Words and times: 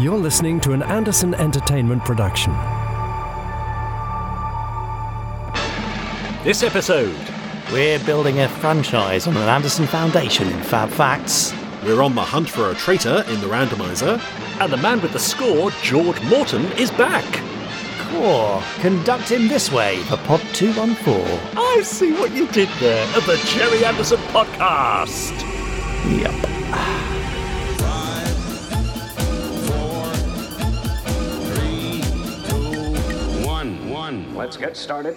You're 0.00 0.18
listening 0.18 0.60
to 0.60 0.72
an 0.72 0.82
Anderson 0.82 1.34
Entertainment 1.34 2.04
production. 2.04 2.52
This 6.44 6.62
episode, 6.62 7.16
We're 7.72 7.98
building 8.00 8.40
a 8.40 8.48
franchise 8.48 9.26
on 9.26 9.36
an 9.36 9.48
Anderson 9.48 9.86
foundation 9.86 10.48
in 10.48 10.60
Fab 10.62 10.90
Facts. 10.90 11.54
We're 11.84 12.02
on 12.02 12.14
the 12.14 12.22
hunt 12.22 12.48
for 12.50 12.70
a 12.70 12.74
traitor 12.74 13.24
in 13.28 13.40
the 13.40 13.46
randomizer. 13.46 14.20
and 14.60 14.72
the 14.72 14.76
man 14.76 15.00
with 15.00 15.12
the 15.12 15.18
score, 15.18 15.70
George 15.82 16.20
Morton, 16.24 16.64
is 16.72 16.90
back. 16.92 17.24
Cool. 18.10 18.62
Conduct 18.80 19.30
him 19.30 19.48
this 19.48 19.72
way 19.72 19.98
for 20.02 20.16
Pod 20.18 20.40
214. 20.52 21.40
I 21.56 21.82
see 21.82 22.12
what 22.12 22.32
you 22.32 22.46
did 22.48 22.68
there 22.80 23.06
at 23.16 23.22
the 23.24 23.36
Gerry 23.46 23.84
Anderson 23.84 24.18
podcast. 24.32 25.32
Yep. 26.20 26.53
Let's 34.44 34.58
get 34.58 34.76
started. 34.76 35.16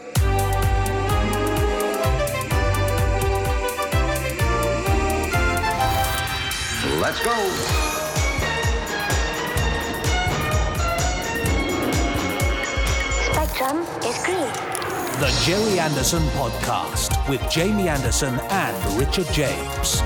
Let's 7.01 7.21
go. 7.21 7.35
Spectrum 13.25 13.85
is 14.05 14.17
green. 14.23 14.47
The 15.19 15.41
Gerry 15.43 15.77
Anderson 15.77 16.23
Podcast 16.29 17.27
with 17.27 17.41
Jamie 17.51 17.89
Anderson 17.89 18.39
and 18.49 18.97
Richard 18.97 19.27
James. 19.33 20.01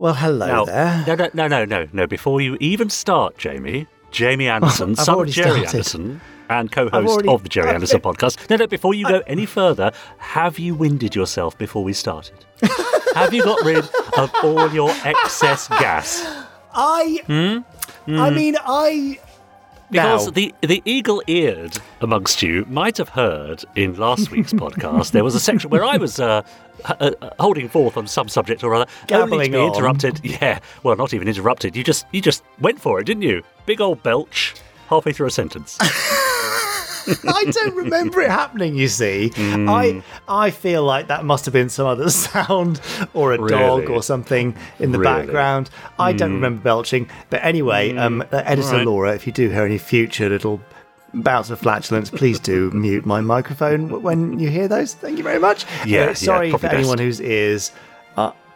Well, 0.00 0.14
hello 0.14 0.46
Now, 0.46 0.64
there. 0.64 1.04
no, 1.08 1.14
no, 1.16 1.28
no, 1.34 1.48
no, 1.48 1.64
no, 1.64 1.88
no. 1.92 2.06
Before 2.06 2.40
you 2.40 2.56
even 2.60 2.88
start, 2.88 3.36
Jamie, 3.36 3.88
Jamie 4.12 4.46
Anderson, 4.56 4.90
I've 4.90 4.98
son 5.04 5.20
of 5.20 5.26
Gerry 5.28 5.50
started. 5.50 5.66
Anderson, 5.74 6.20
and 6.48 6.70
co-host 6.70 7.08
already- 7.08 7.28
of 7.28 7.42
the 7.42 7.48
Gerry 7.48 7.70
Anderson 7.70 8.00
podcast. 8.00 8.48
No, 8.48 8.56
no. 8.56 8.66
Before 8.68 8.94
you 8.94 9.04
go 9.08 9.22
any 9.26 9.44
further, 9.44 9.90
have 10.18 10.58
you 10.60 10.74
winded 10.76 11.16
yourself 11.16 11.58
before 11.58 11.82
we 11.82 11.92
started? 11.92 12.44
have 13.16 13.34
you 13.34 13.42
got 13.42 13.64
rid 13.64 13.84
of 14.16 14.30
all 14.44 14.70
your 14.72 14.90
excess 15.04 15.66
gas? 15.68 16.24
I. 16.72 17.20
Hmm? 17.26 18.18
I 18.20 18.30
mean, 18.30 18.56
I. 18.64 19.18
Because 19.90 20.26
Now- 20.26 20.30
the 20.32 20.54
the 20.60 20.82
eagle-eared 20.84 21.78
amongst 22.00 22.42
you 22.42 22.66
might 22.68 22.98
have 22.98 23.08
heard 23.10 23.64
in 23.74 23.94
last 23.96 24.30
week's 24.34 24.52
podcast 24.52 25.12
there 25.12 25.24
was 25.24 25.34
a 25.34 25.40
section 25.40 25.70
where 25.70 25.84
I 25.84 25.96
was 25.96 26.20
uh, 26.20 26.42
uh, 26.84 27.10
uh, 27.20 27.30
holding 27.40 27.68
forth 27.68 27.96
on 27.96 28.06
some 28.06 28.28
subject 28.28 28.62
or 28.62 28.74
other, 28.74 28.86
only 29.12 29.46
to 29.46 29.52
be 29.52 29.58
on. 29.58 29.74
interrupted. 29.74 30.20
Yeah, 30.24 30.58
well, 30.82 30.94
not 30.96 31.14
even 31.14 31.26
interrupted. 31.28 31.74
You 31.74 31.82
just 31.84 32.06
you 32.12 32.20
just 32.20 32.44
went 32.60 32.80
for 32.80 33.00
it, 33.00 33.04
didn't 33.04 33.22
you? 33.22 33.42
Big 33.66 33.80
old 33.80 34.02
belch 34.02 34.54
halfway 34.88 35.12
through 35.12 35.26
a 35.26 35.30
sentence. 35.30 35.78
I 37.28 37.44
don't 37.44 37.74
remember 37.76 38.20
it 38.20 38.30
happening. 38.30 38.74
You 38.76 38.88
see, 38.88 39.28
Hmm. 39.34 39.68
I 39.68 40.02
I 40.28 40.50
feel 40.50 40.82
like 40.84 41.08
that 41.08 41.24
must 41.24 41.44
have 41.46 41.52
been 41.52 41.68
some 41.68 41.86
other 41.86 42.10
sound 42.28 42.80
or 43.14 43.32
a 43.32 43.48
dog 43.48 43.88
or 43.90 44.02
something 44.02 44.54
in 44.78 44.92
the 44.92 44.98
Really? 44.98 45.12
Hmm. 45.12 45.26
background. 45.26 45.70
I 45.98 46.12
don't 46.12 46.32
remember 46.34 46.62
belching. 46.62 47.08
But 47.30 47.44
anyway, 47.44 47.96
um, 47.96 48.22
uh, 48.32 48.42
editor 48.44 48.68
Right. 48.78 48.86
Laura, 48.86 49.14
if 49.14 49.26
you 49.26 49.32
do 49.32 49.48
hear 49.50 49.64
any 49.64 49.78
future 49.78 50.28
little 50.28 50.60
bouts 51.14 51.48
of 51.50 51.58
flatulence, 51.58 52.10
please 52.10 52.38
do 52.38 52.70
mute 52.72 53.06
my 53.06 53.20
microphone 53.22 54.02
when 54.02 54.38
you 54.38 54.50
hear 54.50 54.68
those. 54.68 54.92
Thank 54.94 55.16
you 55.18 55.24
very 55.24 55.38
much. 55.38 55.64
Yeah, 55.86 56.00
Uh, 56.02 56.06
yeah, 56.08 56.12
sorry 56.12 56.50
for 56.50 56.58
probably 56.58 56.78
anyone 56.78 56.96
best. 56.98 57.04
whose 57.04 57.20
ears. 57.22 57.72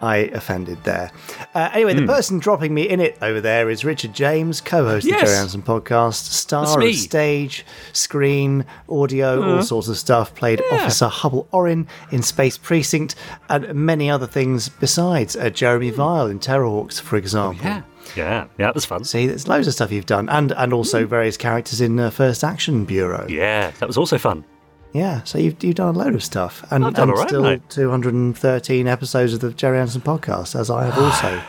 I 0.02 0.16
offended 0.16 0.82
there. 0.84 1.10
Uh, 1.54 1.70
anyway, 1.72 1.94
Hmm. 1.94 2.00
the 2.00 2.06
person 2.12 2.38
dropping 2.40 2.74
me 2.74 2.82
in 2.88 2.98
it 3.00 3.16
over 3.22 3.40
there 3.40 3.70
is 3.70 3.84
Richard 3.84 4.12
James, 4.12 4.60
co-host 4.60 5.04
of 5.06 5.10
Yes. 5.12 5.20
the 5.20 5.26
Gerry 5.26 5.38
Anderson 5.38 5.62
podcast, 5.62 6.30
star 6.32 6.64
of. 6.64 6.68
Uh-huh. 6.82 6.92
stage, 6.92 7.64
screen, 7.92 8.64
audio, 8.88 9.42
all 9.56 9.62
sorts 9.62 9.88
of 9.88 9.96
stuff. 9.96 10.34
Played 10.34 10.60
Officer 10.72 11.06
Hubble 11.08 11.46
Orin 11.52 11.86
in 12.10 12.22
Space 12.22 12.58
Precinct 12.58 13.14
and 13.48 13.72
many 13.74 14.10
other 14.10 14.26
things 14.26 14.68
besides. 14.68 15.36
Uh, 15.36 15.50
Jeremy 15.50 15.90
Vile 15.90 16.26
in 16.26 16.38
Terrahawks, 16.40 17.00
for 17.00 17.16
example. 17.16 17.60
Oh, 17.64 17.68
yeah, 17.68 17.82
yeah, 18.16 18.44
yeah. 18.58 18.68
It 18.70 18.74
was 18.74 18.84
fun. 18.84 19.04
See, 19.04 19.26
there's 19.28 19.46
loads 19.46 19.66
of 19.68 19.74
stuff 19.74 19.92
you've 19.92 20.06
done, 20.06 20.28
and 20.28 20.52
and 20.52 20.72
also 20.72 21.06
various 21.06 21.36
characters 21.36 21.80
in 21.80 21.98
uh, 22.00 22.10
First 22.10 22.42
Action 22.42 22.84
Bureau. 22.84 23.26
Yeah, 23.28 23.70
that 23.78 23.86
was 23.86 23.96
also 23.96 24.18
fun. 24.18 24.44
Yeah, 24.92 25.22
so 25.24 25.38
you've, 25.38 25.62
you've 25.64 25.74
done 25.76 25.94
a 25.94 25.98
load 25.98 26.14
of 26.14 26.22
stuff, 26.22 26.64
and, 26.70 26.84
I've 26.84 26.94
done 26.94 27.04
and 27.08 27.12
all 27.12 27.18
right, 27.18 27.28
still 27.28 27.42
mate. 27.42 27.62
213 27.70 28.86
episodes 28.86 29.32
of 29.32 29.40
the 29.40 29.50
Gerry 29.52 29.78
Anderson 29.78 30.02
podcast, 30.02 30.58
as 30.58 30.68
I 30.70 30.84
have 30.84 30.98
also 31.02 31.42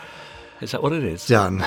Is 0.62 0.70
that 0.72 0.82
what 0.82 0.92
it 0.92 1.04
is? 1.04 1.26
done. 1.26 1.58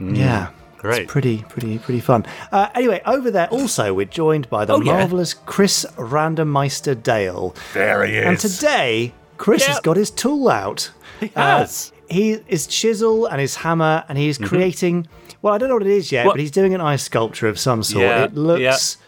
Yeah. 0.00 0.50
Great. 0.78 1.02
It's 1.02 1.10
pretty, 1.12 1.38
pretty, 1.48 1.76
pretty 1.78 1.98
fun. 1.98 2.24
Uh, 2.52 2.68
anyway, 2.76 3.02
over 3.04 3.32
there 3.32 3.48
also, 3.48 3.92
we're 3.92 4.06
joined 4.06 4.48
by 4.48 4.64
the 4.64 4.74
Oh, 4.74 4.80
yeah. 4.80 4.92
marvellous 4.92 5.34
Chris 5.34 5.84
Randermeister 5.96 7.02
Dale. 7.02 7.52
There 7.74 8.06
he 8.06 8.14
is. 8.16 8.24
And 8.24 8.38
today, 8.38 9.12
Chris 9.38 9.64
has 9.66 9.80
got 9.80 9.96
his 9.96 10.12
tool 10.12 10.48
out. 10.48 10.92
He 11.18 11.32
Uh, 11.34 11.58
has. 11.58 11.92
he 12.08 12.38
his 12.46 12.68
chisel 12.68 13.26
and 13.26 13.40
his 13.40 13.56
hammer, 13.56 14.04
and 14.08 14.16
he's 14.16 14.38
creating. 14.38 15.08
Well, 15.42 15.52
I 15.52 15.58
don't 15.58 15.68
know 15.68 15.74
what 15.74 15.82
it 15.86 15.88
is 15.90 16.12
yet, 16.12 16.20
Mm-hmm. 16.20 16.26
What- 16.28 16.32
but 16.34 16.40
he's 16.40 16.52
doing 16.52 16.74
an 16.74 16.80
ice 16.80 17.02
sculpture 17.02 17.48
of 17.48 17.58
some 17.58 17.82
sort. 17.82 18.04
Yeah, 18.04 18.22
it 18.24 18.34
looks 18.36 18.98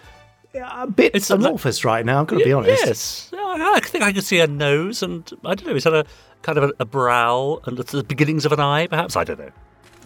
a 0.54 0.86
bit 0.86 1.14
It's 1.14 1.30
amorphous 1.30 1.84
right 1.84 2.04
now. 2.04 2.22
I've 2.22 2.26
got 2.26 2.38
to 2.38 2.44
be 2.44 2.52
honest. 2.52 2.84
Yes, 2.84 3.30
I 3.32 3.74
I 3.76 3.80
think 3.80 4.04
I 4.04 4.12
can 4.12 4.22
see 4.22 4.40
a 4.40 4.46
nose, 4.46 5.02
and 5.02 5.30
I 5.44 5.54
don't 5.54 5.66
know. 5.66 5.74
He's 5.74 5.84
had 5.84 5.94
a 5.94 6.04
kind 6.42 6.58
of 6.58 6.64
a, 6.64 6.72
a 6.80 6.84
brow 6.84 7.60
and 7.64 7.76
the 7.78 8.02
beginnings 8.04 8.44
of 8.44 8.52
an 8.52 8.60
eye, 8.60 8.86
perhaps. 8.86 9.16
I 9.16 9.24
don't 9.24 9.38
know. 9.38 9.50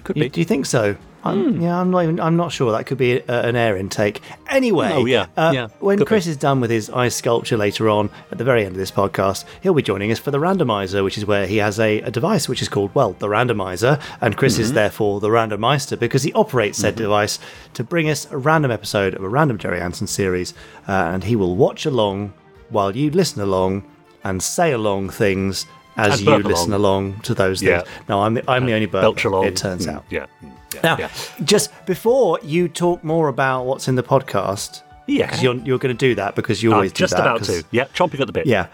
Could 0.05 0.17
be. 0.17 0.29
do 0.29 0.41
you 0.41 0.45
think 0.45 0.67
so? 0.67 0.97
I'm, 1.27 1.59
Yeah, 1.63 1.81
I'm 1.81 1.91
not 1.91 2.03
even. 2.03 2.21
I'm 2.21 2.37
not 2.37 2.53
sure. 2.53 2.71
That 2.73 2.85
could 2.85 2.99
be 2.99 3.13
a, 3.21 3.25
an 3.49 3.57
air 3.57 3.79
intake. 3.79 4.21
Anyway, 4.51 4.91
Oh, 4.93 5.07
yeah, 5.07 5.27
uh, 5.39 5.53
yeah, 5.55 5.69
When 5.81 6.05
Chris 6.05 6.27
be. 6.27 6.33
is 6.33 6.37
done 6.37 6.61
with 6.61 6.69
his 6.71 6.91
ice 6.91 7.15
sculpture 7.17 7.57
later 7.57 7.89
on, 7.89 8.11
at 8.31 8.37
the 8.37 8.45
very 8.45 8.61
end 8.67 8.73
of 8.73 8.77
this 8.77 8.91
podcast, 8.91 9.47
he'll 9.63 9.73
be 9.73 9.81
joining 9.83 10.13
us 10.13 10.19
for 10.19 10.31
the 10.31 10.37
randomizer, 10.39 11.03
which 11.03 11.17
is 11.17 11.25
where 11.25 11.47
he 11.47 11.57
has 11.57 11.81
a, 11.81 12.03
a 12.03 12.11
device 12.11 12.47
which 12.47 12.61
is 12.61 12.69
called 12.69 12.95
well 12.95 13.15
the 13.15 13.29
randomizer, 13.29 13.99
and 14.21 14.37
Chris 14.37 14.55
Mm-hmm. 14.55 14.63
is 14.63 14.73
therefore 14.75 15.21
the 15.21 15.31
randomizer 15.31 15.99
because 15.99 16.23
he 16.25 16.33
operates 16.35 16.77
said 16.79 16.95
device 16.97 17.39
to 17.73 17.83
bring 17.83 18.11
us 18.11 18.31
a 18.31 18.37
random 18.37 18.71
episode 18.71 19.15
of 19.15 19.25
a 19.25 19.29
random 19.29 19.57
Gerry 19.57 19.81
Anderson 19.81 20.07
series, 20.07 20.53
uh, 20.87 20.93
and 20.93 21.25
he 21.25 21.37
will 21.37 21.57
watch 21.57 21.87
along 21.87 22.35
while 22.69 22.95
you 22.95 23.11
listen 23.11 23.41
along 23.41 23.83
and 24.25 24.43
say 24.43 24.73
along 24.73 25.09
things. 25.09 25.65
As 25.97 26.21
you 26.23 26.37
listen 26.39 26.73
along 26.73 27.21
to 27.21 27.35
those 27.35 27.63
Yeah. 27.63 27.83
things. 27.83 27.89
No, 28.09 28.23
I'm 28.23 28.35
the, 28.35 28.51
I'm 28.51 28.67
the 28.67 28.73
only 28.75 28.87
burp. 28.87 29.17
It 29.17 29.57
turns 29.57 29.87
Mm, 29.87 29.95
out. 29.95 30.05
Yeah. 30.11 30.27
mm, 30.43 30.51
yeah, 30.75 30.81
Now, 30.83 30.97
yeah. 30.99 31.09
just 31.45 31.71
before 31.87 32.39
you 32.43 32.69
talk 32.69 33.05
more 33.05 33.29
about 33.29 33.65
what's 33.65 33.87
in 33.87 33.95
the 33.95 34.03
podcast, 34.03 34.83
Yeah. 35.07 35.27
because 35.27 35.43
you're, 35.43 35.55
you're 35.57 35.79
going 35.79 35.97
to 35.97 36.07
do 36.09 36.15
that 36.17 36.35
because 36.35 36.63
you 36.63 36.71
I'm 36.71 36.77
always 36.77 36.93
do 36.93 36.99
just 37.05 37.13
that. 37.17 37.21
about 37.21 37.45
to. 37.45 37.63
Yeah, 37.71 37.85
chomping 37.95 38.19
at 38.21 38.27
the 38.27 38.33
bit. 38.33 38.47
Yeah, 38.47 38.67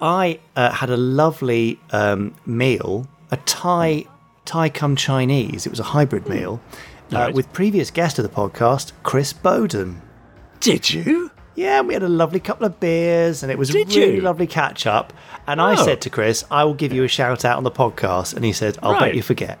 I 0.00 0.38
uh, 0.56 0.70
had 0.70 0.90
a 0.90 0.96
lovely 0.96 1.78
um, 1.90 2.34
meal, 2.46 3.06
a 3.30 3.36
Thai 3.38 4.04
Thai 4.44 4.68
cum 4.68 4.94
Chinese. 4.96 5.66
It 5.66 5.70
was 5.70 5.80
a 5.80 5.84
hybrid 5.84 6.28
meal 6.28 6.60
uh, 7.12 7.16
Right. 7.16 7.34
with 7.34 7.52
previous 7.52 7.90
guest 7.90 8.18
of 8.18 8.22
the 8.22 8.28
podcast, 8.30 8.92
Chris 9.02 9.32
Bowden. 9.32 10.02
Did 10.60 10.90
you? 10.90 11.30
Yeah, 11.60 11.82
we 11.82 11.92
had 11.94 12.02
a 12.02 12.08
lovely 12.08 12.40
couple 12.40 12.64
of 12.66 12.80
beers, 12.80 13.42
and 13.42 13.52
it 13.52 13.58
was 13.58 13.70
a 13.70 13.74
really 13.74 14.14
you? 14.16 14.20
lovely 14.22 14.46
catch 14.46 14.86
up. 14.86 15.12
And 15.46 15.60
I 15.60 15.72
Oh. 15.72 15.84
said 15.84 16.00
to 16.02 16.10
Chris, 16.10 16.42
"I 16.50 16.64
will 16.64 16.74
give 16.74 16.92
you 16.92 17.04
a 17.04 17.08
shout 17.08 17.44
out 17.44 17.56
on 17.58 17.64
the 17.64 17.70
podcast," 17.70 18.34
and 18.34 18.44
he 18.44 18.52
said, 18.52 18.78
"I'll 18.82 18.98
bet 18.98 19.14
you 19.14 19.22
forget." 19.22 19.58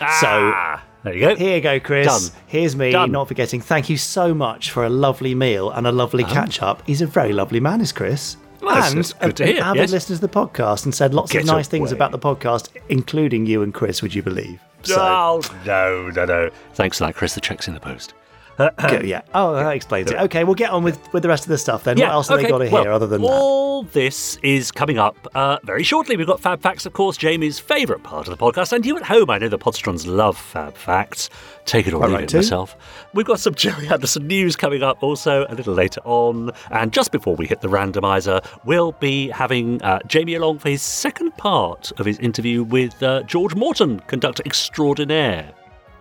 Ah, 0.00 0.82
there 1.04 1.14
you 1.14 1.20
go. 1.20 1.36
Here 1.36 1.54
you 1.56 1.60
go, 1.60 1.78
Chris. 1.80 2.06
Done. 2.06 2.36
Here's 2.46 2.74
me, 2.76 2.90
Done. 2.90 3.12
not 3.12 3.28
forgetting. 3.28 3.60
Thank 3.60 3.88
you 3.88 3.96
so 3.96 4.34
much 4.34 4.70
for 4.70 4.84
a 4.84 4.88
lovely 4.88 5.34
meal 5.34 5.70
and 5.70 5.86
a 5.86 5.92
lovely 5.92 6.24
catch 6.24 6.62
up. 6.62 6.82
He's 6.86 7.00
a 7.02 7.06
very 7.06 7.32
lovely 7.32 7.60
man, 7.60 7.80
is 7.80 7.92
Chris. 7.92 8.36
Well, 8.60 8.74
and 8.82 8.98
that's 8.98 9.12
good 9.12 9.30
a- 9.30 9.32
to 9.34 9.42
an 9.44 9.48
hear, 9.50 9.62
avid 9.62 9.80
yes. 9.82 9.92
listener 9.92 10.16
to 10.16 10.22
the 10.22 10.28
podcast 10.28 10.84
and 10.84 10.94
said 10.94 11.14
lots 11.14 11.30
Get 11.30 11.42
of 11.42 11.46
nice 11.46 11.68
things 11.68 11.92
about 11.92 12.10
the 12.10 12.18
podcast, 12.18 12.70
including 12.88 13.46
you 13.46 13.62
and 13.62 13.72
Chris, 13.72 14.02
would 14.02 14.14
you 14.14 14.22
believe? 14.22 14.58
So, 14.82 14.96
Oh, 15.00 15.40
no, 15.64 16.10
no, 16.14 16.24
no. 16.24 16.50
Thanks 16.74 16.98
for 16.98 17.06
that, 17.06 17.14
Chris. 17.14 17.34
The 17.34 17.40
check's 17.40 17.68
in 17.68 17.74
the 17.74 17.80
post. 17.80 18.14
yeah. 19.04 19.22
Oh, 19.34 19.54
that 19.54 19.74
explains 19.74 20.10
it. 20.10 20.16
Okay, 20.16 20.44
we'll 20.44 20.54
get 20.54 20.70
on 20.70 20.82
with, 20.82 20.98
with 21.12 21.22
the 21.22 21.28
rest 21.28 21.44
of 21.44 21.50
the 21.50 21.58
stuff 21.58 21.84
then. 21.84 21.98
what 21.98 22.08
else 22.08 22.28
have 22.28 22.38
they 22.38 22.48
got 22.48 22.58
to 22.58 22.70
well, 22.70 22.82
hear 22.82 22.92
other 22.92 23.06
than 23.06 23.20
that? 23.20 23.28
all 23.28 23.82
this 23.82 24.36
is 24.42 24.72
coming 24.72 24.98
up 24.98 25.16
uh, 25.34 25.58
very 25.64 25.82
shortly. 25.82 26.16
We've 26.16 26.26
got 26.26 26.40
Fab 26.40 26.62
Facts, 26.62 26.86
of 26.86 26.94
course, 26.94 27.16
Jamie's 27.16 27.58
favourite 27.58 28.02
part 28.02 28.28
of 28.28 28.36
the 28.36 28.42
podcast, 28.42 28.72
and 28.72 28.86
you 28.86 28.96
at 28.96 29.02
home. 29.02 29.28
I 29.28 29.38
know 29.38 29.48
the 29.48 29.58
Podsterons 29.58 30.06
love 30.06 30.38
Fab 30.38 30.74
Facts. 30.76 31.28
Take 31.66 31.86
it 31.86 31.92
or 31.92 32.08
leave 32.08 32.20
it 32.20 32.34
myself. 32.34 32.76
We've 33.12 33.26
got 33.26 33.40
some 33.40 33.54
Gerry 33.56 33.88
Anderson 33.88 34.26
news 34.26 34.56
coming 34.56 34.82
up 34.82 35.02
also 35.02 35.46
a 35.48 35.54
little 35.54 35.74
later 35.74 36.00
on, 36.04 36.52
and 36.70 36.92
just 36.92 37.12
before 37.12 37.36
we 37.36 37.46
hit 37.46 37.60
the 37.60 37.68
randomizer, 37.68 38.44
we'll 38.64 38.92
be 38.92 39.28
having 39.28 39.82
uh, 39.82 39.98
Jamie 40.06 40.34
along 40.34 40.60
for 40.60 40.70
his 40.70 40.82
second 40.82 41.36
part 41.36 41.92
of 41.98 42.06
his 42.06 42.18
interview 42.20 42.62
with 42.62 43.02
uh, 43.02 43.22
George 43.24 43.54
Morton, 43.54 44.00
conductor 44.00 44.42
extraordinaire. 44.46 45.52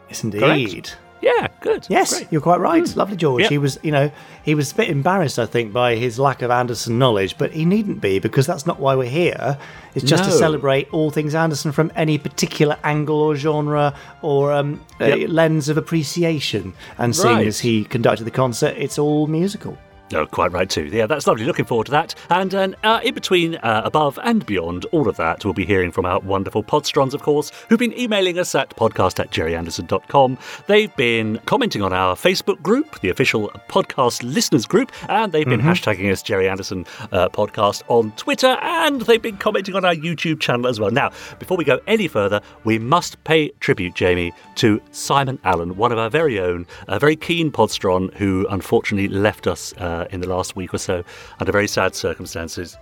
Yes, 0.08 0.24
indeed. 0.24 0.92
Yeah, 1.26 1.48
good. 1.60 1.88
Yes, 1.90 2.20
Great. 2.20 2.32
you're 2.32 2.40
quite 2.40 2.60
right. 2.60 2.96
Lovely 2.96 3.16
George. 3.18 3.42
Yep. 3.42 3.50
He 3.50 3.58
was, 3.58 3.80
you 3.82 3.90
know, 3.92 4.12
he 4.44 4.54
was 4.54 4.72
a 4.72 4.76
bit 4.76 4.90
embarrassed, 4.90 5.40
I 5.40 5.48
think, 5.48 5.74
by 5.74 5.96
his 5.96 6.20
lack 6.20 6.44
of 6.44 6.52
Anderson 6.52 7.00
knowledge, 7.00 7.36
but 7.40 7.52
he 7.52 7.66
needn't 7.66 8.00
be 8.00 8.20
because 8.20 8.46
that's 8.46 8.68
not 8.68 8.80
why 8.80 8.94
we're 8.94 9.10
here. 9.10 9.58
It's 9.96 10.06
just 10.06 10.24
to 10.26 10.32
celebrate 10.32 10.88
all 10.94 11.10
things 11.10 11.34
Anderson 11.34 11.72
from 11.72 11.92
any 11.96 12.20
particular 12.20 12.78
angle 12.84 13.16
or 13.20 13.36
genre 13.36 13.96
or 14.22 14.54
um, 14.54 14.82
Yep. 15.00 15.30
lens 15.30 15.68
of 15.68 15.78
appreciation. 15.78 16.74
And 17.00 17.16
seeing 17.16 17.38
Right. 17.38 17.48
as 17.48 17.60
he 17.62 17.86
conducted 17.86 18.26
the 18.26 18.32
concert, 18.32 18.76
it's 18.78 19.00
all 19.00 19.26
musical. 19.26 19.78
Oh, 20.14 20.26
quite 20.28 20.52
right 20.52 20.70
too. 20.70 20.86
Yeah, 20.86 21.08
that's 21.08 21.26
lovely. 21.26 21.46
Looking 21.46 21.66
forward 21.66 21.86
to 21.86 21.92
that. 21.92 22.14
And 22.30 22.54
um, 22.54 22.76
uh, 22.84 23.00
in 23.04 23.14
between, 23.16 23.56
uh, 23.56 23.82
above 23.84 24.20
and 24.24 24.46
beyond 24.46 24.86
all 24.92 25.10
of 25.10 25.18
that, 25.18 25.44
we'll 25.44 25.54
be 25.56 25.66
hearing 25.66 25.92
from 25.92 26.06
our 26.06 26.20
wonderful 26.20 26.64
podsterons, 26.64 27.14
of 27.14 27.24
course, 27.24 27.52
who've 27.70 27.80
been 27.80 27.98
emailing 27.98 28.38
us 28.38 28.54
at 28.54 28.70
podcast 28.76 29.20
at 29.20 29.32
gerryanderson.com. 29.32 30.38
They've 30.68 30.96
been 30.96 31.40
commenting 31.46 31.82
on 31.82 31.92
our 31.92 32.16
Facebook 32.16 32.62
group, 32.62 33.00
the 33.02 33.10
official 33.10 33.50
podcast 33.68 34.22
listeners 34.24 34.66
group, 34.68 34.92
and 35.10 35.32
they've 35.32 35.46
been 35.46 35.60
hashtagging 35.62 36.12
us 36.12 36.22
Gerry 36.22 36.48
Anderson 36.48 36.86
uh, 37.12 37.30
podcast 37.30 37.82
on 37.88 38.12
Twitter, 38.12 38.58
and 38.62 39.02
they've 39.02 39.22
been 39.22 39.38
commenting 39.38 39.76
on 39.76 39.86
our 39.86 39.96
YouTube 39.96 40.40
channel 40.40 40.68
as 40.68 40.80
well. 40.80 40.92
Now, 40.92 41.12
before 41.40 41.58
we 41.58 41.64
go 41.64 41.80
any 41.88 42.08
further, 42.08 42.42
we 42.64 42.78
must 42.78 43.22
pay 43.24 43.50
tribute, 43.60 43.96
Jamie, 43.96 44.34
to 44.56 44.80
Simon 44.92 45.40
Allen, 45.44 45.78
one 45.78 45.92
of 45.92 45.98
our 45.98 46.10
very 46.10 46.40
own, 46.40 46.68
a 46.88 47.00
very 47.00 47.16
keen 47.16 47.52
podsteron 47.52 48.14
who 48.14 48.46
unfortunately 48.50 49.08
left 49.08 49.48
us 49.48 49.74
uh, 49.96 50.06
in 50.12 50.20
the 50.22 50.28
last 50.28 50.56
week 50.56 50.74
or 50.74 50.78
so 50.78 51.04
under 51.40 51.52
very 51.52 51.68
sad 51.68 51.96
circumstances. 51.96 52.78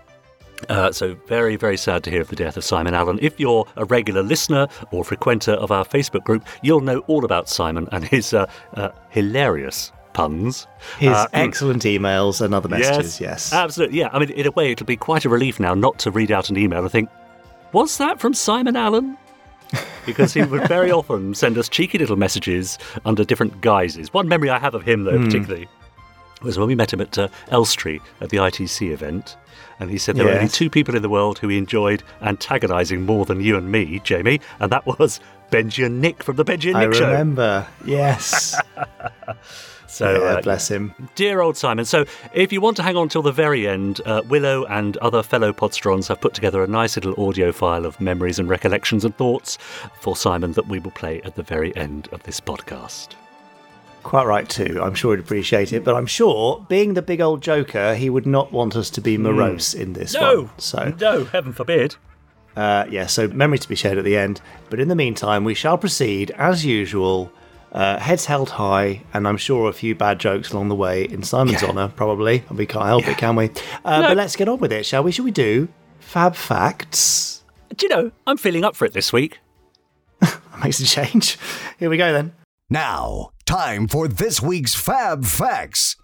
Uh, 0.70 0.92
so 0.92 1.16
very, 1.28 1.56
very 1.58 1.76
sad 1.78 2.04
to 2.06 2.10
hear 2.10 2.22
of 2.22 2.30
the 2.30 2.36
death 2.38 2.56
of 2.56 2.64
Simon 2.64 2.94
Allen. 2.94 3.20
If 3.22 3.38
you're 3.40 3.66
a 3.76 3.84
regular 3.86 4.24
listener 4.24 4.68
or 4.92 5.04
frequenter 5.04 5.54
of 5.54 5.72
our 5.72 5.84
Facebook 5.84 6.24
group, 6.24 6.46
you'll 6.62 6.80
know 6.82 7.00
all 7.08 7.26
about 7.26 7.50
Simon 7.50 7.88
and 7.92 8.06
his 8.06 8.34
uh, 8.34 8.46
uh, 8.76 8.90
hilarious 9.10 9.92
puns. 10.14 10.68
His 11.00 11.10
Uh, 11.10 11.26
excellent 11.34 11.84
emails 11.84 12.40
and 12.40 12.54
other 12.54 12.70
messages, 12.70 13.20
yes. 13.20 13.52
yes. 13.52 13.54
Absolutely. 13.54 13.98
Yeah. 14.00 14.10
I 14.14 14.20
mean, 14.20 14.30
in 14.30 14.46
a 14.48 14.52
way, 14.52 14.72
it'll 14.72 14.86
be 14.86 14.96
quite 14.96 15.26
a 15.26 15.30
relief 15.30 15.60
now 15.60 15.74
not 15.74 16.00
to 16.00 16.12
read 16.12 16.32
out 16.32 16.50
an 16.50 16.58
email 16.58 16.80
and 16.80 16.92
think, 16.92 17.10
was 17.74 17.98
that 17.98 18.20
from 18.22 18.34
Simon 18.34 18.76
Allen? 18.78 19.18
because 20.06 20.34
he 20.34 20.44
would 20.44 20.68
very 20.68 20.92
often 20.92 21.34
send 21.34 21.58
us 21.58 21.68
cheeky 21.68 21.98
little 21.98 22.16
messages 22.16 22.78
under 23.06 23.26
different 23.26 23.60
guises. 23.62 24.14
One 24.14 24.28
memory 24.30 24.50
I 24.52 24.60
have 24.60 24.76
of 24.76 24.84
him, 24.84 25.04
though, 25.04 25.18
Hmm. 25.18 25.26
particularly, 25.26 25.68
was 26.44 26.58
when 26.60 26.68
we 26.68 26.76
met 26.76 26.94
him 26.94 27.02
at 27.02 27.18
uh, 27.18 27.28
Elstree 27.50 28.00
at 28.22 28.30
the 28.30 28.38
ITC 28.38 28.92
event. 28.92 29.38
And 29.80 29.90
he 29.90 29.98
said 29.98 30.16
there 30.16 30.26
were 30.26 30.34
only 30.34 30.48
two 30.50 30.70
people 30.70 30.96
in 30.96 31.02
the 31.02 31.10
world 31.10 31.40
who 31.40 31.48
he 31.48 31.58
enjoyed 31.58 32.04
antagonising 32.22 33.06
more 33.06 33.26
than 33.26 33.42
you 33.42 33.58
and 33.58 33.72
me, 33.72 34.00
Jamie, 34.04 34.40
and 34.60 34.72
that 34.72 34.86
was 34.86 35.20
Benji 35.52 35.86
and 35.86 36.00
Nick 36.00 36.24
from 36.24 36.36
the 36.36 36.46
Benji 36.46 36.70
and 36.70 36.78
I 36.78 36.86
Nick 36.86 36.96
show. 36.96 37.06
remember. 37.08 37.68
Yes. 37.86 38.56
So, 39.86 40.24
yeah, 40.24 40.30
uh, 40.30 40.42
bless 40.42 40.72
him. 40.72 40.96
Dear 41.14 41.42
old 41.42 41.56
Simon. 41.56 41.86
So, 41.86 42.06
if 42.34 42.52
you 42.52 42.60
want 42.62 42.78
to 42.78 42.84
hang 42.84 42.98
on 42.98 43.10
till 43.10 43.22
the 43.22 43.32
very 43.32 43.68
end, 43.68 44.02
uh, 44.08 44.24
Willow 44.28 44.66
and 44.66 44.98
other 44.98 45.22
fellow 45.22 45.54
Podsterons 45.54 46.08
have 46.08 46.20
put 46.20 46.34
together 46.34 46.64
a 46.64 46.68
nice 46.68 46.96
little 46.96 47.14
audio 47.24 47.52
file 47.52 47.86
of 47.86 48.02
memories 48.02 48.40
and 48.40 48.50
recollections 48.50 49.06
and 49.06 49.16
thoughts 49.18 49.60
for 50.02 50.16
Simon 50.16 50.54
that 50.54 50.68
we 50.68 50.80
will 50.80 50.90
play 50.90 51.22
at 51.22 51.36
the 51.36 51.44
very 51.44 51.76
end 51.76 52.10
of 52.12 52.24
this 52.24 52.40
podcast. 52.40 53.10
Quite 54.04 54.26
right 54.26 54.48
too. 54.48 54.80
I'm 54.84 54.94
sure 54.94 55.16
he'd 55.16 55.24
appreciate 55.24 55.74
it, 55.74 55.84
but 55.84 55.96
I'm 55.96 56.06
sure, 56.06 56.66
being 56.70 56.94
the 56.94 57.02
big 57.02 57.22
old 57.22 57.42
joker, 57.42 57.96
he 57.96 58.10
would 58.10 58.26
not 58.26 58.52
want 58.52 58.76
us 58.76 58.90
to 58.92 59.02
be 59.02 59.18
morose 59.18 59.74
in 59.74 59.94
this 59.94 60.14
one. 60.14 60.50
So, 60.58 60.94
no, 61.00 61.24
heaven 61.26 61.54
forbid. 61.54 61.96
uh, 62.56 62.86
yeah, 62.90 63.08
so 63.08 63.28
memory 63.30 63.58
to 63.60 63.68
be 63.70 63.76
shared 63.76 63.98
at 63.98 64.04
the 64.04 64.18
end. 64.18 64.42
But 64.70 64.80
in 64.80 64.88
the 64.90 64.96
meantime, 64.96 65.44
we 65.44 65.54
shall 65.54 65.78
proceed 65.78 66.32
as 66.32 66.66
usual. 66.66 67.32
Uh, 67.72 67.98
heads 67.98 68.26
held 68.26 68.52
high, 68.52 69.02
and 69.16 69.28
I'm 69.28 69.38
sure 69.38 69.68
a 69.68 69.74
few 69.74 69.96
bad 69.96 70.20
jokes 70.20 70.52
along 70.52 70.68
the 70.70 70.76
way 70.76 71.06
in 71.06 71.24
Simon's 71.24 71.64
honour, 71.64 71.88
probably. 71.96 72.44
We 72.52 72.68
can't 72.68 72.86
help 72.86 73.08
it, 73.08 73.18
can 73.18 73.36
we? 73.36 73.50
Uh, 73.84 74.02
No. 74.02 74.08
But 74.10 74.18
let's 74.18 74.36
get 74.36 74.48
on 74.48 74.60
with 74.60 74.72
it, 74.72 74.86
shall 74.86 75.02
we? 75.02 75.12
Shall 75.12 75.26
we 75.26 75.32
do 75.32 75.70
Fab 76.00 76.36
Facts? 76.36 77.42
Do 77.76 77.88
you 77.88 77.90
know, 77.90 78.12
I'm 78.28 78.38
feeling 78.38 78.64
up 78.64 78.76
for 78.76 78.86
it 78.86 78.94
this 78.94 79.12
week. 79.12 79.40
That 80.20 80.64
makes 80.66 80.80
a 80.82 80.86
change. 80.86 81.40
Here 81.80 81.90
we 81.90 81.98
go 81.98 82.14
then. 82.14 82.34
Now, 82.70 83.32
time 83.46 83.88
for 83.88 84.08
this 84.08 84.42
week's 84.42 84.76
Fab 84.76 85.26
Facts. 85.26 85.96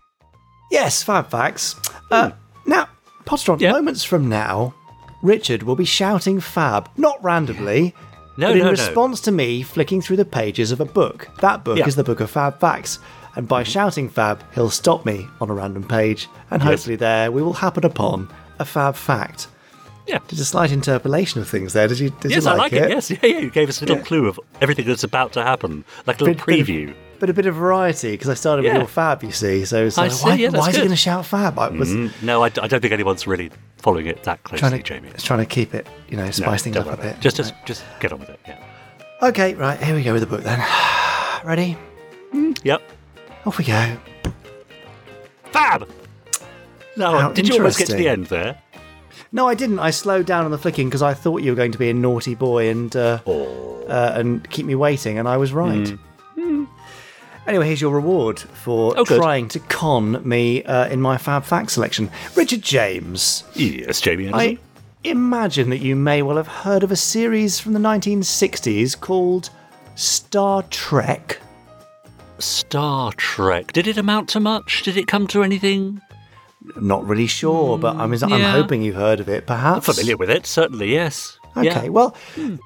Yes, 0.71 1.01
Fab 1.03 1.29
Facts. 1.31 1.75
Uh, 2.11 2.31
now, 2.65 2.87
Podsteron, 3.25 3.59
Yeah. 3.59 3.71
moments 3.71 4.03
from 4.03 4.29
now, 4.29 4.73
Richard 5.21 5.63
will 5.63 5.75
be 5.75 5.85
shouting 5.85 6.39
Fab, 6.39 6.89
not 6.97 7.21
randomly, 7.23 7.93
No, 8.37 8.47
but 8.47 8.51
in 8.53 8.59
no, 8.59 8.65
no. 8.65 8.71
response 8.71 9.19
to 9.21 9.31
me 9.31 9.61
flicking 9.63 10.01
through 10.01 10.17
the 10.17 10.25
pages 10.25 10.71
of 10.71 10.79
a 10.79 10.85
book. 10.85 11.29
That 11.41 11.63
book 11.63 11.77
Yeah. 11.77 11.87
is 11.87 11.95
the 11.95 12.03
book 12.03 12.19
of 12.19 12.29
Fab 12.29 12.59
Facts. 12.59 12.99
And 13.35 13.47
by 13.47 13.63
shouting 13.63 14.09
Fab, 14.09 14.43
he'll 14.53 14.69
stop 14.71 15.05
me 15.05 15.27
on 15.39 15.49
a 15.49 15.53
random 15.53 15.83
page, 15.83 16.27
and 16.51 16.61
Yes. 16.61 16.69
hopefully 16.69 16.95
there 16.95 17.31
we 17.31 17.41
will 17.41 17.53
happen 17.53 17.85
upon 17.85 18.29
a 18.59 18.65
Fab 18.65 18.95
Fact. 18.95 19.47
Yeah. 20.07 20.17
Did 20.27 20.39
a 20.39 20.45
slight 20.45 20.71
interpolation 20.71 21.39
of 21.39 21.47
things 21.47 21.73
there? 21.73 21.87
Did 21.87 21.99
you? 21.99 22.09
Did 22.21 22.31
Yes, 22.31 22.43
you 22.45 22.49
I 22.49 22.53
like, 22.55 22.71
like 22.71 22.81
it. 22.81 22.89
Yes, 22.89 23.11
yeah, 23.11 23.17
yeah. 23.21 23.39
You 23.39 23.51
gave 23.51 23.69
us 23.69 23.77
a 23.79 23.81
little 23.85 23.97
Yeah. 23.97 24.03
clue 24.03 24.27
of 24.27 24.39
everything 24.59 24.87
that's 24.87 25.03
about 25.03 25.33
to 25.33 25.43
happen, 25.43 25.85
like 26.07 26.19
a 26.19 26.23
little 26.23 26.43
Bit- 26.43 26.45
bit 26.45 26.59
of- 26.61 26.67
preview. 26.67 26.93
But 27.19 27.29
a 27.29 27.33
bit 27.33 27.45
of 27.45 27.55
variety 27.55 28.11
because 28.11 28.29
I 28.29 28.33
started 28.33 28.63
with 28.63 28.71
Yeah. 28.73 28.79
your 28.79 28.87
Fab, 28.87 29.23
you 29.23 29.31
see. 29.31 29.65
So 29.65 29.85
it's 29.85 29.97
I 29.97 30.03
like, 30.03 30.11
see, 30.13 30.25
why, 30.25 30.33
yeah, 30.35 30.49
why 30.49 30.69
is 30.69 30.75
he 30.75 30.81
going 30.81 30.89
to 30.91 30.95
shout 30.95 31.25
Fab? 31.25 31.59
I 31.59 31.67
was 31.69 31.89
Mm, 31.89 32.11
no, 32.23 32.43
I 32.43 32.49
don't 32.49 32.79
think 32.79 32.93
anyone's 32.93 33.27
really 33.27 33.51
following 33.77 34.05
it 34.07 34.23
that 34.23 34.41
closely, 34.43 34.59
trying 34.69 34.81
to, 34.81 34.83
Jamie. 34.83 35.09
it's 35.09 35.23
trying 35.23 35.39
to 35.39 35.45
keep 35.45 35.73
it, 35.73 35.85
you 36.07 36.15
know, 36.17 36.25
No, 36.25 36.31
spice 36.31 36.63
things 36.63 36.77
up 36.77 36.87
a 36.87 36.95
bit. 36.97 37.05
it. 37.05 37.19
Just, 37.19 37.35
just, 37.37 37.53
just 37.65 37.83
get 37.99 38.13
on 38.13 38.19
with 38.19 38.29
it. 38.29 38.39
Yeah. 38.47 38.57
Okay, 39.21 39.53
right, 39.55 39.77
here 39.81 39.95
we 39.95 40.03
go 40.03 40.13
with 40.13 40.21
the 40.21 40.27
book 40.27 40.43
then. 40.43 40.59
Ready? 41.45 41.77
Yep. 42.63 42.81
Off 43.45 43.57
we 43.57 43.65
go. 43.65 43.97
Fab. 45.51 45.87
No, 46.95 47.17
How 47.17 47.31
did 47.31 47.47
you 47.47 47.55
almost 47.55 47.77
get 47.79 47.87
to 47.87 47.95
the 47.95 48.07
end 48.07 48.27
there? 48.27 48.61
No, 49.31 49.47
I 49.47 49.55
didn't. 49.55 49.79
I 49.79 49.91
slowed 49.91 50.25
down 50.25 50.45
on 50.45 50.51
the 50.51 50.57
flicking 50.57 50.87
because 50.87 51.01
I 51.01 51.13
thought 51.13 51.41
you 51.43 51.51
were 51.51 51.55
going 51.55 51.71
to 51.71 51.77
be 51.77 51.89
a 51.89 51.93
naughty 51.93 52.35
boy 52.35 52.69
and 52.69 52.93
uh, 52.95 53.19
Oh. 53.27 53.83
uh, 53.87 54.13
and 54.15 54.47
keep 54.49 54.65
me 54.65 54.75
waiting, 54.75 55.17
and 55.19 55.27
I 55.27 55.37
was 55.37 55.53
right. 55.53 55.93
Anyway, 57.49 57.65
here's 57.65 57.81
your 57.81 57.95
reward 57.95 58.39
for. 58.39 58.93
Oh, 58.95 59.03
trying 59.03 59.47
to 59.47 59.59
con 59.59 60.21
me 60.27 60.63
uh, 60.65 60.87
in 60.89 61.01
my 61.01 61.17
Fab 61.17 61.43
Fact 61.43 61.71
selection. 61.71 62.11
Richard 62.35 62.61
James, 62.61 63.43
Yes, 63.55 63.99
Jamie 63.99 64.27
Anderson. 64.27 64.59
I 65.03 65.09
imagine 65.09 65.71
that 65.71 65.79
you 65.79 65.95
may 65.95 66.21
well 66.21 66.37
have 66.37 66.47
heard 66.47 66.83
of 66.83 66.91
a 66.91 66.95
series 66.95 67.59
from 67.59 67.73
the 67.73 67.79
1960s 67.79 68.99
called 68.99 69.49
Star 69.95 70.61
Trek. 70.69 71.41
Star 72.37 73.11
Trek. 73.13 73.73
Did 73.73 73.87
it 73.87 73.97
amount 73.97 74.29
to 74.29 74.39
much? 74.39 74.83
Did 74.83 74.95
it 74.95 75.07
come 75.07 75.25
to 75.27 75.41
anything? 75.41 76.01
Not 76.79 77.03
really 77.07 77.25
sure, 77.25 77.79
but 77.79 77.95
I'm, 77.95 78.13
I'm 78.13 78.29
yeah. 78.29 78.51
hoping 78.51 78.83
you've 78.83 78.95
heard 78.95 79.19
of 79.19 79.27
it, 79.27 79.47
perhaps. 79.47 79.87
Familiar 79.87 80.17
with 80.17 80.29
it? 80.29 80.45
Certainly, 80.45 80.93
yes. 80.93 81.38
Okay, 81.57 81.65
Yeah. 81.65 81.81
Hmm. 81.85 81.91
well, 81.91 82.15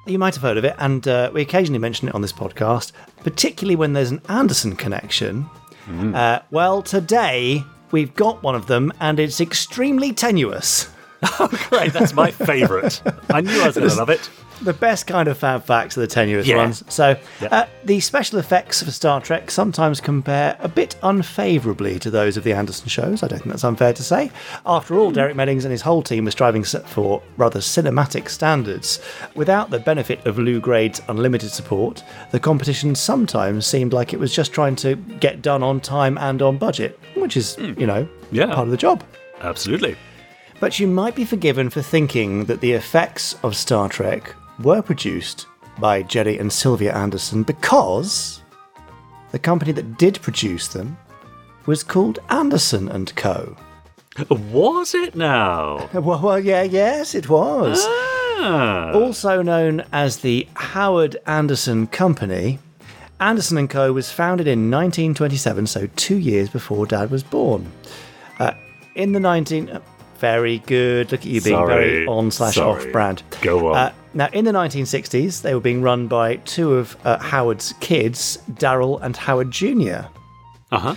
you 0.06 0.18
might 0.18 0.34
have 0.34 0.42
heard 0.42 0.56
of 0.58 0.64
it, 0.64 0.74
and 0.78 1.06
uh, 1.08 1.30
we 1.32 1.42
occasionally 1.42 1.78
mention 1.78 2.08
it 2.08 2.14
on 2.14 2.22
this 2.22 2.32
podcast, 2.32 2.92
particularly 3.22 3.76
when 3.76 3.92
there's 3.92 4.10
an 4.10 4.20
Anderson 4.28 4.76
connection. 4.76 5.42
Hmm. 5.86 6.14
Uh, 6.14 6.38
well, 6.50 6.82
today 6.82 7.62
we've 7.90 8.14
got 8.14 8.42
one 8.42 8.54
of 8.54 8.66
them, 8.66 8.92
and 9.00 9.18
it's 9.20 9.40
extremely 9.40 10.12
tenuous. 10.12 10.88
Oh, 11.40 11.48
great, 11.70 11.94
that's 11.94 12.12
my 12.12 12.30
favourite. 12.30 13.00
I 13.30 13.40
knew 13.40 13.58
I 13.62 13.66
was 13.68 13.76
going 13.76 13.88
to 13.94 13.94
love 13.96 14.10
it. 14.10 14.28
The 14.62 14.72
best 14.72 15.06
kind 15.06 15.28
of 15.28 15.36
fab 15.36 15.64
facts 15.64 15.98
are 15.98 16.00
the 16.00 16.06
tenuous 16.06 16.46
Yeah. 16.46 16.56
ones. 16.56 16.84
So, 16.88 17.16
Yeah. 17.40 17.48
uh, 17.50 17.66
the 17.84 18.00
special 18.00 18.38
effects 18.38 18.82
for 18.82 18.90
Star 18.90 19.20
Trek 19.20 19.50
sometimes 19.50 20.00
compare 20.00 20.56
a 20.60 20.68
bit 20.68 20.96
unfavourably 21.02 21.98
to 21.98 22.10
those 22.10 22.36
of 22.36 22.44
the 22.44 22.52
Anderson 22.52 22.88
shows. 22.88 23.22
I 23.22 23.26
don't 23.28 23.40
think 23.40 23.50
that's 23.50 23.64
unfair 23.64 23.92
to 23.92 24.02
say. 24.02 24.30
After 24.64 24.96
all, 24.98 25.10
Derek 25.10 25.36
Meddings 25.36 25.64
and 25.64 25.72
his 25.72 25.82
whole 25.82 26.02
team 26.02 26.24
were 26.24 26.30
striving 26.30 26.62
for 26.64 27.20
rather 27.36 27.60
cinematic 27.60 28.28
standards. 28.28 29.00
Without 29.34 29.70
the 29.70 29.78
benefit 29.78 30.24
of 30.26 30.38
Lew 30.38 30.60
Grade's 30.60 31.02
unlimited 31.08 31.50
support, 31.50 32.02
the 32.30 32.40
competition 32.40 32.94
sometimes 32.94 33.66
seemed 33.66 33.92
like 33.92 34.12
it 34.12 34.20
was 34.20 34.32
just 34.34 34.52
trying 34.52 34.76
to 34.76 34.94
get 34.96 35.42
done 35.42 35.62
on 35.62 35.80
time 35.80 36.16
and 36.18 36.40
on 36.40 36.56
budget, 36.58 36.98
which 37.16 37.36
is, 37.36 37.56
you 37.58 37.86
know. 37.86 38.06
Yeah. 38.32 38.46
part 38.46 38.66
of 38.66 38.70
the 38.70 38.76
job. 38.76 39.02
Absolutely. 39.42 39.96
But 40.60 40.78
you 40.78 40.86
might 40.86 41.14
be 41.14 41.24
forgiven 41.24 41.68
for 41.68 41.82
thinking 41.82 42.44
that 42.46 42.60
the 42.60 42.72
effects 42.72 43.34
of 43.42 43.54
Star 43.56 43.88
Trek 43.88 44.34
were 44.60 44.82
produced 44.82 45.46
by 45.78 46.02
Gerry 46.02 46.38
and 46.38 46.52
Sylvia 46.52 46.94
Anderson 46.94 47.42
because 47.42 48.42
the 49.32 49.38
company 49.38 49.72
that 49.72 49.98
did 49.98 50.20
produce 50.22 50.68
them 50.68 50.96
was 51.66 51.82
called 51.82 52.18
Anderson 52.30 52.88
and 52.88 53.14
Co. 53.16 53.56
Was 54.30 54.94
it 54.94 55.16
now? 55.16 55.88
Well, 55.94 56.20
well 56.20 56.40
yeah, 56.40 56.62
yes, 56.62 57.14
it 57.14 57.28
was. 57.28 57.84
Ah. 57.86 58.92
Also 58.94 59.42
known 59.42 59.84
as 59.92 60.18
the 60.18 60.46
Howard 60.54 61.16
Anderson 61.26 61.86
Company, 61.86 62.58
Anderson 63.20 63.58
and 63.58 63.70
Co. 63.70 63.92
was 63.92 64.12
founded 64.12 64.46
in 64.46 64.70
1927, 64.70 65.66
so 65.66 65.88
two 65.96 66.18
years 66.18 66.48
before 66.48 66.86
Dad 66.86 67.10
was 67.10 67.22
born. 67.22 67.70
Uh, 68.38 68.52
in 68.94 69.12
the 69.12 69.20
19... 69.20 69.70
uh, 69.70 69.80
very 70.18 70.58
good. 70.60 71.12
Look 71.12 71.20
at 71.20 71.26
you 71.26 71.40
being 71.42 71.66
very 71.66 72.06
on 72.06 72.30
slash 72.30 72.54
Sorry. 72.54 72.86
off 72.86 72.92
brand. 72.92 73.22
Go 73.42 73.68
on. 73.68 73.76
Uh, 73.76 73.92
now, 74.14 74.28
in 74.32 74.44
the 74.44 74.52
1960s, 74.52 75.42
they 75.42 75.54
were 75.54 75.60
being 75.60 75.82
run 75.82 76.06
by 76.08 76.36
two 76.36 76.74
of 76.74 76.96
uh, 77.04 77.18
Howard's 77.18 77.74
kids, 77.80 78.38
Daryl 78.52 79.00
and 79.02 79.16
Howard 79.16 79.50
Jr. 79.50 80.06
Uh 80.72 80.78
huh. 80.78 80.94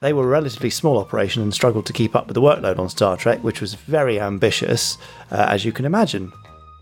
They 0.00 0.12
were 0.12 0.24
a 0.24 0.28
relatively 0.28 0.70
small 0.70 0.98
operation 0.98 1.42
and 1.42 1.54
struggled 1.54 1.86
to 1.86 1.92
keep 1.92 2.14
up 2.14 2.26
with 2.26 2.34
the 2.34 2.42
workload 2.42 2.78
on 2.78 2.88
Star 2.90 3.16
Trek, 3.16 3.42
which 3.42 3.60
was 3.60 3.74
very 3.74 4.20
ambitious, 4.20 4.98
uh, 5.30 5.46
as 5.48 5.64
you 5.64 5.72
can 5.72 5.84
imagine. 5.86 6.30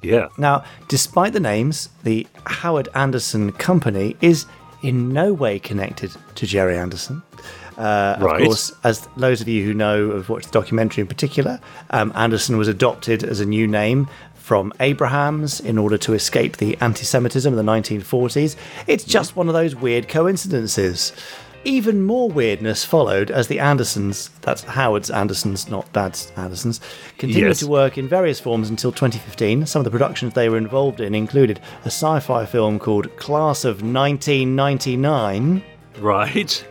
Yeah. 0.03 0.29
Now, 0.39 0.65
despite 0.89 1.33
the 1.33 1.39
names, 1.41 1.89
the 2.03 2.27
Howard 2.47 2.89
Anderson 2.95 3.53
Company 3.53 4.17
is 4.21 4.47
in 4.83 5.13
no 5.13 5.33
way 5.33 5.61
connected 5.61 6.11
to 6.35 6.47
Gerry 6.47 6.77
Anderson. 6.77 7.23
Uh, 7.79 8.17
Right. 8.21 8.41
Of 8.43 8.47
course, 8.49 8.73
as 8.85 9.09
those 9.17 9.41
of 9.41 9.47
you 9.49 9.65
who 9.65 9.73
know 9.73 10.11
have 10.17 10.29
watched 10.29 10.47
the 10.47 10.53
documentary 10.53 11.03
in 11.03 11.07
particular, 11.07 11.61
um, 11.91 12.13
Anderson 12.17 12.57
was 12.59 12.67
adopted 12.69 13.23
as 13.25 13.39
a 13.41 13.47
new 13.47 13.67
name 13.69 14.09
from 14.43 14.73
Abrahams 14.81 15.61
in 15.61 15.79
order 15.79 15.97
to 15.99 16.13
escape 16.15 16.57
the 16.59 16.77
anti 16.81 17.05
Semitism 17.05 17.53
of 17.53 17.57
the 17.57 17.71
1940s. 17.73 18.57
It's 18.87 19.05
just 19.05 19.37
one 19.37 19.49
of 19.49 19.55
those 19.55 19.75
weird 19.77 20.09
coincidences. 20.09 21.13
Even 21.65 22.03
more 22.03 22.29
weirdness 22.29 22.85
followed 22.85 23.31
as 23.31 23.47
the 23.47 23.61
Andersons, 23.61 24.31
that's 24.41 24.65
Howard's 24.65 25.13
Andersons, 25.13 25.69
not 25.71 25.91
Dad's 25.93 26.33
Andersons, 26.37 26.81
continued 27.19 27.47
Yes. 27.51 27.61
to 27.61 27.69
work 27.69 27.97
in 27.97 28.09
various 28.09 28.41
forms 28.41 28.69
until 28.69 28.91
2015. 28.91 29.65
Some 29.67 29.79
of 29.79 29.85
the 29.85 29.91
productions 29.93 30.35
they 30.35 30.49
were 30.49 30.57
involved 30.57 31.01
in 31.01 31.15
included 31.15 31.61
a 31.85 31.87
sci 31.87 32.19
fi 32.19 32.45
film 32.47 32.81
called 32.81 33.17
Class 33.17 33.65
of 33.65 33.81
1999 33.81 35.63
Right. 36.01 36.65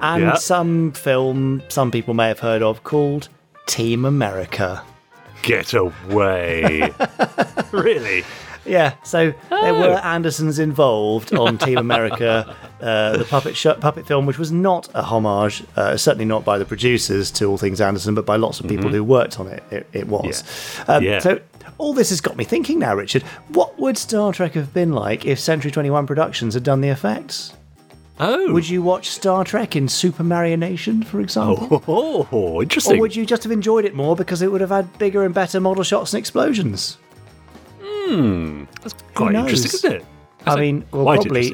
and 0.00 0.22
Yeah. 0.24 0.34
some 0.34 0.92
film 0.92 1.62
some 1.68 1.90
people 1.90 2.12
may 2.12 2.28
have 2.28 2.40
heard 2.40 2.62
of 2.62 2.84
called 2.84 3.28
Team 3.66 4.04
America. 4.04 4.82
Get 5.42 5.74
away. 5.74 6.92
really? 7.72 8.24
Yeah, 8.66 8.94
so 9.02 9.30
there 9.48 9.72
Oh. 9.72 9.78
were 9.80 9.94
Andersons 10.04 10.58
involved 10.58 11.32
on 11.34 11.56
Team 11.56 11.78
America, 11.88 12.54
uh, 12.82 13.16
the 13.16 13.24
puppet 13.24 13.56
sh- 13.56 13.66
puppet 13.80 14.06
film, 14.06 14.26
which 14.26 14.36
was 14.38 14.52
not 14.52 14.88
a 14.94 15.02
homage, 15.02 15.64
uh, 15.76 15.96
certainly 15.96 16.26
not 16.26 16.44
by 16.44 16.58
the 16.58 16.66
producers 16.66 17.30
to 17.30 17.46
all 17.46 17.56
things 17.56 17.80
Anderson, 17.80 18.14
but 18.14 18.26
by 18.26 18.36
lots 18.36 18.60
of 18.60 18.68
people 18.68 18.90
who 18.90 19.02
worked 19.02 19.40
on 19.40 19.46
it. 19.46 19.62
It, 19.70 19.86
it 19.94 20.08
was. 20.08 20.42
Um, 20.86 20.96
Mm-hmm. 21.02 21.04
Yeah. 21.04 21.18
So 21.20 21.40
all 21.78 21.94
this 21.94 22.10
has 22.10 22.20
got 22.20 22.36
me 22.36 22.44
thinking 22.44 22.78
now, 22.80 22.94
Richard. 22.94 23.22
What 23.48 23.78
would 23.78 23.96
Star 23.96 24.32
Trek 24.34 24.52
have 24.52 24.74
been 24.74 24.92
like 24.92 25.24
if 25.24 25.38
Century 25.38 25.70
Twenty 25.70 25.88
One 25.90 26.06
Productions 26.06 26.52
had 26.54 26.62
done 26.62 26.82
the 26.82 26.88
effects? 26.88 27.54
Oh. 28.20 28.52
Would 28.52 28.68
you 28.68 28.82
watch 28.82 29.10
Star 29.10 29.44
Trek 29.44 29.76
in 29.76 29.88
Super 29.88 30.24
Marionation, 30.24 31.04
for 31.04 31.20
example? 31.20 31.82
Oh, 31.86 32.28
oh, 32.32 32.62
interesting. 32.62 32.98
Or 32.98 33.00
would 33.02 33.14
you 33.14 33.24
just 33.24 33.44
have 33.44 33.52
enjoyed 33.52 33.84
it 33.84 33.94
more 33.94 34.16
because 34.16 34.42
it 34.42 34.50
would 34.50 34.60
have 34.60 34.70
had 34.70 34.98
bigger 34.98 35.24
and 35.24 35.32
better 35.32 35.60
model 35.60 35.84
shots 35.84 36.12
and 36.12 36.18
explosions? 36.18 36.98
Hmm. 37.80 38.64
That's 38.82 38.94
quite 39.14 39.34
interesting, 39.34 39.70
isn't 39.72 39.92
it? 39.92 40.04
I 40.46 40.56
mean, 40.56 40.84
we'll 40.90 41.04
probably. 41.04 41.52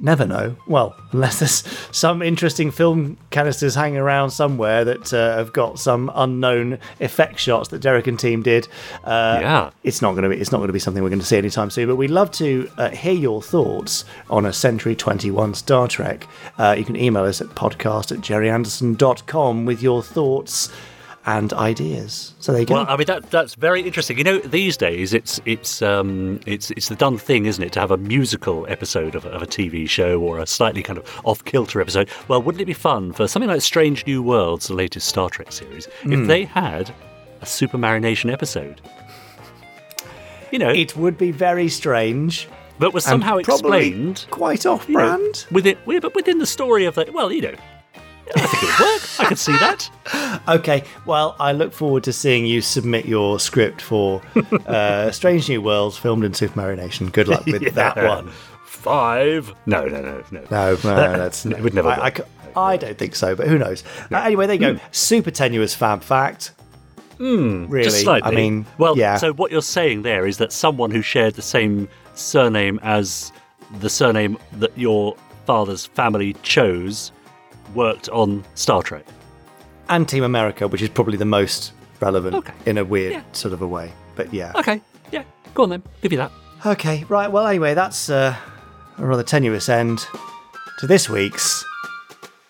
Never 0.00 0.26
know. 0.26 0.56
Well, 0.66 0.96
unless 1.12 1.38
there's 1.38 1.62
some 1.96 2.20
interesting 2.22 2.70
film 2.70 3.16
canisters 3.30 3.74
hanging 3.74 3.98
around 3.98 4.30
somewhere 4.30 4.84
that 4.84 5.12
uh, 5.14 5.36
have 5.36 5.52
got 5.52 5.78
some 5.78 6.10
unknown 6.14 6.78
effect 7.00 7.38
shots 7.38 7.68
that 7.68 7.78
Derek 7.80 8.06
and 8.06 8.18
team 8.18 8.42
did. 8.42 8.66
Uh, 9.04 9.38
Yeah. 9.40 9.70
it's 9.84 10.02
not 10.02 10.12
going 10.12 10.24
to 10.24 10.28
be. 10.30 10.36
It's 10.36 10.50
not 10.52 10.58
going 10.58 10.68
to 10.68 10.72
be 10.72 10.78
something 10.78 11.02
we're 11.02 11.08
going 11.10 11.20
to 11.20 11.26
see 11.26 11.38
anytime 11.38 11.70
soon. 11.70 11.86
But 11.88 11.96
we'd 11.96 12.10
love 12.10 12.30
to 12.32 12.68
uh, 12.76 12.90
hear 12.90 13.12
your 13.14 13.40
thoughts 13.42 14.04
on 14.28 14.44
a 14.46 14.52
Century 14.52 14.96
Twenty 14.96 15.30
One 15.30 15.54
Star 15.54 15.86
Trek. 15.88 16.26
Uh, 16.58 16.74
you 16.76 16.84
can 16.84 16.96
email 16.96 17.24
us 17.24 17.40
at 17.40 17.48
podcast 17.48 18.10
at 18.12 18.18
gerryanderson.com 18.18 19.64
with 19.64 19.82
your 19.82 20.02
thoughts 20.02 20.70
and 21.26 21.52
ideas. 21.54 22.34
So 22.38 22.52
there 22.52 22.60
you 22.60 22.66
go. 22.66 22.74
Well, 22.74 22.86
I 22.88 22.96
mean 22.96 23.06
that 23.06 23.30
that's 23.30 23.54
very 23.54 23.80
interesting. 23.82 24.18
You 24.18 24.24
know, 24.24 24.38
these 24.40 24.76
days 24.76 25.14
it's 25.14 25.40
it's 25.46 25.80
um 25.82 26.40
it's 26.46 26.70
it's 26.72 26.88
the 26.88 26.96
done 26.96 27.16
thing, 27.18 27.46
isn't 27.46 27.62
it, 27.64 27.72
to 27.72 27.80
have 27.80 27.90
a 27.90 27.96
musical 27.96 28.66
episode 28.68 29.14
of, 29.14 29.24
a- 29.24 29.30
of 29.30 29.42
a 29.42 29.46
TV 29.46 29.88
show 29.88 30.20
or 30.20 30.38
a 30.38 30.46
slightly 30.46 30.82
kind 30.82 30.98
of 30.98 31.20
off 31.24 31.44
kilter 31.44 31.80
episode. 31.80 32.08
Well, 32.28 32.42
wouldn't 32.42 32.60
it 32.60 32.66
be 32.66 32.72
fun 32.74 33.12
for 33.12 33.26
something 33.26 33.48
like 33.48 33.62
Strange 33.62 34.06
New 34.06 34.22
Worlds, 34.22 34.68
the 34.68 34.74
latest 34.74 35.08
Star 35.08 35.30
Trek 35.30 35.50
series, 35.52 35.86
Hmm. 36.02 36.12
if 36.12 36.26
they 36.28 36.44
had 36.44 36.90
a 37.40 37.44
Supermarionation 37.46 38.30
episode? 38.32 38.80
You 40.50 40.58
know, 40.58 40.68
it 40.70 40.96
would 40.96 41.18
be 41.18 41.30
very 41.32 41.68
strange. 41.68 42.48
but 42.78 42.92
was 42.92 43.04
and 43.06 43.12
somehow 43.12 43.40
probably 43.42 43.88
explained 43.88 44.26
quite 44.30 44.66
off 44.66 44.88
you 44.88 44.94
know, 44.96 45.16
brand. 45.16 45.46
within 45.50 45.76
yeah, 45.86 46.00
but 46.00 46.14
within 46.14 46.38
the 46.38 46.46
story 46.46 46.84
of 46.84 46.94
the 46.96 47.08
well, 47.12 47.32
you 47.32 47.42
know. 47.42 47.54
I 48.66 48.80
would 48.80 49.00
work. 49.02 49.20
I 49.20 49.24
could 49.28 49.38
see 49.38 49.52
that. 49.52 49.90
Okay, 50.46 50.84
well, 51.06 51.36
I 51.40 51.52
look 51.52 51.72
forward 51.72 52.04
to 52.04 52.12
seeing 52.12 52.44
you 52.44 52.60
submit 52.60 53.06
your 53.06 53.40
script 53.40 53.80
for 53.80 54.20
uh, 54.66 55.10
Strange 55.10 55.48
New 55.48 55.62
Worlds 55.62 55.96
filmed 55.96 56.22
in 56.24 56.32
Supermarionation. 56.32 57.10
Good 57.10 57.28
luck 57.28 57.46
with 57.46 57.74
that 57.74 57.96
one. 57.96 58.30
Five. 58.66 59.54
No, 59.64 59.86
no, 59.86 60.02
no, 60.02 60.22
no. 60.30 60.40
No, 60.50 60.74
no, 60.84 60.94
no, 60.96 61.16
that's 61.18 61.46
It 61.46 61.60
would 61.60 61.72
never 61.72 61.88
I, 61.88 61.94
I 61.94 62.04
work. 62.04 62.16
c- 62.18 62.22
I 62.56 62.76
don't 62.76 62.98
think 62.98 63.14
so, 63.16 63.34
but 63.34 63.48
who 63.48 63.56
knows? 63.58 63.82
Uh, 64.12 64.16
anyway, 64.18 64.46
there 64.46 64.56
you 64.56 64.74
go. 64.74 64.80
Super 64.92 65.30
tenuous 65.30 65.74
fab 65.74 66.02
fact. 66.02 66.52
really? 67.18 67.66
Hmm. 67.66 67.82
Just 67.82 68.02
slightly. 68.02 68.30
I 68.30 68.34
mean, 68.34 68.66
well, 68.76 68.98
yeah. 68.98 69.16
So 69.16 69.32
what 69.32 69.50
you're 69.50 69.62
saying 69.62 70.02
there 70.02 70.26
is 70.26 70.36
that 70.38 70.52
someone 70.52 70.90
who 70.90 71.00
shared 71.00 71.34
the 71.34 71.42
same 71.42 71.88
surname 72.14 72.78
as 72.82 73.32
the 73.80 73.88
surname 73.88 74.36
that 74.52 74.76
your 74.76 75.16
father's 75.46 75.86
family 75.86 76.34
chose 76.42 77.12
worked 77.74 78.08
on 78.10 78.44
Star 78.54 78.82
Trek. 78.82 79.04
and 79.90 80.08
Team 80.08 80.24
America, 80.24 80.66
which 80.66 80.80
is 80.80 80.88
probably 80.88 81.18
the 81.18 81.26
most 81.26 81.72
relevant 82.00 82.34
Okay. 82.36 82.54
in 82.64 82.78
a 82.78 82.84
weird 82.84 83.12
Yeah. 83.12 83.22
sort 83.32 83.52
of 83.52 83.60
a 83.60 83.66
way. 83.66 83.92
But 84.16 84.32
yeah. 84.32 84.52
Okay. 84.56 84.80
Yeah. 85.12 85.24
Go 85.52 85.64
on 85.64 85.68
then. 85.68 85.82
Give 86.00 86.10
you 86.10 86.16
that. 86.18 86.32
Okay, 86.64 87.04
right. 87.10 87.30
Well, 87.30 87.46
anyway, 87.46 87.74
that's 87.74 88.08
uh, 88.08 88.34
a 88.98 89.04
rather 89.04 89.22
tenuous 89.22 89.68
end 89.68 89.98
to 90.78 90.86
this 90.86 91.10
week's 91.10 91.62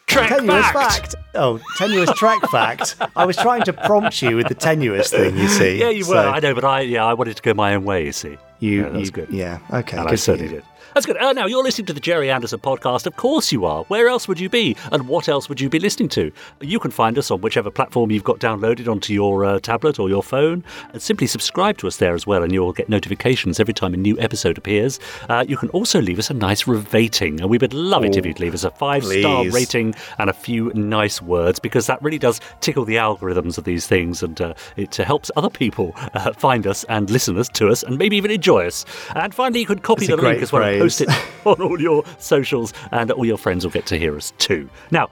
Trek 0.07 0.29
tenuous 0.29 0.65
fact. 0.71 1.13
fact. 1.13 1.15
Oh, 1.35 1.59
tenuous 1.77 2.13
track 2.13 2.41
fact. 2.53 2.95
I 3.17 3.25
was 3.25 3.37
trying 3.37 3.65
to 3.65 3.73
prompt 3.73 4.23
you 4.23 4.37
with 4.37 4.47
the 4.47 4.55
tenuous 4.55 5.11
thing. 5.11 5.37
You 5.37 5.49
see? 5.49 5.81
Yeah, 5.81 5.89
you 5.89 6.07
were. 6.07 6.17
I 6.17 6.39
know, 6.39 6.55
but 6.55 6.65
I 6.65 6.83
yeah, 6.83 7.05
I 7.05 7.15
wanted 7.15 7.37
to 7.37 7.43
go 7.43 7.53
my 7.55 7.75
own 7.75 7.85
way. 7.85 8.05
You 8.07 8.13
see. 8.13 8.39
You, 8.61 8.83
Yeah, 8.85 8.89
that's 8.91 9.07
you- 9.07 9.11
good. 9.11 9.29
Yeah. 9.31 9.59
Okay. 9.73 9.97
And 9.97 10.09
I 10.09 10.15
certainly 10.15 10.53
did. 10.53 10.63
That's 10.95 11.07
good. 11.07 11.17
Uh, 11.17 11.33
now, 11.33 11.47
you're 11.47 11.65
listening 11.65 11.87
to 11.87 11.93
the 11.93 11.99
Gerry 11.99 12.31
Anderson 12.31 12.61
podcast. 12.61 13.05
Of 13.07 13.17
course 13.17 13.51
you 13.51 13.65
are. 13.65 13.83
Where 13.85 14.07
else 14.07 14.29
would 14.29 14.39
you 14.39 14.49
be? 14.49 14.77
And 14.93 15.09
what 15.09 15.29
else 15.29 15.49
would 15.49 15.61
you 15.61 15.69
be 15.69 15.81
listening 15.81 16.09
to? 16.11 16.31
You 16.61 16.79
can 16.79 16.93
find 16.93 17.19
us 17.19 17.33
on 17.33 17.41
whichever 17.41 17.69
platform 17.69 18.13
you've 18.13 18.23
got 18.23 18.39
downloaded 18.39 18.87
onto 18.87 19.13
your 19.13 19.45
uh, 19.45 19.59
tablet 19.59 19.99
or 19.99 20.09
your 20.09 20.23
phone. 20.23 20.63
And 20.93 21.03
simply 21.03 21.27
subscribe 21.27 21.79
to 21.79 21.89
us 21.89 21.97
there 21.97 22.15
as 22.15 22.29
well, 22.29 22.45
and 22.45 22.53
you'll 22.53 22.73
get 22.73 22.89
notifications 22.89 23.59
every 23.59 23.75
time 23.75 23.93
a 23.93 23.97
new 23.97 24.17
episode 24.21 24.57
appears. 24.57 25.01
Uh, 25.29 25.45
you 25.49 25.57
can 25.57 25.69
also 25.71 26.01
leave 26.01 26.21
us 26.21 26.31
a 26.31 26.35
nice 26.35 26.65
rating, 26.69 27.41
and 27.41 27.51
we 27.51 27.59
would 27.59 27.75
love 27.75 28.05
it 28.05 28.17
if 28.17 28.25
Oh, 28.25 28.29
you'd 28.29 28.39
leave 28.39 28.55
us 28.55 28.63
a 28.63 28.71
five 28.71 29.05
star 29.05 29.49
rating 29.51 29.97
and 30.19 30.31
a 30.31 30.33
few 30.33 30.73
nice 30.75 31.21
words, 31.21 31.59
because 31.59 31.89
that 31.89 32.01
really 32.03 32.21
does 32.21 32.41
tickle 32.61 32.85
the 32.85 32.97
algorithms 32.97 33.59
of 33.59 33.65
these 33.65 33.89
things, 33.89 34.23
and 34.23 34.41
uh, 34.41 34.55
it 34.77 35.01
uh, 35.01 35.05
helps 35.05 35.31
other 35.35 35.51
people 35.51 35.93
uh, 36.15 36.33
find 36.35 36.69
us 36.69 36.85
and 36.85 37.11
listen 37.11 37.37
us 37.37 37.49
to 37.49 37.69
us, 37.69 37.83
and 37.83 37.99
maybe 37.99 38.17
even 38.17 38.31
enjoy 38.31 38.65
us. 38.67 38.85
And 39.17 39.35
finally, 39.35 39.59
you 39.59 39.67
could 39.67 39.83
copy 39.83 40.07
That's 40.07 40.21
the 40.21 40.27
link 40.29 40.41
as 40.41 40.53
well. 40.53 40.84
Post 40.85 41.01
it 41.01 41.09
on 41.47 41.61
all 41.63 41.81
your 41.81 42.05
socials, 42.19 42.73
and 42.93 43.11
all 43.11 43.25
your 43.25 43.39
friends 43.39 43.65
will 43.65 43.73
get 43.73 43.87
to 43.87 43.99
hear 43.99 44.17
us 44.17 44.33
too. 44.39 44.69
Now, 44.91 45.11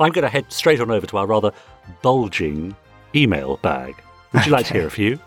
I'm 0.00 0.12
going 0.12 0.22
to 0.22 0.28
head 0.28 0.52
straight 0.52 0.80
on 0.80 0.90
over 0.90 1.06
to 1.06 1.18
our 1.18 1.26
rather 1.26 1.52
bulging 2.02 2.74
email 3.14 3.56
bag. 3.58 3.94
Would 4.32 4.46
you 4.46 4.52
like 4.52 4.66
to 4.66 4.74
hear 4.74 4.86
a 4.86 4.90
few? 4.90 5.18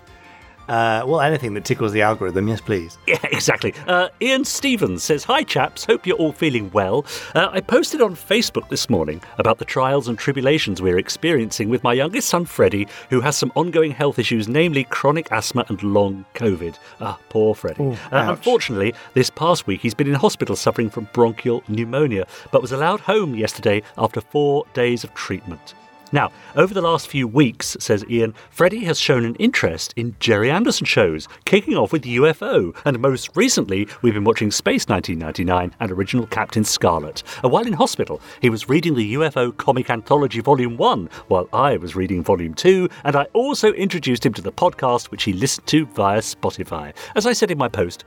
Uh, 0.71 1.03
well, 1.05 1.19
anything 1.19 1.53
that 1.53 1.65
tickles 1.65 1.91
the 1.91 2.01
algorithm, 2.01 2.47
yes, 2.47 2.61
please. 2.61 2.97
Yeah, 3.07 3.17
exactly. 3.23 3.73
Uh, 3.87 4.07
Ian 4.21 4.45
Stevens 4.45 5.03
says, 5.03 5.25
Hi, 5.25 5.43
chaps. 5.43 5.83
Hope 5.83 6.07
you're 6.07 6.15
all 6.15 6.31
feeling 6.31 6.71
well. 6.71 7.05
Uh, 7.35 7.49
I 7.51 7.59
posted 7.59 8.01
on 8.01 8.15
Facebook 8.15 8.69
this 8.69 8.89
morning 8.89 9.21
about 9.37 9.57
the 9.57 9.65
trials 9.65 10.07
and 10.07 10.17
tribulations 10.17 10.81
we're 10.81 10.97
experiencing 10.97 11.67
with 11.67 11.83
my 11.83 11.91
youngest 11.93 12.29
son, 12.29 12.45
Freddie, 12.45 12.87
who 13.09 13.19
has 13.19 13.35
some 13.35 13.51
ongoing 13.55 13.91
health 13.91 14.17
issues, 14.17 14.47
namely 14.47 14.85
chronic 14.85 15.29
asthma 15.31 15.65
and 15.67 15.83
long 15.83 16.23
COVID. 16.35 16.77
Ah, 17.01 17.17
poor 17.27 17.53
Freddie. 17.53 17.83
Ooh, 17.83 17.97
Uh, 18.13 18.27
unfortunately, 18.29 18.93
this 19.13 19.29
past 19.29 19.67
week 19.67 19.81
he's 19.81 19.93
been 19.93 20.07
in 20.07 20.13
hospital 20.13 20.55
suffering 20.55 20.89
from 20.89 21.09
bronchial 21.11 21.63
pneumonia, 21.67 22.25
but 22.51 22.61
was 22.61 22.71
allowed 22.71 23.01
home 23.01 23.35
yesterday 23.35 23.83
after 23.97 24.21
four 24.21 24.63
days 24.73 25.03
of 25.03 25.13
treatment. 25.15 25.73
Now, 26.13 26.31
over 26.57 26.73
the 26.73 26.81
last 26.81 27.07
few 27.07 27.25
weeks, 27.25 27.77
says 27.79 28.03
Ian, 28.09 28.33
Freddie 28.49 28.83
has 28.83 28.99
shown 28.99 29.23
an 29.23 29.35
interest 29.35 29.93
in 29.95 30.15
Gerry 30.19 30.51
Anderson 30.51 30.85
shows, 30.85 31.29
kicking 31.45 31.77
off 31.77 31.93
with 31.93 32.03
UFO, 32.03 32.75
and 32.83 32.99
most 32.99 33.29
recently, 33.35 33.87
we've 34.01 34.13
been 34.13 34.25
watching 34.25 34.51
Space 34.51 34.89
1999 34.89 35.73
and 35.79 35.91
original 35.91 36.27
Captain 36.27 36.65
Scarlet. 36.65 37.23
And 37.43 37.51
while 37.51 37.65
in 37.65 37.71
hospital, 37.71 38.19
he 38.41 38.49
was 38.49 38.67
reading 38.67 38.95
the 38.95 39.13
UFO 39.13 39.55
Comic 39.55 39.89
Anthology 39.89 40.41
Volume 40.41 40.75
1, 40.75 41.09
while 41.29 41.47
I 41.53 41.77
was 41.77 41.95
reading 41.95 42.23
Volume 42.23 42.55
2, 42.55 42.89
and 43.05 43.15
I 43.15 43.23
also 43.31 43.71
introduced 43.71 44.25
him 44.25 44.33
to 44.33 44.41
the 44.41 44.51
podcast, 44.51 45.11
which 45.11 45.23
he 45.23 45.31
listened 45.31 45.67
to 45.67 45.85
via 45.85 46.19
Spotify. 46.19 46.93
As 47.15 47.25
I 47.25 47.31
said 47.31 47.51
in 47.51 47.57
my 47.57 47.69
post, 47.69 48.03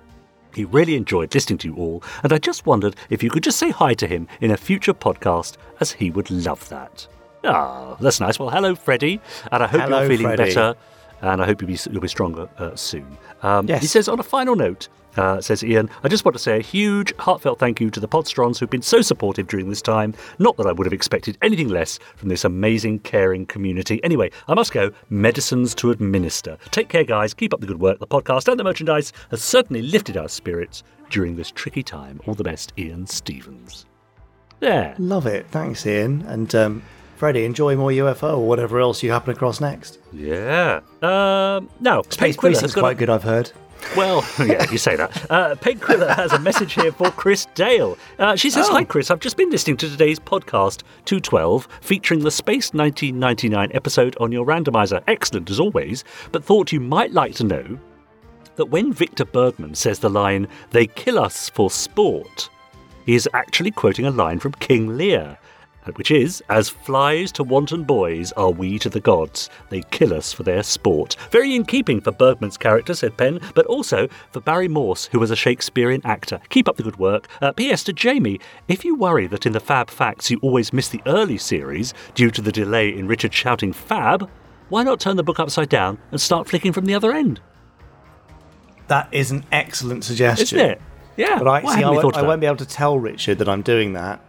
he 0.55 0.67
really 0.67 0.95
enjoyed 0.95 1.35
listening 1.35 1.59
to 1.59 1.69
you 1.69 1.77
all, 1.77 2.03
and 2.23 2.35
I 2.35 2.39
just 2.39 2.67
wondered 2.67 2.97
if 3.09 3.23
you 3.23 3.31
could 3.31 3.43
just 3.43 3.59
say 3.59 3.71
hi 3.71 3.95
to 3.95 4.07
him 4.07 4.29
in 4.43 4.51
a 4.51 4.59
future 4.59 4.95
podcast, 4.95 5.57
as 5.81 5.93
he 5.93 6.11
would 6.11 6.31
love 6.31 6.69
that. 6.69 7.09
Ah, 7.45 7.97
that's 8.01 8.21
nice. 8.21 8.39
Well, 8.39 8.51
hello, 8.51 8.75
Freddie, 8.75 9.21
and 9.53 9.63
I 9.63 9.67
hope 9.67 9.83
Hello, 9.83 10.01
you're 10.01 10.09
feeling 10.09 10.27
Freddie. 10.37 10.55
better. 10.55 10.75
and 11.23 11.43
I 11.43 11.47
hope 11.47 11.61
you'll 11.61 11.69
be, 11.71 11.79
you'll 11.91 12.01
be 12.01 12.09
stronger 12.09 12.49
uh, 12.59 12.75
soon. 12.75 13.17
Um, 13.43 13.67
Yes. 13.69 13.81
He 13.83 13.87
says, 13.87 14.09
on 14.09 14.19
a 14.19 14.23
final 14.23 14.57
note, 14.57 14.89
uh, 15.17 15.41
says 15.41 15.63
Ian, 15.63 15.89
I 16.03 16.09
just 16.09 16.25
want 16.25 16.35
to 16.35 16.43
say 16.43 16.59
a 16.59 16.63
huge, 16.63 17.15
heartfelt 17.19 17.59
thank 17.61 17.81
you 17.81 17.89
to 17.91 18.01
the 18.01 18.09
Podsterons 18.09 18.59
who've 18.59 18.69
been 18.71 18.83
so 18.83 19.01
supportive 19.01 19.47
during 19.47 19.69
this 19.69 19.81
time. 19.81 20.13
Not 20.41 20.57
that 20.57 20.67
I 20.67 20.73
would 20.73 20.87
have 20.87 20.93
expected 20.93 21.39
anything 21.41 21.69
less 21.69 21.99
from 22.17 22.31
this 22.31 22.45
amazing, 22.45 22.99
caring 23.01 23.47
community. 23.47 24.03
Anyway, 24.03 24.31
I 24.49 24.55
must 24.55 24.73
go. 24.73 24.91
Medicines 25.11 25.73
to 25.77 25.91
administer. 25.93 26.59
Take 26.73 26.89
care, 26.89 27.05
guys. 27.05 27.33
Keep 27.33 27.55
up 27.55 27.61
the 27.61 27.67
good 27.67 27.81
work. 27.81 28.01
The 28.01 28.07
podcast 28.09 28.49
and 28.49 28.59
the 28.59 28.65
merchandise 28.65 29.13
has 29.31 29.41
certainly 29.43 29.83
lifted 29.83 30.17
our 30.17 30.29
spirits 30.29 30.83
during 31.11 31.37
this 31.37 31.51
tricky 31.53 31.83
time. 31.85 32.21
All 32.27 32.35
the 32.35 32.43
best, 32.45 32.73
Ian 32.77 33.07
Stevens. 33.07 33.87
There. 34.61 34.95
Love 34.99 35.27
it. 35.27 35.47
Thanks, 35.51 35.87
Ian. 35.87 36.23
And 36.23 36.53
um, 36.57 36.83
Freddie, 37.17 37.45
enjoy 37.45 37.77
more 37.77 37.91
UFO 37.91 38.39
or 38.39 38.47
whatever 38.49 38.81
else 38.81 39.03
you 39.03 39.11
happen 39.11 39.31
across 39.33 39.61
next. 39.61 39.99
Yeah. 40.13 40.81
Um, 41.03 41.69
now, 41.81 42.03
Space 42.11 42.37
Precinct's 42.37 42.75
quite 42.75 42.93
a- 42.93 42.99
good, 42.99 43.11
I've 43.11 43.23
heard. 43.23 43.51
Well, 43.97 44.25
yeah, 44.39 44.69
you 44.71 44.79
say 44.79 44.97
that. 44.97 45.31
Uh, 45.31 45.55
Penquilla 45.57 46.17
has 46.17 46.33
a 46.33 46.39
message 46.39 46.73
here 46.73 46.91
for 46.91 47.11
Chris 47.11 47.47
Dale. 47.55 47.99
Uh, 48.19 48.35
she 48.35 48.49
says, 48.49 48.67
Oh. 48.69 48.73
Hi, 48.73 48.85
Chris. 48.85 49.11
I've 49.11 49.21
just 49.21 49.37
been 49.37 49.51
listening 49.51 49.77
to 49.77 49.89
today's 49.91 50.19
podcast, 50.19 50.83
212, 51.05 51.69
featuring 51.83 52.21
the 52.21 52.31
Space 52.31 52.73
1999 52.73 53.71
episode 53.75 54.17
on 54.21 54.33
your 54.33 54.47
randomizer. 54.47 55.03
Excellent 55.07 55.51
as 55.51 55.61
always, 55.61 56.03
but 56.33 56.43
thought 56.43 56.73
you 56.73 56.81
might 56.81 57.13
like 57.13 57.35
to 57.35 57.45
know 57.45 57.79
that 58.57 58.67
when 58.67 58.93
Victor 58.93 59.25
Bergman 59.27 59.75
says 59.75 59.99
the 59.99 60.09
line, 60.09 60.49
they 60.71 60.87
kill 60.87 61.19
us 61.19 61.51
for 61.51 61.71
sport, 61.71 62.49
he 63.05 63.15
is 63.15 63.29
actually 63.35 63.71
quoting 63.71 64.07
a 64.07 64.11
line 64.11 64.39
from 64.39 64.53
King 64.53 64.97
Lear, 64.97 65.37
which 65.95 66.11
is, 66.11 66.43
as 66.49 66.69
flies 66.69 67.31
to 67.33 67.45
wanton 67.45 67.85
boys 67.85 68.33
are 68.33 68.51
we 68.51 68.79
to 68.79 68.89
the 68.89 69.01
gods. 69.01 69.51
They 69.71 69.83
kill 69.91 70.13
us 70.15 70.33
for 70.33 70.43
their 70.43 70.63
sport. 70.63 71.17
Very 71.31 71.55
in 71.55 71.65
keeping 71.65 72.01
for 72.01 72.13
Bergman's 72.13 72.57
character, 72.57 72.95
said 72.95 73.17
Penn, 73.17 73.41
but 73.55 73.67
also 73.67 74.09
for 74.33 74.41
Barry 74.41 74.69
Morse, 74.69 75.07
who 75.07 75.21
was 75.21 75.31
a 75.31 75.37
Shakespearean 75.37 76.01
actor. 76.05 76.41
Keep 76.49 76.69
up 76.69 76.77
the 76.77 76.83
good 76.83 76.99
work. 76.99 77.29
Uh, 77.41 77.53
P.S. 77.53 77.85
to 77.85 77.93
Jamie, 77.93 78.41
if 78.69 78.85
you 78.85 78.95
worry 78.95 79.27
that 79.27 79.47
in 79.47 79.53
the 79.53 79.61
Fab 79.61 79.91
Facts 79.91 80.31
you 80.31 80.39
always 80.41 80.73
miss 80.73 80.89
the 80.89 81.03
early 81.07 81.39
series 81.39 81.95
due 82.15 82.31
to 82.31 82.43
the 82.43 82.53
delay 82.53 82.89
in 82.89 83.07
Richard 83.07 83.35
shouting 83.35 83.73
Fab, 83.73 84.29
why 84.69 84.83
not 84.83 85.01
turn 85.01 85.17
the 85.17 85.23
book 85.23 85.39
upside 85.39 85.69
down 85.69 85.99
and 86.11 86.21
start 86.21 86.49
flicking 86.49 86.73
from 86.73 86.87
the 86.87 86.95
other 86.95 87.13
end? 87.13 87.41
That 88.89 89.09
is 89.13 89.31
an 89.31 89.45
excellent 89.53 90.05
suggestion. 90.05 90.59
Isn't 90.59 90.71
it? 90.71 90.83
Yeah. 91.17 91.39
But 91.39 91.49
I, 91.49 91.75
see, 91.75 91.83
I, 91.83 91.91
won't, 91.91 92.17
I 92.17 92.23
won't 92.23 92.41
be 92.41 92.47
able 92.47 92.57
to 92.57 92.67
tell 92.67 92.99
Richard 92.99 93.39
that 93.39 93.49
I'm 93.49 93.63
doing 93.63 93.93
that. 93.95 94.21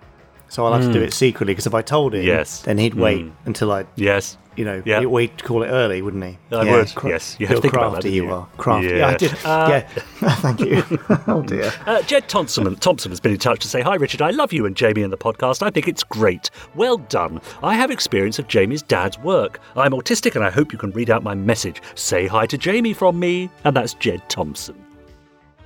So 0.50 0.66
I'll 0.66 0.74
have 0.74 0.84
to 0.86 0.94
do 0.94 1.02
it 1.02 1.12
secretly 1.14 1.54
because 1.54 1.68
if 1.68 1.74
I 1.74 1.82
told 1.82 2.14
him, 2.14 2.24
Yes. 2.24 2.62
then 2.62 2.78
he'd 2.78 2.94
wait 2.94 3.25
until 3.46 3.72
I, 3.72 3.86
Yes. 3.96 4.38
you 4.56 4.64
know, 4.64 4.82
Yeah. 4.86 5.00
he'd 5.00 5.08
wait 5.08 5.38
to 5.40 5.44
call 5.44 5.64
it 5.64 5.68
early, 5.68 6.02
wouldn't 6.02 6.24
he? 6.24 6.38
I 6.56 6.64
would, 6.72 6.94
yes. 7.04 7.36
You 7.40 7.48
have 7.48 7.58
to 7.58 7.62
that, 7.64 7.72
crafty, 7.74 8.02
didn't 8.04 8.14
you 8.16 8.24
you? 8.25 8.32
are. 8.34 8.48
Crafty. 8.58 8.88
Yeah. 8.90 8.96
Yeah, 8.96 9.08
I 9.08 9.14
did. 9.16 9.34
Uh, 9.44 9.68
yeah. 9.70 9.80
Thank 10.36 10.60
you. 10.62 10.84
oh, 11.28 11.42
dear. 11.42 11.74
Uh, 11.86 12.02
Jed 12.04 12.30
Thompson, 12.30 12.74
Thompson 12.78 13.12
has 13.12 13.20
been 13.20 13.34
in 13.34 13.38
touch 13.38 13.60
to 13.62 13.68
say, 13.68 13.82
Hi, 13.82 13.96
Richard. 13.96 14.22
I 14.22 14.30
love 14.30 14.54
you 14.54 14.66
and 14.66 14.75
Jamie 14.78 15.02
and 15.02 15.12
the 15.12 15.18
podcast. 15.18 15.62
I 15.66 15.72
think 15.72 15.88
it's 15.90 16.04
great. 16.04 16.52
Well 16.75 16.98
done. 16.98 17.42
I 17.64 17.74
have 17.74 17.92
experience 17.92 18.40
of 18.40 18.48
Jamie's 18.48 18.82
dad's 18.84 19.20
work. 19.20 19.60
I'm 19.75 19.92
autistic 19.92 20.36
and 20.36 20.46
I 20.46 20.52
hope 20.52 20.72
you 20.72 20.78
can 20.80 20.92
read 20.92 21.10
out 21.10 21.24
my 21.24 21.34
message. 21.36 21.82
Say 21.96 22.28
hi 22.28 22.46
to 22.46 22.58
Jamie 22.58 22.94
from 22.94 23.20
me. 23.20 23.50
And 23.66 23.75
that's 23.75 23.94
Jed 23.96 24.22
Thompson. 24.30 24.75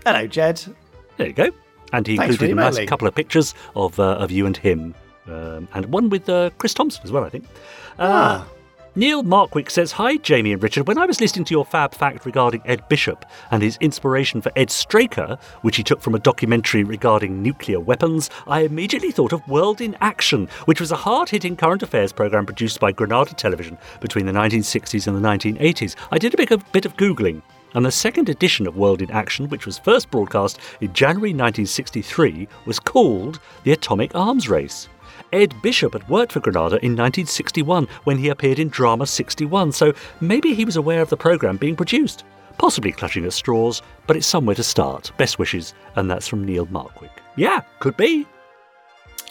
Hello, 0.06 0.26
Jed. 0.26 0.64
There 1.18 1.28
you 1.28 1.34
go. 1.34 1.50
And 1.94 2.06
he 2.08 2.18
Thanks 2.18 2.34
included 2.36 2.58
a 2.58 2.62
nice 2.62 2.86
couple 2.88 3.08
of 3.08 3.16
pictures 3.16 3.54
of, 3.76 4.00
uh, 4.00 4.14
of 4.16 4.32
you 4.32 4.46
and 4.46 4.56
him. 4.56 4.96
Um, 5.28 5.68
and 5.74 5.86
one 5.88 6.10
with 6.10 6.28
uh, 6.30 6.50
Chris 6.58 6.74
Thompson 6.74 7.02
as 7.04 7.12
well, 7.12 7.24
I 7.24 7.30
think. 7.30 7.46
Uh, 7.98 8.44
Ah. 8.44 8.48
Neil 8.96 9.24
Markwick 9.24 9.70
says, 9.70 9.92
Hi, 9.94 10.18
Jamie 10.18 10.52
and 10.52 10.62
Richard. 10.62 10.88
When 10.88 10.98
I 10.98 11.06
was 11.06 11.22
listening 11.22 11.46
to 11.46 11.54
your 11.54 11.64
fab 11.64 11.94
fact 11.94 12.26
regarding 12.26 12.62
Ed 12.66 12.86
Bishop 12.90 13.24
and 13.52 13.62
his 13.62 13.78
inspiration 13.80 14.42
for 14.42 14.52
Ed 14.56 14.72
Straker, 14.72 15.38
which 15.62 15.78
he 15.78 15.84
took 15.84 16.02
from 16.02 16.16
a 16.16 16.20
documentary 16.20 16.84
regarding 16.84 17.42
nuclear 17.42 17.80
weapons, 17.80 18.30
I 18.48 18.62
immediately 18.62 19.12
thought 19.12 19.32
of 19.32 19.48
World 19.48 19.80
in 19.80 19.96
Action, 20.02 20.50
which 20.66 20.82
was 20.82 20.92
a 20.92 20.98
hard 20.98 21.30
hitting 21.30 21.56
current 21.56 21.84
affairs 21.84 22.12
program 22.12 22.46
produced 22.48 22.80
by 22.80 22.92
Granada 22.92 23.34
Television 23.36 23.78
between 24.02 24.26
the 24.26 24.34
1960s 24.34 25.08
and 25.08 25.16
the 25.16 25.28
1980s. 25.30 25.96
I 26.12 26.18
did 26.18 26.34
a 26.34 26.38
bit 26.38 26.52
of, 26.52 26.70
bit 26.72 26.86
of 26.86 26.98
Googling. 26.98 27.42
And 27.76 27.86
the 27.86 27.92
second 27.92 28.30
edition 28.30 28.68
of 28.68 28.78
World 28.78 29.02
in 29.02 29.12
Action, 29.12 29.48
which 29.50 29.66
was 29.66 29.78
first 29.78 30.10
broadcast 30.10 30.60
in 30.82 30.92
January 30.94 31.30
1963, 31.30 32.48
was 32.66 32.80
called 32.80 33.40
The 33.64 33.74
Atomic 33.74 34.16
Arms 34.16 34.50
Race. 34.50 34.90
Ed 35.32 35.54
Bishop 35.62 35.94
had 35.94 36.08
worked 36.10 36.32
for 36.32 36.40
Granada 36.40 36.78
in 36.78 36.94
1961 36.94 37.88
when 38.06 38.18
he 38.18 38.30
appeared 38.30 38.58
in 38.58 38.70
Drama 38.70 39.06
61, 39.06 39.72
so 39.72 39.94
maybe 40.22 40.54
he 40.56 40.66
was 40.66 40.76
aware 40.76 41.02
of 41.02 41.10
the 41.10 41.18
programme 41.18 41.58
being 41.58 41.76
produced. 41.76 42.24
Possibly 42.58 42.92
clutching 42.92 43.26
at 43.26 43.34
straws, 43.34 43.82
but 44.08 44.18
it's 44.18 44.26
somewhere 44.28 44.56
to 44.56 44.64
start. 44.64 45.12
Best 45.18 45.38
wishes, 45.40 45.74
and 45.96 46.10
that's 46.10 46.28
from 46.28 46.44
Neil 46.44 46.66
Markwick. 46.68 47.12
Yeah, 47.36 47.62
could 47.80 47.96
be. 47.96 48.26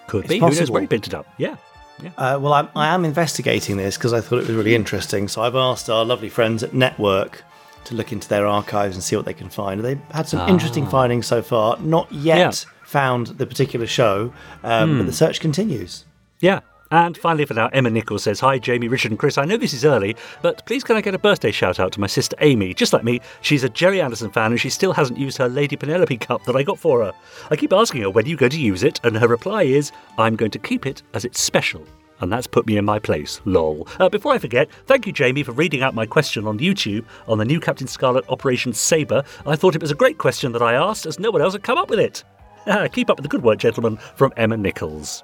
Could 0.06 0.24
It's 0.24 0.28
be. 0.28 0.38
Who 0.38 0.46
knows 0.46 0.58
possible. 0.58 0.74
where 0.74 0.80
he 0.82 0.86
picked 0.86 1.08
it 1.08 1.14
up? 1.14 1.26
Yeah. 1.36 1.56
Yeah. 2.02 2.10
Uh, 2.16 2.38
well, 2.38 2.52
I'm, 2.52 2.68
I 2.76 2.94
am 2.94 3.04
investigating 3.04 3.76
this 3.76 3.96
because 3.98 4.12
I 4.12 4.20
thought 4.20 4.38
it 4.38 4.46
was 4.46 4.56
really 4.56 4.76
interesting. 4.76 5.26
So 5.26 5.42
I've 5.42 5.56
asked 5.56 5.90
our 5.90 6.04
lovely 6.04 6.28
friends 6.28 6.62
at 6.62 6.72
Network 6.72 7.42
to 7.88 7.94
look 7.94 8.12
into 8.12 8.28
their 8.28 8.46
archives 8.46 8.94
and 8.96 9.02
see 9.02 9.16
what 9.16 9.24
they 9.26 9.34
can 9.34 9.48
find. 9.50 9.80
They've 9.82 10.00
had 10.12 10.28
some 10.28 10.48
interesting 10.48 10.86
findings 10.86 11.26
so 11.26 11.42
far. 11.42 11.76
Not 11.80 12.10
yet 12.12 12.36
Ah. 12.38 12.40
Yeah. 12.40 12.50
found 12.84 13.26
the 13.38 13.46
particular 13.46 13.86
show, 13.86 14.32
um, 14.64 14.90
Hmm. 14.92 14.98
but 14.98 15.06
the 15.06 15.12
search 15.12 15.40
continues. 15.40 16.04
Yeah. 16.40 16.60
And 16.90 17.18
finally, 17.18 17.44
for 17.44 17.52
now, 17.52 17.68
Emma 17.70 17.90
Nichols 17.90 18.22
says, 18.22 18.40
Hi, 18.40 18.58
Jamie, 18.58 18.88
Richard, 18.88 19.10
and 19.10 19.18
Chris. 19.18 19.36
I 19.36 19.44
know 19.44 19.58
this 19.58 19.74
is 19.74 19.84
early, 19.84 20.16
but 20.40 20.64
please 20.64 20.82
can 20.82 20.96
I 20.96 21.02
get 21.02 21.14
a 21.14 21.18
birthday 21.18 21.50
shout 21.52 21.78
out 21.78 21.92
to 21.92 22.00
my 22.00 22.06
sister 22.06 22.34
Amy? 22.40 22.72
Just 22.72 22.94
like 22.94 23.04
me, 23.04 23.20
she's 23.42 23.62
a 23.62 23.68
Gerry 23.68 24.00
Anderson 24.00 24.30
fan 24.30 24.52
and 24.52 24.58
she 24.60 24.70
still 24.70 24.94
hasn't 24.94 25.18
used 25.18 25.36
her 25.36 25.50
Lady 25.50 25.76
Penelope 25.76 26.16
cup 26.16 26.44
that 26.46 26.56
I 26.56 26.62
got 26.62 26.78
for 26.78 27.04
her. 27.04 27.12
I 27.50 27.56
keep 27.56 27.74
asking 27.74 28.00
her, 28.02 28.08
when 28.10 28.24
are 28.24 28.28
you 28.28 28.38
going 28.38 28.52
to 28.52 28.60
use 28.60 28.82
it? 28.82 29.00
And 29.04 29.18
her 29.18 29.28
reply 29.28 29.64
is, 29.64 29.92
I'm 30.16 30.34
going 30.34 30.50
to 30.52 30.58
keep 30.58 30.86
it 30.86 31.02
as 31.12 31.26
it's 31.26 31.38
special. 31.42 31.84
And 32.20 32.32
that's 32.32 32.46
put 32.46 32.66
me 32.66 32.76
in 32.76 32.84
my 32.84 32.98
place, 32.98 33.40
lol. 33.44 33.86
Uh, 33.98 34.08
before 34.08 34.32
I 34.32 34.38
forget, 34.38 34.68
thank 34.86 35.06
you, 35.06 35.12
Jamie, 35.12 35.42
for 35.42 35.52
reading 35.52 35.82
out 35.82 35.94
my 35.94 36.06
question 36.06 36.46
on 36.46 36.58
YouTube 36.58 37.04
on 37.26 37.38
the 37.38 37.44
new 37.44 37.60
Captain 37.60 37.86
Scarlet 37.86 38.24
Operation 38.28 38.72
Sabre. 38.72 39.22
I 39.46 39.56
thought 39.56 39.74
it 39.74 39.82
was 39.82 39.90
a 39.90 39.96
great 39.96 40.18
question 40.18 40.52
that 40.52 40.62
I 40.62 40.74
asked, 40.74 41.06
as 41.06 41.18
no 41.18 41.30
one 41.30 41.42
else 41.42 41.54
had 41.54 41.62
come 41.62 41.78
up 41.78 41.90
with 41.90 42.00
it. 42.00 42.24
Keep 42.92 43.10
up 43.10 43.18
with 43.18 43.22
the 43.22 43.28
good 43.28 43.42
work, 43.42 43.58
gentlemen, 43.58 43.96
from 44.16 44.32
Emma 44.36 44.56
Nichols. 44.56 45.22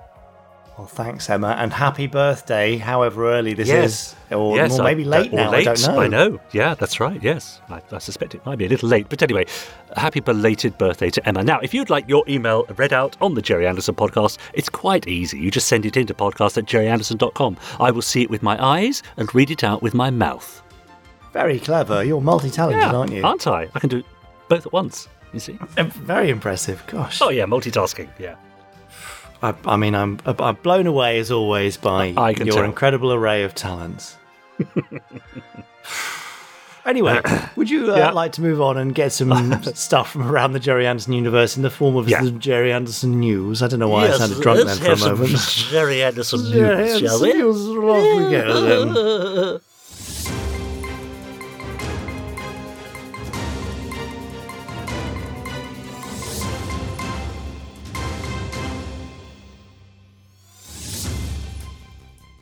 Well, 0.76 0.88
thanks, 0.88 1.30
Emma, 1.30 1.54
and 1.58 1.72
happy 1.72 2.08
birthday, 2.08 2.78
however 2.78 3.30
early 3.32 3.54
this 3.54 3.68
Yes. 3.68 3.84
is. 4.30 4.36
Or, 4.36 4.56
yes, 4.56 4.76
or 4.76 4.82
I- 4.82 4.84
maybe 4.86 5.04
late 5.04 5.32
or 5.32 5.36
now, 5.36 5.50
Late, 5.52 5.68
I 5.68 5.74
don't 5.74 5.94
know. 5.94 6.00
I 6.00 6.08
know. 6.08 6.40
Yeah, 6.50 6.74
that's 6.74 6.98
right. 6.98 7.22
Yes, 7.22 7.60
I, 7.70 7.80
I 7.92 7.98
suspect 7.98 8.34
it 8.34 8.44
might 8.44 8.58
be 8.58 8.66
a 8.66 8.68
little 8.68 8.88
late. 8.88 9.06
But 9.08 9.22
anyway, 9.22 9.46
happy 9.96 10.18
belated 10.18 10.76
birthday 10.76 11.10
to 11.10 11.28
Emma. 11.28 11.44
Now, 11.44 11.60
if 11.60 11.74
you'd 11.74 11.90
like 11.90 12.08
your 12.08 12.24
email 12.28 12.64
read 12.76 12.92
out 12.92 13.16
on 13.20 13.34
the 13.34 13.42
Gerry 13.42 13.68
Anderson 13.68 13.94
podcast, 13.94 14.38
it's 14.52 14.68
quite 14.68 15.06
easy. 15.06 15.38
You 15.38 15.52
just 15.52 15.68
send 15.68 15.86
it 15.86 15.96
into 15.96 16.12
podcast 16.12 16.58
at 16.58 16.64
gerryanderson.com. 16.64 17.56
I 17.78 17.92
will 17.92 18.02
see 18.02 18.22
it 18.22 18.30
with 18.30 18.42
my 18.42 18.60
eyes 18.60 19.00
and 19.16 19.32
read 19.32 19.52
it 19.52 19.62
out 19.62 19.80
with 19.80 19.94
my 19.94 20.10
mouth. 20.10 20.60
Very 21.32 21.60
clever. 21.60 22.02
You're 22.02 22.20
multi-talented, 22.20 22.82
Yeah, 22.82 22.92
aren't 22.96 23.12
you? 23.12 23.22
aren't 23.24 23.46
I? 23.46 23.68
I 23.76 23.78
can 23.78 23.90
do 23.90 23.98
it 23.98 24.06
both 24.48 24.66
at 24.66 24.72
once. 24.72 25.06
You 25.32 25.38
see? 25.38 25.56
Very 25.76 26.30
impressive. 26.30 26.82
Gosh. 26.88 27.20
Oh 27.22 27.30
yeah, 27.30 27.44
multitasking. 27.44 28.08
Yeah. 28.18 28.34
I, 29.44 29.54
I 29.66 29.76
mean, 29.76 29.94
I'm, 29.94 30.18
I'm 30.26 30.54
blown 30.56 30.86
away 30.86 31.18
as 31.18 31.30
always 31.30 31.76
by 31.76 32.14
I 32.16 32.30
your 32.30 32.46
tell. 32.46 32.64
incredible 32.64 33.12
array 33.12 33.42
of 33.44 33.54
talents. 33.54 34.16
anyway, 36.86 37.20
would 37.56 37.68
you 37.70 37.92
uh, 37.92 37.96
Yeah. 37.96 38.10
like 38.12 38.32
to 38.32 38.42
move 38.42 38.60
on 38.60 38.76
and 38.76 38.94
get 38.94 39.12
some 39.12 39.62
stuff 39.74 40.12
from 40.12 40.22
around 40.30 40.52
the 40.52 40.60
Gerry 40.60 40.86
Anderson 40.86 41.12
universe 41.12 41.56
in 41.56 41.62
the 41.62 41.70
form 41.70 41.96
of 41.96 42.08
Yeah. 42.08 42.22
the 42.22 42.30
Gerry 42.30 42.72
Anderson 42.72 43.20
news? 43.20 43.62
I 43.62 43.68
don't 43.68 43.80
know 43.80 43.88
why 43.88 44.08
I 44.08 44.16
sounded 44.16 44.40
drunk 44.40 44.64
then 44.66 44.76
for 44.78 44.92
a 44.92 44.96
moment. 45.16 45.38
Gerry 45.70 46.02
Anderson 46.02 46.50
Gerry 46.50 46.76
news, 46.86 47.00
shall 47.00 47.24
Anderson 47.24 47.28
we? 47.28 47.32
news, 47.34 47.66
off 47.68 48.18
we 48.18 48.30
go 48.30 48.62
then. 49.52 49.60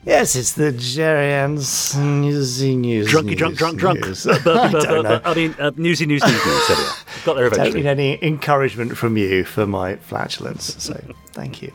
Yes, 0.04 0.34
it's 0.34 0.52
the 0.54 0.72
Gerry 0.72 1.32
Anderson 1.32 2.22
newsy 2.22 2.74
news. 2.74 3.06
Drunky, 3.08 3.24
news, 3.26 3.36
drunk, 3.38 3.56
drunk, 3.56 3.78
drunk. 3.78 4.00
news. 4.04 4.24
But- 4.24 4.46
I 4.46 4.70
don't 4.72 5.04
know. 5.04 5.20
I 5.24 5.34
mean, 5.34 5.54
uh, 5.60 5.70
newsy, 5.76 6.06
news, 6.06 6.22
news, 6.24 6.44
news. 6.44 6.68
There 6.68 6.76
we. 6.76 6.84
Got 7.24 7.34
there 7.36 7.44
don't 7.50 7.52
eventually. 7.60 7.82
need 7.82 7.88
any 7.88 8.18
encouragement 8.22 8.96
from 8.96 9.16
you 9.16 9.44
for 9.44 9.64
my 9.64 9.94
flatulence. 9.96 10.74
So 10.82 11.00
thank 11.32 11.62
you. 11.62 11.72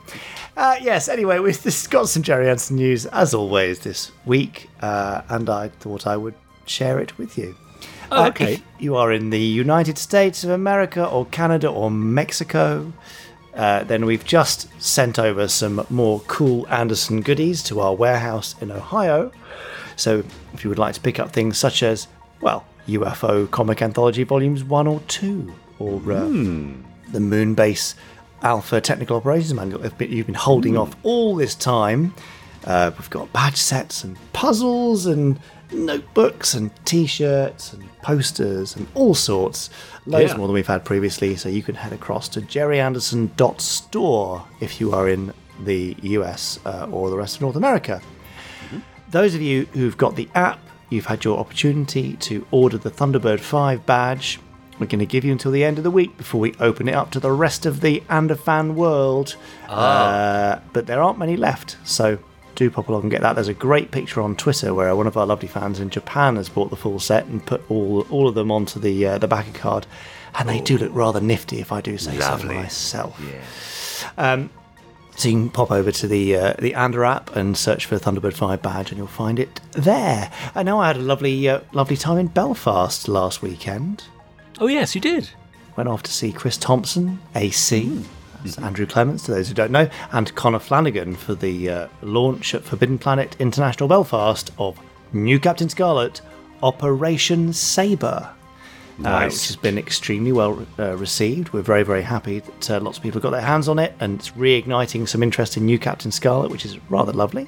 Uh, 0.58 0.76
yes. 0.82 1.08
Anyway, 1.08 1.40
we've 1.40 1.62
just 1.62 1.90
got 1.90 2.10
some 2.10 2.22
Gerry 2.22 2.50
Anderson 2.50 2.76
news 2.76 3.06
as 3.08 3.34
always 3.34 3.80
this 3.80 4.12
week, 4.26 4.70
uh, 4.82 5.22
and 5.30 5.50
I 5.50 5.70
thought 5.70 6.06
I 6.06 6.18
would 6.18 6.36
share 6.66 7.00
it 7.00 7.18
with 7.18 7.38
you. 7.38 7.56
Oh, 8.12 8.24
Uh, 8.24 8.28
okay. 8.30 8.54
if 8.56 8.64
you 8.80 8.96
are 8.98 9.12
in 9.14 9.30
the 9.30 9.40
United 9.40 9.98
States 9.98 10.44
of 10.44 10.50
America 10.50 11.06
or 11.06 11.26
Canada 11.28 11.70
or 11.70 11.90
Mexico, 11.92 12.92
uh, 13.58 13.84
then 13.84 14.06
we've 14.06 14.24
just 14.24 14.70
sent 14.82 15.18
over 15.18 15.48
some 15.48 15.86
more 15.90 16.22
cool 16.28 16.68
Anderson 16.70 17.22
goodies 17.22 17.64
to 17.64 17.80
our 17.80 17.96
warehouse 17.96 18.56
in 18.62 18.72
Ohio. 18.72 19.32
So 19.96 20.24
if 20.54 20.64
you 20.64 20.70
would 20.70 20.78
like 20.78 20.94
to 20.94 21.02
pick 21.02 21.20
up 21.20 21.32
things 21.32 21.58
such 21.58 21.82
as 21.82 22.08
well, 22.40 22.66
UFO 22.88 23.50
Comic 23.50 23.82
Anthology 23.82 24.24
Volumes 24.24 24.64
1 24.64 24.86
or 24.86 25.00
2, 25.08 25.54
or 25.80 25.98
uh, 25.98 26.20
the 27.12 27.20
Moonbase 27.20 27.96
Alpha 28.44 28.80
Technical 28.80 29.18
Operations 29.18 29.54
Manual 29.56 29.84
if 29.84 30.00
you've 30.00 30.28
been 30.28 30.36
holding 30.36 30.78
off 30.78 30.96
all 31.02 31.36
this 31.36 31.56
time. 31.56 32.14
Uh, 32.66 32.92
we've 32.98 33.10
got 33.10 33.32
badge 33.34 33.58
sets 33.58 34.04
and 34.04 34.18
puzzles 34.34 35.08
and 35.08 35.40
notebooks 35.72 36.54
and 36.54 36.72
t-shirts 36.86 37.74
and 37.74 37.84
posters 38.02 38.76
and 38.76 38.88
all 38.94 39.16
sorts. 39.16 39.70
Loads 40.06 40.32
Yeah. 40.32 40.38
more 40.38 40.48
than 40.48 40.54
we've 40.54 40.68
had 40.68 40.86
previously. 40.86 41.36
So 41.36 41.50
you 41.50 41.64
can 41.64 41.76
head 41.76 41.94
across 41.94 42.28
to 42.30 42.42
gerryanderson.store 42.42 44.46
if 44.60 44.80
you 44.80 44.94
are 44.94 45.10
in 45.10 45.34
the 45.64 45.96
US 46.02 46.60
uh, 46.66 46.88
or 46.92 47.10
the 47.10 47.18
rest 47.18 47.36
of 47.36 47.42
North 47.42 47.56
America. 47.56 48.02
Those 49.10 49.36
of 49.36 49.42
you 49.42 49.68
who've 49.74 49.98
got 49.98 50.16
the 50.16 50.28
app, 50.36 50.60
you've 50.90 51.06
had 51.06 51.24
your 51.24 51.40
opportunity 51.40 52.14
to 52.18 52.46
order 52.52 52.78
the 52.78 52.92
Thunderbird 52.92 53.40
5 53.40 53.86
badge. 53.86 54.40
We're 54.80 54.88
going 54.88 55.00
to 55.00 55.06
give 55.08 55.26
you 55.26 55.32
until 55.32 55.52
the 55.52 55.64
end 55.64 55.78
of 55.80 55.84
the 55.84 55.90
week 55.92 56.18
before 56.18 56.40
we 56.42 56.54
open 56.60 56.88
it 56.88 56.94
up 56.94 57.10
to 57.12 57.20
the 57.20 57.32
rest 57.32 57.66
of 57.66 57.82
the 57.82 58.02
Anderfan 58.10 58.76
world. 58.76 59.36
Uh, 59.68 60.60
but 60.74 60.86
there 60.86 61.02
aren't 61.02 61.18
many 61.18 61.36
left, 61.36 61.78
so 61.84 62.20
do 62.58 62.70
pop 62.70 62.90
along 62.90 63.04
and 63.04 63.12
get 63.12 63.22
that. 63.22 63.34
There's 63.34 63.48
a 63.48 63.54
great 63.54 63.92
picture 63.92 64.20
on 64.22 64.36
Twitter 64.36 64.74
where 64.74 64.94
one 64.96 65.08
of 65.08 65.16
our 65.16 65.26
lovely 65.26 65.48
fans 65.48 65.80
in 65.80 65.90
Japan 65.90 66.36
has 66.36 66.50
bought 66.50 66.70
the 66.70 66.76
full 66.76 67.00
set 67.00 67.26
and 67.26 67.46
put 67.46 67.62
all 67.70 68.02
all 68.10 68.28
of 68.28 68.36
them 68.36 68.52
onto 68.52 68.80
the 68.80 69.06
uh, 69.06 69.18
the 69.18 69.28
backer 69.28 69.58
card, 69.58 69.86
and 70.36 70.50
they 70.50 70.60
do 70.60 70.78
look 70.78 70.92
rather 70.94 71.22
nifty, 71.22 71.60
if 71.60 71.72
I 71.72 71.80
do 71.82 71.98
say 71.98 72.18
Lovely. 72.18 72.56
so 72.56 72.62
myself. 72.62 74.04
Um, 74.18 74.50
so 75.16 75.30
you 75.30 75.36
can 75.36 75.50
pop 75.50 75.72
over 75.72 75.92
to 75.92 76.08
the 76.08 76.36
uh, 76.36 76.54
the 76.60 76.74
Ander 76.74 77.06
app 77.06 77.36
and 77.36 77.56
search 77.56 77.86
for 77.86 77.98
Thunderbird 77.98 78.34
Five 78.34 78.62
badge, 78.62 78.90
and 78.90 78.98
you'll 78.98 79.08
find 79.08 79.40
it 79.40 79.62
there. 79.72 80.32
I 80.56 80.64
know 80.64 80.80
I 80.80 80.88
had 80.88 80.98
a 80.98 81.02
lovely 81.02 81.48
uh, 81.48 81.62
lovely 81.74 81.96
time 81.98 82.18
in 82.18 82.28
Belfast 82.28 83.08
last 83.08 83.42
weekend. 83.42 84.04
Oh, 84.60 84.68
yes, 84.68 84.96
you 84.96 85.02
did. 85.02 85.30
Went 85.76 85.88
off 85.88 86.02
to 86.04 86.12
see 86.12 86.32
Chris 86.32 86.58
Thompson, 86.58 87.20
AC. 87.36 88.04
Andrew 88.58 88.86
Clements, 88.86 89.24
to 89.24 89.32
those 89.32 89.48
who 89.48 89.54
don't 89.56 89.72
know, 89.72 89.90
and 90.12 90.34
Connor 90.36 90.60
Flanagan 90.60 91.16
for 91.16 91.34
the 91.34 91.70
uh, 91.70 91.88
launch 92.02 92.54
at 92.54 92.64
Forbidden 92.64 93.00
Planet 93.00 93.36
International 93.40 93.90
Belfast 93.90 94.52
of 94.60 94.80
New 95.12 95.40
Captain 95.40 95.70
Scarlet 95.70 96.22
Operation 96.62 97.52
Sabre. 97.54 98.30
uh, 98.30 98.34
Nice. 99.00 99.34
which 99.34 99.48
has 99.48 99.56
been 99.58 99.78
extremely 99.78 100.32
well 100.32 100.66
uh, 100.80 100.96
received. 100.98 101.54
We're 101.54 101.62
very, 101.62 101.84
very 101.84 102.02
happy 102.04 102.40
that 102.40 102.72
uh, 102.72 102.80
lots 102.80 102.98
of 102.98 103.04
people 103.04 103.18
have 103.20 103.24
got 103.24 103.32
their 103.32 103.42
hands 103.42 103.68
on 103.68 103.80
it, 103.80 103.94
and 104.00 104.20
it's 104.20 104.32
reigniting 104.32 105.08
some 105.08 105.22
interest 105.24 105.56
in 105.58 105.66
New 105.66 105.78
Captain 105.80 106.12
Scarlet, 106.12 106.50
which 106.52 106.66
is 106.66 106.78
rather 106.90 107.14
lovely. 107.14 107.48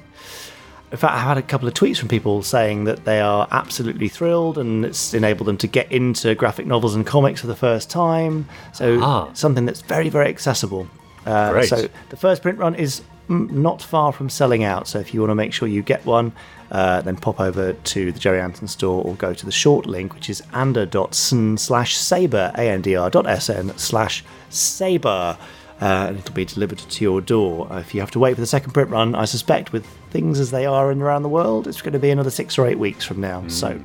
In 0.92 0.96
fact, 0.98 1.14
I've 1.14 1.22
had 1.22 1.38
a 1.38 1.42
couple 1.42 1.68
of 1.68 1.74
tweets 1.74 1.98
from 1.98 2.08
people 2.08 2.42
saying 2.42 2.84
that 2.84 3.04
they 3.04 3.20
are 3.20 3.46
absolutely 3.52 4.08
thrilled 4.08 4.58
and 4.58 4.84
it's 4.84 5.14
enabled 5.14 5.46
them 5.46 5.56
to 5.58 5.68
get 5.68 5.90
into 5.92 6.34
graphic 6.34 6.66
novels 6.66 6.96
and 6.96 7.06
comics 7.06 7.40
for 7.40 7.46
the 7.46 7.54
first 7.54 7.88
time. 7.90 8.46
So, 8.72 8.98
Ah. 9.00 9.28
something 9.32 9.66
that's 9.66 9.82
very, 9.82 10.08
very 10.08 10.28
accessible. 10.28 10.88
Uh. 11.24 11.62
So, 11.62 11.88
the 12.08 12.16
first 12.16 12.42
print 12.42 12.58
run 12.58 12.74
is 12.74 13.02
not 13.28 13.80
far 13.80 14.12
from 14.12 14.28
selling 14.28 14.64
out. 14.64 14.88
So, 14.88 14.98
if 14.98 15.14
you 15.14 15.20
want 15.20 15.30
to 15.30 15.36
make 15.36 15.52
sure 15.52 15.68
you 15.68 15.82
get 15.82 16.04
one, 16.04 16.32
uh, 16.72 17.02
then 17.02 17.14
pop 17.16 17.38
over 17.38 17.72
to 17.74 18.10
the 18.10 18.18
Gerry 18.18 18.40
Anderson 18.40 18.66
store 18.66 19.04
or 19.04 19.14
go 19.14 19.32
to 19.32 19.46
the 19.46 19.52
short 19.52 19.86
link, 19.86 20.14
which 20.14 20.28
is 20.28 20.42
ander.sn 20.52 21.56
slash 21.58 21.96
saber, 21.96 22.50
A-N-D-R 22.56 23.10
dot 23.10 23.26
S-N 23.28 23.72
slash 23.76 24.24
saber. 24.48 25.36
Uh, 25.80 26.06
and 26.08 26.18
it'll 26.18 26.34
be 26.34 26.44
delivered 26.44 26.78
to 26.78 27.04
your 27.04 27.20
door. 27.22 27.66
Uh, 27.72 27.78
if 27.78 27.94
you 27.94 28.00
have 28.00 28.10
to 28.10 28.18
wait 28.18 28.34
for 28.34 28.40
the 28.40 28.46
second 28.46 28.72
print 28.72 28.90
run, 28.90 29.14
I 29.14 29.24
suspect 29.24 29.72
with 29.72 29.86
things 30.10 30.38
as 30.38 30.50
they 30.50 30.66
are 30.66 30.92
in 30.92 31.00
around 31.00 31.22
the 31.22 31.28
world, 31.30 31.66
it's 31.66 31.80
going 31.80 31.94
to 31.94 31.98
be 31.98 32.10
another 32.10 32.30
six 32.30 32.58
or 32.58 32.66
eight 32.66 32.78
weeks 32.78 33.04
from 33.04 33.20
now. 33.20 33.46
So 33.48 33.80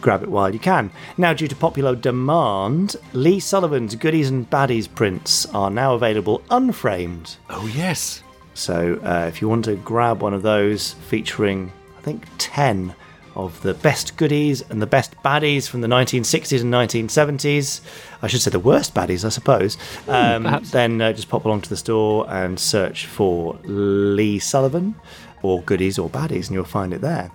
grab 0.00 0.22
it 0.22 0.28
while 0.30 0.52
you 0.52 0.58
can. 0.58 0.90
Now, 1.16 1.32
due 1.32 1.46
to 1.46 1.54
popular 1.54 1.94
demand, 1.94 2.96
Lee 3.12 3.38
Sullivan's 3.38 3.94
Goodies 3.94 4.28
and 4.28 4.48
Baddies 4.50 4.92
prints 4.92 5.46
are 5.54 5.70
now 5.70 5.94
available 5.94 6.42
unframed. 6.50 7.36
Oh, 7.48 7.66
yes. 7.74 8.22
So 8.54 8.98
uh, 9.04 9.26
if 9.28 9.40
you 9.40 9.48
want 9.48 9.66
to 9.66 9.76
grab 9.76 10.22
one 10.22 10.34
of 10.34 10.42
those 10.42 10.94
featuring, 10.94 11.72
I 11.96 12.00
think, 12.00 12.24
10 12.38 12.94
of 13.34 13.60
the 13.62 13.74
best 13.74 14.16
goodies 14.16 14.62
and 14.70 14.80
the 14.80 14.86
best 14.86 15.14
baddies 15.22 15.68
from 15.68 15.80
the 15.80 15.88
1960s 15.88 16.60
and 16.60 16.72
1970s, 16.72 17.80
I 18.22 18.26
should 18.26 18.42
say 18.42 18.50
the 18.50 18.58
worst 18.58 18.94
baddies, 18.94 19.24
I 19.24 19.28
suppose, 19.28 19.76
um, 20.08 20.44
perhaps. 20.44 20.70
then 20.70 21.00
uh, 21.00 21.12
just 21.12 21.28
pop 21.28 21.44
along 21.44 21.62
to 21.62 21.68
the 21.68 21.76
store 21.76 22.28
and 22.30 22.58
search 22.58 23.06
for 23.06 23.58
Lee 23.64 24.38
Sullivan 24.38 24.94
or 25.42 25.62
goodies 25.62 25.98
or 25.98 26.10
baddies, 26.10 26.46
and 26.46 26.50
you'll 26.50 26.64
find 26.64 26.92
it 26.92 27.00
there. 27.00 27.30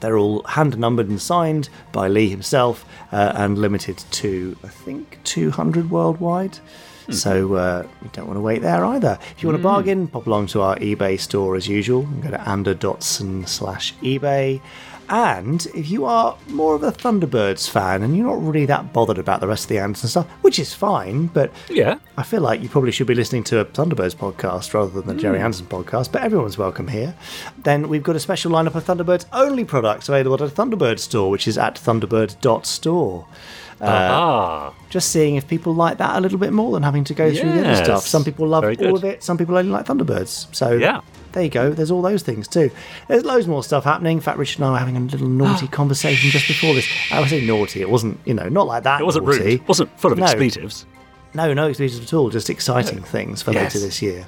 They're 0.00 0.18
all 0.18 0.42
hand 0.44 0.78
numbered 0.78 1.08
and 1.08 1.20
signed 1.20 1.70
by 1.92 2.08
Lee 2.08 2.28
himself 2.28 2.84
uh, 3.10 3.32
and 3.34 3.56
limited 3.56 3.96
to, 4.10 4.56
I 4.62 4.68
think, 4.68 5.18
200 5.24 5.90
worldwide. 5.90 6.58
So 7.10 7.54
uh, 7.54 7.86
you 8.02 8.10
don't 8.12 8.26
want 8.26 8.36
to 8.36 8.42
wait 8.42 8.60
there 8.60 8.84
either. 8.84 9.18
If 9.34 9.42
you 9.42 9.48
want 9.48 9.58
a 9.58 9.62
bargain, 9.62 10.08
pop 10.08 10.26
along 10.26 10.48
to 10.48 10.60
our 10.60 10.76
eBay 10.76 11.18
store 11.18 11.56
as 11.56 11.66
usual 11.66 12.02
and 12.02 12.22
go 12.22 12.30
to 12.30 12.48
ander.son 12.48 13.46
slash 13.46 13.94
eBay. 14.02 14.60
And 15.10 15.66
if 15.74 15.88
you 15.90 16.04
are 16.04 16.36
more 16.48 16.74
of 16.74 16.82
a 16.82 16.92
Thunderbirds 16.92 17.68
fan 17.70 18.02
and 18.02 18.16
you're 18.16 18.26
not 18.26 18.42
really 18.42 18.66
that 18.66 18.92
bothered 18.92 19.16
about 19.18 19.40
the 19.40 19.48
rest 19.48 19.64
of 19.64 19.68
the 19.70 19.78
Anderson 19.78 20.08
stuff, 20.10 20.26
which 20.42 20.58
is 20.58 20.74
fine, 20.74 21.28
but 21.28 21.50
Yeah. 21.70 21.96
I 22.18 22.22
feel 22.22 22.42
like 22.42 22.60
you 22.62 22.68
probably 22.68 22.92
should 22.92 23.06
be 23.06 23.14
listening 23.14 23.44
to 23.44 23.60
a 23.60 23.64
Thunderbirds 23.64 24.14
podcast 24.16 24.74
rather 24.74 24.90
than 24.90 25.06
the 25.06 25.20
Gerry 25.20 25.40
Anderson 25.40 25.66
podcast, 25.66 26.12
but 26.12 26.22
everyone's 26.22 26.58
welcome 26.58 26.88
here. 26.88 27.14
Then 27.62 27.88
we've 27.88 28.02
got 28.02 28.16
a 28.16 28.20
special 28.20 28.52
lineup 28.52 28.74
of 28.74 28.84
Thunderbirds 28.84 29.24
only 29.32 29.64
products 29.64 30.08
available 30.08 30.34
at 30.34 30.40
a 30.52 30.54
Thunderbird 30.54 30.98
store, 30.98 31.30
which 31.30 31.48
is 31.48 31.56
at 31.56 31.76
thunderbird.store. 31.76 33.26
ah. 33.80 34.74
Just 34.90 35.10
seeing 35.10 35.36
if 35.36 35.46
people 35.48 35.74
like 35.74 35.98
that 35.98 36.16
a 36.16 36.20
little 36.20 36.38
bit 36.38 36.52
more 36.52 36.72
than 36.72 36.82
having 36.82 37.04
to 37.04 37.14
go 37.14 37.32
through 37.32 37.52
the 37.52 37.60
other 37.60 37.76
stuff. 37.84 38.06
Some 38.06 38.24
people 38.24 38.46
love 38.46 38.64
all 38.64 38.96
of 38.96 39.04
it, 39.04 39.22
some 39.22 39.38
people 39.38 39.56
only 39.56 39.70
like 39.70 39.86
Thunderbirds. 39.86 40.54
So 40.54 40.72
Yeah. 40.72 41.00
There 41.38 41.44
you 41.44 41.50
go. 41.50 41.70
There's 41.70 41.90
all 41.90 42.02
those 42.02 42.22
things 42.22 42.48
too. 42.48 42.70
There's 43.06 43.24
loads 43.24 43.46
more 43.46 43.62
stuff 43.62 43.84
happening. 43.84 44.16
In 44.16 44.20
fact, 44.20 44.38
Richard 44.38 44.58
and 44.58 44.64
I 44.66 44.70
were 44.72 44.78
having 44.78 44.96
a 44.96 45.00
little 45.00 45.28
naughty 45.28 45.68
conversation 45.68 46.30
just 46.30 46.48
before 46.48 46.74
this. 46.74 46.86
I 47.12 47.20
would 47.20 47.28
say 47.30 47.44
naughty. 47.46 47.80
It 47.80 47.88
wasn't, 47.90 48.18
you 48.24 48.34
know, 48.34 48.48
not 48.48 48.66
like 48.66 48.82
that. 48.82 49.00
It 49.00 49.04
wasn't 49.04 49.26
naughty. 49.26 49.38
rude. 49.38 49.52
It 49.62 49.68
wasn't 49.68 50.00
full 50.00 50.12
of 50.12 50.18
No. 50.18 50.24
expletives. 50.24 50.84
No, 51.34 51.54
no 51.54 51.68
expletives 51.68 52.00
at 52.00 52.12
all. 52.12 52.30
Just 52.30 52.50
exciting 52.50 53.02
things 53.02 53.40
for 53.42 53.52
Yes. 53.52 53.74
later 53.74 53.86
this 53.86 54.02
year. 54.02 54.26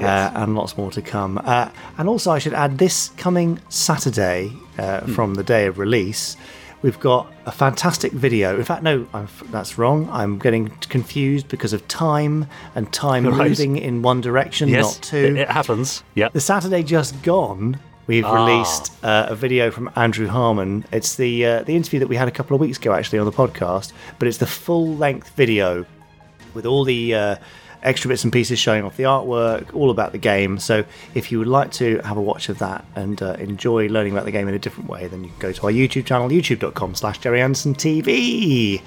Uh, 0.00 0.30
and 0.34 0.54
lots 0.54 0.76
more 0.78 0.90
to 0.90 1.02
come. 1.02 1.40
Uh, 1.44 1.68
and 1.98 2.08
also, 2.08 2.30
I 2.30 2.38
should 2.38 2.54
add 2.54 2.78
this 2.78 3.10
coming 3.18 3.58
Saturday 3.68 4.52
uh, 4.78 5.00
Hmm. 5.00 5.12
from 5.14 5.34
the 5.34 5.42
day 5.42 5.66
of 5.66 5.78
release, 5.78 6.36
we've 6.82 6.98
got 7.00 7.32
a 7.46 7.52
fantastic 7.52 8.12
video. 8.12 8.56
In 8.56 8.64
fact, 8.64 8.82
no, 8.82 9.06
I'm, 9.12 9.28
that's 9.50 9.78
wrong. 9.78 10.08
I'm 10.10 10.38
getting 10.38 10.68
confused 10.88 11.48
because 11.48 11.72
of 11.72 11.86
time 11.88 12.46
and 12.74 12.92
time 12.92 13.26
Right. 13.28 13.48
moving 13.50 13.76
in 13.76 14.02
one 14.02 14.20
direction, 14.20 14.68
Yes. 14.68 14.96
not 14.96 15.02
two. 15.02 15.16
It, 15.16 15.36
it 15.36 15.50
happens. 15.50 16.02
Yeah. 16.14 16.28
The 16.30 16.40
Saturday 16.40 16.82
just 16.82 17.22
gone, 17.22 17.78
we've 18.06 18.24
Ah. 18.24 18.34
released 18.46 18.92
uh, 19.04 19.26
a 19.28 19.34
video 19.34 19.70
from 19.70 19.90
Andrew 19.96 20.26
Harman. 20.28 20.84
It's 20.92 21.16
the 21.16 21.44
uh, 21.46 21.62
the 21.64 21.76
interview 21.76 22.00
that 22.00 22.08
we 22.08 22.16
had 22.16 22.28
a 22.28 22.32
couple 22.32 22.54
of 22.54 22.60
weeks 22.60 22.78
ago, 22.78 22.92
actually, 22.92 23.18
on 23.18 23.26
the 23.26 23.32
podcast. 23.32 23.92
But 24.18 24.28
it's 24.28 24.38
the 24.38 24.46
full 24.46 24.96
length 24.96 25.30
video 25.36 25.84
with 26.54 26.66
all 26.66 26.84
the 26.84 27.14
uh, 27.14 27.36
extra 27.82 28.08
bits 28.08 28.24
and 28.24 28.32
pieces 28.32 28.58
showing 28.58 28.84
off 28.84 28.96
the 28.96 29.04
artwork, 29.04 29.74
all 29.74 29.90
about 29.90 30.12
the 30.12 30.18
game. 30.18 30.58
So 30.58 30.84
if 31.14 31.32
you 31.32 31.38
would 31.38 31.48
like 31.48 31.72
to 31.72 31.98
have 32.04 32.16
a 32.16 32.22
watch 32.22 32.48
of 32.48 32.58
that 32.58 32.84
and 32.94 33.20
uh, 33.22 33.34
enjoy 33.38 33.88
learning 33.88 34.12
about 34.12 34.24
the 34.26 34.30
game 34.32 34.48
in 34.48 34.54
a 34.54 34.58
different 34.58 34.88
way, 34.90 35.06
then 35.06 35.24
you 35.24 35.30
can 35.30 35.38
go 35.38 35.52
to 35.52 35.62
our 35.66 35.72
YouTube 35.72 36.04
channel, 36.06 36.28
youtube.com 36.28 36.94
slash 36.94 37.18
Gerry 37.18 37.40
Anderson 37.40 37.74
TV. 37.74 38.82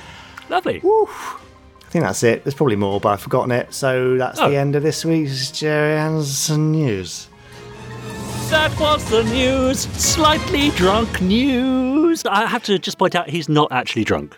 Lovely. 0.50 0.82
I 0.84 1.90
think 1.90 2.06
that's 2.06 2.24
it. 2.24 2.44
There's 2.44 2.56
probably 2.56 2.76
more, 2.76 3.00
but 3.00 3.10
I've 3.10 3.22
forgotten 3.22 3.52
it. 3.52 3.74
So 3.74 4.18
that's 4.18 4.40
Oh. 4.40 4.50
the 4.50 4.58
end 4.58 4.76
of 4.76 4.84
this 4.84 5.06
week's 5.06 5.52
Gerry 5.52 5.98
Anderson 5.98 6.72
news. 6.72 7.28
That 8.50 8.78
was 8.80 9.04
the 9.10 9.24
news. 9.24 9.80
Slightly 9.98 10.70
drunk 10.72 11.22
news. 11.22 12.24
I 12.26 12.46
have 12.46 12.64
to 12.66 12.78
just 12.78 12.98
point 13.00 13.16
out 13.16 13.30
he's 13.30 13.50
not 13.50 13.72
actually 13.72 14.04
drunk. 14.04 14.38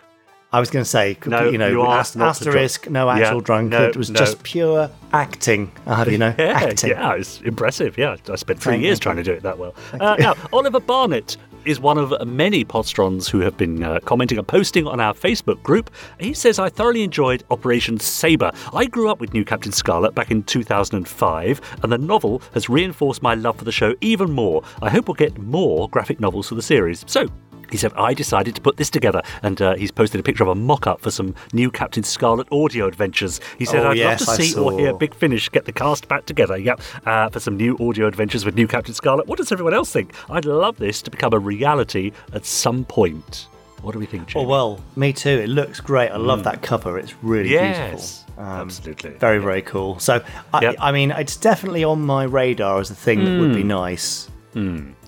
I 0.56 0.60
was 0.60 0.70
going 0.70 0.82
to 0.84 0.88
say, 0.88 1.18
No, 1.26 1.50
you 1.50 1.58
know, 1.58 1.68
you 1.68 1.82
ast- 1.82 2.16
asterisk, 2.16 2.88
no 2.88 3.06
Yeah, 3.12 3.26
actual 3.26 3.40
drunk. 3.42 3.70
no, 3.72 3.84
it 3.84 3.96
was 3.96 4.08
no. 4.10 4.18
just 4.18 4.42
pure 4.42 4.90
acting. 5.12 5.70
Have 5.86 6.10
you 6.10 6.16
know, 6.16 6.34
Yeah, 6.38 6.44
acting. 6.62 6.90
yeah, 6.90 7.12
it's 7.14 7.42
impressive. 7.42 7.98
Yeah, 7.98 8.16
I 8.30 8.36
spent 8.36 8.58
three 8.60 8.72
Thank 8.72 8.82
years 8.84 8.96
you. 8.98 9.02
trying 9.02 9.16
to 9.16 9.22
do 9.22 9.32
it 9.32 9.42
that 9.42 9.58
well. 9.58 9.74
Uh, 10.00 10.16
now, 10.18 10.34
Oliver 10.54 10.80
Barnett 10.80 11.36
is 11.66 11.78
one 11.80 11.98
of 11.98 12.14
many 12.26 12.64
Podsterons 12.64 13.28
who 13.28 13.40
have 13.40 13.56
been 13.56 13.82
uh, 13.82 13.98
commenting 14.04 14.38
and 14.38 14.46
posting 14.48 14.86
on 14.86 15.00
our 15.00 15.12
Facebook 15.12 15.60
group. 15.64 15.90
He 16.20 16.32
says, 16.32 16.58
I 16.60 16.68
thoroughly 16.70 17.02
enjoyed 17.02 17.42
Operation 17.50 17.98
Sabre. 17.98 18.52
I 18.72 18.86
grew 18.86 19.10
up 19.10 19.20
with 19.20 19.34
New 19.34 19.44
Captain 19.44 19.72
Scarlet 19.72 20.14
back 20.14 20.30
in 20.30 20.42
2005, 20.44 21.60
and 21.82 21.92
the 21.92 21.98
novel 21.98 22.40
has 22.54 22.68
reinforced 22.68 23.20
my 23.20 23.34
love 23.34 23.58
for 23.58 23.64
the 23.64 23.72
show 23.72 23.94
even 24.00 24.30
more. 24.30 24.62
I 24.80 24.90
hope 24.90 25.08
we'll 25.08 25.16
get 25.16 25.36
more 25.38 25.88
graphic 25.88 26.20
novels 26.20 26.48
for 26.48 26.54
the 26.54 26.62
series. 26.62 27.04
So, 27.08 27.26
he 27.70 27.76
said, 27.76 27.92
I 27.94 28.14
decided 28.14 28.54
to 28.54 28.60
put 28.60 28.76
this 28.76 28.90
together, 28.90 29.22
and 29.42 29.60
uh, 29.60 29.74
he's 29.76 29.90
posted 29.90 30.20
a 30.20 30.22
picture 30.22 30.42
of 30.44 30.48
a 30.50 30.54
mock 30.54 30.86
up 30.86 31.00
for 31.00 31.10
some 31.10 31.34
new 31.52 31.70
Captain 31.70 32.02
Scarlet 32.02 32.46
audio 32.52 32.86
adventures. 32.86 33.40
He 33.58 33.64
said, 33.64 33.84
Oh, 33.84 33.90
I'd 33.90 33.96
yes, 33.96 34.26
love 34.26 34.36
to 34.36 34.42
see 34.42 34.58
or 34.58 34.72
hear. 34.78 34.94
Big 34.94 35.14
Finish 35.14 35.50
get 35.50 35.64
the 35.64 35.72
cast 35.72 36.08
back 36.08 36.26
together, 36.26 36.56
yep, 36.56 36.80
uh, 37.04 37.28
for 37.28 37.40
some 37.40 37.56
new 37.56 37.76
audio 37.78 38.06
adventures 38.06 38.44
with 38.44 38.54
new 38.54 38.66
Captain 38.68 38.94
Scarlet. 38.94 39.26
What 39.26 39.38
does 39.38 39.50
everyone 39.52 39.74
else 39.74 39.90
think? 39.92 40.12
I'd 40.30 40.44
love 40.44 40.76
this 40.76 41.02
to 41.02 41.10
become 41.10 41.32
a 41.32 41.38
reality 41.38 42.12
at 42.32 42.44
some 42.46 42.84
point. 42.84 43.48
What 43.82 43.92
do 43.92 43.98
we 43.98 44.06
think, 44.06 44.32
Oh 44.34 44.42
well, 44.42 44.80
me 44.96 45.12
too. 45.12 45.28
It 45.28 45.48
looks 45.48 45.80
great. 45.80 46.08
I 46.10 46.16
love 46.16 46.42
that 46.44 46.60
cover. 46.62 46.98
It's 46.98 47.14
really 47.22 47.50
Mm. 47.50 47.52
Yes, 47.52 48.22
beautiful. 48.24 48.44
Um, 48.44 48.60
absolutely. 48.62 49.10
Very, 49.10 49.38
very 49.38 49.62
cool. 49.62 49.98
So, 50.00 50.22
I, 50.52 50.60
Yep. 50.62 50.76
I 50.80 50.92
mean, 50.92 51.10
it's 51.12 51.36
definitely 51.36 51.84
on 51.84 52.00
my 52.04 52.24
radar 52.24 52.80
as 52.80 52.90
a 52.90 52.94
thing 52.94 53.24
that 53.24 53.38
would 53.38 53.54
be 53.54 53.62
Mm. 53.62 53.66
nice. 53.66 54.28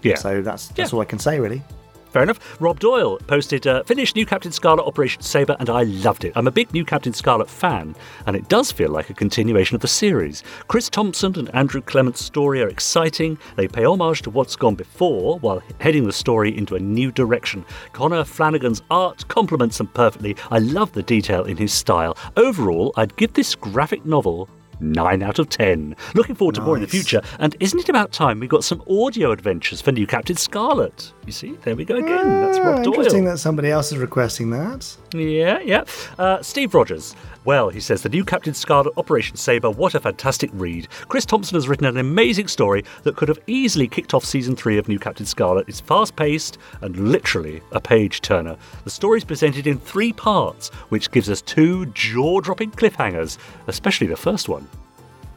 yeah. 0.03 0.14
So 0.16 0.42
that's 0.42 0.68
that's 0.68 0.92
Yeah. 0.92 0.97
all 0.97 1.03
I 1.03 1.07
can 1.07 1.18
say, 1.18 1.40
really. 1.40 1.62
Fair 2.11 2.23
enough. 2.23 2.61
Rob 2.61 2.81
Doyle 2.81 3.18
posted, 3.27 3.66
uh, 3.66 3.83
finished 3.85 4.16
New 4.16 4.25
Captain 4.25 4.53
Scarlet 4.53 4.85
Operation 4.85 5.23
Sabre, 5.23 5.57
and 5.61 5.68
I 5.68 5.83
loved 5.83 6.25
it. 6.25 6.33
I'm 6.37 6.47
a 6.47 6.51
big 6.51 6.73
New 6.73 6.85
Captain 6.85 7.12
Scarlet 7.12 7.51
fan, 7.51 7.94
and 8.27 8.35
it 8.35 8.49
does 8.49 8.73
feel 8.73 8.90
like 8.90 9.11
a 9.11 9.14
continuation 9.14 9.75
of 9.75 9.83
the 9.83 9.88
series. 9.88 10.42
Chris 10.68 10.88
Thompson 10.88 11.38
and 11.38 11.55
Andrew 11.55 11.83
Clement's 11.83 12.25
story 12.25 12.62
are 12.62 12.68
exciting. 12.68 13.38
They 13.57 13.68
pay 13.68 13.85
homage 13.85 14.23
to 14.23 14.31
what's 14.31 14.57
gone 14.57 14.75
before 14.75 15.38
while 15.40 15.62
heading 15.81 16.07
the 16.07 16.12
story 16.12 16.57
into 16.57 16.77
a 16.77 16.81
new 16.81 17.12
direction. 17.12 17.64
Connor 17.92 18.25
Flanagan's 18.25 18.83
art 18.90 19.27
complements 19.29 19.79
them 19.79 19.88
perfectly. 19.88 20.37
I 20.51 20.59
love 20.59 20.92
the 20.92 21.03
detail 21.03 21.44
in 21.44 21.57
his 21.57 21.73
style. 21.73 22.16
Overall, 22.37 22.92
I'd 22.97 23.16
give 23.16 23.35
this 23.35 23.55
graphic 23.55 24.07
novel 24.07 24.49
9 24.81 25.23
out 25.23 25.38
of 25.38 25.49
10. 25.49 25.95
Looking 26.14 26.35
forward 26.35 26.55
to 26.57 26.61
more 26.62 26.77
in 26.77 26.83
the 26.83 26.88
future. 26.88 27.21
And 27.38 27.57
isn't 27.61 27.79
it 27.81 27.88
about 27.88 28.12
time 28.12 28.41
we 28.41 28.47
got 28.47 28.64
some 28.64 28.83
audio 28.88 29.33
adventures 29.33 29.81
for 29.81 29.93
new 29.93 30.07
Captain 30.07 30.37
Scarlet? 30.37 31.12
You 31.27 31.33
see, 31.33 31.53
there 31.64 31.77
we 31.77 31.85
go 31.85 31.97
again. 31.97 32.29
That's 32.41 32.59
Rob 32.59 32.79
Ah, 32.79 32.83
Doyle. 32.83 32.95
Interesting 32.95 33.25
that 33.27 33.38
somebody 33.38 33.71
else 33.71 33.93
is 33.93 33.99
requesting 33.99 34.51
that. 34.51 34.97
Yeah, 35.14 35.59
yeah. 35.61 35.85
Uh, 36.19 36.43
Steve 36.43 36.75
Rogers. 36.75 37.14
Well, 37.49 37.71
he 37.71 37.81
says, 37.81 38.03
the 38.03 38.11
new 38.11 38.27
Captain 38.27 38.53
Scarlet 38.53 38.93
Operation 38.99 39.37
Sabre, 39.37 39.71
what 39.71 39.95
a 39.95 40.01
fantastic 40.01 40.51
read. 40.53 40.87
Chris 41.09 41.25
Thompson 41.25 41.55
has 41.55 41.67
written 41.67 41.87
an 41.87 41.97
amazing 41.97 42.47
story 42.47 42.85
that 43.05 43.17
could 43.17 43.31
have 43.31 43.39
easily 43.47 43.89
kicked 43.89 44.13
off 44.13 44.23
season 44.23 44.55
three 44.55 44.77
of 44.77 44.87
New 44.87 44.99
Captain 44.99 45.25
Scarlet. 45.25 45.67
It's 45.67 45.81
fast 45.81 46.15
paced 46.15 46.59
and 46.83 47.11
literally 47.11 47.63
a 47.73 47.81
page 47.81 48.21
turner. 48.21 48.55
The 48.85 48.91
story 48.91 49.17
is 49.17 49.25
presented 49.25 49.67
in 49.67 49.79
three 49.79 50.13
parts, 50.13 50.69
which 50.91 51.11
gives 51.11 51.31
us 51.31 51.41
two 51.41 51.87
jaw 51.95 52.43
dropping 52.43 52.73
cliffhangers, 52.73 53.39
especially 53.67 54.09
the 54.09 54.15
first 54.15 54.51
one. 54.51 54.69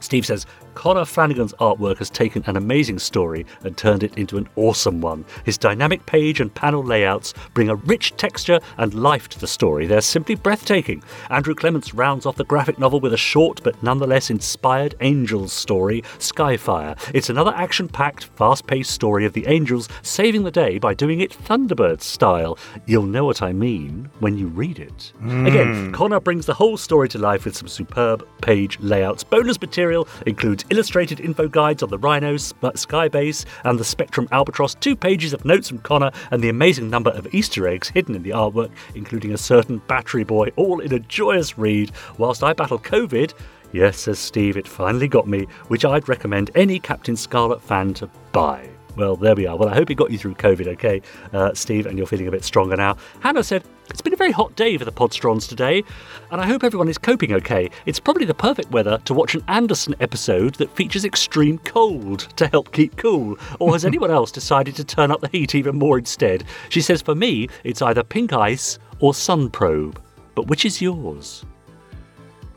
Steve 0.01 0.25
says 0.25 0.45
Connor 0.73 1.05
Flanagan's 1.05 1.53
artwork 1.53 1.97
has 1.97 2.09
taken 2.09 2.43
an 2.45 2.57
amazing 2.57 2.99
story 2.99 3.45
and 3.63 3.77
turned 3.77 4.03
it 4.03 4.17
into 4.17 4.37
an 4.37 4.47
awesome 4.55 5.01
one. 5.01 5.25
His 5.45 5.57
dynamic 5.57 6.05
page 6.05 6.39
and 6.39 6.53
panel 6.53 6.83
layouts 6.83 7.33
bring 7.53 7.69
a 7.69 7.75
rich 7.75 8.15
texture 8.17 8.59
and 8.77 8.93
life 8.93 9.29
to 9.29 9.39
the 9.39 9.47
story. 9.47 9.87
They're 9.87 10.01
simply 10.01 10.35
breathtaking. 10.35 11.03
Andrew 11.29 11.55
Clements 11.55 11.93
rounds 11.93 12.25
off 12.25 12.35
the 12.35 12.43
graphic 12.45 12.79
novel 12.79 12.99
with 12.99 13.13
a 13.13 13.17
short 13.17 13.61
but 13.63 13.81
nonetheless 13.83 14.29
inspired 14.29 14.95
Angels 15.01 15.53
story, 15.53 16.01
Skyfire. 16.19 16.97
It's 17.13 17.29
another 17.29 17.53
action 17.55 17.87
packed, 17.87 18.25
fast 18.25 18.67
paced 18.67 18.91
story 18.91 19.25
of 19.25 19.33
the 19.33 19.47
Angels 19.47 19.89
saving 20.01 20.43
the 20.43 20.51
day 20.51 20.79
by 20.79 20.93
doing 20.93 21.21
it 21.21 21.31
Thunderbird 21.31 22.01
style. 22.01 22.57
You'll 22.85 23.03
know 23.03 23.25
what 23.25 23.41
I 23.41 23.53
mean 23.53 24.09
when 24.19 24.37
you 24.37 24.47
read 24.47 24.79
it. 24.79 25.13
Hmm. 25.19 25.45
Again, 25.45 25.91
Connor 25.91 26.19
brings 26.19 26.45
the 26.45 26.53
whole 26.53 26.77
story 26.77 27.09
to 27.09 27.17
life 27.17 27.45
with 27.45 27.55
some 27.55 27.67
superb 27.67 28.27
page 28.41 28.79
layouts. 28.79 29.23
Bonus 29.23 29.59
material 29.59 30.07
includes 30.25 30.60
illustrated 30.69 31.19
info 31.19 31.47
guides 31.47 31.83
on 31.83 31.89
the 31.89 31.97
rhinos, 31.97 32.53
Skybase, 32.61 33.45
and 33.63 33.79
the 33.79 33.83
Spectrum 33.83 34.27
Albatross, 34.31 34.75
two 34.75 34.95
pages 34.95 35.33
of 35.33 35.45
notes 35.45 35.69
from 35.69 35.79
Connor, 35.79 36.11
and 36.31 36.43
the 36.43 36.49
amazing 36.49 36.89
number 36.89 37.11
of 37.11 37.33
Easter 37.33 37.67
eggs 37.67 37.89
hidden 37.89 38.15
in 38.15 38.23
the 38.23 38.29
artwork, 38.31 38.71
including 38.95 39.33
a 39.33 39.37
certain 39.37 39.79
battery 39.87 40.23
boy, 40.23 40.49
all 40.55 40.79
in 40.79 40.93
a 40.93 40.99
joyous 40.99 41.57
read. 41.57 41.91
Whilst 42.17 42.43
I 42.43 42.53
battle 42.53 42.79
COVID, 42.79 43.33
yes, 43.71 43.99
says 43.99 44.19
Steve, 44.19 44.57
it 44.57 44.67
finally 44.67 45.07
got 45.07 45.27
me, 45.27 45.47
which 45.67 45.85
I'd 45.85 46.07
recommend 46.07 46.51
any 46.55 46.79
Captain 46.79 47.15
Scarlet 47.15 47.61
fan 47.61 47.93
to 47.95 48.09
buy. 48.31 48.67
Well, 48.95 49.15
there 49.15 49.35
we 49.35 49.47
are. 49.47 49.55
Well, 49.55 49.69
I 49.69 49.73
hope 49.73 49.89
it 49.89 49.95
got 49.95 50.11
you 50.11 50.17
through 50.17 50.35
COVID, 50.35 50.67
okay, 50.67 51.01
uh, 51.31 51.53
Steve, 51.53 51.85
and 51.85 51.97
you're 51.97 52.07
feeling 52.07 52.27
a 52.27 52.31
bit 52.31 52.43
stronger 52.43 52.75
now. 52.75 52.97
Hannah 53.21 53.43
said, 53.43 53.63
It's 53.91 54.01
been 54.01 54.13
a 54.13 54.15
very 54.15 54.31
hot 54.31 54.55
day 54.55 54.77
for 54.77 54.85
the 54.85 54.91
Podsterons 54.91 55.49
today, 55.49 55.83
and 56.31 56.39
I 56.39 56.47
hope 56.47 56.63
everyone 56.63 56.87
is 56.87 56.97
coping 56.97 57.33
okay. 57.33 57.69
It's 57.85 57.99
probably 57.99 58.23
the 58.23 58.33
perfect 58.33 58.71
weather 58.71 58.99
to 59.03 59.13
watch 59.13 59.35
an 59.35 59.43
Anderson 59.49 59.95
episode 59.99 60.55
that 60.55 60.73
features 60.73 61.03
extreme 61.03 61.57
cold 61.57 62.21
to 62.37 62.47
help 62.47 62.71
keep 62.71 62.95
cool. 62.95 63.37
Or 63.59 63.73
has 63.73 63.83
anyone 63.91 64.09
else 64.09 64.31
decided 64.31 64.77
to 64.77 64.85
turn 64.85 65.11
up 65.11 65.19
the 65.19 65.27
heat 65.27 65.55
even 65.55 65.77
more 65.77 65.97
instead? 65.97 66.45
She 66.69 66.79
says, 66.79 67.01
For 67.01 67.15
me, 67.15 67.49
it's 67.65 67.81
either 67.81 68.01
Pink 68.01 68.31
Ice 68.31 68.79
or 68.99 69.13
Sun 69.13 69.49
Probe. 69.49 70.01
But 70.35 70.47
which 70.47 70.63
is 70.63 70.81
yours? 70.81 71.43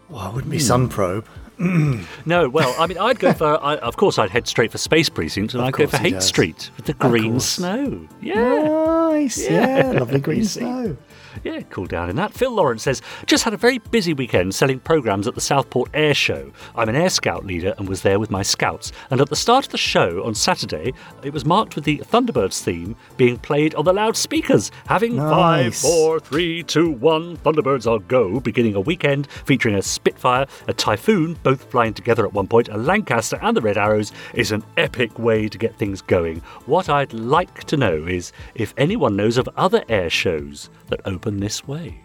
Well, 0.08 0.28
it 0.28 0.34
wouldn't 0.34 0.52
be 0.52 0.60
Sun 0.60 0.84
hmm. 0.84 0.90
Probe. 0.90 1.26
No, 2.26 2.48
well, 2.48 2.74
I 2.78 2.86
mean, 2.86 2.98
I'd 2.98 3.18
go 3.18 3.32
for, 3.32 3.62
I, 3.62 3.76
of 3.76 3.96
course, 3.96 4.18
I'd 4.18 4.30
head 4.30 4.48
straight 4.48 4.72
for 4.72 4.78
Space 4.78 5.08
Precinct, 5.08 5.52
and 5.54 5.60
Of 5.62 5.68
I'd 5.68 5.74
go 5.74 5.86
for 5.86 5.98
Hate 5.98 6.14
does. 6.14 6.26
Street 6.26 6.70
with 6.76 6.86
the 6.86 6.94
green 6.94 7.38
snow. 7.40 8.08
Yeah. 8.20 8.34
Nice. 8.64 9.38
Yeah, 9.48 9.92
lovely 9.92 10.20
green 10.20 10.44
snow. 10.46 10.96
Yeah, 11.42 11.62
cool 11.62 11.86
down 11.86 12.08
in 12.10 12.16
that. 12.16 12.32
Phil 12.32 12.52
Lawrence 12.52 12.84
says, 12.84 13.02
just 13.26 13.42
had 13.42 13.52
a 13.52 13.56
very 13.56 13.78
busy 13.78 14.14
weekend 14.14 14.54
selling 14.54 14.78
programs 14.78 15.26
at 15.26 15.34
the 15.34 15.40
Southport 15.40 15.90
Air 15.92 16.14
Show. 16.14 16.52
I'm 16.76 16.88
an 16.88 16.94
Air 16.94 17.10
Scout 17.10 17.44
leader 17.44 17.74
and 17.76 17.88
was 17.88 18.02
there 18.02 18.20
with 18.20 18.30
my 18.30 18.42
scouts. 18.42 18.92
And 19.10 19.20
at 19.20 19.28
the 19.30 19.36
start 19.36 19.66
of 19.66 19.72
the 19.72 19.78
show 19.78 20.24
on 20.24 20.36
Saturday, 20.36 20.92
it 21.24 21.32
was 21.32 21.44
marked 21.44 21.74
with 21.74 21.84
the 21.84 21.98
Thunderbirds 21.98 22.62
theme 22.62 22.94
being 23.16 23.36
played 23.36 23.74
on 23.74 23.84
the 23.84 23.92
loudspeakers. 23.92 24.70
Having 24.86 25.16
five, 25.16 25.66
Nice. 25.66 25.82
four, 25.82 26.20
three, 26.20 26.62
two, 26.62 26.90
one, 26.92 27.36
Thunderbirds 27.38 27.90
are 27.90 27.98
go, 27.98 28.38
beginning 28.38 28.76
a 28.76 28.80
weekend 28.80 29.26
featuring 29.44 29.74
a 29.74 29.82
Spitfire, 29.82 30.46
a 30.68 30.72
Typhoon, 30.72 31.34
both 31.44 31.70
flying 31.70 31.94
together 31.94 32.26
at 32.26 32.32
one 32.32 32.48
point, 32.48 32.68
a 32.68 32.76
Lancaster, 32.76 33.38
and 33.40 33.56
the 33.56 33.60
Red 33.60 33.78
Arrows 33.78 34.10
is 34.34 34.50
an 34.50 34.64
epic 34.76 35.16
way 35.18 35.48
to 35.48 35.56
get 35.56 35.76
things 35.76 36.02
going. 36.02 36.40
What 36.66 36.88
I'd 36.88 37.12
like 37.12 37.62
to 37.64 37.76
know 37.76 38.04
is 38.06 38.32
if 38.56 38.74
anyone 38.76 39.14
knows 39.14 39.36
of 39.36 39.48
other 39.56 39.84
air 39.88 40.10
shows 40.10 40.70
that 40.88 41.00
open 41.04 41.38
this 41.38 41.68
way. 41.68 42.00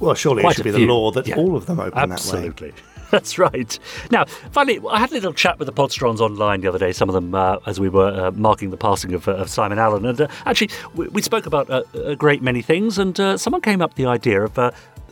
Well, 0.00 0.14
surely 0.14 0.42
Quite 0.42 0.52
it 0.52 0.54
should 0.56 0.64
be 0.64 0.70
the 0.70 0.86
law 0.86 1.10
that 1.10 1.26
Yeah. 1.26 1.36
all 1.36 1.56
of 1.56 1.66
them 1.66 1.80
open 1.80 1.92
that 1.94 2.08
way. 2.08 2.12
Absolutely. 2.14 2.72
That's 3.10 3.38
right. 3.38 3.78
Now, 4.10 4.24
finally, 4.52 4.80
I 4.90 4.98
had 4.98 5.10
a 5.10 5.14
little 5.14 5.34
chat 5.34 5.58
with 5.58 5.66
the 5.66 5.72
Podsterons 5.72 6.20
online 6.20 6.62
the 6.62 6.68
other 6.68 6.78
day, 6.78 6.92
some 6.92 7.10
of 7.10 7.14
them 7.14 7.34
uh, 7.34 7.58
as 7.66 7.78
we 7.78 7.90
were 7.90 8.08
uh, 8.08 8.30
marking 8.30 8.70
the 8.70 8.78
passing 8.78 9.12
of, 9.12 9.28
uh, 9.28 9.32
of 9.32 9.50
Simon 9.50 9.78
Allen. 9.78 10.06
And 10.06 10.18
uh, 10.22 10.28
actually, 10.46 10.70
we, 10.94 11.08
we 11.08 11.20
spoke 11.20 11.44
about 11.44 11.68
a 11.68 12.16
great 12.16 12.40
many 12.40 12.62
things, 12.62 12.96
and 12.98 13.18
uh, 13.20 13.36
someone 13.36 13.60
came 13.60 13.82
up 13.82 13.90
with 13.90 13.96
the 13.98 14.06
idea 14.06 14.42
of 14.42 14.58
uh, 14.58 14.70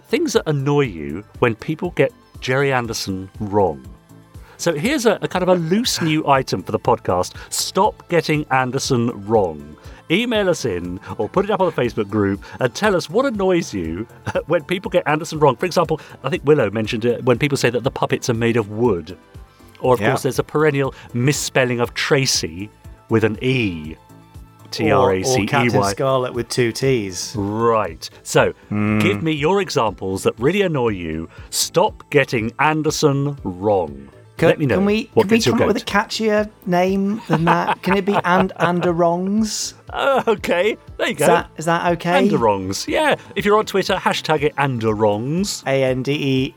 things 0.08 0.32
that 0.32 0.44
annoy 0.46 0.86
you 0.86 1.24
when 1.40 1.54
people 1.54 1.90
get 1.90 2.10
Gerry 2.40 2.72
Anderson 2.72 3.30
wrong. 3.40 3.84
So 4.56 4.74
here's 4.74 5.06
a, 5.06 5.18
a 5.22 5.28
kind 5.28 5.42
of 5.42 5.48
a 5.48 5.54
loose 5.54 6.02
new 6.02 6.26
item 6.28 6.62
for 6.62 6.72
the 6.72 6.78
podcast 6.78 7.34
Stop 7.52 8.06
Getting 8.08 8.44
Anderson 8.50 9.08
Wrong. 9.26 9.76
Email 10.10 10.48
us 10.50 10.64
in 10.64 10.98
or 11.18 11.28
put 11.28 11.44
it 11.44 11.50
up 11.50 11.60
on 11.60 11.72
the 11.72 11.80
Facebook 11.80 12.10
group 12.10 12.44
and 12.58 12.74
tell 12.74 12.96
us 12.96 13.08
what 13.08 13.24
annoys 13.26 13.72
you 13.72 14.06
when 14.46 14.64
people 14.64 14.90
get 14.90 15.06
Anderson 15.06 15.38
wrong. 15.38 15.56
For 15.56 15.66
example, 15.66 16.00
I 16.24 16.28
think 16.30 16.44
Willow 16.44 16.68
mentioned 16.70 17.04
it 17.04 17.24
when 17.24 17.38
people 17.38 17.56
say 17.56 17.70
that 17.70 17.84
the 17.84 17.90
puppets 17.90 18.28
are 18.28 18.34
made 18.34 18.56
of 18.56 18.70
wood. 18.70 19.16
Or, 19.80 19.94
of 19.94 20.00
Yeah. 20.00 20.08
course, 20.10 20.22
there's 20.24 20.38
a 20.38 20.44
perennial 20.44 20.94
misspelling 21.14 21.80
of 21.80 21.94
Tracy 21.94 22.68
with 23.08 23.24
an 23.24 23.38
E. 23.42 23.96
T 24.70 24.90
R 24.90 25.12
A 25.12 25.20
Or, 25.20 25.24
C 25.24 25.40
or 25.40 25.42
E 25.42 25.46
Captain 25.46 25.84
Scarlet 25.84 26.32
with 26.32 26.48
two 26.48 26.72
T's. 26.72 27.34
Right. 27.36 28.08
So, 28.22 28.52
Hmm. 28.68 28.98
give 28.98 29.22
me 29.22 29.32
your 29.32 29.60
examples 29.60 30.22
that 30.24 30.38
really 30.38 30.62
annoy 30.62 30.90
you. 30.90 31.28
Stop 31.50 32.08
getting 32.10 32.52
Anderson 32.58 33.36
wrong. 33.44 34.08
Can, 34.36 34.48
Let 34.48 34.58
me 34.58 34.64
know 34.64 34.76
can 34.76 34.86
we, 34.86 35.10
what 35.12 35.28
can 35.28 35.36
we 35.36 35.42
come 35.42 35.60
up 35.60 35.66
with 35.66 35.76
a 35.76 35.84
catchier 35.84 36.48
name 36.64 37.20
than 37.28 37.44
that? 37.44 37.82
can 37.82 37.94
it 37.98 38.06
be 38.06 38.16
and 38.24 38.52
Anderongs? 38.58 39.74
Oh, 39.92 40.22
okay, 40.26 40.78
there 40.96 41.08
you 41.08 41.14
go. 41.14 41.24
Is 41.24 41.28
that, 41.28 41.50
is 41.58 41.64
that 41.66 41.92
okay? 41.92 42.26
Anderongs. 42.26 42.88
Yeah. 42.88 43.16
If 43.36 43.44
you're 43.44 43.58
on 43.58 43.66
Twitter, 43.66 43.96
hashtag 43.96 44.40
it 44.42 44.54
Anderongs. 44.56 45.62
A 45.66 45.84
N 45.84 46.02
D 46.02 46.12
E 46.12 46.54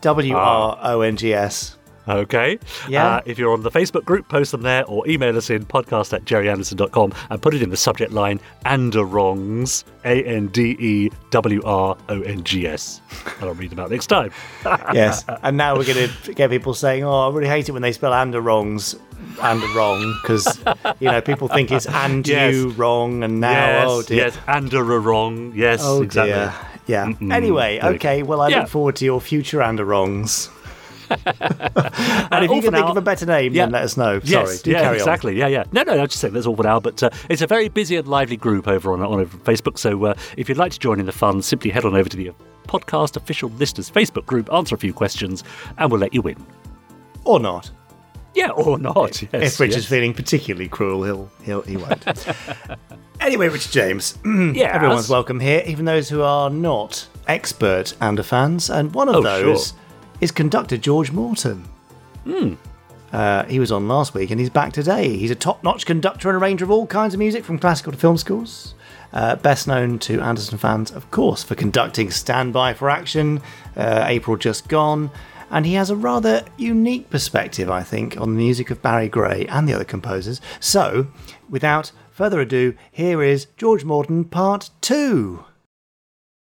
W 0.00 0.34
R 0.34 0.76
O 0.82 1.00
N 1.02 1.16
G 1.16 1.32
S. 1.32 1.76
Okay. 2.08 2.58
Yeah. 2.88 3.16
Uh, 3.16 3.20
if 3.24 3.38
you're 3.38 3.52
on 3.52 3.62
the 3.62 3.70
Facebook 3.70 4.04
group, 4.04 4.28
post 4.28 4.52
them 4.52 4.62
there 4.62 4.84
or 4.86 5.06
email 5.08 5.36
us 5.36 5.48
in 5.50 5.64
podcast 5.64 6.12
at 6.12 6.24
gerryanderson.com 6.24 7.12
and 7.30 7.40
put 7.42 7.54
it 7.54 7.62
in 7.62 7.70
the 7.70 7.76
subject 7.76 8.12
line 8.12 8.40
Anderongs. 8.66 9.84
A 10.04 10.22
N 10.24 10.48
D 10.48 10.76
E 10.78 11.10
W 11.30 11.62
R 11.64 11.96
O 12.10 12.20
N 12.22 12.44
G 12.44 12.66
S. 12.66 13.00
And 13.40 13.44
I'll 13.48 13.54
read 13.54 13.70
them 13.70 13.78
out 13.80 13.90
next 13.90 14.06
time. 14.08 14.30
Yes. 14.92 15.24
And 15.42 15.56
now 15.56 15.76
we're 15.76 15.84
going 15.86 16.08
to 16.24 16.34
get 16.34 16.50
people 16.50 16.74
saying, 16.74 17.04
oh, 17.04 17.30
I 17.30 17.34
really 17.34 17.48
hate 17.48 17.68
it 17.68 17.72
when 17.72 17.80
they 17.82 17.92
spell 17.92 18.12
Anderongs 18.12 18.94
and 19.42 19.62
wrong 19.74 20.14
because, 20.22 20.58
you 21.00 21.10
know, 21.10 21.20
people 21.22 21.48
think 21.48 21.72
it's 21.72 21.86
and 21.86 22.26
Yes. 22.34 22.54
you 22.54 22.68
wrong 22.70 23.22
and 23.24 23.40
now, 23.40 23.50
yes, 23.50 23.86
oh 23.88 24.02
dear. 24.02 24.16
yes, 24.18 24.36
Anderorong. 24.46 25.54
Yes, 25.54 25.80
Oh 25.82 26.02
exactly. 26.02 26.32
dear. 26.32 26.54
Yeah. 26.86 27.06
Mm-mm. 27.06 27.32
Anyway, 27.32 27.80
okay. 27.82 28.22
Well, 28.22 28.40
I 28.42 28.48
Yeah. 28.48 28.60
look 28.60 28.68
forward 28.68 28.96
to 28.96 29.04
your 29.06 29.20
future 29.20 29.62
Anderongs. 29.62 30.50
and 31.10 32.44
if 32.44 32.50
you 32.50 32.60
can 32.62 32.72
think 32.72 32.86
of 32.86 32.96
a 32.96 33.00
better 33.02 33.26
name, 33.26 33.52
Yeah. 33.52 33.64
then 33.64 33.72
let 33.72 33.82
us 33.82 33.96
know. 33.96 34.20
Sorry, 34.20 34.46
Yes, 34.52 34.66
yeah, 34.66 34.92
exactly. 34.92 35.36
Yeah, 35.38 35.46
yeah. 35.48 35.64
No, 35.72 35.82
no, 35.82 35.92
I'm 36.00 36.06
just 36.08 36.20
saying 36.20 36.34
that's 36.34 36.46
all 36.46 36.56
for 36.56 36.62
now. 36.62 36.80
But 36.80 37.02
uh, 37.02 37.10
it's 37.28 37.42
a 37.42 37.46
very 37.46 37.68
busy 37.68 37.96
and 37.96 38.08
lively 38.08 38.36
group 38.36 38.66
over 38.68 38.92
on, 38.92 39.00
on 39.02 39.24
Facebook. 39.26 39.78
So 39.78 40.04
uh, 40.06 40.14
if 40.36 40.48
you'd 40.48 40.58
like 40.58 40.72
to 40.72 40.78
join 40.78 41.00
in 41.00 41.06
the 41.06 41.12
fun, 41.12 41.42
simply 41.42 41.70
head 41.70 41.84
on 41.84 41.94
over 41.94 42.08
to 42.08 42.16
the 42.16 42.32
podcast 42.66 43.16
official 43.16 43.50
listeners 43.50 43.90
Facebook 43.90 44.26
group, 44.26 44.52
answer 44.52 44.74
a 44.74 44.78
few 44.78 44.92
questions, 44.92 45.44
and 45.78 45.90
we'll 45.90 46.00
let 46.00 46.14
you 46.14 46.22
win. 46.22 46.44
Or 47.24 47.40
not. 47.40 47.70
Yeah, 48.34 48.50
or 48.50 48.78
not. 48.78 49.22
Yes, 49.22 49.54
if 49.54 49.60
Richard's 49.60 49.84
yes. 49.84 49.86
feeling 49.88 50.12
particularly 50.12 50.68
cruel, 50.68 51.04
he'll 51.04 51.30
he'll 51.44 51.62
he 51.62 51.76
won't. 51.76 52.04
anyway, 53.20 53.48
Richard 53.48 53.70
James, 53.70 54.18
Yes. 54.24 54.74
everyone's 54.74 55.08
welcome 55.08 55.38
here, 55.38 55.62
even 55.66 55.84
those 55.84 56.08
who 56.08 56.20
are 56.22 56.50
not 56.50 57.06
expert 57.28 57.94
Ander 58.00 58.24
fans, 58.24 58.70
and 58.70 58.92
one 58.92 59.08
of 59.08 59.14
Oh, 59.16 59.22
those 59.22 59.68
sure. 59.68 59.78
Is 60.24 60.30
conductor 60.30 60.78
George 60.78 61.12
Morton. 61.12 61.68
Hmm. 62.24 62.54
Uh, 63.12 63.44
he 63.44 63.60
was 63.60 63.70
on 63.70 63.86
last 63.86 64.14
week 64.14 64.30
and 64.30 64.40
he's 64.40 64.48
back 64.48 64.72
today. 64.72 65.18
He's 65.18 65.30
a 65.30 65.34
top 65.34 65.62
notch 65.62 65.84
conductor 65.84 66.30
and 66.30 66.38
arranger 66.40 66.64
of 66.64 66.70
all 66.70 66.86
kinds 66.86 67.12
of 67.12 67.20
music 67.20 67.44
from 67.44 67.58
classical 67.58 67.92
to 67.92 67.98
film 67.98 68.16
scores. 68.16 68.74
Uh, 69.12 69.36
best 69.36 69.68
known 69.68 69.98
to 69.98 70.22
Anderson 70.22 70.56
fans, 70.56 70.90
of 70.90 71.10
course, 71.10 71.44
for 71.44 71.54
conducting 71.54 72.10
Standby 72.10 72.72
for 72.72 72.88
Action, 72.88 73.42
uh, 73.76 74.04
April 74.08 74.38
Just 74.38 74.66
Gone, 74.66 75.10
and 75.50 75.66
he 75.66 75.74
has 75.74 75.90
a 75.90 75.96
rather 75.96 76.42
unique 76.56 77.10
perspective, 77.10 77.70
I 77.70 77.82
think, 77.82 78.18
on 78.18 78.30
the 78.30 78.38
music 78.38 78.70
of 78.70 78.80
Barry 78.80 79.10
Gray 79.10 79.46
and 79.46 79.68
the 79.68 79.74
other 79.74 79.84
composers. 79.84 80.40
So, 80.58 81.08
without 81.50 81.92
further 82.10 82.40
ado, 82.40 82.74
here 82.90 83.22
is 83.22 83.46
George 83.58 83.84
Morton 83.84 84.24
Part 84.24 84.70
2. 84.80 85.44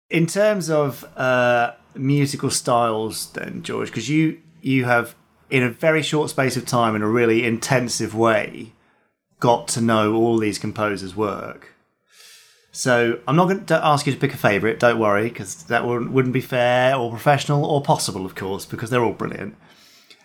In 0.09 0.27
terms 0.27 0.69
of 0.69 1.03
uh, 1.17 1.73
musical 1.97 2.49
styles, 2.49 3.31
then, 3.33 3.63
George, 3.63 3.89
because 3.89 4.09
you, 4.09 4.39
you 4.61 4.85
have, 4.85 5.15
in 5.49 5.63
a 5.63 5.69
very 5.69 6.01
short 6.01 6.29
space 6.29 6.57
of 6.57 6.65
time, 6.65 6.95
in 6.95 7.01
a 7.01 7.07
really 7.07 7.45
intensive 7.45 8.15
way, 8.15 8.73
got 9.39 9.67
to 9.69 9.81
know 9.81 10.15
all 10.15 10.37
these 10.37 10.59
composers' 10.59 11.15
work. 11.15 11.73
So 12.71 13.19
I'm 13.27 13.35
not 13.35 13.45
going 13.45 13.65
to 13.67 13.85
ask 13.85 14.05
you 14.05 14.13
to 14.13 14.19
pick 14.19 14.33
a 14.33 14.37
favourite. 14.37 14.79
Don't 14.79 14.99
worry, 14.99 15.29
because 15.29 15.63
that 15.65 15.85
wouldn't, 15.85 16.11
wouldn't 16.11 16.33
be 16.33 16.41
fair 16.41 16.95
or 16.95 17.09
professional 17.09 17.65
or 17.65 17.81
possible, 17.81 18.25
of 18.25 18.35
course, 18.35 18.65
because 18.65 18.89
they're 18.89 19.03
all 19.03 19.13
brilliant. 19.13 19.55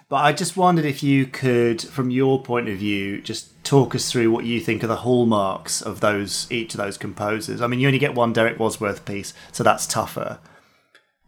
But 0.08 0.24
I 0.24 0.32
just 0.32 0.56
wondered 0.56 0.84
if 0.84 1.04
you 1.04 1.24
could, 1.26 1.80
from 1.80 2.10
your 2.10 2.42
point 2.42 2.68
of 2.68 2.78
view, 2.78 3.22
just 3.22 3.62
talk 3.62 3.94
us 3.94 4.10
through 4.10 4.32
what 4.32 4.44
you 4.44 4.58
think 4.58 4.82
are 4.82 4.88
the 4.88 4.96
hallmarks 4.96 5.80
of 5.80 6.00
those 6.00 6.50
each 6.50 6.74
of 6.74 6.78
those 6.78 6.98
composers. 6.98 7.60
I 7.60 7.68
mean, 7.68 7.78
you 7.78 7.86
only 7.86 8.00
get 8.00 8.16
one 8.16 8.32
Derek 8.32 8.58
Wadsworth 8.58 9.04
piece, 9.04 9.32
so 9.52 9.62
that's 9.62 9.86
tougher. 9.86 10.40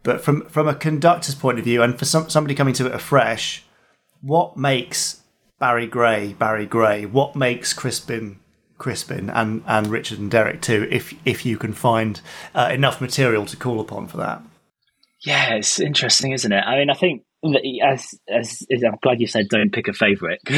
But 0.02 0.20
from 0.20 0.46
from 0.46 0.68
a 0.68 0.74
conductor's 0.74 1.34
point 1.34 1.58
of 1.58 1.64
view, 1.64 1.82
and 1.82 1.98
for 1.98 2.04
some, 2.04 2.28
somebody 2.28 2.54
coming 2.54 2.74
to 2.74 2.86
it 2.86 2.92
afresh, 2.92 3.64
what 4.20 4.56
makes 4.56 5.22
Barry 5.58 5.86
Gray 5.86 6.32
Barry 6.32 6.66
Gray? 6.66 7.06
What 7.06 7.36
makes 7.36 7.72
Crispin 7.72 8.40
Crispin 8.78 9.30
and, 9.30 9.62
and 9.66 9.86
Richard 9.88 10.18
and 10.18 10.30
Derek 10.30 10.60
too? 10.60 10.88
If 10.90 11.14
if 11.24 11.46
you 11.46 11.56
can 11.56 11.72
find 11.72 12.20
uh, 12.54 12.70
enough 12.72 13.00
material 13.00 13.46
to 13.46 13.56
call 13.56 13.80
upon 13.80 14.08
for 14.08 14.16
that. 14.18 14.42
Yeah, 15.24 15.54
it's 15.54 15.78
interesting, 15.78 16.32
isn't 16.32 16.50
it? 16.50 16.64
I 16.66 16.78
mean, 16.78 16.90
I 16.90 16.94
think 16.94 17.22
as 17.84 18.14
as, 18.28 18.66
as 18.72 18.82
I'm 18.82 18.96
glad 19.02 19.20
you 19.20 19.28
said 19.28 19.48
don't 19.48 19.72
pick 19.72 19.86
a 19.86 19.92
favourite. 19.92 20.40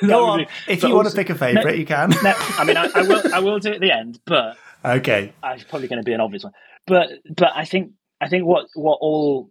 Go 0.00 0.26
on. 0.26 0.46
If 0.66 0.82
you 0.82 0.94
want 0.94 1.08
to 1.08 1.14
pick 1.14 1.30
a 1.30 1.34
favourite, 1.34 1.78
you 1.78 1.86
can. 1.86 2.10
No, 2.22 2.34
I 2.36 2.64
mean, 2.64 2.76
I, 2.76 2.88
I 2.94 3.02
will. 3.02 3.34
I 3.34 3.38
will 3.40 3.58
do 3.58 3.70
it 3.70 3.74
at 3.76 3.80
the 3.80 3.92
end, 3.92 4.18
but 4.24 4.56
Okay. 4.84 5.32
it's 5.44 5.64
probably 5.64 5.88
going 5.88 6.00
to 6.00 6.04
be 6.04 6.12
an 6.14 6.20
obvious 6.20 6.42
one. 6.42 6.52
But 6.86 7.08
but 7.36 7.50
I 7.54 7.64
think 7.64 7.92
I 8.20 8.28
think 8.28 8.44
what 8.44 8.66
what 8.74 8.98
all 9.00 9.50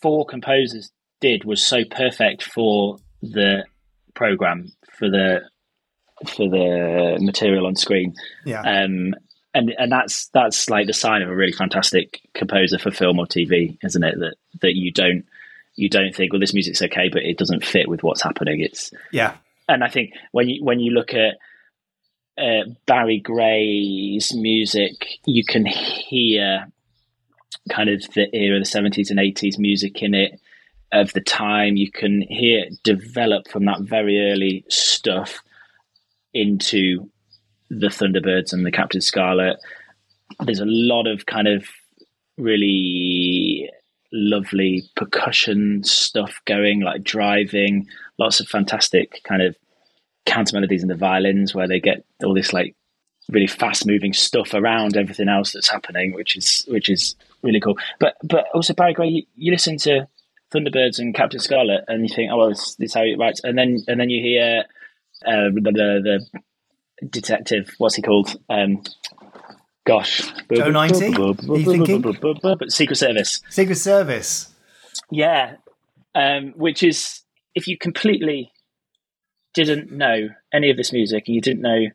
four 0.00 0.26
composers 0.26 0.90
did 1.20 1.44
was 1.44 1.64
so 1.64 1.84
perfect 1.84 2.42
for 2.42 2.98
the 3.22 3.64
program 4.14 4.72
for 4.98 5.08
the 5.10 5.40
for 6.26 6.48
the 6.48 7.18
material 7.20 7.66
on 7.66 7.74
screen. 7.76 8.14
Yeah. 8.44 8.60
Um, 8.60 9.14
and 9.54 9.74
and 9.78 9.90
that's 9.90 10.28
that's 10.28 10.68
like 10.68 10.86
the 10.86 10.92
sign 10.92 11.22
of 11.22 11.30
a 11.30 11.34
really 11.34 11.52
fantastic 11.52 12.20
composer 12.34 12.78
for 12.78 12.90
film 12.90 13.18
or 13.18 13.26
TV, 13.26 13.78
isn't 13.82 14.04
it? 14.04 14.18
That 14.18 14.36
that 14.60 14.74
you 14.74 14.92
don't 14.92 15.24
you 15.74 15.88
don't 15.90 16.14
think, 16.14 16.32
well, 16.32 16.40
this 16.40 16.54
music's 16.54 16.80
okay, 16.82 17.08
but 17.10 17.22
it 17.22 17.36
doesn't 17.36 17.64
fit 17.64 17.88
with 17.88 18.02
what's 18.02 18.22
happening. 18.22 18.60
It's 18.60 18.90
Yeah. 19.12 19.34
and 19.68 19.84
I 19.84 19.88
think 19.88 20.12
when 20.32 20.48
you 20.48 20.64
when 20.64 20.80
you 20.80 20.92
look 20.92 21.12
at 21.14 21.36
uh, 22.38 22.64
Barry 22.86 23.18
Gray's 23.20 24.32
music, 24.34 24.92
you 25.26 25.44
can 25.44 25.64
hear 25.64 26.66
kind 27.70 27.88
of 27.88 28.02
the 28.14 28.28
era, 28.34 28.58
the 28.58 28.64
seventies 28.64 29.10
and 29.10 29.20
eighties 29.20 29.58
music 29.58 30.02
in 30.02 30.14
it 30.14 30.40
of 30.92 31.12
the 31.12 31.20
time. 31.20 31.76
You 31.76 31.90
can 31.90 32.22
hear 32.22 32.64
it 32.64 32.82
develop 32.82 33.48
from 33.48 33.64
that 33.66 33.80
very 33.80 34.30
early 34.30 34.64
stuff 34.68 35.42
into 36.32 37.10
the 37.70 37.88
Thunderbirds 37.88 38.52
and 38.52 38.64
the 38.64 38.70
Captain 38.70 39.00
Scarlet. 39.00 39.56
There's 40.44 40.60
a 40.60 40.66
lot 40.66 41.06
of 41.06 41.26
kind 41.26 41.48
of 41.48 41.66
really 42.36 43.70
lovely 44.12 44.88
percussion 44.94 45.82
stuff 45.84 46.40
going, 46.44 46.80
like 46.80 47.02
driving, 47.02 47.88
lots 48.18 48.40
of 48.40 48.48
fantastic 48.48 49.20
kind 49.24 49.42
of 49.42 49.56
counter 50.26 50.56
melodies 50.56 50.82
in 50.82 50.88
the 50.88 50.94
violins 50.94 51.54
where 51.54 51.68
they 51.68 51.80
get 51.80 52.04
all 52.24 52.34
this 52.34 52.52
like 52.52 52.74
really 53.28 53.46
fast 53.46 53.86
moving 53.86 54.12
stuff 54.12 54.54
around 54.54 54.96
everything 54.96 55.28
else 55.28 55.52
that's 55.52 55.68
happening, 55.68 56.12
which 56.12 56.36
is 56.36 56.64
which 56.68 56.88
is 56.88 57.14
really 57.46 57.60
cool. 57.60 57.78
But 57.98 58.16
but 58.22 58.46
also 58.54 58.74
Barry 58.74 58.92
Gray, 58.92 59.08
you, 59.08 59.22
you 59.36 59.52
listen 59.52 59.78
to 59.78 60.08
Thunderbirds 60.54 60.98
and 60.98 61.14
Captain 61.14 61.40
Scarlet 61.40 61.84
and 61.88 62.08
you 62.08 62.14
think, 62.14 62.30
oh 62.32 62.38
well, 62.38 62.48
this, 62.50 62.76
this 62.76 62.90
is 62.90 62.94
how 62.94 63.02
it 63.02 63.18
writes, 63.18 63.40
and 63.42 63.56
then 63.56 63.78
and 63.88 63.98
then 63.98 64.10
you 64.10 64.22
hear 64.22 64.64
uh, 65.26 65.50
the, 65.54 65.60
the 65.72 66.20
the 67.00 67.06
detective, 67.06 67.74
what's 67.78 67.94
he 67.94 68.02
called? 68.02 68.36
Um, 68.48 68.82
gosh, 69.84 70.22
Joe 70.52 70.70
90? 70.70 71.06
Are 71.06 71.58
you 71.58 71.84
thinking? 71.84 72.70
Secret 72.70 72.96
Service. 72.96 73.40
Secret 73.48 73.76
Service. 73.76 74.52
Yeah, 75.10 75.56
um, 76.14 76.52
which 76.56 76.82
is 76.82 77.22
if 77.54 77.66
you 77.66 77.78
completely 77.78 78.52
didn't 79.54 79.90
know 79.90 80.28
any 80.52 80.70
of 80.70 80.76
this 80.76 80.92
music 80.92 81.24
and 81.26 81.34
you 81.34 81.40
didn't 81.40 81.62
know 81.62 81.86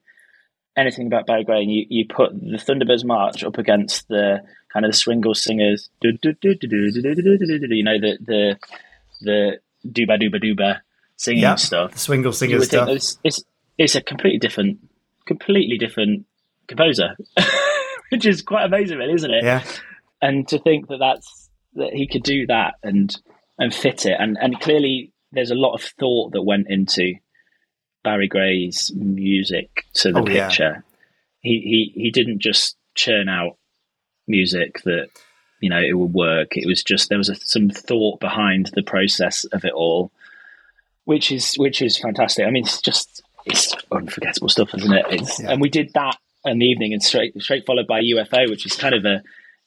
anything 0.78 1.08
about 1.08 1.28
Barry 1.28 1.44
Gray, 1.44 1.62
and 1.62 1.72
you, 1.72 1.86
you 1.90 2.06
put 2.08 2.32
the 2.34 2.58
Thunderbirds 2.58 3.06
March 3.06 3.44
up 3.44 3.58
against 3.58 4.08
the 4.08 4.42
kind 4.74 4.86
of 4.86 4.92
the 4.92 4.98
Swingle 4.98 5.34
Singers, 5.36 5.90
you 6.02 6.12
know 6.12 8.00
the 8.00 8.18
the 8.26 8.60
the 9.22 9.60
dooba 9.88 10.22
dooba 10.22 10.44
dooba 10.44 10.80
singing 11.18 11.42
Yeah. 11.44 11.56
stuff. 11.56 11.92
The 11.94 12.00
Swingle 12.00 12.30
You 12.32 12.34
Singer 12.34 12.58
would 12.60 12.70
think 12.70 12.84
stuff. 12.84 12.90
it's, 12.90 13.18
it's 13.24 13.44
it's 13.78 13.96
a 13.96 14.02
completely 14.02 14.40
different, 14.40 14.80
completely 15.26 15.78
different 15.78 16.26
composer, 16.68 17.16
which 18.10 18.26
is 18.26 18.42
quite 18.42 18.66
amazing, 18.66 18.98
really, 18.98 19.14
isn't 19.14 19.32
it? 19.32 19.44
Yeah. 19.44 19.64
and 20.22 20.48
to 20.50 20.60
think 20.60 20.88
that 20.88 20.98
that's 21.00 21.50
that 21.76 21.94
he 21.94 22.08
could 22.08 22.24
do 22.24 22.46
that 22.48 22.76
and 22.84 23.16
and 23.58 23.74
fit 23.74 24.06
it 24.06 24.16
and 24.20 24.38
and 24.42 24.60
clearly 24.60 25.12
there's 25.32 25.52
a 25.52 25.56
lot 25.56 25.74
of 25.74 25.82
thought 25.82 26.34
that 26.34 26.42
went 26.44 26.68
into 26.70 27.14
Barry 28.04 28.28
Gray's 28.28 28.92
music 28.96 29.86
to 29.94 30.12
the 30.12 30.20
Oh, 30.20 30.28
yeah. 30.28 30.48
picture. 30.48 30.84
He 31.42 31.92
he 31.96 32.02
he 32.04 32.12
didn't 32.12 32.40
just 32.40 32.76
churn 32.96 33.30
out 33.30 33.58
music 34.28 34.82
that 34.84 35.10
you 35.60 35.70
know 35.70 35.80
it 35.80 35.94
would 35.94 36.14
work. 36.14 36.58
It 36.58 36.68
was 36.68 36.84
just 36.84 37.10
there 37.10 37.18
was 37.18 37.30
a, 37.30 37.36
some 37.36 37.70
thought 37.70 38.20
behind 38.20 38.72
the 38.74 38.84
process 38.84 39.46
of 39.46 39.66
it 39.66 39.74
all, 39.74 40.12
which 41.06 41.32
is 41.32 41.56
which 41.56 41.82
is 41.82 41.98
fantastic. 41.98 42.46
I 42.46 42.52
mean, 42.52 42.64
it's 42.64 42.82
just 42.82 43.24
it's 43.46 43.74
unforgettable 43.92 44.50
stuff, 44.50 44.74
isn't 44.76 44.94
it? 44.94 45.06
It's, 45.10 45.40
Yeah. 45.40 45.52
And 45.52 45.62
we 45.62 45.70
did 45.70 45.92
that 45.94 46.18
in 46.46 46.60
the 46.60 46.66
evening, 46.66 46.94
and 46.94 47.04
straight 47.04 47.40
straight 47.42 47.66
followed 47.66 47.88
by 47.88 48.02
UFO, 48.02 48.50
which 48.50 48.66
is 48.66 48.76
kind 48.76 48.96
of 48.96 49.06
a 49.06 49.22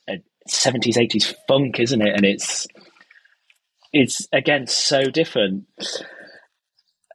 a 0.09 0.23
seventies 0.47 0.99
eighties 0.99 1.35
funk, 1.49 1.81
isn't 1.81 2.03
it? 2.03 2.15
And 2.15 2.25
it's 2.25 2.67
it's 3.93 4.27
again 4.33 4.67
so 4.67 5.05
different. 5.05 5.65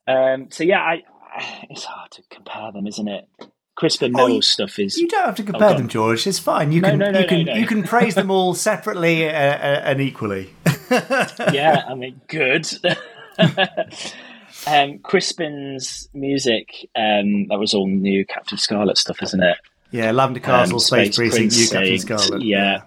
Um, 0.07 0.47
so 0.49 0.63
yeah, 0.63 0.79
I, 0.79 1.03
I 1.35 1.65
it's 1.69 1.83
hard 1.83 2.11
to 2.11 2.23
compare 2.29 2.71
them, 2.71 2.87
isn't 2.87 3.07
it? 3.07 3.27
Crispin 3.79 4.11
Oh, 4.13 4.27
Mills 4.27 4.47
stuff 4.47 4.77
is 4.77 4.97
You 4.97 5.07
don't 5.07 5.25
have 5.25 5.35
to 5.35 5.43
compare 5.43 5.69
Oh, 5.69 5.77
them, 5.77 5.87
George. 5.87 6.27
It's 6.27 6.37
fine. 6.37 6.73
You 6.73 6.81
No, 6.81 6.89
can 6.89 6.99
no, 6.99 7.11
no, 7.11 7.19
you 7.21 7.27
can 7.27 7.47
you 7.47 7.65
can 7.65 7.83
praise 7.83 8.13
them 8.13 8.29
all 8.29 8.53
separately 8.53 9.25
uh, 9.25 9.31
uh, 9.31 9.81
and 9.85 10.01
equally. 10.01 10.49
yeah, 10.91 11.83
I 11.87 11.95
mean, 11.95 12.19
good. 12.27 12.67
um, 14.67 14.99
Crispin's 14.99 16.09
music, 16.13 16.89
um, 16.95 17.47
that 17.47 17.57
was 17.57 17.73
all 17.73 17.87
new 17.87 18.25
Captain 18.25 18.57
Scarlet 18.57 18.97
stuff, 18.97 19.23
isn't 19.23 19.41
it? 19.41 19.57
Yeah, 19.91 20.11
Lavender 20.11 20.41
Castle, 20.41 20.75
Um, 20.75 20.79
Space, 20.81 21.15
Precinct, 21.15 21.55
New 21.55 21.67
Captain 21.69 21.99
Scarlet. 21.99 22.41
Yeah. 22.43 22.81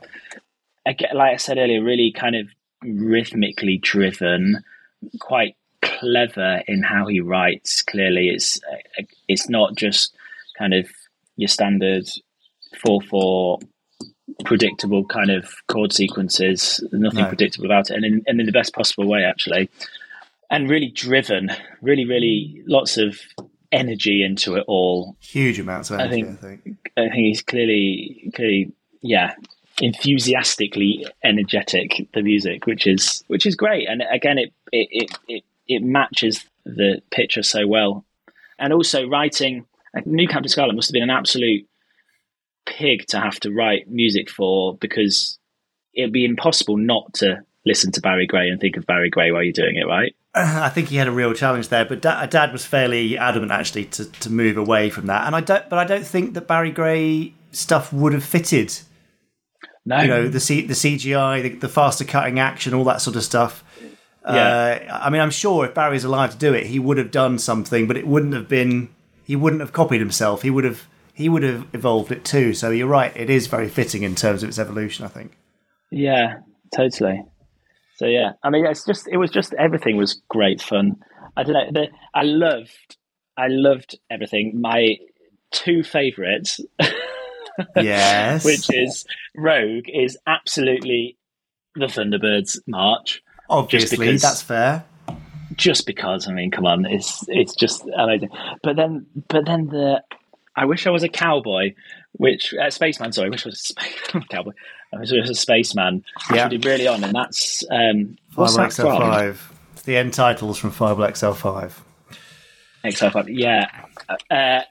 Like 0.87 1.35
I 1.35 1.37
said 1.37 1.57
earlier, 1.59 1.83
really 1.83 2.13
kind 2.13 2.37
of 2.37 2.49
rhythmically 2.83 3.79
driven, 3.79 4.63
quite 5.21 5.57
clever 5.81 6.63
in 6.69 6.83
how 6.83 7.07
he 7.07 7.21
writes. 7.21 7.81
Clearly, 7.83 8.29
it's 8.29 8.61
uh, 8.99 9.05
it's 9.27 9.49
not 9.49 9.75
just 9.75 10.15
kind 10.63 10.75
of 10.75 10.87
your 11.37 11.49
standard 11.49 12.05
four 12.81 13.01
four 13.03 13.59
predictable 14.45 15.05
kind 15.05 15.31
of 15.31 15.45
chord 15.67 15.93
sequences. 15.93 16.83
Nothing 16.93 17.23
No. 17.25 17.29
predictable 17.29 17.67
about 17.67 17.91
it, 17.91 17.97
and 17.97 18.05
in, 18.05 18.23
and 18.29 18.39
in 18.41 18.47
the 18.47 18.53
best 18.53 18.73
possible 18.73 19.07
way, 19.09 19.25
actually. 19.25 19.69
And 20.51 20.71
really 20.71 20.89
driven, 20.91 21.51
really, 21.81 22.05
really 22.05 22.63
lots 22.67 22.97
of 22.97 23.19
energy 23.73 24.23
into 24.23 24.55
it 24.55 24.65
all. 24.69 25.17
Huge 25.21 25.59
amounts 25.59 25.91
of 25.91 25.99
energy, 25.99 26.23
I 26.23 26.27
think- 26.35 26.41
think. 26.65 26.79
I 26.97 27.01
think 27.09 27.15
he's 27.15 27.43
clearly, 27.43 28.31
clearly, 28.37 28.73
yeah, 29.01 29.35
enthusiastically 29.81 31.07
energetic. 31.25 32.07
The 32.15 32.23
music, 32.23 32.67
which 32.67 32.87
is 32.87 33.25
which 33.29 33.47
is 33.47 33.57
great, 33.57 33.89
and 33.89 34.03
again, 34.13 34.39
it 34.39 34.53
it 34.73 34.89
it 35.03 35.11
it, 35.29 35.45
it 35.67 35.83
matches 35.83 36.45
the 36.65 37.03
picture 37.11 37.43
so 37.43 37.67
well, 37.67 38.05
and 38.59 38.73
also 38.73 39.09
writing. 39.09 39.67
New 40.07 40.29
Captain 40.29 40.49
Scarlet 40.49 40.75
must 40.75 40.89
have 40.89 40.95
been 40.95 41.03
an 41.03 41.11
absolute 41.11 41.67
pig 42.67 43.07
to 43.09 43.21
have 43.21 43.39
to 43.41 43.51
write 43.53 43.89
music 43.89 44.31
for 44.31 44.77
because 44.77 45.39
it'd 45.95 46.13
be 46.13 46.25
impossible 46.25 46.77
not 46.77 47.13
to 47.15 47.43
listen 47.67 47.93
to 47.93 48.01
Barry 48.01 48.27
Gray 48.27 48.49
and 48.49 48.61
think 48.61 48.77
of 48.77 48.87
Barry 48.87 49.11
Gray 49.11 49.31
while 49.33 49.43
you're 49.43 49.53
doing 49.53 49.77
it, 49.77 49.87
right? 49.87 50.15
I 50.35 50.71
think 50.71 50.89
he 50.89 50.97
had 50.97 51.09
a 51.09 51.13
real 51.13 51.35
challenge 51.35 51.69
there, 51.69 51.85
but 51.85 52.01
da- 52.01 52.25
Dad 52.27 52.53
was 52.53 52.65
fairly 52.65 53.19
adamant 53.19 53.53
actually 53.53 53.85
to, 53.87 54.07
to 54.07 54.31
move 54.31 54.57
away 54.57 54.89
from 54.89 55.07
that. 55.07 55.27
And 55.27 55.37
I 55.37 55.43
don't, 55.43 55.69
but 55.69 55.79
I 55.79 55.85
don't 55.85 56.07
think 56.07 56.35
that 56.35 56.47
Barry 56.47 56.71
Gray 56.71 57.35
stuff 57.51 57.93
would 57.93 58.15
have 58.15 58.25
fitted. 58.25 58.73
No, 59.85 60.01
You 60.01 60.09
know, 60.09 60.29
the 60.29 60.41
C- 60.41 60.67
the 60.67 60.75
CGI, 60.75 61.43
the, 61.43 61.49
the 61.51 61.69
faster 61.69 62.05
cutting 62.05 62.39
action, 62.39 62.73
all 62.73 62.85
that 62.85 63.03
sort 63.03 63.17
of 63.17 63.25
stuff. 63.25 63.63
Yeah. 64.25 64.89
Uh, 64.91 65.01
I 65.03 65.11
mean, 65.11 65.21
I'm 65.21 65.31
sure 65.33 65.67
if 65.67 65.75
Barry's 65.75 66.05
alive 66.05 66.31
to 66.33 66.39
do 66.39 66.55
it, 66.55 66.67
he 66.67 66.79
would 66.79 66.97
have 66.97 67.11
done 67.11 67.39
something, 67.39 67.87
but 67.87 67.97
it 67.97 68.07
wouldn't 68.07 68.35
have 68.35 68.49
been. 68.49 68.89
He 69.33 69.37
wouldn't 69.37 69.61
have 69.61 69.73
copied 69.73 70.01
himself. 70.01 70.43
He 70.43 70.51
would 70.51 70.65
have. 70.65 70.87
He 71.15 71.31
would 71.31 71.43
have 71.43 71.67
evolved 71.73 72.13
it 72.13 72.23
too. 72.23 72.53
So 72.53 72.69
you're 72.69 72.87
right. 72.87 73.17
It 73.17 73.31
is 73.31 73.47
very 73.47 73.71
fitting 73.71 74.03
in 74.03 74.15
terms 74.15 74.43
of 74.43 74.51
its 74.51 74.59
evolution. 74.59 75.07
I 75.07 75.09
think. 75.09 75.39
Yeah, 75.91 76.41
totally. 76.77 77.25
So 77.97 78.05
yeah, 78.05 78.33
I 78.45 78.51
mean, 78.51 78.67
it's 78.67 78.85
just 78.85 79.09
it 79.09 79.17
was 79.17 79.31
just 79.31 79.55
everything 79.55 79.97
was 79.97 80.21
great 80.29 80.61
fun. 80.61 80.97
I 81.35 81.45
don't 81.45 81.55
know. 81.55 81.81
The, 81.81 81.87
I 82.15 82.25
loved, 82.25 82.99
I 83.39 83.47
loved 83.49 83.99
everything. 84.11 84.61
My 84.61 84.99
two 85.51 85.83
favourites, 85.83 86.61
Yes. 87.75 88.45
which 88.45 88.67
is 88.71 89.07
Rogue, 89.35 89.85
is 89.89 90.19
absolutely 90.27 91.17
the 91.75 91.87
Thunderbirds 91.87 92.59
march. 92.67 93.23
Obviously, 93.49 94.19
that's 94.19 94.43
fair. 94.43 94.85
Just 95.57 95.87
because, 95.87 96.29
I 96.29 96.33
mean, 96.33 96.51
come 96.51 96.67
on, 96.67 96.87
it's 96.87 97.25
it's 97.29 97.55
just 97.55 97.85
amazing. 97.97 98.31
But 98.63 98.77
then, 98.77 99.07
but 99.29 99.45
then 99.45 99.67
the, 99.67 100.03
I 100.57 100.65
wish 100.67 100.87
I 100.87 100.91
was 100.91 101.03
a 101.03 101.09
cowboy, 101.09 101.75
which 102.13 102.55
uh, 102.55 102.71
spaceman. 102.71 103.13
Sorry, 103.13 103.27
I 103.27 103.31
wish 103.31 103.47
I 103.47 103.49
was 103.49 103.61
a 103.61 103.65
space, 103.65 104.25
cowboy. 104.31 104.53
I 104.95 105.01
wish 105.01 105.13
I 105.13 105.21
was 105.21 105.31
a 105.31 105.35
spaceman. 105.35 106.05
Yeah. 106.33 106.49
be 106.49 106.59
really 106.59 106.87
on, 106.87 107.03
and 107.03 107.15
that's 107.15 107.65
um, 107.71 108.17
what's 108.35 108.57
Five 108.57 108.75
that? 108.77 108.85
XL5. 108.85 109.39
It's 109.73 109.83
the 109.83 109.97
end 109.97 110.15
titles 110.15 110.59
from 110.59 110.71
Fireball 110.71 111.07
XL5. 111.07 111.73
XL5. 112.85 113.27
Yeah. 113.29 113.69
Uh, 114.31 114.63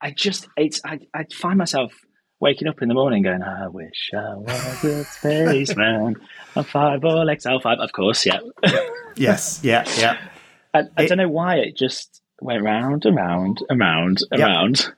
I 0.00 0.10
just, 0.10 0.48
it's, 0.56 0.80
I, 0.84 1.00
I 1.14 1.24
find 1.32 1.58
myself 1.58 1.92
waking 2.40 2.68
up 2.68 2.82
in 2.82 2.88
the 2.88 2.94
morning 2.94 3.22
going, 3.22 3.42
I 3.42 3.68
wish 3.68 4.10
I 4.14 4.34
was 4.34 4.84
a 4.84 5.04
spaceman. 5.04 6.16
A 6.56 6.64
five 6.64 7.04
or 7.04 7.24
XL5. 7.24 7.78
Of 7.78 7.92
course, 7.92 8.26
yeah. 8.26 8.40
Yes, 9.18 9.60
yeah, 9.62 9.84
yeah. 9.96 10.18
I, 10.74 10.80
I 10.96 11.02
It- 11.04 11.08
don't 11.08 11.16
know 11.18 11.28
why 11.28 11.56
it 11.56 11.74
just 11.76 12.20
went 12.42 12.62
round 12.62 13.06
and 13.06 13.16
round 13.16 13.60
and 13.70 13.80
round 13.80 14.18
and 14.30 14.42
round. 14.42 14.92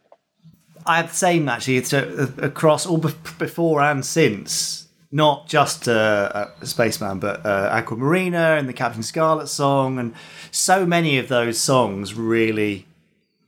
I 0.87 0.97
had 0.97 1.11
the 1.11 1.15
same 1.15 1.49
actually. 1.49 1.77
It's 1.77 1.93
uh, 1.93 2.29
across 2.39 2.85
all 2.87 2.99
bef- 2.99 3.39
before 3.39 3.81
and 3.83 4.05
since, 4.05 4.89
not 5.13 5.47
just 5.47 5.87
uh, 5.89 6.31
uh, 6.35 6.65
Spaceman, 6.65 7.21
but 7.21 7.47
uh, 7.47 7.71
Aquamarina 7.73 8.59
and 8.59 8.69
the 8.69 8.73
Captain 8.73 9.05
Scarlet 9.05 9.47
song, 9.49 9.99
and 10.01 10.15
so 10.51 10.85
many 10.85 11.17
of 11.19 11.29
those 11.29 11.59
songs 11.61 12.15
really 12.15 12.87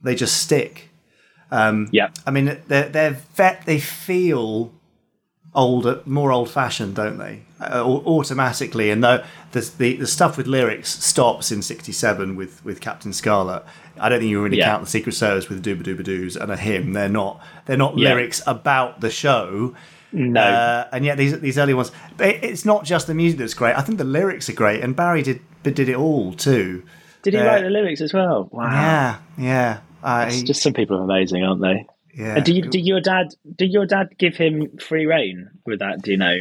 they 0.01 0.15
just 0.15 0.37
stick. 0.41 0.89
Yeah. 1.51 2.11
I 2.25 2.31
mean, 2.31 2.57
they're 2.67 2.87
they're 2.89 3.17
vet, 3.35 3.65
they 3.65 3.79
feel 3.81 4.71
older, 5.53 6.01
more 6.05 6.31
old 6.31 6.49
fashioned, 6.49 6.95
don't 6.95 7.17
they? 7.17 7.41
Uh, 7.61 7.83
automatically, 7.85 8.89
and 8.89 9.03
though 9.03 9.23
the, 9.51 9.61
the 9.77 9.95
the 9.97 10.07
stuff 10.07 10.35
with 10.35 10.47
lyrics 10.47 10.89
stops 11.03 11.51
in 11.51 11.61
'67 11.61 12.35
with 12.35 12.63
with 12.65 12.81
Captain 12.81 13.13
Scarlet. 13.13 13.63
I 13.99 14.09
don't 14.09 14.19
think 14.19 14.31
you 14.31 14.41
really 14.41 14.57
Yeah. 14.57 14.65
count 14.69 14.83
the 14.83 14.89
Secret 14.89 15.11
Service 15.13 15.47
with 15.47 15.63
Dooba 15.63 15.83
Dooba 15.83 16.03
Doos 16.03 16.35
and 16.35 16.51
a 16.51 16.57
hymn. 16.57 16.93
They're 16.93 17.07
not 17.09 17.39
they're 17.67 17.77
not 17.77 17.97
Yeah. 17.97 18.09
lyrics 18.09 18.41
about 18.47 19.01
the 19.01 19.11
show. 19.11 19.75
No. 20.11 20.41
Uh, 20.41 20.87
and 20.91 21.05
yet 21.05 21.17
these 21.17 21.39
these 21.39 21.57
early 21.59 21.73
ones, 21.75 21.91
it's 22.19 22.65
not 22.65 22.83
just 22.83 23.05
the 23.05 23.13
music 23.13 23.37
that's 23.39 23.53
great. 23.53 23.75
I 23.77 23.81
think 23.81 23.97
the 23.99 24.03
lyrics 24.05 24.49
are 24.49 24.53
great, 24.53 24.81
and 24.83 24.95
Barry 24.95 25.21
did 25.21 25.39
did 25.61 25.77
it 25.87 25.95
all 25.95 26.33
too. 26.33 26.81
Did 27.21 27.35
he 27.35 27.39
uh, 27.39 27.45
write 27.45 27.63
the 27.63 27.69
lyrics 27.69 28.01
as 28.01 28.11
well? 28.11 28.49
Wow. 28.51 28.71
Yeah, 28.71 29.17
yeah. 29.37 29.77
I, 30.03 30.25
It's 30.27 30.41
just 30.41 30.63
some 30.63 30.73
people 30.73 30.97
are 30.97 31.03
amazing, 31.03 31.43
aren't 31.43 31.61
they? 31.61 31.85
yeah. 32.15 32.37
And 32.37 32.43
do 32.45 32.53
you, 32.55 32.63
did 32.63 32.83
your 32.87 33.01
dad? 33.01 33.27
Did 33.55 33.71
your 33.71 33.85
dad 33.85 34.17
give 34.17 34.35
him 34.35 34.75
free 34.79 35.05
reign 35.05 35.47
with 35.67 35.77
that? 35.79 36.01
Do 36.01 36.09
you 36.09 36.17
know? 36.17 36.37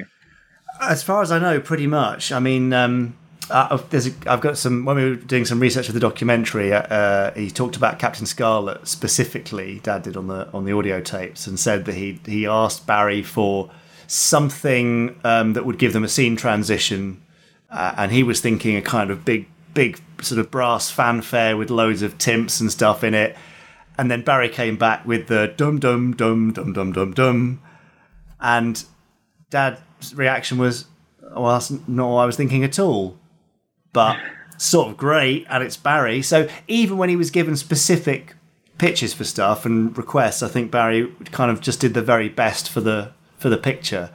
As 0.81 1.03
far 1.03 1.23
as 1.23 1.31
I 1.31 1.39
know, 1.39 1.61
pretty 1.61 1.87
much. 1.87 2.33
I 2.33 2.41
mean, 2.41 2.73
um, 2.73 3.17
uh, 3.51 3.77
there's 3.91 4.07
a, 4.07 4.13
I've 4.27 4.41
got 4.41 4.57
some. 4.57 4.85
When 4.85 4.97
we 4.97 5.11
were 5.11 5.17
doing 5.17 5.45
some 5.45 5.61
research 5.61 5.87
for 5.87 5.93
the 5.93 6.01
documentary, 6.01 6.73
uh, 6.73 6.83
uh, 6.83 7.35
he 7.35 7.51
talked 7.51 7.77
about 7.77 7.99
Captain 7.99 8.27
Scarlet 8.27 8.87
specifically. 8.87 9.81
Dad 9.81 10.03
did 10.03 10.17
on 10.17 10.29
the 10.29 10.49
on 10.53 10.65
the 10.65 10.73
audio 10.73 11.01
tapes, 11.01 11.47
and 11.47 11.59
said 11.59 11.85
that 11.85 11.95
he 11.95 12.21
he 12.25 12.47
asked 12.47 12.87
Barry 12.87 13.23
for 13.23 13.71
something 14.07 15.19
um, 15.25 15.53
that 15.53 15.67
would 15.67 15.79
give 15.79 15.93
them 15.93 16.05
a 16.05 16.09
scene 16.09 16.37
transition, 16.37 17.23
uh, 17.71 17.95
and 17.97 18.13
he 18.13 18.23
was 18.23 18.41
thinking 18.41 18.77
a 18.77 18.83
kind 18.83 19.11
of 19.11 19.25
big 19.25 19.49
big 19.75 20.01
sort 20.23 20.39
of 20.39 20.51
brass 20.51 20.91
fanfare 20.91 21.57
with 21.57 21.71
loads 21.71 22.03
of 22.03 22.19
timps 22.19 22.61
and 22.61 22.73
stuff 22.73 23.05
in 23.05 23.15
it. 23.15 23.37
And 23.99 24.11
then 24.11 24.23
Barry 24.23 24.49
came 24.49 24.77
back 24.77 25.05
with 25.05 25.27
the 25.27 25.53
dum 25.57 25.79
dum 25.79 26.15
dum 26.17 26.53
dum 26.53 26.73
dum 26.73 26.93
dum 26.93 27.13
dum, 27.13 27.63
and 28.41 28.83
Dad's 29.51 29.81
reaction 30.15 30.59
was, 30.59 30.87
"Well, 31.35 31.53
that's 31.53 31.71
not 31.89 32.11
what 32.11 32.23
I 32.23 32.27
was 32.27 32.37
thinking 32.37 32.65
at 32.65 32.79
all," 32.79 33.17
but 33.93 34.17
sort 34.57 34.89
of 34.89 34.97
great, 34.97 35.47
and 35.49 35.63
it's 35.63 35.77
Barry. 35.77 36.23
So 36.23 36.49
even 36.69 36.99
when 36.99 37.09
he 37.09 37.17
was 37.17 37.31
given 37.31 37.57
specific 37.57 38.35
pitches 38.79 39.13
for 39.13 39.25
stuff 39.25 39.67
and 39.67 39.97
requests, 39.97 40.43
I 40.43 40.49
think 40.49 40.71
Barry 40.71 41.13
kind 41.33 41.51
of 41.51 41.61
just 41.61 41.81
did 41.81 41.95
the 41.95 42.03
very 42.03 42.29
best 42.29 42.69
for 42.71 42.81
the 42.81 43.13
for 43.39 43.49
the 43.49 43.59
picture. 43.59 44.11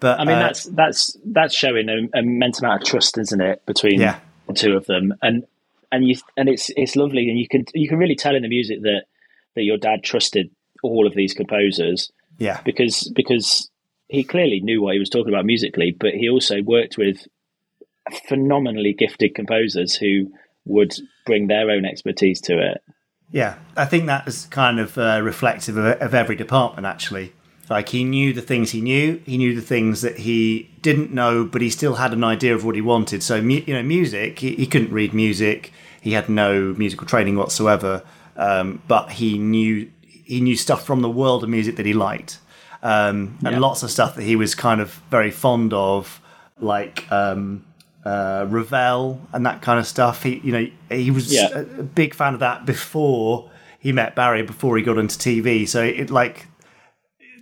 But 0.00 0.18
I 0.18 0.24
mean, 0.24 0.36
uh, 0.36 0.40
that's 0.40 0.64
that's 0.64 1.16
that's 1.24 1.54
showing 1.54 1.88
a, 1.88 2.16
a 2.16 2.20
immense 2.20 2.60
amount 2.60 2.82
of 2.82 2.88
trust, 2.88 3.18
isn't 3.18 3.40
it, 3.40 3.64
between 3.66 4.00
Yeah. 4.00 4.18
the 4.48 4.54
two 4.54 4.76
of 4.76 4.86
them? 4.86 5.14
And 5.22 5.44
and 5.92 6.06
you 6.08 6.16
and 6.36 6.48
it's 6.48 6.70
it's 6.76 6.96
lovely, 6.96 7.28
and 7.28 7.38
you 7.38 7.46
can 7.48 7.64
you 7.74 7.88
can 7.88 7.98
really 7.98 8.16
tell 8.16 8.34
in 8.34 8.42
the 8.42 8.48
music 8.48 8.82
that 8.82 9.04
that 9.54 9.62
your 9.62 9.76
dad 9.76 10.02
trusted 10.02 10.50
all 10.82 11.06
of 11.06 11.14
these 11.14 11.34
composers 11.34 12.10
yeah, 12.38 12.60
because 12.64 13.12
because 13.14 13.70
he 14.12 14.24
clearly 14.24 14.60
knew 14.60 14.82
what 14.82 14.92
he 14.92 15.00
was 15.00 15.08
talking 15.08 15.32
about 15.32 15.46
musically, 15.46 15.96
but 15.98 16.12
he 16.12 16.28
also 16.28 16.62
worked 16.62 16.98
with 16.98 17.26
phenomenally 18.28 18.92
gifted 18.92 19.34
composers 19.34 19.96
who 19.96 20.30
would 20.66 20.94
bring 21.24 21.46
their 21.46 21.70
own 21.70 21.86
expertise 21.86 22.38
to 22.42 22.58
it. 22.58 22.82
Yeah, 23.30 23.56
I 23.74 23.86
think 23.86 24.04
that 24.06 24.28
is 24.28 24.44
kind 24.50 24.78
of 24.78 24.98
uh, 24.98 25.20
reflective 25.22 25.78
of, 25.78 26.00
of 26.02 26.14
every 26.14 26.36
department, 26.36 26.86
actually. 26.86 27.32
Like 27.70 27.88
he 27.88 28.04
knew 28.04 28.34
the 28.34 28.42
things 28.42 28.72
he 28.72 28.82
knew, 28.82 29.22
he 29.24 29.38
knew 29.38 29.54
the 29.54 29.62
things 29.62 30.02
that 30.02 30.18
he 30.18 30.70
didn't 30.82 31.10
know, 31.10 31.44
but 31.44 31.62
he 31.62 31.70
still 31.70 31.94
had 31.94 32.12
an 32.12 32.22
idea 32.22 32.54
of 32.54 32.66
what 32.66 32.74
he 32.74 32.82
wanted. 32.82 33.22
So, 33.22 33.36
you 33.36 33.72
know, 33.72 33.82
music, 33.82 34.40
he, 34.40 34.54
he 34.56 34.66
couldn't 34.66 34.92
read 34.92 35.14
music, 35.14 35.72
he 36.02 36.12
had 36.12 36.28
no 36.28 36.74
musical 36.76 37.06
training 37.06 37.36
whatsoever, 37.36 38.02
um, 38.36 38.82
but 38.88 39.12
he 39.12 39.38
knew 39.38 39.90
he 40.02 40.42
knew 40.42 40.56
stuff 40.56 40.84
from 40.84 41.00
the 41.00 41.08
world 41.08 41.42
of 41.42 41.48
music 41.48 41.76
that 41.76 41.86
he 41.86 41.94
liked, 41.94 42.38
um, 42.82 43.38
and 43.44 43.52
Yeah. 43.54 43.58
lots 43.58 43.82
of 43.82 43.90
stuff 43.90 44.16
that 44.16 44.22
he 44.24 44.36
was 44.36 44.54
kind 44.54 44.80
of 44.80 45.00
very 45.10 45.30
fond 45.30 45.72
of, 45.72 46.20
like. 46.60 47.10
Um, 47.10 47.64
uh, 48.04 48.44
Ravel 48.48 49.20
and 49.32 49.46
that 49.46 49.62
kind 49.62 49.78
of 49.78 49.86
stuff. 49.86 50.24
He, 50.24 50.40
you 50.42 50.50
know, 50.50 50.66
he 50.90 51.12
was 51.12 51.32
Yeah. 51.32 51.50
a, 51.56 51.62
big 51.84 52.14
fan 52.14 52.34
of 52.34 52.40
that 52.40 52.66
before 52.66 53.48
he 53.78 53.92
met 53.92 54.16
Barry, 54.16 54.42
before 54.42 54.76
he 54.76 54.82
got 54.82 54.98
into 54.98 55.16
TV. 55.16 55.68
So 55.68 55.84
it 55.84 56.10
like 56.10 56.48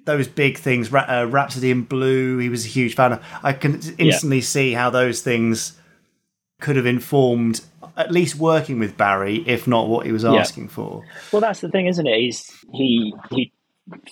those 0.05 0.28
big 0.28 0.59
things, 0.59 0.93
Ra- 0.93 1.07
uh, 1.09 1.24
Rhapsody 1.24 1.70
in 1.70 1.84
Blue. 1.84 2.36
He 2.36 2.51
was 2.51 2.66
a 2.66 2.68
huge 2.68 2.95
fan 2.95 3.12
of. 3.14 3.24
I 3.43 3.55
can 3.55 3.80
instantly 3.97 4.43
see 4.43 4.72
how 4.74 4.91
those 4.91 5.22
things 5.22 5.78
could 6.61 6.76
have 6.76 6.84
informed 6.84 7.62
at 7.97 8.12
least 8.12 8.36
working 8.36 8.78
with 8.78 8.99
Barry, 8.99 9.43
if 9.47 9.66
not 9.66 9.88
what 9.88 10.05
he 10.05 10.12
was 10.12 10.24
Yeah. 10.24 10.34
asking 10.34 10.68
for. 10.68 11.05
Well, 11.32 11.41
that's 11.41 11.62
the 11.62 11.70
thing, 11.70 11.86
isn't 11.86 12.07
it? 12.07 12.20
He's 12.20 12.51
he 12.74 13.14
he 13.30 13.51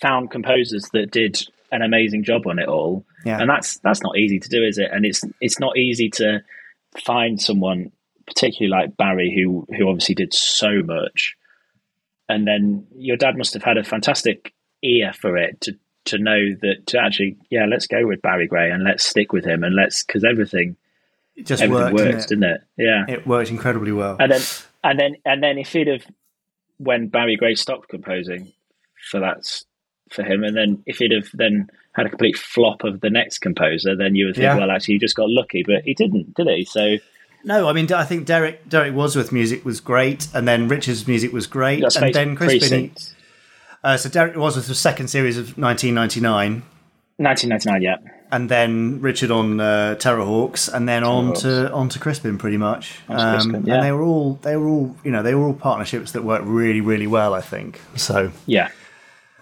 found 0.01 0.31
composers 0.31 0.89
that 0.93 1.11
did 1.11 1.41
an 1.71 1.83
amazing 1.83 2.25
job 2.25 2.47
on 2.47 2.59
it 2.59 2.69
all, 2.69 3.05
Yeah. 3.25 3.41
and 3.41 3.49
that's 3.51 3.79
that's 3.79 4.03
not 4.03 4.17
easy 4.17 4.39
to 4.41 4.49
do, 4.49 4.65
is 4.65 4.79
it? 4.79 4.91
And 4.93 5.05
it's 5.05 5.23
it's 5.41 5.59
not 5.61 5.77
easy 5.77 6.09
to 6.11 6.43
find 7.05 7.41
someone, 7.41 7.93
particularly 8.27 8.71
like 8.71 8.97
Barry, 8.97 9.33
who 9.35 9.67
who 9.77 9.89
obviously 9.89 10.15
did 10.15 10.33
so 10.33 10.83
much. 10.83 11.37
And 12.29 12.47
then 12.47 12.87
your 12.97 13.17
dad 13.17 13.37
must 13.39 13.55
have 13.55 13.63
had 13.63 13.79
a 13.79 13.85
fantastic 13.85 14.53
ear 14.83 15.13
for 15.13 15.37
it 15.37 15.61
to 15.63 15.77
to 16.07 16.19
know 16.19 16.55
that 16.63 16.87
to 16.87 16.99
actually 16.99 17.37
yeah 17.51 17.67
let's 17.67 17.87
go 17.87 18.07
with 18.07 18.23
Barry 18.23 18.47
Gray 18.47 18.71
and 18.71 18.83
let's 18.85 19.05
stick 19.05 19.33
with 19.33 19.45
him 19.45 19.63
and 19.65 19.75
let's 19.75 20.03
because 20.05 20.25
everything 20.25 20.77
It 21.37 21.45
just 21.47 21.63
everything 21.63 21.93
worked. 21.93 21.97
didn't 21.97 22.15
works 22.15 22.25
it? 22.25 22.29
didn't 22.29 22.45
it 22.45 22.61
yeah 22.79 23.05
It 23.09 23.27
worked 23.27 23.51
incredibly 23.51 23.93
well. 23.93 24.17
and 24.21 24.31
then 24.33 24.41
and 24.85 24.99
then 24.99 25.17
and 25.27 25.43
then 25.43 25.59
if 25.59 25.73
he'd 25.73 25.89
have 25.89 26.07
when 26.79 27.09
Barry 27.09 27.37
Gray 27.37 27.57
stopped 27.57 27.89
composing 27.89 28.53
for 29.11 29.21
that 29.21 29.39
for 30.11 30.23
him, 30.23 30.45
and 30.45 30.57
then 30.57 30.83
if 30.87 30.99
he'd 30.99 31.13
have 31.13 31.29
then 31.35 31.69
had 31.93 32.07
a 32.07 32.09
complete 32.09 32.37
flop 32.37 32.85
of 32.85 33.01
the 33.01 33.11
next 33.11 33.39
composer, 33.39 33.97
then 33.97 34.15
you 34.15 34.27
would 34.27 34.37
think, 34.37 34.45
Yeah. 34.45 34.57
well, 34.57 34.71
actually, 34.71 34.95
he 34.95 34.99
just 34.99 35.17
got 35.17 35.29
lucky, 35.29 35.63
but 35.67 35.83
he 35.85 35.95
didn't, 35.95 36.35
did 36.35 36.47
he? 36.47 36.65
So 36.65 36.97
No, 37.45 37.69
I 37.69 37.73
mean 37.73 37.93
I 37.93 38.05
think 38.05 38.27
Derek 38.27 38.69
Derek 38.69 38.95
Wadsworth 38.95 39.33
music 39.33 39.65
was 39.65 39.81
great, 39.81 40.29
and 40.35 40.47
then 40.47 40.69
Richard's 40.69 41.07
music 41.07 41.33
was 41.33 41.47
great, 41.47 41.81
That's 41.81 41.97
and 41.97 42.05
Space 42.05 42.15
then 42.15 42.37
Chris 42.37 42.69
Binney. 42.69 42.93
Uh, 43.83 43.97
so 43.97 44.09
Derek 44.09 44.37
Wadsworth 44.37 44.69
was 44.69 44.79
second 44.79 45.09
series 45.09 45.39
of 45.39 45.57
1999, 45.57 46.63
1999, 47.17 47.83
yeah. 47.83 47.97
and 48.33 48.49
then 48.49 49.01
Richard 49.01 49.31
on 49.31 49.61
uh, 49.61 49.95
Terrahawks, 49.99 50.73
and 50.73 50.89
then 50.89 51.05
on 51.05 51.35
to 51.35 51.71
on 51.73 51.89
to 51.91 51.99
Crispin, 52.01 52.39
pretty 52.39 52.57
much. 52.57 52.99
Um, 53.09 53.35
Crispin, 53.35 53.67
yeah. 53.67 53.75
And 53.75 53.83
they 53.85 53.93
were 53.93 54.03
all 54.03 54.35
they 54.43 54.57
were 54.57 54.69
all 54.69 54.97
you 55.05 55.13
know 55.13 55.23
they 55.23 55.35
were 55.35 55.47
all 55.47 55.55
partnerships 55.55 56.13
that 56.13 56.25
worked 56.25 56.45
really 56.47 56.81
really 56.81 57.07
well. 57.07 57.35
I 57.35 57.41
think 57.41 57.81
so. 57.95 58.33
Yeah. 58.47 58.71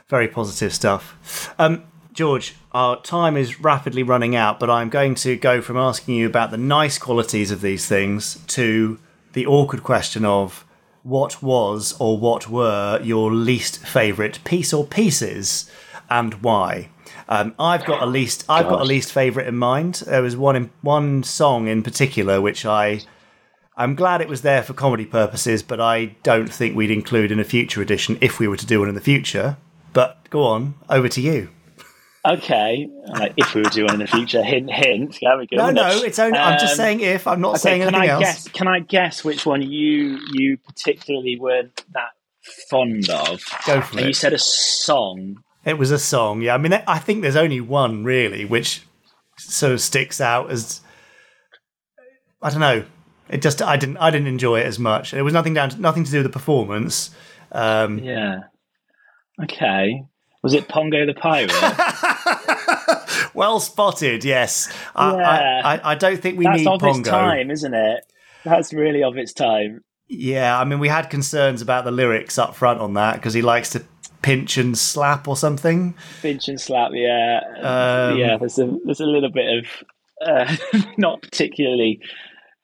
Very 0.08 0.28
positive 0.28 0.72
stuff. 0.72 1.52
Um, 1.58 1.84
George, 2.12 2.54
our 2.72 3.02
time 3.02 3.36
is 3.36 3.60
rapidly 3.60 4.02
running 4.02 4.36
out, 4.36 4.60
but 4.60 4.70
I'm 4.70 4.88
going 4.88 5.16
to 5.16 5.36
go 5.36 5.60
from 5.60 5.76
asking 5.76 6.14
you 6.14 6.26
about 6.26 6.50
the 6.50 6.56
nice 6.56 6.96
qualities 6.96 7.50
of 7.50 7.60
these 7.60 7.86
things 7.86 8.38
to 8.48 8.98
the 9.32 9.46
awkward 9.46 9.82
question 9.82 10.24
of 10.24 10.64
what 11.02 11.42
was 11.42 11.94
or 11.98 12.18
what 12.18 12.48
were 12.48 13.00
your 13.02 13.32
least 13.32 13.84
favourite 13.84 14.42
piece 14.44 14.72
or 14.72 14.86
pieces 14.86 15.70
and 16.08 16.34
why. 16.34 16.88
Um, 17.28 17.54
I've 17.58 17.84
got 17.84 18.02
a 18.02 18.06
least. 18.06 18.44
I've 18.48 18.68
got 18.68 18.80
a 18.80 18.84
least 18.84 19.12
favourite 19.12 19.48
in 19.48 19.56
mind. 19.56 20.04
There 20.06 20.22
was 20.22 20.36
one 20.36 20.54
in, 20.54 20.70
one 20.82 21.24
song 21.24 21.66
in 21.66 21.82
particular 21.82 22.40
which 22.40 22.64
I. 22.64 23.00
I'm 23.76 23.94
glad 23.94 24.20
it 24.20 24.28
was 24.28 24.40
there 24.40 24.62
for 24.62 24.72
comedy 24.72 25.04
purposes, 25.04 25.62
but 25.62 25.80
I 25.80 26.16
don't 26.22 26.50
think 26.50 26.74
we'd 26.74 26.90
include 26.90 27.30
in 27.30 27.38
a 27.38 27.44
future 27.44 27.82
edition 27.82 28.16
if 28.20 28.38
we 28.38 28.48
were 28.48 28.56
to 28.56 28.64
do 28.64 28.80
one 28.80 28.88
in 28.88 28.94
the 28.94 29.00
future. 29.02 29.58
But 29.96 30.28
go 30.28 30.42
on, 30.44 30.74
over 30.90 31.08
to 31.08 31.20
you. 31.22 31.48
Okay. 32.26 32.86
Like, 33.06 33.32
if 33.38 33.54
we 33.54 33.62
were 33.62 33.70
doing 33.70 33.94
in 33.94 33.98
the 34.00 34.06
future, 34.06 34.42
hint, 34.42 34.70
hint. 34.70 35.16
There 35.22 35.38
we 35.38 35.46
go. 35.46 35.56
No, 35.56 35.70
no, 35.70 35.88
it's 36.02 36.18
only. 36.18 36.38
I'm 36.38 36.58
just 36.58 36.72
Um, 36.74 36.76
saying 36.76 37.00
if. 37.00 37.26
I'm 37.26 37.40
not 37.40 37.52
Okay, 37.54 37.58
saying 37.60 37.80
can 37.82 37.94
anything 37.94 38.10
I 38.10 38.12
else. 38.12 38.22
guess? 38.22 38.48
Can 38.48 38.68
I 38.68 38.80
guess 38.80 39.24
which 39.24 39.46
one 39.46 39.62
you 39.62 40.18
you 40.34 40.58
particularly 40.58 41.38
weren't 41.40 41.82
that 41.94 42.10
fond 42.68 43.08
of? 43.08 43.40
Go 43.66 43.80
for 43.80 43.96
And 43.98 44.08
you 44.08 44.12
said 44.12 44.34
a 44.34 44.38
song. 44.38 45.42
It 45.64 45.78
was 45.78 45.90
a 45.90 45.98
song. 45.98 46.42
Yeah, 46.42 46.54
I 46.54 46.58
mean, 46.58 46.74
I 46.74 46.98
think 46.98 47.22
there's 47.22 47.34
only 47.36 47.62
one 47.62 48.04
really 48.04 48.44
which 48.44 48.82
sort 49.38 49.72
of 49.72 49.80
sticks 49.80 50.20
out 50.20 50.50
as. 50.50 50.82
I 52.42 52.50
don't 52.50 52.60
know. 52.60 52.84
It 53.30 53.40
just 53.40 53.62
I 53.62 53.78
didn't 53.78 53.96
I 53.96 54.10
didn't 54.10 54.26
enjoy 54.28 54.60
it 54.60 54.66
as 54.66 54.78
much. 54.78 55.14
It 55.14 55.22
was 55.22 55.32
nothing 55.32 55.54
down 55.54 55.70
to, 55.70 55.80
nothing 55.80 56.04
to 56.04 56.10
do 56.10 56.18
with 56.18 56.26
the 56.26 56.30
performance. 56.38 57.10
Um, 57.50 57.98
Yeah. 58.00 58.40
Okay. 59.42 60.04
Was 60.42 60.54
it 60.54 60.68
Pongo 60.68 61.04
the 61.06 61.14
Pirate? 61.14 61.52
well 63.34 63.60
spotted. 63.60 64.24
Yes. 64.24 64.68
I, 64.94 65.16
Yeah. 65.16 65.60
I, 65.64 65.74
I, 65.76 65.90
I 65.92 65.94
don't 65.94 66.20
think 66.20 66.38
we. 66.38 66.44
That's 66.44 66.58
need 66.58 66.68
of 66.68 66.80
Pongo. 66.80 67.00
its 67.00 67.08
time, 67.08 67.50
isn't 67.50 67.74
it? 67.74 68.04
That's 68.44 68.72
really 68.72 69.02
of 69.02 69.16
its 69.16 69.32
time. 69.32 69.82
Yeah, 70.08 70.56
I 70.58 70.64
mean, 70.64 70.78
we 70.78 70.86
had 70.88 71.10
concerns 71.10 71.62
about 71.62 71.84
the 71.84 71.90
lyrics 71.90 72.38
up 72.38 72.54
front 72.54 72.80
on 72.80 72.94
that 72.94 73.16
because 73.16 73.34
he 73.34 73.42
likes 73.42 73.70
to 73.70 73.82
pinch 74.22 74.56
and 74.56 74.78
slap 74.78 75.26
or 75.26 75.36
something. 75.36 75.94
Pinch 76.22 76.46
and 76.48 76.60
slap, 76.60 76.92
yeah, 76.94 77.40
Um, 77.56 78.16
yeah. 78.16 78.36
There's 78.38 78.58
a 78.58 78.72
there's 78.84 79.00
a 79.00 79.06
little 79.06 79.30
bit 79.32 79.58
of 79.58 79.66
uh, 80.24 80.56
not 80.96 81.22
particularly 81.22 82.00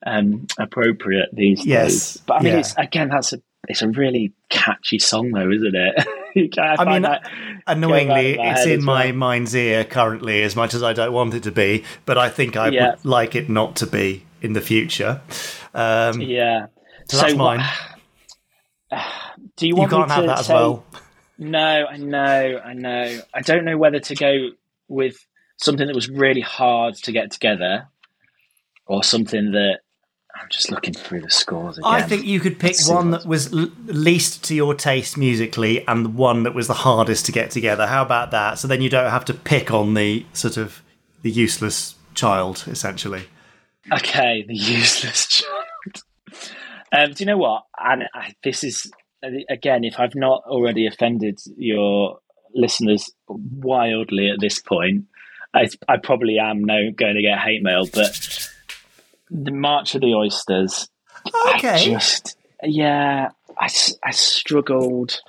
um, 0.07 0.47
appropriate 0.59 1.31
these 1.33 1.67
Yes, 1.67 1.91
days. 2.15 2.23
But 2.29 2.35
I 2.35 2.43
mean, 2.45 2.53
yeah. 2.53 2.59
it's 2.61 2.75
again 2.79 3.09
that's 3.09 3.33
a 3.33 3.43
it's 3.69 3.83
a 3.83 3.89
really 3.89 4.33
catchy 4.49 4.99
song 4.99 5.31
though, 5.31 5.51
isn't 5.51 5.75
it? 5.75 6.07
you 6.35 6.51
I 6.59 6.85
mean, 6.99 7.07
Annoyingly, 7.67 8.35
going 8.35 8.39
round 8.39 8.39
my 8.39 8.51
it's 8.53 8.67
in 8.67 8.85
my 8.85 9.05
well. 9.07 9.15
mind's 9.15 9.55
ear 9.55 9.85
currently, 9.85 10.43
as 10.43 10.57
much 10.57 10.75
as 10.75 10.83
I 10.83 10.93
don't 10.93 11.13
want 11.13 11.35
it 11.35 11.45
to 11.45 11.53
be. 11.53 11.85
But 12.05 12.19
I 12.19 12.29
think 12.29 12.57
I 12.57 12.69
Yeah. 12.69 12.91
would 12.93 13.05
like 13.05 13.35
it 13.37 13.49
not 13.49 13.77
to 13.77 13.87
be 13.87 14.25
in 14.41 14.53
the 14.55 14.61
future. 14.61 15.21
Um, 15.75 16.21
Yeah. 16.21 16.67
So 17.09 17.19
that's 17.19 17.35
what- 17.35 17.59
mine. 17.59 17.65
Do 19.57 19.67
you 19.67 19.75
You 19.75 19.77
want 19.77 19.91
can't 19.91 20.09
me 20.09 20.15
have 20.15 20.27
that 20.27 20.39
as 20.41 20.47
say- 20.47 20.55
well. 20.55 20.85
No, 21.39 21.87
I 21.87 21.97
know, 21.97 22.61
I 22.65 22.75
know. 22.75 23.21
I 23.35 23.41
don't 23.41 23.65
know 23.65 23.77
whether 23.77 23.99
to 24.01 24.15
go 24.15 24.51
with 24.89 25.17
something 25.57 25.87
that 25.87 25.95
was 25.95 26.09
really 26.09 26.41
hard 26.41 26.95
to 26.95 27.13
get 27.13 27.31
together, 27.31 27.89
or 28.87 29.03
something 29.03 29.53
that 29.53 29.81
I'm 30.43 30.49
just 30.49 30.71
looking 30.71 30.95
through 30.95 31.21
the 31.21 31.31
scores 31.31 31.79
again. 31.79 31.91
I 31.91 32.03
think 32.03 32.25
you 32.25 32.41
could 32.41 32.59
pick 32.59 32.77
one 32.87 33.13
that 33.13 33.25
was 33.25 33.53
l- 33.53 33.71
least 33.87 34.43
to 34.45 34.55
your 34.55 34.75
taste 34.75 35.17
musically 35.17 35.87
and 35.87 36.05
the 36.05 36.11
one 36.11 36.43
that 36.43 36.55
was 36.55 36.67
the 36.67 36.75
hardest 36.75 37.27
to 37.27 37.33
get 37.33 37.51
together. 37.51 37.87
How 37.87 38.03
about 38.03 38.33
that? 38.33 38.59
So 38.59 38.67
then 38.67 38.83
you 38.83 38.89
don't 38.89 39.11
have 39.11 39.25
to 39.27 39.35
pick 39.35 39.71
on 39.71 39.95
the 39.95 40.27
sort 40.33 40.57
of 40.57 40.83
the 41.23 41.31
useless 41.31 41.95
child, 42.15 42.65
essentially. 42.67 43.25
Okay, 43.93 44.45
the 44.47 44.55
useless 44.57 45.27
child. 45.27 46.03
Um, 46.93 47.13
do 47.13 47.23
you 47.23 47.27
know 47.27 47.39
what? 47.39 47.65
And 47.79 48.05
I, 48.15 48.35
this 48.43 48.65
is 48.65 48.91
again, 49.49 49.85
if 49.85 50.01
I've 50.01 50.15
not 50.17 50.43
already 50.47 50.87
offended 50.87 51.41
your 51.57 52.19
listeners 52.55 53.11
wildly 53.29 54.31
at 54.31 54.41
this 54.41 54.61
point, 54.61 55.05
I, 55.55 55.69
I 55.89 55.99
probably 55.99 56.39
am 56.39 56.65
now 56.65 56.91
going 56.97 57.15
to 57.15 57.23
get 57.23 57.39
hate 57.39 57.63
mail. 57.63 57.87
But 57.87 58.42
the 59.33 59.51
March 59.51 59.95
of 59.95 60.01
the 60.03 60.15
Oysters, 60.15 60.89
I 61.27 61.55
Okay. 61.59 61.85
just 61.85 62.37
yeah, 62.63 63.31
I, 63.59 63.69
I 64.05 64.11
struggled. 64.13 65.21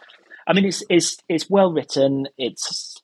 I 0.46 0.54
mean, 0.54 0.66
it's 0.66 0.84
it's 0.90 1.18
it's 1.30 1.50
well 1.50 1.72
written. 1.72 2.28
It's 2.38 2.96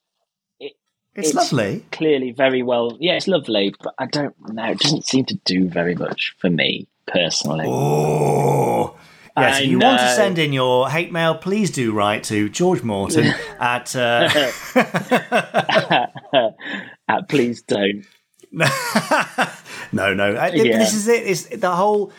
It's, 1.16 1.34
lovely. 1.34 1.84
clearly 1.90 2.30
very 2.30 2.62
well. 2.62 2.96
Yeah, 3.00 3.14
it's 3.14 3.26
lovely, 3.26 3.74
but 3.82 3.94
I 3.98 4.06
don't 4.06 4.34
know. 4.52 4.70
It 4.70 4.78
doesn't 4.78 5.06
seem 5.06 5.24
to 5.26 5.34
do 5.44 5.68
very 5.68 5.94
much 5.96 6.34
for 6.38 6.48
me 6.50 6.86
personally. 7.06 7.64
Oh. 7.68 8.96
Yes, 9.36 9.56
I 9.56 9.62
if 9.62 9.68
you 9.70 9.78
want 9.78 10.00
to 10.00 10.14
send 10.14 10.38
in 10.38 10.52
your 10.52 10.88
hate 10.90 11.12
mail, 11.12 11.34
please 11.34 11.70
do 11.70 11.92
write 11.92 12.24
to 12.24 12.48
George 12.48 12.82
Morton 12.82 13.32
at. 13.60 13.94
Uh, 13.96 14.28
Uh, 17.08 17.22
please 17.28 17.62
don't. 17.62 18.04
no, 19.92 20.14
no. 20.14 20.34
I, 20.34 20.48
Yeah. 20.50 20.78
This 20.78 20.94
is 20.94 21.08
it. 21.08 21.26
It's, 21.26 21.46
the 21.46 21.70
whole 21.74 22.12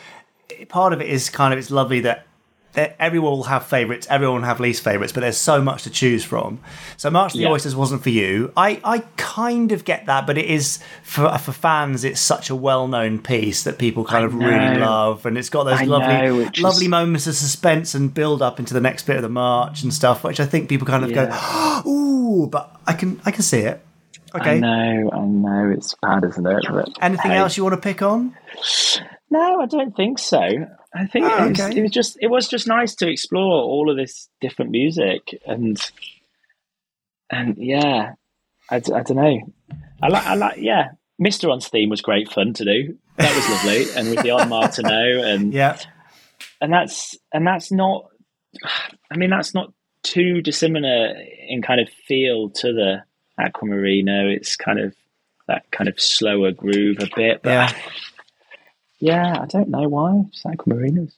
part 0.68 0.92
of 0.92 1.00
it 1.00 1.08
is 1.08 1.30
kind 1.30 1.52
of 1.52 1.58
it's 1.58 1.70
lovely 1.70 2.00
that, 2.00 2.26
everyone 2.74 3.32
will 3.32 3.42
have 3.42 3.66
favourites, 3.66 4.06
everyone 4.08 4.40
will 4.40 4.46
have 4.48 4.58
least 4.58 4.82
favourites, 4.82 5.12
but 5.12 5.20
there's 5.20 5.36
so 5.36 5.60
much 5.60 5.82
to 5.82 5.90
choose 5.90 6.24
from. 6.24 6.58
So 6.96 7.10
March 7.10 7.32
of 7.34 7.36
the 7.36 7.42
Yeah. 7.44 7.50
Oysters 7.50 7.76
wasn't 7.76 8.02
for 8.02 8.08
you. 8.08 8.50
I, 8.56 8.80
I 8.82 9.00
kind 9.18 9.72
of 9.72 9.84
get 9.84 10.06
that, 10.06 10.26
but 10.26 10.38
it 10.38 10.46
is 10.46 10.78
for 11.02 11.28
for 11.36 11.52
fans. 11.52 12.02
It's 12.02 12.18
such 12.18 12.48
a 12.48 12.56
well 12.56 12.88
known 12.88 13.18
piece 13.18 13.64
that 13.64 13.76
people 13.76 14.06
kind 14.06 14.22
I 14.22 14.26
of 14.26 14.34
really 14.34 14.78
love, 14.78 15.26
and 15.26 15.36
it's 15.36 15.50
got 15.50 15.64
those 15.64 15.80
I 15.80 15.84
lovely 15.84 16.14
know, 16.14 16.36
which 16.38 16.56
is- 16.58 16.64
lovely 16.64 16.88
moments 16.88 17.26
of 17.26 17.34
suspense 17.34 17.94
and 17.94 18.12
build 18.14 18.40
up 18.40 18.58
into 18.58 18.72
the 18.72 18.80
next 18.80 19.06
bit 19.06 19.16
of 19.16 19.22
the 19.22 19.28
march 19.28 19.82
and 19.82 19.92
stuff, 19.92 20.24
which 20.24 20.40
I 20.40 20.46
think 20.46 20.70
people 20.70 20.86
kind 20.86 21.04
of 21.04 21.12
go, 21.12 21.28
oh, 21.30 21.82
ooh, 21.86 22.46
but 22.46 22.74
I 22.86 22.94
can 22.94 23.20
I 23.26 23.32
can 23.32 23.42
see 23.42 23.58
it. 23.60 23.84
I 24.34 24.58
know, 24.58 25.10
I 25.12 25.20
know, 25.20 25.70
it's 25.76 25.94
bad, 26.00 26.24
isn't 26.24 26.46
it? 26.46 26.64
But, 26.70 26.88
Anything 27.00 27.30
hey. 27.32 27.36
else 27.38 27.56
you 27.56 27.62
want 27.64 27.74
to 27.74 27.80
pick 27.80 28.02
on? 28.02 28.36
No, 29.30 29.60
I 29.60 29.66
don't 29.66 29.94
think 29.96 30.18
so. 30.18 30.38
I 30.94 31.06
think 31.06 31.26
Oh, 31.26 31.44
it, 31.46 31.48
was, 31.50 31.60
okay. 31.60 31.78
it 31.78 31.82
was 31.82 31.90
just 31.90 32.18
it 32.20 32.26
was 32.28 32.48
just 32.48 32.66
nice 32.68 32.94
to 32.96 33.08
explore 33.08 33.62
all 33.62 33.90
of 33.90 33.96
this 33.96 34.28
different 34.40 34.70
music 34.70 35.40
and 35.46 35.78
and 37.30 37.56
yeah, 37.58 38.12
I, 38.70 38.78
d- 38.80 38.92
I 38.92 39.02
don't 39.02 39.16
know. 39.16 39.38
I 40.02 40.08
like 40.08 40.26
I 40.26 40.34
like 40.34 40.58
yeah. 40.58 40.90
Mister 41.18 41.48
On's 41.50 41.68
theme 41.68 41.88
was 41.88 42.00
great 42.00 42.30
fun 42.30 42.52
to 42.54 42.64
do. 42.64 42.98
That 43.16 43.34
was 43.34 43.48
lovely, 43.48 43.86
and 43.96 44.10
with 44.10 44.22
the 44.22 44.30
on 44.32 44.48
Martineau 44.48 45.22
and 45.24 45.52
Yeah. 45.52 45.78
and 46.60 46.72
that's 46.72 47.16
and 47.32 47.46
that's 47.46 47.70
not. 47.72 48.06
I 49.10 49.16
mean, 49.16 49.30
that's 49.30 49.54
not 49.54 49.72
too 50.02 50.42
dissimilar 50.42 51.14
in 51.48 51.62
kind 51.62 51.80
of 51.80 51.88
feel 52.06 52.50
to 52.50 52.72
the 52.72 52.96
Aquamarino. 53.42 54.34
It's 54.34 54.56
kind 54.56 54.78
of 54.80 54.94
that 55.48 55.70
kind 55.70 55.88
of 55.88 56.00
slower 56.00 56.52
groove 56.52 56.98
a 57.00 57.08
bit, 57.16 57.42
but 57.42 57.50
Yeah. 57.50 57.72
yeah, 59.00 59.40
I 59.42 59.46
don't 59.46 59.68
know 59.68 59.88
why. 59.88 60.22
It's 60.28 60.42
Aquamarinas. 60.44 61.12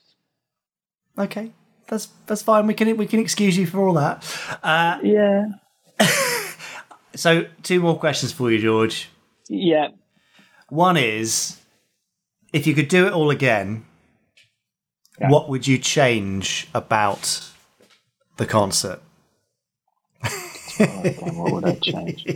Okay, 1.18 1.52
that's 1.88 2.06
that's 2.26 2.42
fine. 2.42 2.66
We 2.66 2.74
can 2.74 2.96
we 2.96 3.06
can 3.06 3.20
excuse 3.20 3.56
you 3.56 3.66
for 3.66 3.86
all 3.86 3.94
that. 3.94 4.24
Uh, 4.62 4.98
Yeah, 5.02 5.46
so, 7.14 7.44
two 7.62 7.80
more 7.80 7.98
questions 7.98 8.32
for 8.32 8.50
you, 8.50 8.58
George. 8.58 9.08
yeah. 9.48 9.88
One 10.70 10.96
is, 10.96 11.60
if 12.52 12.66
you 12.66 12.74
could 12.74 12.88
do 12.88 13.06
it 13.06 13.12
all 13.12 13.30
again, 13.30 13.84
Yeah. 15.20 15.28
what 15.30 15.48
would 15.48 15.66
you 15.68 15.78
change 15.78 16.66
about 16.74 17.48
the 18.38 18.46
concert? 18.46 19.00
Oh, 20.80 21.02
God, 21.02 21.36
what 21.36 21.52
would 21.52 21.64
I 21.64 21.74
change? 21.76 22.26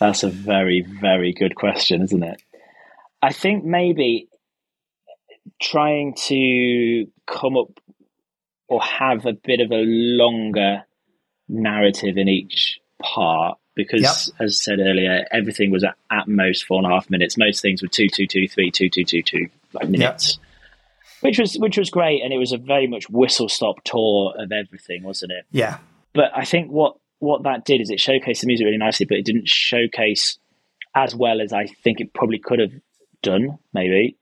That's 0.00 0.22
a 0.22 0.28
very, 0.30 0.82
very 0.82 1.32
good 1.32 1.54
question, 1.54 2.02
isn't 2.02 2.22
it? 2.22 2.42
I 3.22 3.32
think 3.32 3.64
maybe 3.64 4.28
trying 5.60 6.14
to 6.26 7.06
come 7.26 7.56
up 7.56 7.68
or 8.68 8.82
have 8.82 9.26
a 9.26 9.32
bit 9.32 9.60
of 9.60 9.70
a 9.72 9.82
longer 9.82 10.84
narrative 11.48 12.16
in 12.18 12.28
each 12.28 12.80
part 13.02 13.58
because, 13.74 14.02
Yep. 14.02 14.10
as 14.10 14.32
I 14.40 14.46
said 14.48 14.78
earlier, 14.80 15.24
everything 15.30 15.70
was 15.70 15.84
at, 15.84 15.96
at 16.10 16.28
most 16.28 16.64
four 16.66 16.78
and 16.78 16.86
a 16.86 16.90
half 16.90 17.08
minutes. 17.10 17.36
Most 17.38 17.62
things 17.62 17.82
were 17.82 17.88
two, 17.88 18.08
two, 18.08 18.26
two, 18.26 18.46
three, 18.48 18.70
two, 18.70 18.88
two, 18.88 19.04
two, 19.04 19.22
two, 19.22 19.48
like 19.72 19.88
minutes, 19.88 20.38
which 21.20 21.38
was 21.38 21.56
which 21.58 21.78
was 21.78 21.90
great, 21.90 22.22
and 22.22 22.32
it 22.32 22.38
was 22.38 22.52
a 22.52 22.58
very 22.58 22.86
much 22.86 23.08
whistle 23.08 23.48
stop 23.48 23.82
tour 23.84 24.34
of 24.36 24.52
everything, 24.52 25.02
wasn't 25.02 25.32
it? 25.32 25.44
Yeah. 25.50 25.78
But 26.12 26.30
I 26.36 26.44
think 26.44 26.70
what 26.70 26.96
what 27.18 27.42
that 27.44 27.64
did 27.64 27.80
is 27.80 27.90
it 27.90 27.98
showcased 27.98 28.40
the 28.40 28.46
music 28.46 28.64
really 28.64 28.78
nicely, 28.78 29.06
but 29.06 29.18
it 29.18 29.24
didn't 29.24 29.48
showcase 29.48 30.38
as 30.94 31.14
well 31.14 31.40
as 31.40 31.52
I 31.52 31.66
think 31.66 32.00
it 32.00 32.14
probably 32.14 32.38
could 32.38 32.58
have 32.60 32.72
done, 33.22 33.58
maybe 33.72 34.16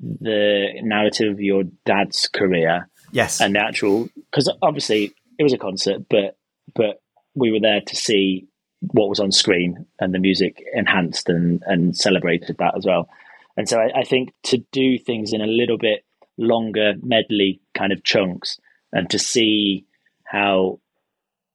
the 0.00 0.68
narrative 0.82 1.32
of 1.32 1.40
your 1.40 1.64
dad's 1.84 2.28
career 2.28 2.88
Yes. 3.10 3.40
and 3.40 3.54
the 3.54 3.60
actual 3.60 4.08
because 4.30 4.52
obviously 4.62 5.12
it 5.38 5.42
was 5.42 5.52
a 5.52 5.58
concert, 5.58 6.02
but 6.08 6.36
but 6.74 7.00
we 7.34 7.50
were 7.50 7.60
there 7.60 7.80
to 7.80 7.96
see 7.96 8.46
what 8.80 9.08
was 9.08 9.18
on 9.20 9.32
screen 9.32 9.86
and 9.98 10.14
the 10.14 10.18
music 10.18 10.62
enhanced 10.74 11.28
and 11.28 11.62
and 11.66 11.96
celebrated 11.96 12.56
that 12.58 12.76
as 12.76 12.86
well. 12.86 13.08
And 13.56 13.68
so 13.68 13.78
I, 13.80 14.00
I 14.00 14.04
think 14.04 14.32
to 14.44 14.58
do 14.72 14.98
things 14.98 15.32
in 15.32 15.40
a 15.40 15.46
little 15.46 15.78
bit 15.78 16.04
longer 16.36 16.94
medley 17.02 17.60
kind 17.76 17.92
of 17.92 18.04
chunks 18.04 18.58
and 18.92 19.10
to 19.10 19.18
see 19.18 19.84
how 20.24 20.78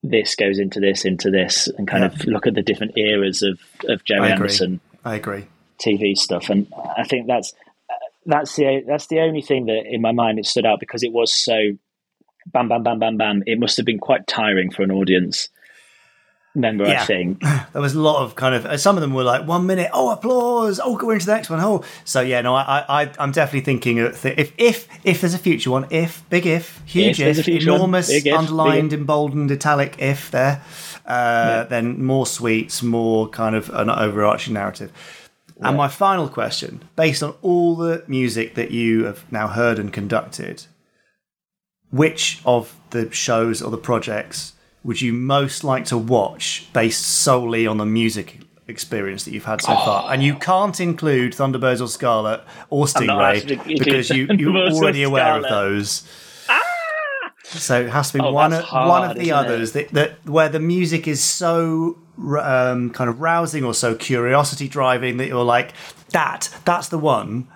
this 0.03 0.35
goes 0.35 0.59
into 0.59 0.79
this 0.79 1.05
into 1.05 1.31
this 1.31 1.67
and 1.77 1.87
kind 1.87 2.03
of 2.03 2.25
look 2.25 2.45
at 2.45 2.53
the 2.53 2.61
different 2.61 2.97
eras 2.97 3.41
of 3.41 3.59
of 3.85 4.03
Gerry 4.03 4.27
I. 4.27 4.31
Anderson 4.31 4.81
I 5.05 5.15
agree. 5.15 5.45
TV 5.79 6.15
stuff, 6.15 6.49
and 6.49 6.67
I 6.97 7.03
think 7.03 7.27
that's 7.27 7.53
that's 8.25 8.55
the 8.55 8.83
that's 8.87 9.07
the 9.07 9.19
only 9.19 9.41
thing 9.41 9.65
that 9.65 9.83
in 9.85 10.01
my 10.01 10.11
mind 10.11 10.39
it 10.39 10.45
stood 10.45 10.65
out 10.65 10.79
because 10.79 11.03
it 11.03 11.11
was 11.11 11.33
so 11.33 11.55
bam 12.45 12.69
bam 12.69 12.83
bam 12.83 12.99
bam 12.99 13.17
bam. 13.17 13.43
It 13.45 13.59
must 13.59 13.77
have 13.77 13.85
been 13.85 13.99
quite 13.99 14.27
tiring 14.27 14.71
for 14.71 14.83
an 14.83 14.91
audience 14.91 15.49
member, 16.55 16.85
Yeah. 16.85 17.01
I 17.01 17.05
think. 17.05 17.43
There 17.73 17.81
was 17.81 17.95
a 17.95 17.99
lot 17.99 18.23
of 18.23 18.35
kind 18.35 18.53
of 18.53 18.79
some 18.79 18.97
of 18.97 19.01
them 19.01 19.13
were 19.13 19.23
like 19.23 19.47
one 19.47 19.65
minute, 19.65 19.89
oh 19.93 20.11
applause, 20.11 20.79
oh 20.83 20.95
go 20.95 21.09
into 21.09 21.25
the 21.25 21.33
next 21.33 21.49
one, 21.49 21.59
oh. 21.59 21.83
So 22.05 22.21
yeah, 22.21 22.41
no, 22.41 22.53
I, 22.55 22.85
I, 22.87 23.11
I'm 23.17 23.31
definitely 23.31 23.61
thinking 23.61 23.97
if 23.97 24.25
if 24.25 24.87
if 25.03 25.21
there's 25.21 25.33
a 25.33 25.39
future 25.39 25.71
one, 25.71 25.87
if 25.89 26.23
big 26.29 26.45
if, 26.45 26.81
huge 26.85 27.19
If 27.19 27.27
if, 27.27 27.39
a 27.39 27.43
future 27.43 27.71
one, 27.71 27.79
enormous 27.79 28.09
if, 28.09 28.31
underlined, 28.31 28.91
big 28.91 28.99
emboldened, 28.99 29.51
italic 29.51 29.95
if 29.99 30.29
there, 30.31 30.61
uh, 31.05 31.63
then 31.65 32.03
more 32.03 32.25
suites, 32.25 32.83
more 32.83 33.27
kind 33.29 33.55
of 33.55 33.69
an 33.71 33.89
overarching 33.89 34.53
narrative. 34.53 34.91
And 35.59 35.77
my 35.77 35.87
final 35.87 36.27
question, 36.27 36.83
based 36.95 37.23
on 37.23 37.35
all 37.41 37.75
the 37.75 38.03
music 38.07 38.55
that 38.55 38.71
you 38.71 39.05
have 39.05 39.31
now 39.31 39.47
heard 39.47 39.79
and 39.79 39.93
conducted, 39.93 40.65
which 41.89 42.41
of 42.45 42.75
the 42.89 43.09
shows 43.11 43.61
or 43.61 43.71
the 43.71 43.77
projects 43.77 44.53
would 44.83 45.01
you 45.01 45.13
most 45.13 45.63
like 45.63 45.85
to 45.85 45.97
watch 45.97 46.67
based 46.73 47.05
solely 47.05 47.65
on 47.67 47.77
the 47.77 47.85
music 47.85 48.39
experience 48.67 49.23
that 49.25 49.31
you've 49.33 49.45
had 49.45 49.61
so 49.61 49.73
far? 49.75 50.11
And 50.13 50.21
you 50.23 50.35
can't 50.35 50.79
include 50.79 51.33
Thunderbirds 51.33 51.81
or 51.81 51.87
Scarlet 51.87 52.41
or 52.69 52.85
I'm 52.95 53.05
not 53.05 53.17
allowed 53.17 53.47
to 53.47 53.55
Stingray 53.57 53.79
because 53.79 54.09
you, 54.09 54.27
you're 54.37 54.55
already 54.73 55.03
aware 55.03 55.37
of 55.37 55.43
those. 55.43 56.03
So 57.45 57.81
it 57.81 57.89
has 57.89 58.11
to 58.11 58.17
be 58.17 58.23
Oh, 58.23 58.31
one 58.31 58.51
of, 58.53 58.65
one 58.71 59.09
of 59.11 59.17
the 59.17 59.31
others 59.31 59.73
that, 59.73 59.89
that 59.89 60.25
where 60.27 60.49
the 60.49 60.59
music 60.59 61.07
is 61.07 61.23
so 61.23 61.97
um, 62.39 62.89
kind 62.89 63.09
of 63.09 63.21
rousing 63.21 63.63
or 63.63 63.73
so 63.73 63.95
curiosity 63.95 64.67
driving 64.67 65.17
that 65.17 65.27
you're 65.27 65.43
like 65.43 65.73
that 66.11 66.49
that's 66.65 66.87
the 66.89 66.97
one 66.97 67.47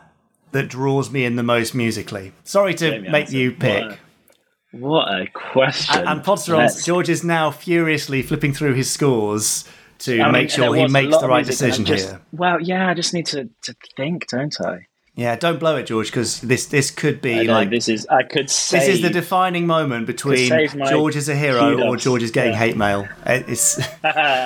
that 0.51 0.67
draws 0.67 1.09
me 1.09 1.25
in 1.25 1.35
the 1.35 1.43
most 1.43 1.73
musically. 1.73 2.31
Sorry 2.43 2.73
to 2.75 2.89
Jamie 2.91 3.09
make 3.09 3.15
Anderson, 3.27 3.39
you 3.39 3.51
pick. 3.53 3.83
a- 3.83 3.97
What 4.71 5.07
a 5.07 5.27
question! 5.33 5.99
And, 5.99 6.07
and 6.09 6.21
Podsterons, 6.21 6.85
George 6.85 7.09
is 7.09 7.23
now 7.23 7.51
furiously 7.51 8.21
flipping 8.21 8.53
through 8.53 8.73
his 8.73 8.89
scores 8.89 9.65
to 9.99 10.19
I 10.19 10.25
mean, 10.25 10.31
make 10.33 10.49
sure 10.49 10.75
he 10.75 10.87
makes 10.87 11.17
the 11.17 11.27
right 11.27 11.45
music 11.45 11.61
and 11.61 11.67
I 11.67 11.69
decision 11.71 11.85
just- 11.85 12.09
here. 12.09 12.21
Well, 12.31 12.61
yeah, 12.61 12.89
I 12.89 12.93
just 12.93 13.13
need 13.13 13.25
to, 13.27 13.49
to 13.63 13.75
think, 13.95 14.27
don't 14.27 14.55
I? 14.61 14.87
Yeah, 15.15 15.35
don't 15.35 15.59
blow 15.59 15.77
it, 15.77 15.87
George, 15.87 16.07
because 16.11 16.41
this 16.41 16.67
this 16.67 16.91
could 16.91 17.21
be 17.21 17.47
know, 17.47 17.53
like 17.53 17.71
this 17.71 17.89
is 17.89 18.05
I 18.07 18.21
could 18.21 18.51
say 18.51 18.77
this 18.79 18.87
is 18.89 19.01
the 19.01 19.09
defining 19.09 19.65
moment 19.65 20.05
between 20.05 20.47
George 20.89 21.15
is 21.15 21.27
a 21.27 21.35
hero 21.35 21.81
or. 21.89 21.97
George 21.97 22.21
is 22.21 22.29
getting 22.29 22.51
Yeah. 22.53 22.59
hate 22.59 22.77
mail. 22.77 23.07
It's 23.25 23.83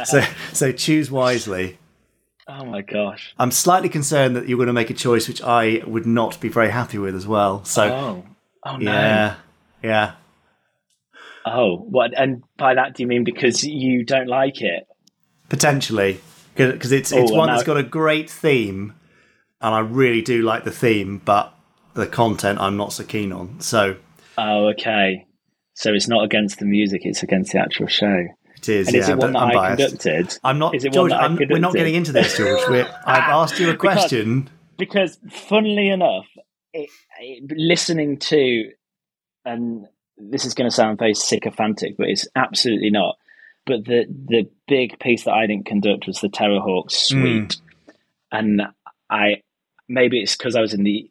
so 0.09 0.21
so 0.53 0.71
choose 0.71 1.11
wisely. 1.11 1.77
oh 2.47 2.63
my 2.63 2.81
gosh! 2.83 3.33
I'm 3.37 3.51
slightly 3.51 3.89
concerned 3.89 4.37
that 4.37 4.47
you're 4.47 4.57
going 4.57 4.67
to 4.67 4.73
make 4.73 4.89
a 4.89 4.93
choice 4.93 5.27
which 5.27 5.41
I 5.41 5.81
would 5.85 6.05
not 6.05 6.39
be 6.39 6.47
very 6.47 6.69
happy 6.69 6.97
with 6.99 7.15
as 7.15 7.27
well. 7.27 7.65
So 7.65 7.83
Oh, 7.93 8.23
oh 8.65 8.77
no! 8.77 8.91
yeah, 8.91 9.35
yeah. 9.83 10.13
Oh, 11.45 11.77
what? 11.77 12.11
And 12.17 12.43
by 12.57 12.75
that, 12.75 12.95
do 12.95 13.03
you 13.03 13.07
mean 13.07 13.23
because 13.23 13.63
you 13.63 14.03
don't 14.05 14.27
like 14.27 14.61
it? 14.61 14.85
Potentially, 15.49 16.19
because 16.55 16.91
it's 16.91 17.11
it's 17.11 17.31
Oh, 17.31 17.35
one 17.35 17.47
that's 17.49 17.63
got 17.63 17.77
a 17.77 17.83
great 17.83 18.29
theme, 18.29 18.93
and 19.59 19.73
I 19.73 19.79
really 19.79 20.21
do 20.21 20.43
like 20.43 20.63
the 20.63 20.71
theme, 20.71 21.21
but 21.25 21.53
the 21.93 22.07
content 22.07 22.59
I'm 22.59 22.77
not 22.77 22.93
so 22.93 23.03
keen 23.03 23.31
on. 23.33 23.59
So 23.59 23.95
Oh, 24.37 24.67
okay. 24.69 25.25
So 25.73 25.93
it's 25.93 26.07
not 26.07 26.23
against 26.23 26.59
the 26.59 26.65
music; 26.65 27.01
it's 27.05 27.23
against 27.23 27.51
the 27.53 27.59
actual 27.59 27.87
show. 27.87 28.27
it 28.57 28.69
is. 28.69 28.87
And 28.87 28.95
yeah, 28.95 29.01
is 29.01 29.09
it 29.09 29.17
one 29.17 29.33
that 29.33 29.39
I'm 29.41 29.57
I 29.57 29.75
conducted? 29.75 30.37
I'm 30.43 30.59
not, 30.59 30.75
Is 30.75 30.85
it 30.85 30.93
George. 30.93 31.11
one 31.11 31.35
that 31.37 31.49
we're 31.49 31.57
not 31.59 31.73
getting 31.73 31.95
into 31.95 32.11
this, 32.11 32.37
George. 32.37 32.61
We're, 32.69 32.83
I've 33.05 33.23
asked 33.29 33.59
you 33.59 33.69
a 33.69 33.71
Because- 33.73 33.97
question. 34.01 34.49
because 34.77 35.17
funnily 35.31 35.89
enough, 35.89 36.27
it, 36.73 36.89
it, 37.19 37.51
listening 37.57 38.17
to, 38.19 38.69
and 39.45 39.87
this 40.17 40.45
is 40.45 40.53
going 40.53 40.69
to 40.69 40.75
sound 40.75 40.99
very 40.99 41.13
sycophantic, 41.13 41.97
but 41.97 42.09
it's 42.09 42.27
absolutely 42.35 42.89
not. 42.89 43.17
But 43.65 43.85
the 43.85 44.05
the 44.07 44.49
big 44.67 44.99
piece 44.99 45.25
that 45.25 45.33
I 45.33 45.47
didn't 45.47 45.65
conduct 45.65 46.07
was 46.07 46.19
the 46.19 46.29
Terrahawks 46.29 46.91
suite, 46.91 47.57
and 48.31 48.63
I 49.09 49.41
maybe 49.87 50.19
it's 50.19 50.35
because 50.35 50.55
I 50.55 50.61
was 50.61 50.73
in 50.73 50.83
the 50.83 51.09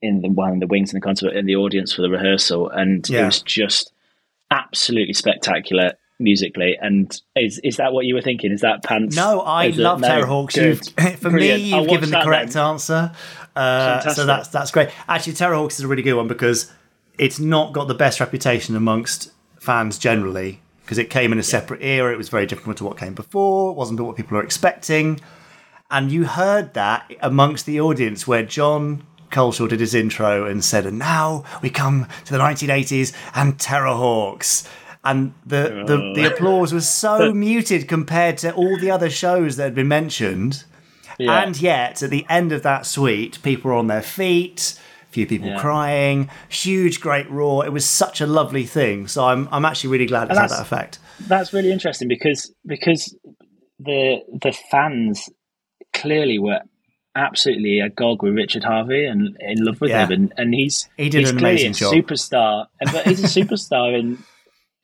in 0.00 0.20
the 0.20 0.28
one 0.28 0.52
in 0.52 0.58
the 0.60 0.66
wings 0.66 0.92
in 0.92 0.96
the 0.96 1.04
concert 1.04 1.34
in 1.34 1.46
the 1.46 1.56
audience 1.56 1.92
for 1.92 2.02
the 2.02 2.10
rehearsal, 2.10 2.68
and 2.68 3.08
it 3.10 3.24
was 3.24 3.42
just 3.42 3.92
absolutely 4.50 5.14
spectacular 5.14 5.94
musically. 6.20 6.76
And 6.80 7.20
is 7.34 7.60
is 7.64 7.76
that 7.76 7.92
what 7.92 8.04
you 8.04 8.14
were 8.14 8.22
thinking? 8.22 8.52
Is 8.52 8.60
that 8.60 8.84
pants? 8.84 9.16
No, 9.16 9.40
I 9.40 9.68
love 9.68 10.00
no, 10.00 10.08
Terrahawks. 10.08 10.56
You've, 10.56 10.80
for 11.18 11.30
Brilliant. 11.30 11.62
me, 11.62 11.74
you've 11.74 11.88
given 11.88 12.10
the 12.10 12.20
correct 12.22 12.52
then. 12.52 12.62
answer. 12.62 13.12
Uh, 13.56 14.08
so 14.10 14.24
that's 14.24 14.48
that's 14.48 14.70
great. 14.70 14.90
Actually, 15.08 15.32
Terrahawks 15.34 15.72
is 15.72 15.80
a 15.80 15.88
really 15.88 16.02
good 16.02 16.14
one 16.14 16.28
because 16.28 16.72
it's 17.18 17.38
not 17.38 17.72
got 17.72 17.88
the 17.88 17.94
best 17.94 18.20
reputation 18.20 18.76
amongst 18.76 19.32
fans 19.58 19.98
generally 19.98 20.60
because 20.82 20.98
it 20.98 21.10
came 21.10 21.32
in 21.32 21.38
a 21.38 21.42
separate 21.42 21.82
era. 21.82 22.12
It 22.12 22.16
was 22.16 22.28
very 22.28 22.46
different 22.46 22.78
to 22.78 22.84
what 22.84 22.96
came 22.96 23.14
before. 23.14 23.72
It 23.72 23.74
wasn't 23.74 24.00
what 24.00 24.16
people 24.16 24.36
were 24.36 24.42
expecting, 24.42 25.20
and 25.90 26.10
you 26.10 26.24
heard 26.24 26.74
that 26.74 27.10
amongst 27.20 27.66
the 27.66 27.80
audience 27.80 28.26
where 28.26 28.42
Jon. 28.42 29.04
Culshaw 29.30 29.68
did 29.68 29.80
his 29.80 29.94
intro 29.94 30.46
and 30.46 30.64
said, 30.64 30.86
"And 30.86 30.98
now 30.98 31.44
we 31.60 31.68
come 31.68 32.06
to 32.24 32.32
the 32.32 32.38
1980s 32.38 33.12
and 33.34 33.58
Terrahawks." 33.58 34.66
And 35.04 35.34
the, 35.44 35.84
the, 35.86 35.94
oh. 35.94 36.14
the 36.14 36.32
applause 36.32 36.72
was 36.72 36.88
so 36.88 37.32
muted 37.34 37.88
compared 37.88 38.38
to 38.38 38.54
all 38.54 38.78
the 38.78 38.90
other 38.90 39.10
shows 39.10 39.56
that 39.56 39.64
had 39.64 39.74
been 39.74 39.88
mentioned. 39.88 40.64
Yeah. 41.18 41.42
And 41.42 41.60
yet, 41.60 42.02
at 42.02 42.10
the 42.10 42.24
end 42.28 42.52
of 42.52 42.62
that 42.62 42.86
suite, 42.86 43.38
people 43.42 43.70
were 43.70 43.76
on 43.76 43.88
their 43.88 44.02
feet, 44.02 44.78
few 45.18 45.26
people 45.26 45.48
Yeah. 45.48 45.58
crying, 45.60 46.28
huge, 46.48 47.00
great 47.00 47.28
roar. 47.30 47.64
It 47.66 47.72
was 47.72 47.84
such 47.84 48.20
a 48.20 48.26
lovely 48.26 48.64
thing. 48.64 49.08
So 49.08 49.24
I'm, 49.24 49.48
I'm 49.50 49.64
actually 49.64 49.90
really 49.90 50.06
glad 50.06 50.28
it's 50.30 50.38
had 50.38 50.50
that 50.50 50.60
effect. 50.60 50.98
that's 51.26 51.52
really 51.52 51.72
interesting 51.72 52.08
because 52.08 52.54
because 52.66 53.16
the 53.80 54.18
the 54.42 54.52
fans 54.70 55.28
clearly 55.92 56.38
were 56.38 56.60
absolutely 57.16 57.80
agog 57.80 58.22
with 58.22 58.34
Richard 58.34 58.62
Harvey 58.64 59.04
and 59.06 59.36
in 59.40 59.64
love 59.64 59.80
with 59.80 59.90
Yeah. 59.90 60.04
him, 60.06 60.12
and, 60.12 60.32
and 60.36 60.54
he's 60.54 60.88
He 60.96 61.08
did 61.08 61.20
he's 61.20 61.30
an 61.30 61.38
clearly 61.38 61.64
amazing 61.66 61.88
a 61.88 61.90
job. 61.90 61.94
superstar, 61.94 62.66
but 62.92 63.06
he's 63.06 63.24
a 63.24 63.40
superstar 63.40 63.98
in 63.98 64.18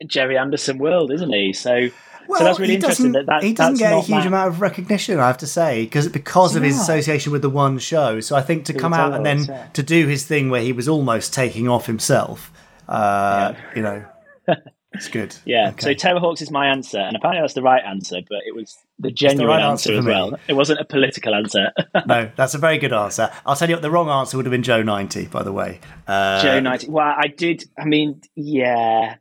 Gerry 0.06 0.36
Anderson 0.36 0.78
world, 0.78 1.12
isn't 1.12 1.32
he? 1.32 1.52
So. 1.52 1.90
Well, 2.28 2.38
so 2.38 2.44
that's 2.44 2.58
really 2.58 2.72
he 2.72 2.76
interesting. 2.76 3.12
That, 3.12 3.26
that 3.26 3.42
he 3.42 3.52
doesn't 3.52 3.78
get 3.78 3.92
a 3.92 4.00
huge 4.00 4.26
amount 4.26 4.48
of 4.48 4.60
recognition, 4.60 5.18
I 5.18 5.26
have 5.26 5.38
to 5.38 5.46
say, 5.46 5.84
because 5.84 6.08
because 6.08 6.56
of 6.56 6.62
his 6.62 6.80
association 6.80 7.32
with 7.32 7.42
the 7.42 7.50
one 7.50 7.78
show. 7.78 8.20
So 8.20 8.36
I 8.36 8.42
think 8.42 8.64
to 8.66 8.72
With 8.72 8.82
come 8.82 8.92
the 8.92 8.98
out 8.98 9.12
and 9.14 9.24
then 9.24 9.44
yeah. 9.44 9.66
to 9.74 9.82
do 9.82 10.06
his 10.06 10.26
thing 10.26 10.50
where 10.50 10.62
he 10.62 10.72
was 10.72 10.88
almost 10.88 11.34
taking 11.34 11.68
off 11.68 11.86
himself, 11.86 12.52
uh, 12.88 13.54
you 13.74 13.82
know, 13.82 14.04
it's 14.92 15.08
good. 15.08 15.34
Yeah. 15.44 15.70
Okay. 15.70 15.94
So 15.94 16.08
Terrahawks 16.08 16.40
is 16.42 16.50
my 16.50 16.68
answer, 16.68 16.98
and 16.98 17.16
apparently 17.16 17.42
that's 17.42 17.54
the 17.54 17.62
right 17.62 17.82
answer, 17.84 18.20
but 18.28 18.38
it 18.46 18.54
was 18.54 18.76
the 18.98 19.10
genuine 19.10 19.48
right 19.48 19.62
answer, 19.62 19.92
answer 19.92 20.00
as 20.00 20.06
well. 20.06 20.38
It 20.48 20.54
wasn't 20.54 20.80
a 20.80 20.84
political 20.84 21.34
answer. 21.34 21.72
no, 22.06 22.30
that's 22.36 22.54
a 22.54 22.58
very 22.58 22.78
good 22.78 22.92
answer. 22.92 23.30
I'll 23.44 23.56
tell 23.56 23.68
you 23.68 23.74
what, 23.74 23.82
the 23.82 23.90
wrong 23.90 24.08
answer 24.08 24.36
would 24.36 24.46
have 24.46 24.52
been 24.52 24.62
Joe 24.62 24.82
90, 24.82 25.26
by 25.26 25.42
the 25.42 25.52
way. 25.52 25.80
Uh, 26.06 26.42
Joe 26.42 26.60
ninety. 26.60 26.88
Well, 26.88 27.14
I 27.16 27.26
did. 27.28 27.64
I 27.78 27.84
mean, 27.84 28.20
yeah, 28.34 29.16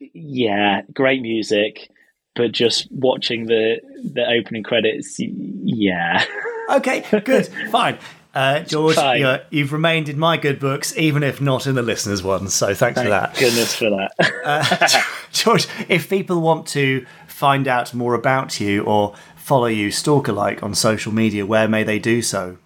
yeah, 0.00 0.82
great 0.92 1.22
music, 1.22 1.90
but 2.36 2.52
just 2.52 2.86
watching 2.90 3.46
the 3.46 3.80
the 4.04 4.26
opening 4.28 4.62
credits, 4.62 5.16
yeah, 5.18 6.24
Okay, 6.70 7.04
good, 7.24 7.46
fine. 7.70 7.98
Uh, 8.32 8.60
George, 8.60 8.96
you're, 8.96 9.40
you've 9.50 9.72
remained 9.72 10.08
in 10.08 10.16
my 10.16 10.36
good 10.36 10.60
books, 10.60 10.96
even 10.96 11.24
if 11.24 11.40
not 11.40 11.66
in 11.66 11.74
the 11.74 11.82
listeners' 11.82 12.22
ones. 12.22 12.54
So 12.54 12.72
thanks 12.74 13.02
for 13.02 13.08
that. 13.08 13.34
goodness 13.34 13.74
for 13.74 13.90
that. 13.90 14.12
Uh, 14.44 15.02
George, 15.32 15.66
if 15.88 16.08
people 16.08 16.40
want 16.40 16.68
to 16.68 17.04
find 17.26 17.66
out 17.66 17.92
more 17.92 18.14
about 18.14 18.60
you 18.60 18.84
or 18.84 19.16
follow 19.34 19.66
you 19.66 19.90
stalker 19.90 20.30
like 20.32 20.62
on 20.62 20.76
social 20.76 21.12
media, 21.12 21.44
where 21.44 21.66
may 21.66 21.82
they 21.82 21.98
do 21.98 22.22
so? 22.22 22.56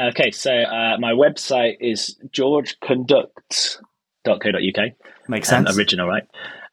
Okay, 0.00 0.30
so 0.30 0.50
uh, 0.50 0.96
my 0.98 1.12
website 1.12 1.76
is 1.78 2.16
georgeconducts.co.uk. 2.30 4.92
Makes 5.28 5.52
Um, 5.52 5.66
sense. 5.66 5.76
original, 5.76 6.08
right? 6.08 6.24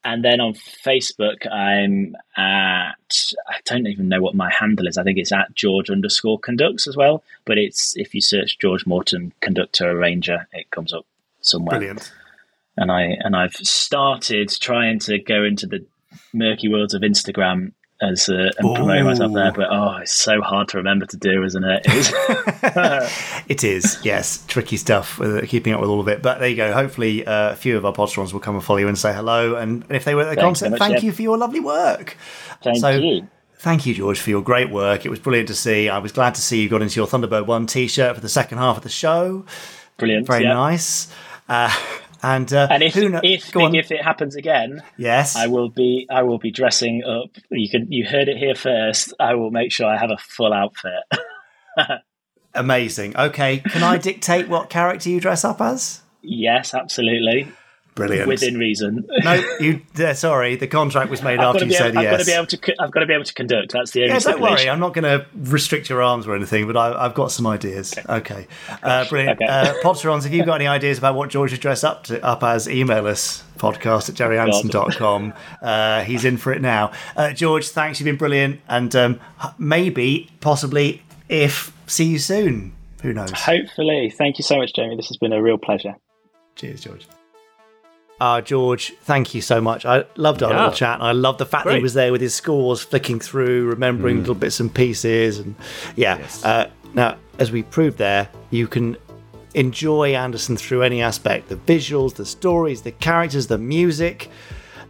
And 0.08 0.24
then 0.24 0.40
on 0.40 0.54
Facebook, 0.54 1.46
I'm 1.52 2.16
at, 2.34 3.34
I 3.46 3.60
don't 3.66 3.86
even 3.86 4.08
know 4.08 4.22
what 4.22 4.34
my 4.34 4.50
handle 4.50 4.86
is. 4.86 4.96
I 4.96 5.02
think 5.02 5.18
it's 5.18 5.32
at 5.32 5.54
George 5.54 5.90
underscore 5.90 6.38
conducts 6.38 6.86
as 6.88 6.96
well. 6.96 7.22
But 7.44 7.58
it's, 7.58 7.94
if 7.94 8.14
you 8.14 8.22
search 8.22 8.58
George 8.58 8.86
Morton, 8.86 9.34
conductor, 9.42 9.90
arranger, 9.90 10.48
it 10.54 10.70
comes 10.70 10.94
up 10.94 11.04
somewhere. 11.42 11.78
Brilliant. 11.78 12.10
And 12.78 12.90
I, 12.90 13.18
and 13.20 13.36
I've 13.36 13.52
started 13.56 14.48
trying 14.48 14.98
to 15.00 15.18
go 15.18 15.44
into 15.44 15.66
the 15.66 15.84
murky 16.32 16.70
worlds 16.70 16.94
of 16.94 17.02
Instagram 17.02 17.72
as 18.00 18.28
uh, 18.28 18.50
and 18.58 18.74
promote 18.74 19.04
myself 19.04 19.32
there. 19.32 19.52
But 19.52 19.68
oh, 19.70 19.96
it's 19.96 20.14
so 20.14 20.40
hard 20.40 20.68
to 20.68 20.76
remember 20.78 21.06
to 21.06 21.16
do, 21.16 21.42
isn't 21.44 21.64
it? 21.64 21.86
It's- 21.86 23.24
It 23.48 23.64
is, 23.64 23.98
yes, 24.04 24.44
tricky 24.46 24.76
stuff 24.76 25.18
with 25.18 25.36
uh, 25.44 25.46
keeping 25.46 25.72
up 25.72 25.80
with 25.80 25.88
all 25.88 26.00
of 26.00 26.08
it. 26.08 26.20
But 26.22 26.38
there 26.38 26.48
you 26.48 26.56
go. 26.56 26.72
Hopefully, 26.72 27.26
uh, 27.26 27.52
a 27.52 27.56
few 27.56 27.76
of 27.76 27.84
our 27.86 27.92
podsterons 27.92 28.32
will 28.32 28.40
come 28.40 28.54
and 28.54 28.62
follow 28.62 28.78
you 28.78 28.88
and 28.88 28.98
say 28.98 29.12
hello. 29.14 29.54
And 29.56 29.84
if 29.88 30.04
they 30.04 30.14
were 30.14 30.22
at 30.22 30.34
the 30.34 30.40
Thanks 30.40 30.60
so 30.60 30.66
concert, 30.66 30.70
much, 30.70 30.78
thank 30.78 31.02
yeah. 31.02 31.06
you 31.06 31.12
for 31.12 31.22
your 31.22 31.38
lovely 31.38 31.60
work. 31.60 32.16
Thank 32.62 32.78
So- 32.78 32.90
you. 32.90 33.28
Thank 33.60 33.86
you, 33.86 33.94
George, 33.94 34.20
for 34.20 34.30
your 34.30 34.40
great 34.42 34.70
work. 34.70 35.04
It 35.04 35.08
was 35.08 35.18
brilliant 35.18 35.48
to 35.48 35.54
see. 35.54 35.88
I 35.88 35.98
was 35.98 36.12
glad 36.12 36.36
to 36.36 36.40
see 36.40 36.62
you 36.62 36.68
got 36.68 36.80
into 36.80 36.94
your 37.00 37.08
Thunderbird 37.08 37.46
One 37.46 37.66
T-shirt 37.66 38.14
for 38.14 38.20
the 38.20 38.28
second 38.28 38.58
half 38.58 38.76
of 38.76 38.82
the 38.84 38.88
show. 38.88 39.44
Brilliant. 39.96 40.28
Very 40.28 40.44
yeah. 40.44 40.52
nice. 40.54 41.12
Uh, 41.48 41.74
and 42.22 42.52
uh, 42.52 42.68
And 42.70 42.82
if 42.82 42.96
if 42.96 43.52
go 43.52 43.66
if 43.72 43.90
it 43.90 44.02
happens 44.02 44.36
again, 44.36 44.82
yes, 44.96 45.36
I 45.36 45.46
will 45.46 45.68
be 45.68 46.06
I 46.10 46.22
will 46.22 46.38
be 46.38 46.50
dressing 46.50 47.04
up. 47.04 47.30
You 47.50 47.68
can 47.68 47.90
you 47.90 48.04
heard 48.04 48.28
it 48.28 48.36
here 48.36 48.54
first. 48.54 49.14
I 49.20 49.34
will 49.34 49.50
make 49.50 49.72
sure 49.72 49.86
I 49.86 49.98
have 49.98 50.10
a 50.10 50.18
full 50.18 50.52
outfit. 50.52 51.04
amazing. 52.54 53.16
Okay, 53.16 53.58
can 53.58 53.82
I 53.82 53.98
dictate 53.98 54.48
what 54.48 54.70
character 54.70 55.08
you 55.10 55.20
dress 55.20 55.44
up 55.44 55.60
as? 55.60 56.02
yes, 56.22 56.74
absolutely, 56.74 57.48
Brilliant. 57.98 58.28
within 58.28 58.58
reason. 58.58 59.06
no, 59.24 59.34
you. 59.60 59.82
Uh, 59.98 60.14
sorry, 60.14 60.56
the 60.56 60.66
contract 60.66 61.10
was 61.10 61.22
made 61.22 61.38
I've 61.38 61.56
after 61.56 61.66
you 61.66 61.72
said 61.72 61.90
able, 61.90 61.98
I've 61.98 62.10
got 62.10 62.16
to 62.18 62.24
be 62.24 62.32
able 62.32 62.46
to 62.46 62.74
I've 62.80 62.90
got 62.90 63.00
to 63.00 63.06
be 63.06 63.14
able 63.14 63.24
to 63.24 63.34
conduct. 63.34 63.72
That's 63.72 63.90
the 63.90 64.02
only 64.02 64.14
Yeah, 64.14 64.20
don't 64.20 64.40
worry. 64.40 64.68
I'm 64.68 64.80
not 64.80 64.94
going 64.94 65.04
to 65.04 65.26
restrict 65.34 65.88
your 65.88 66.02
arms 66.02 66.26
or 66.26 66.34
anything, 66.34 66.66
but 66.66 66.76
I, 66.76 67.04
I've 67.04 67.14
got 67.14 67.30
some 67.30 67.46
ideas. 67.46 67.94
Okay, 68.08 68.46
uh, 68.82 69.08
brilliant. 69.08 69.40
Okay. 69.42 69.46
Uh, 69.46 69.74
Podsterons, 69.82 70.26
if 70.26 70.32
you've 70.32 70.46
got 70.46 70.54
any 70.54 70.66
ideas 70.66 70.98
about 70.98 71.14
what 71.14 71.30
George 71.30 71.50
should 71.50 71.60
dress 71.60 71.84
up 71.84 72.04
to, 72.04 72.24
up 72.24 72.42
as, 72.42 72.68
email 72.68 73.06
us 73.06 73.44
podcast 73.58 74.08
at 74.08 74.14
gerryanderson.com. 74.14 75.34
Uh, 75.60 76.02
he's 76.04 76.24
in 76.24 76.36
for 76.36 76.52
it 76.52 76.62
now. 76.62 76.92
Uh, 77.16 77.32
George, 77.32 77.68
thanks. 77.68 78.00
You've 78.00 78.06
been 78.06 78.16
brilliant, 78.16 78.60
and 78.68 78.94
um, 78.96 79.20
maybe, 79.58 80.30
possibly, 80.40 81.02
if 81.28 81.72
see 81.86 82.04
you 82.04 82.18
soon. 82.18 82.72
Who 83.02 83.12
knows? 83.12 83.30
Hopefully, 83.32 84.10
thank 84.10 84.38
you 84.38 84.44
so 84.44 84.58
much, 84.58 84.72
Jamie. 84.74 84.96
This 84.96 85.08
has 85.08 85.16
been 85.16 85.32
a 85.32 85.40
real 85.40 85.58
pleasure. 85.58 85.94
Cheers, 86.56 86.80
George. 86.80 87.06
Uh, 88.20 88.40
George, 88.40 88.92
thank 89.02 89.32
you 89.34 89.40
so 89.40 89.60
much. 89.60 89.86
I 89.86 90.04
loved 90.16 90.42
our 90.42 90.50
Yeah. 90.50 90.58
little 90.58 90.74
chat. 90.74 91.00
I 91.00 91.12
loved 91.12 91.38
the 91.38 91.46
fact 91.46 91.66
that 91.66 91.76
he 91.76 91.82
was 91.82 91.94
there 91.94 92.10
with 92.10 92.20
his 92.20 92.34
scores, 92.34 92.80
flicking 92.82 93.20
through, 93.20 93.66
remembering 93.66 94.18
little 94.18 94.34
bits 94.34 94.58
and 94.58 94.72
pieces, 94.74 95.38
and 95.38 95.54
yeah. 95.94 96.18
Uh, 96.42 96.66
now, 96.94 97.14
as 97.38 97.52
we 97.52 97.62
proved 97.62 97.98
there, 97.98 98.28
you 98.50 98.66
can 98.66 98.96
enjoy 99.54 100.14
Anderson 100.14 100.56
through 100.56 100.82
any 100.82 101.00
aspect: 101.00 101.48
the 101.48 101.54
visuals, 101.56 102.14
the 102.14 102.26
stories, 102.26 102.82
the 102.82 102.90
characters, 102.90 103.46
the 103.46 103.58
music, 103.58 104.30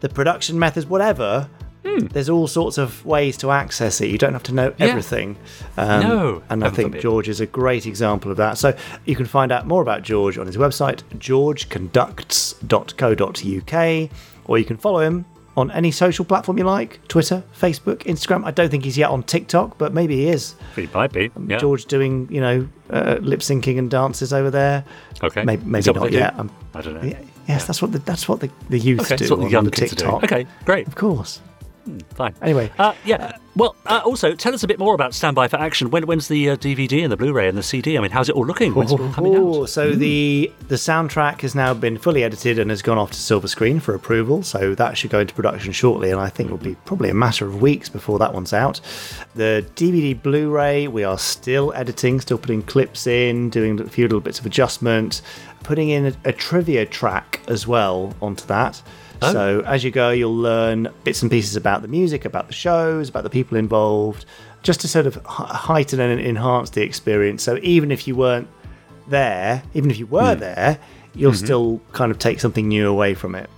the 0.01 0.09
production 0.09 0.59
methods, 0.59 0.87
whatever. 0.87 1.49
There's 1.85 2.29
all 2.29 2.47
sorts 2.47 2.79
of 2.79 3.05
ways 3.05 3.37
to 3.39 3.51
access 3.51 4.01
it. 4.01 4.09
You 4.09 4.19
don't 4.19 4.33
have 4.33 4.45
to 4.45 4.55
know 4.55 4.73
Yeah. 4.79 4.87
everything. 4.87 5.37
Um, 5.77 6.01
No, 6.01 6.43
and 6.49 6.65
I 6.65 6.71
think. 6.71 7.01
George 7.01 7.29
is 7.29 7.41
a 7.41 7.47
great 7.47 7.87
example 7.87 8.31
of 8.31 8.37
that. 8.37 8.57
So 8.59 8.75
you 9.05 9.17
can 9.17 9.27
find 9.27 9.51
out 9.51 9.67
more 9.67 9.83
about 9.83 10.03
George 10.03 10.39
on 10.39 10.47
his 10.47 10.57
website, 10.57 11.03
georgeconducts.co.uk, 11.19 14.11
or 14.47 14.59
you 14.59 14.65
can 14.65 14.77
follow 14.77 15.01
him 15.01 15.25
on 15.57 15.71
any 15.73 15.91
social 15.91 16.25
platform 16.25 16.57
you 16.59 16.65
like 16.65 17.01
Twitter, 17.09 17.43
Facebook, 17.59 17.99
Instagram. 18.05 18.45
I 18.45 18.53
don't 18.53 18.71
think 18.71 18.85
he's 18.85 18.97
yet 18.97 19.11
on 19.11 19.25
TikTok, 19.25 19.77
but 19.77 19.93
maybe 19.93 20.15
he 20.17 20.29
is. 20.29 20.55
He 20.77 20.89
might 20.95 21.13
be. 21.13 21.31
Yeah. 21.49 21.59
George 21.59 21.87
doing, 21.87 22.29
you 22.31 22.41
know, 22.41 22.69
uh, 22.91 23.17
lip 23.21 23.41
syncing 23.41 23.77
and 23.79 23.91
dances 23.91 24.33
over 24.33 24.51
there. 24.51 24.85
Okay. 25.23 25.43
Maybe, 25.43 25.65
maybe 25.65 25.93
not 25.93 26.13
yet. 26.13 26.39
Um, 26.39 26.51
I 26.75 26.81
don't 26.81 26.95
know. 26.95 27.03
yeah, 27.03 27.19
yes, 27.49 27.65
that's 27.67 27.83
what 27.83 27.91
the, 27.91 27.99
that's 27.99 28.29
what 28.29 28.39
the, 28.41 28.51
the 28.69 28.79
youth 28.79 29.01
Okay, 29.01 29.17
do 29.17 29.25
that's 29.25 29.31
what 29.33 29.41
the 29.41 29.49
young 29.51 29.65
the 29.65 29.73
kids 29.73 29.95
are 29.95 29.97
doing. 29.97 30.21
TikTok. 30.21 30.33
Okay, 30.33 30.47
great. 30.65 30.87
Of 30.87 30.95
course. 30.95 31.41
Fine. 32.15 32.35
Anyway. 32.43 32.71
Uh, 32.79 32.95
yeah. 33.05 33.37
Well, 33.57 33.75
uh, 33.87 34.01
also, 34.05 34.35
tell 34.35 34.55
us 34.55 34.63
a 34.63 34.69
bit 34.69 34.79
more 34.79 34.95
about 34.95 35.15
Standby 35.15 35.49
for 35.49 35.57
Action. 35.57 35.91
When, 35.91 36.07
when's 36.07 36.29
the 36.29 36.51
uh, 36.51 36.57
DVD 36.57 37.03
and 37.03 37.11
the 37.11 37.17
Blu-ray 37.17 37.49
and 37.49 37.59
the 37.59 37.63
CD? 37.63 37.99
I 37.99 38.01
mean, 38.01 38.13
how's 38.13 38.29
it 38.29 38.37
all 38.37 38.47
looking? 38.47 38.73
When's 38.75 38.93
it 38.93 39.01
all 39.01 39.13
coming 39.13 39.35
Oh, 39.35 39.63
out? 39.63 39.69
so 39.71 39.91
the 39.93 40.53
the 40.69 40.77
soundtrack 40.77 41.41
has 41.41 41.57
now 41.57 41.75
been 41.75 41.99
fully 41.99 42.23
edited 42.23 42.59
and 42.61 42.71
has 42.71 42.83
gone 42.83 42.99
off 42.99 43.11
to 43.11 43.17
Silva 43.19 43.49
Screen 43.49 43.81
for 43.81 43.95
approval. 43.95 44.45
So 44.45 44.75
that 44.77 44.97
should 44.97 45.11
go 45.11 45.19
into 45.21 45.35
production 45.35 45.73
shortly, 45.73 46.11
and 46.13 46.21
I 46.21 46.29
think 46.29 46.47
it'll 46.47 46.59
be 46.59 46.77
probably 46.85 47.11
a 47.11 47.15
matter 47.15 47.47
of 47.47 47.61
weeks 47.61 47.89
before 47.89 48.19
that 48.21 48.33
one's 48.33 48.53
out. 48.53 48.81
The 49.35 49.67
DVD 49.75 50.21
Blu-ray, 50.21 50.87
we 50.87 51.03
are 51.03 51.19
still 51.19 51.73
editing, 51.75 52.21
still 52.21 52.39
putting 52.39 52.63
clips 52.63 53.07
in, 53.09 53.51
doing 53.51 53.81
a 53.81 53.89
few 53.89 54.05
little 54.05 54.21
bits 54.21 54.39
of 54.39 54.47
adjustment, 54.47 55.21
putting 55.65 55.89
in 55.89 56.07
a, 56.07 56.13
a 56.27 56.33
trivia 56.33 56.87
track 56.87 57.41
as 57.49 57.67
well 57.67 58.15
onto 58.23 58.47
that. 58.47 58.81
Oh. 59.23 59.33
So 59.33 59.61
as 59.67 59.83
you 59.85 59.91
go, 59.91 60.11
you'll 60.11 60.35
learn 60.37 60.89
bits 61.05 61.23
and 61.23 61.31
pieces 61.31 61.57
about 61.57 61.83
the 61.83 61.89
music, 61.89 62.25
about 62.25 62.47
the 62.47 62.53
shows, 62.55 63.09
about 63.09 63.25
the 63.25 63.31
people 63.31 63.57
involved, 63.57 64.25
just 64.63 64.81
to 64.83 64.89
sort 64.89 65.07
of 65.07 65.17
heighten 65.27 66.01
and 66.01 66.21
enhance 66.21 66.71
the 66.71 66.83
experience. 66.83 67.43
So 67.43 67.59
even 67.63 67.91
if 67.91 68.07
you 68.07 68.15
weren't 68.17 68.49
there, 69.09 69.63
even 69.75 69.91
if 69.91 69.99
you 69.99 70.07
were 70.07 70.35
Hmm. 70.35 70.41
there, 70.41 70.79
you'll 71.15 71.33
Mm-hmm. 71.33 71.45
still 71.45 71.81
kind 71.93 72.11
of 72.13 72.19
take 72.19 72.39
something 72.41 72.69
new 72.69 72.89
away 72.89 73.15
from 73.15 73.35
it. 73.35 73.49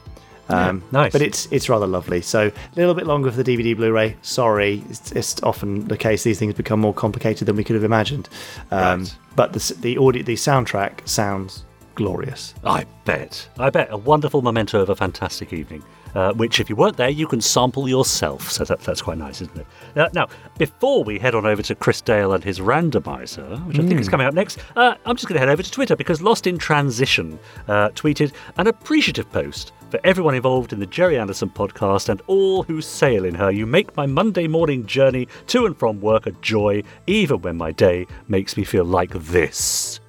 Um, 0.49 0.83
nice. 0.91 1.13
But 1.13 1.23
it's 1.23 1.47
it's 1.53 1.69
rather 1.69 1.87
lovely. 1.87 2.23
So 2.23 2.49
a 2.49 2.53
little 2.75 2.95
bit 2.95 3.07
longer 3.07 3.31
for 3.31 3.41
the 3.41 3.57
DVD 3.57 3.77
Blu-ray. 3.77 4.17
Sorry, 4.23 4.83
it's, 4.91 5.13
it's 5.13 5.41
often 5.45 5.87
the 5.87 5.97
case. 5.97 6.25
These 6.25 6.41
things 6.41 6.55
become 6.55 6.81
more 6.81 6.93
complicated 6.93 7.47
than 7.47 7.55
we 7.55 7.63
could 7.63 7.75
have 7.77 7.85
imagined. 7.85 8.29
Um, 8.73 9.01
Right. 9.03 9.15
But 9.37 9.53
the 9.53 9.75
the 9.81 9.97
audio, 9.99 10.25
the 10.25 10.35
soundtrack 10.35 11.07
sounds 11.09 11.63
glorious. 12.01 12.55
I 12.65 12.87
bet. 13.05 13.47
I 13.59 13.69
bet. 13.69 13.89
A 13.91 13.97
wonderful 13.99 14.41
memento 14.41 14.81
of 14.81 14.89
a 14.89 14.97
fantastic 14.97 15.53
evening, 15.53 15.85
uh, 16.15 16.33
which, 16.33 16.59
if 16.59 16.71
you 16.71 16.75
weren't 16.75 16.97
there, 16.97 17.11
you 17.11 17.27
can 17.27 17.43
sample 17.43 17.87
yourself. 17.87 18.51
So 18.51 18.65
that, 18.65 18.81
that's 18.81 19.03
quite 19.03 19.19
nice, 19.19 19.43
isn't 19.43 19.59
it? 19.59 19.67
Uh, 19.95 20.09
now, 20.15 20.27
before 20.57 21.05
we 21.05 21.19
head 21.19 21.35
on 21.35 21.45
over 21.45 21.61
to 21.61 21.75
Chris 21.75 22.01
Dale 22.01 22.33
and 22.33 22.43
his 22.43 22.59
randomizer, 22.59 23.67
which 23.67 23.79
I 23.79 23.83
think 23.87 24.01
is 24.01 24.09
coming 24.09 24.27
up 24.27 24.33
next, 24.33 24.61
uh, 24.77 24.95
I'm 25.05 25.15
just 25.15 25.29
going 25.29 25.35
to 25.35 25.41
head 25.41 25.51
over 25.51 25.63
to 25.63 25.71
Twitter 25.71 25.95
because 25.95 26.23
Lost 26.23 26.47
in 26.47 26.57
Transition 26.57 27.39
uh, 27.69 27.91
tweeted 27.91 28.33
an 28.57 28.67
appreciative 28.67 29.31
post 29.31 29.73
for 29.91 30.01
everyone 30.03 30.35
involved 30.35 30.73
in 30.73 30.81
the 30.81 30.87
Gerry 30.87 31.19
Anderson 31.19 31.51
podcast 31.51 32.09
and 32.09 32.23
all 32.29 32.63
who 32.63 32.81
sail 32.81 33.27
in 33.27 33.35
her. 33.35 33.51
You 33.51 33.67
make 33.67 33.95
my 33.95 34.07
Monday 34.07 34.49
morning 34.49 34.87
journey 34.87 35.29
to 35.49 35.67
and 35.67 35.79
from 35.79 36.01
work 36.01 36.27
a 36.27 36.31
joy, 36.41 36.83
even 37.07 37.43
when 37.43 37.59
my 37.59 37.73
day 37.73 38.07
makes 38.27 38.57
me 38.57 38.65
feel 38.65 38.87
like 38.87 39.11
this. 39.13 40.01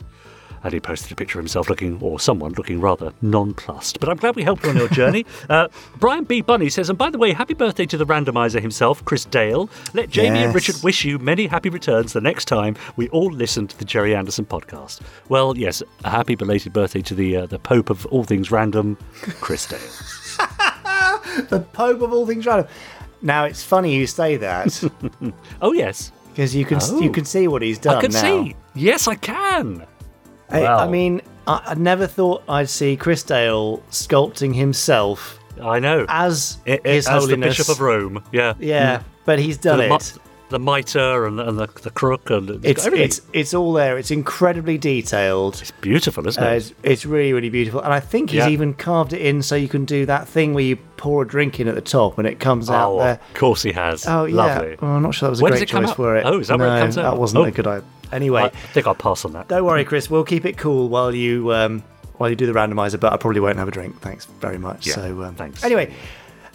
And 0.64 0.74
he 0.74 0.80
posted 0.80 1.12
a 1.12 1.16
picture 1.16 1.40
of 1.40 1.44
himself 1.44 1.70
looking, 1.70 1.98
or 2.02 2.20
someone 2.20 2.54
looking 2.54 2.80
rather 2.82 3.12
nonplussed. 3.22 4.00
But 4.00 4.10
I'm 4.10 4.18
glad 4.18 4.36
we 4.36 4.44
helped 4.44 4.64
you 4.64 4.70
on 4.70 4.78
your 4.78 4.90
journey. 4.90 5.26
Uh, 5.50 5.68
Brian 6.00 6.24
B. 6.24 6.42
Bunny 6.42 6.70
says, 6.70 6.90
and 6.90 6.98
by 6.98 7.10
the 7.10 7.18
way, 7.18 7.34
happy 7.34 7.54
birthday 7.54 7.86
to 7.88 7.98
the 7.98 8.06
randomizer 8.06 8.62
himself, 8.62 9.04
Chris 9.06 9.26
Dale. 9.26 9.70
Let 9.94 10.10
Jamie 10.10 10.44
and 10.44 10.54
Richard 10.56 10.76
wish 10.84 11.04
you 11.04 11.20
many 11.20 11.48
happy 11.48 11.70
returns 11.70 12.14
the 12.14 12.22
next 12.22 12.46
time 12.46 12.76
we 12.96 13.10
all 13.10 13.30
listen 13.32 13.68
to 13.68 13.78
the 13.78 13.84
Gerry 13.86 14.16
Anderson 14.16 14.46
podcast. 14.46 15.02
Well, 15.30 15.58
yes, 15.58 15.82
a 16.06 16.10
happy 16.10 16.36
belated 16.36 16.72
birthday 16.74 17.02
to 17.02 17.16
the 17.16 17.38
uh, 17.38 17.46
the 17.48 17.60
Pope 17.60 17.90
of 17.90 18.06
all 18.08 18.24
things 18.24 18.50
random, 18.52 18.98
Chris 19.42 19.66
Dale. 19.68 19.80
The 21.50 21.60
Pope 21.74 22.02
of 22.02 22.14
all 22.14 22.26
things 22.28 22.46
random. 22.46 22.68
Now 23.22 23.46
it's 23.46 23.64
funny 23.64 23.96
you 23.96 24.08
say 24.08 24.38
that 24.38 24.84
oh 25.62 25.74
yes, 25.74 26.12
because 26.34 26.56
you 26.56 26.66
can 26.66 26.80
Oh. 26.82 27.02
you 27.02 27.12
can 27.12 27.26
see 27.26 27.48
what 27.48 27.62
he's 27.62 27.80
done 27.80 27.98
I 27.98 28.02
can 28.02 28.12
now. 28.12 28.22
see. 28.22 28.56
Yes, 28.74 29.08
I 29.08 29.16
can. 29.16 29.86
I, 30.52 30.62
Wow. 30.62 30.78
I 30.80 30.88
mean, 30.90 31.22
I, 31.48 31.62
I 31.68 31.74
never 31.76 32.08
thought 32.08 32.44
I'd 32.50 32.70
see 32.70 32.96
Chris 32.98 33.24
Dale 33.24 33.80
sculpting 33.92 34.54
himself 34.56 35.40
I 35.62 35.80
know. 35.80 36.06
as 36.10 36.58
I- 36.68 36.80
I- 36.84 36.88
His 36.90 37.08
as 37.08 37.24
Holiness. 37.24 37.58
the 37.58 37.64
Bishop 37.64 37.70
of 37.70 37.80
Rome. 37.82 38.24
Yeah. 38.32 38.54
Yeah, 38.60 39.04
but 39.26 39.40
he's 39.40 39.58
done 39.58 39.78
the, 39.80 39.90
mi- 39.90 39.96
it. 39.96 40.14
the 40.50 40.60
mitre 40.60 41.26
and, 41.28 41.38
the- 41.40 41.48
and 41.48 41.58
the, 41.60 41.68
the 41.84 41.90
crook 41.92 42.30
and 42.30 42.64
It's 42.66 42.86
everything. 42.86 43.06
it's 43.06 43.22
it's 43.34 43.54
all 43.54 43.74
there. 43.74 43.98
It's 43.98 44.12
incredibly 44.12 44.78
detailed. 44.78 45.60
It's 45.62 45.72
beautiful, 45.72 46.28
isn't 46.28 46.42
Uh, 46.44 46.48
it? 46.50 46.56
it's, 46.58 46.74
it's 46.84 47.06
really 47.06 47.34
really 47.34 47.50
beautiful, 47.50 47.82
and 47.82 47.94
I 47.94 48.00
think 48.00 48.32
he's 48.32 48.40
Yeah. 48.40 48.50
even 48.50 48.74
carved 48.74 49.14
it 49.14 49.22
in 49.22 49.42
so 49.42 49.56
you 49.56 49.68
can 49.70 49.86
do 49.86 50.06
that 50.08 50.28
thing 50.28 50.54
where 50.54 50.64
you 50.64 50.78
pour 50.98 51.24
a 51.24 51.28
drink 51.28 51.60
in 51.60 51.68
at 51.68 51.76
the 51.76 51.82
top 51.82 52.18
and 52.18 52.28
it 52.28 52.40
comes 52.40 52.70
out 52.70 52.92
oh, 52.94 53.00
there. 53.00 53.14
of 53.14 53.34
course 53.34 53.64
he 53.64 53.72
has. 53.72 54.06
Oh 54.08 54.26
yeah, 54.26 54.36
Lovely. 54.36 54.76
Well, 54.82 54.92
I'm 54.92 55.04
not 55.04 55.16
sure 55.16 55.28
that 55.28 55.32
was 55.32 55.40
a 55.42 55.44
When 55.44 55.52
does 55.54 55.60
great 55.62 55.70
it 55.70 55.72
come 55.72 55.84
choice 55.84 55.92
out? 55.92 55.96
for 55.96 56.18
it. 56.18 56.26
Oh, 56.26 56.40
is 56.40 56.48
that 56.50 56.58
no, 56.58 56.66
where 56.68 56.78
it 56.78 56.82
comes 56.82 56.98
out? 56.98 57.12
That 57.14 57.20
wasn't 57.20 57.42
Oh. 57.42 57.46
a 57.46 57.52
good 57.52 57.68
idea. 57.68 57.84
Anyway, 58.12 58.42
I 58.44 58.50
think 58.50 58.88
I'll 58.88 58.96
pass 58.96 59.26
on 59.26 59.34
that. 59.34 59.48
don't 59.48 59.64
worry, 59.66 59.84
Chris. 59.86 60.10
We'll 60.10 60.24
keep 60.24 60.46
it 60.46 60.58
cool 60.58 60.90
while 60.90 61.14
you 61.16 61.54
um, 61.54 61.84
while 62.18 62.30
you 62.30 62.36
do 62.36 62.46
the 62.46 62.54
randomizer, 62.54 63.00
but 63.00 63.14
I 63.14 63.18
probably 63.18 63.40
won't 63.42 63.58
have 63.58 63.68
a 63.68 63.72
drink. 63.72 64.00
Thanks 64.02 64.26
very 64.26 64.58
much. 64.58 64.86
Yeah, 64.88 64.96
so 64.96 65.24
um, 65.24 65.36
thanks. 65.36 65.64
Anyway, 65.64 65.94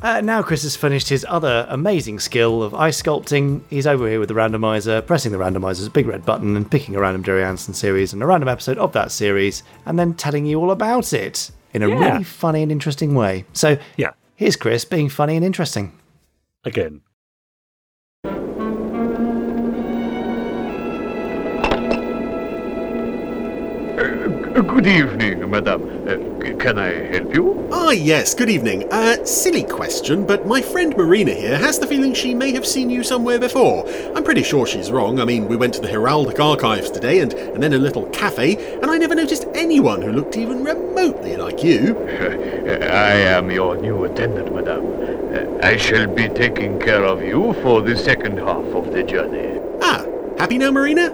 Uh, 0.03 0.21
now 0.21 0.43
Chris 0.43 0.63
has 0.63 0.77
finished 0.77 1.09
his 1.09 1.25
other 1.27 1.67
amazing 1.71 2.19
skill 2.21 2.63
of 2.63 2.75
ice 2.75 3.01
sculpting. 3.01 3.63
He's 3.71 3.87
over 3.87 4.07
here 4.07 4.21
with 4.21 4.29
the 4.29 4.35
randomizer, 4.35 5.05
pressing 5.07 5.33
the 5.33 5.39
randomizer's 5.39 5.89
big 5.89 6.07
red 6.07 6.25
button 6.27 6.55
and 6.55 6.71
picking 6.71 6.95
a 6.95 7.01
random 7.01 7.25
Gerry 7.25 7.43
Anderson 7.43 7.73
series 7.73 8.13
and 8.13 8.23
a 8.23 8.27
random 8.27 8.49
episode 8.49 8.77
of 8.77 8.93
that 8.93 9.11
series, 9.11 9.63
and 9.87 9.99
then 9.99 10.13
telling 10.13 10.45
you 10.45 10.61
all 10.61 10.71
about 10.71 11.15
it 11.15 11.51
in 11.73 11.83
a 11.83 11.89
Yeah. 11.89 11.95
really 12.13 12.25
funny 12.25 12.63
and 12.63 12.71
interesting 12.71 13.15
way. 13.15 13.47
So 13.55 13.79
Yeah. 13.97 14.11
here's 14.35 14.57
Chris 14.57 14.85
being 14.85 15.09
funny 15.09 15.35
and 15.35 15.45
interesting. 15.45 15.93
Again. 16.65 17.01
Good 24.57 24.87
evening, 24.87 25.51
madame. 25.51 25.83
Uh, 26.09 26.57
can 26.57 26.79
I 26.79 26.89
help 26.89 27.35
you? 27.35 27.69
Ah, 27.71 27.91
yes, 27.91 28.35
good 28.35 28.49
evening. 28.49 28.91
Uh, 28.91 29.23
silly 29.23 29.63
question, 29.63 30.25
but 30.25 30.47
my 30.47 30.63
friend 30.63 30.97
Marina 30.97 31.35
here 31.35 31.59
has 31.59 31.79
the 31.79 31.87
feeling 31.87 32.15
she 32.15 32.33
may 32.35 32.53
have 32.53 32.67
seen 32.67 32.89
you 32.89 33.05
somewhere 33.05 33.39
before. 33.39 33.87
I'm 34.17 34.25
pretty 34.25 34.43
sure 34.43 34.67
she's 34.67 34.91
wrong. 34.91 35.21
I 35.21 35.27
mean, 35.27 35.47
we 35.47 35.57
went 35.57 35.75
to 35.75 35.83
the 35.83 35.89
Heraldic 35.89 36.41
Archives 36.41 36.91
today 36.91 37.21
and, 37.21 37.35
and 37.35 37.63
then 37.63 37.75
a 37.75 37.79
little 37.79 38.07
cafe, 38.07 38.79
and 38.81 38.91
I 38.91 38.97
never 38.97 39.15
noticed 39.15 39.45
anyone 39.55 40.01
who 40.01 40.11
looked 40.11 40.39
even 40.39 40.65
remotely 40.65 41.37
like 41.37 41.63
you. 41.63 41.99
I 42.09 43.13
am 43.13 43.51
your 43.51 43.77
new 43.77 44.05
attendant, 44.05 44.55
madame. 44.55 44.87
Uh, 45.35 45.67
I 45.67 45.77
shall 45.77 46.07
be 46.07 46.31
taking 46.31 46.81
care 46.81 47.05
of 47.05 47.23
you 47.23 47.53
for 47.63 47.83
the 47.83 47.95
second 47.95 48.39
half 48.39 48.65
of 48.75 48.91
the 48.91 49.03
journey. 49.03 49.61
Ah, 49.83 50.07
happy 50.39 50.57
now, 50.57 50.71
Marina? 50.71 51.11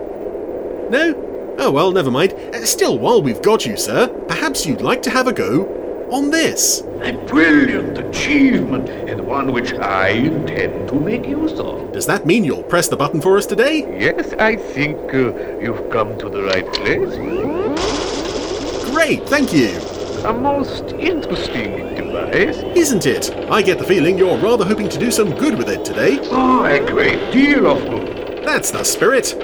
No? 0.91 1.32
Oh, 1.59 1.71
well, 1.71 1.93
never 1.93 2.11
mind. 2.11 2.33
Uh, 2.33 2.65
still, 2.65 2.99
while 2.99 3.23
we've 3.23 3.43
got 3.43 3.67
you, 3.67 3.77
sir, 3.77 4.09
perhaps 4.29 4.67
you'd 4.67 4.81
like 4.81 5.03
to 5.03 5.11
have 5.11 5.27
a 5.27 5.33
go 5.33 6.09
on 6.11 6.31
this. 6.31 6.81
A 7.03 7.13
brilliant 7.27 7.99
achievement, 7.99 8.89
and 8.89 9.27
one 9.27 9.53
which 9.53 9.73
I 9.75 10.09
intend 10.09 10.89
to 10.89 10.95
make 10.95 11.27
use 11.27 11.59
of. 11.59 11.93
Does 11.93 12.07
that 12.07 12.27
mean 12.27 12.45
you'll 12.45 12.63
press 12.63 12.89
the 12.89 12.97
button 12.97 13.21
for 13.21 13.37
us 13.39 13.47
today? 13.47 13.79
Yes, 13.99 14.33
I 14.35 14.57
think 14.57 14.99
uh, 15.15 15.59
you've 15.59 15.89
come 15.91 16.19
to 16.19 16.29
the 16.29 16.43
right 16.43 16.67
place. 16.75 17.15
Great, 18.91 19.27
thank 19.29 19.53
you. 19.53 19.79
A 20.27 20.33
most 20.33 20.93
interesting 20.93 21.95
device. 21.95 22.59
Isn't 22.77 23.07
it? 23.07 23.31
I 23.51 23.63
get 23.63 23.79
the 23.79 23.85
feeling 23.85 24.19
you're 24.19 24.39
rather 24.39 24.65
hoping 24.65 24.89
to 24.91 24.99
do 24.99 25.11
some 25.11 25.35
good 25.35 25.57
with 25.57 25.69
it 25.69 25.85
today. 25.85 26.19
Oh, 26.25 26.65
a 26.65 26.79
great 26.87 27.33
deal 27.33 27.67
of 27.67 27.83
good. 27.89 28.45
That's 28.45 28.71
the 28.71 28.85
spirit. 28.85 29.35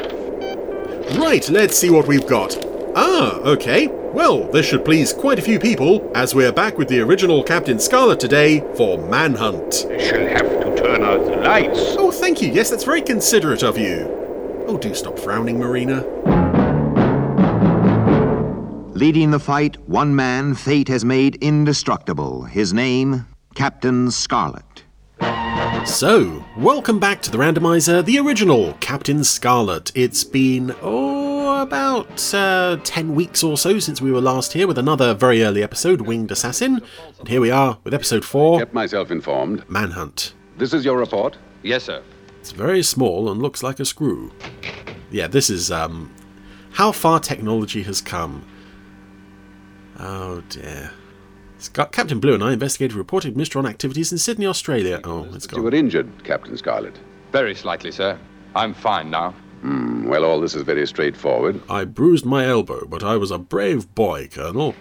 Right, 1.17 1.49
let's 1.49 1.79
see 1.79 1.91
what 1.91 2.07
we've 2.07 2.27
got. 2.27 2.57
Ah, 2.95 3.37
okay. 3.39 3.87
Well, 3.87 4.45
this 4.51 4.67
should 4.67 4.85
please 4.85 5.13
quite 5.13 5.39
a 5.39 5.43
few 5.43 5.59
people, 5.59 6.11
as 6.15 6.35
we're 6.35 6.53
back 6.53 6.77
with 6.77 6.89
the 6.89 7.01
original 7.01 7.43
Captain 7.43 7.79
Scarlet 7.79 8.21
today 8.21 8.61
for 8.77 8.99
Manhunt. 8.99 9.87
I 9.91 9.99
shall 9.99 10.27
have 10.27 10.49
to 10.49 10.77
turn 10.77 11.03
out 11.03 11.25
the 11.25 11.37
lights. 11.37 11.97
Oh, 11.99 12.11
thank 12.11 12.43
you. 12.43 12.51
Yes, 12.51 12.71
that's 12.71 12.85
very 12.85 13.03
considerate 13.03 13.63
of 13.63 13.79
you. 13.79 14.65
Oh, 14.67 14.77
do 14.77 14.95
stop 14.95 15.19
frowning, 15.19 15.59
Marina. 15.59 16.05
Leading 18.95 19.31
the 19.31 19.39
fight, 19.39 19.77
one 19.89 20.15
man 20.15 20.55
fate 20.55 20.89
has 20.89 21.05
made 21.05 21.37
indestructible. 21.37 22.45
His 22.45 22.75
name, 22.75 23.27
Captain 23.55 24.11
Scarlet. 24.11 24.85
So, 25.85 26.45
welcome 26.57 26.99
back 27.01 27.23
to 27.23 27.31
the 27.31 27.39
randomizer, 27.39 28.05
the 28.05 28.19
original 28.19 28.75
Captain 28.75 29.25
Scarlet. 29.25 29.91
It's 29.95 30.23
been, 30.23 30.75
oh, 30.83 31.63
about 31.63 32.33
uh, 32.35 32.79
10 32.85 33.15
weeks 33.15 33.43
or 33.43 33.57
so 33.57 33.79
since 33.79 34.01
we 34.01 34.13
were 34.13 34.21
last 34.21 34.53
here 34.53 34.67
with 34.69 34.77
another 34.79 35.15
very 35.15 35.43
early 35.43 35.63
episode, 35.63 36.03
Winged 36.03 36.31
Assassin. 36.31 36.83
And 37.19 37.29
here 37.29 37.41
we 37.41 37.51
are 37.51 37.79
with 37.85 37.95
episode 37.95 38.25
4, 38.25 38.59
Kept 38.61 38.75
myself 38.75 39.11
informed. 39.11 39.69
Manhunt. 39.69 40.35
This 40.59 40.73
is 40.75 40.85
your 40.85 40.99
report? 40.99 41.37
Yes, 41.63 41.85
sir. 41.85 42.03
It's 42.41 42.53
very 42.53 42.83
small 42.83 43.31
and 43.31 43.41
looks 43.41 43.63
like 43.63 43.81
a 43.81 43.85
screw. 43.85 44.31
Yeah, 45.11 45.27
this 45.27 45.49
is 45.51 45.71
um, 45.71 46.15
how 46.73 46.93
far 46.93 47.19
technology 47.19 47.83
has 47.85 48.01
come. 48.01 48.45
Oh 49.99 50.43
dear. 50.49 50.93
Scar- 51.59 51.87
Captain 51.87 52.21
Blue 52.21 52.35
and 52.35 52.43
I 52.43 52.53
investigated 52.53 52.97
reported 52.97 53.35
Mysteron 53.35 53.69
activities 53.69 54.13
in 54.13 54.19
Sydney, 54.19 54.47
Australia. 54.47 55.01
Oh, 55.05 55.27
it's 55.33 55.49
You 55.53 55.63
were 55.63 55.75
injured, 55.75 56.09
Captain 56.25 56.57
Scarlet. 56.57 56.97
Very 57.33 57.55
slightly, 57.55 57.91
sir. 57.91 58.19
I'm 58.55 58.75
fine 58.75 59.11
now. 59.11 59.33
Hmm, 59.61 60.07
well, 60.09 60.25
all 60.25 60.41
this 60.41 60.55
is 60.55 60.63
very 60.63 60.87
straightforward. 60.87 61.61
I 61.69 61.85
bruised 61.85 62.25
my 62.25 62.47
elbow, 62.47 62.87
but 62.87 63.03
I 63.03 63.17
was 63.17 63.31
a 63.33 63.39
brave 63.39 63.93
boy, 63.95 64.29
Colonel. 64.29 64.75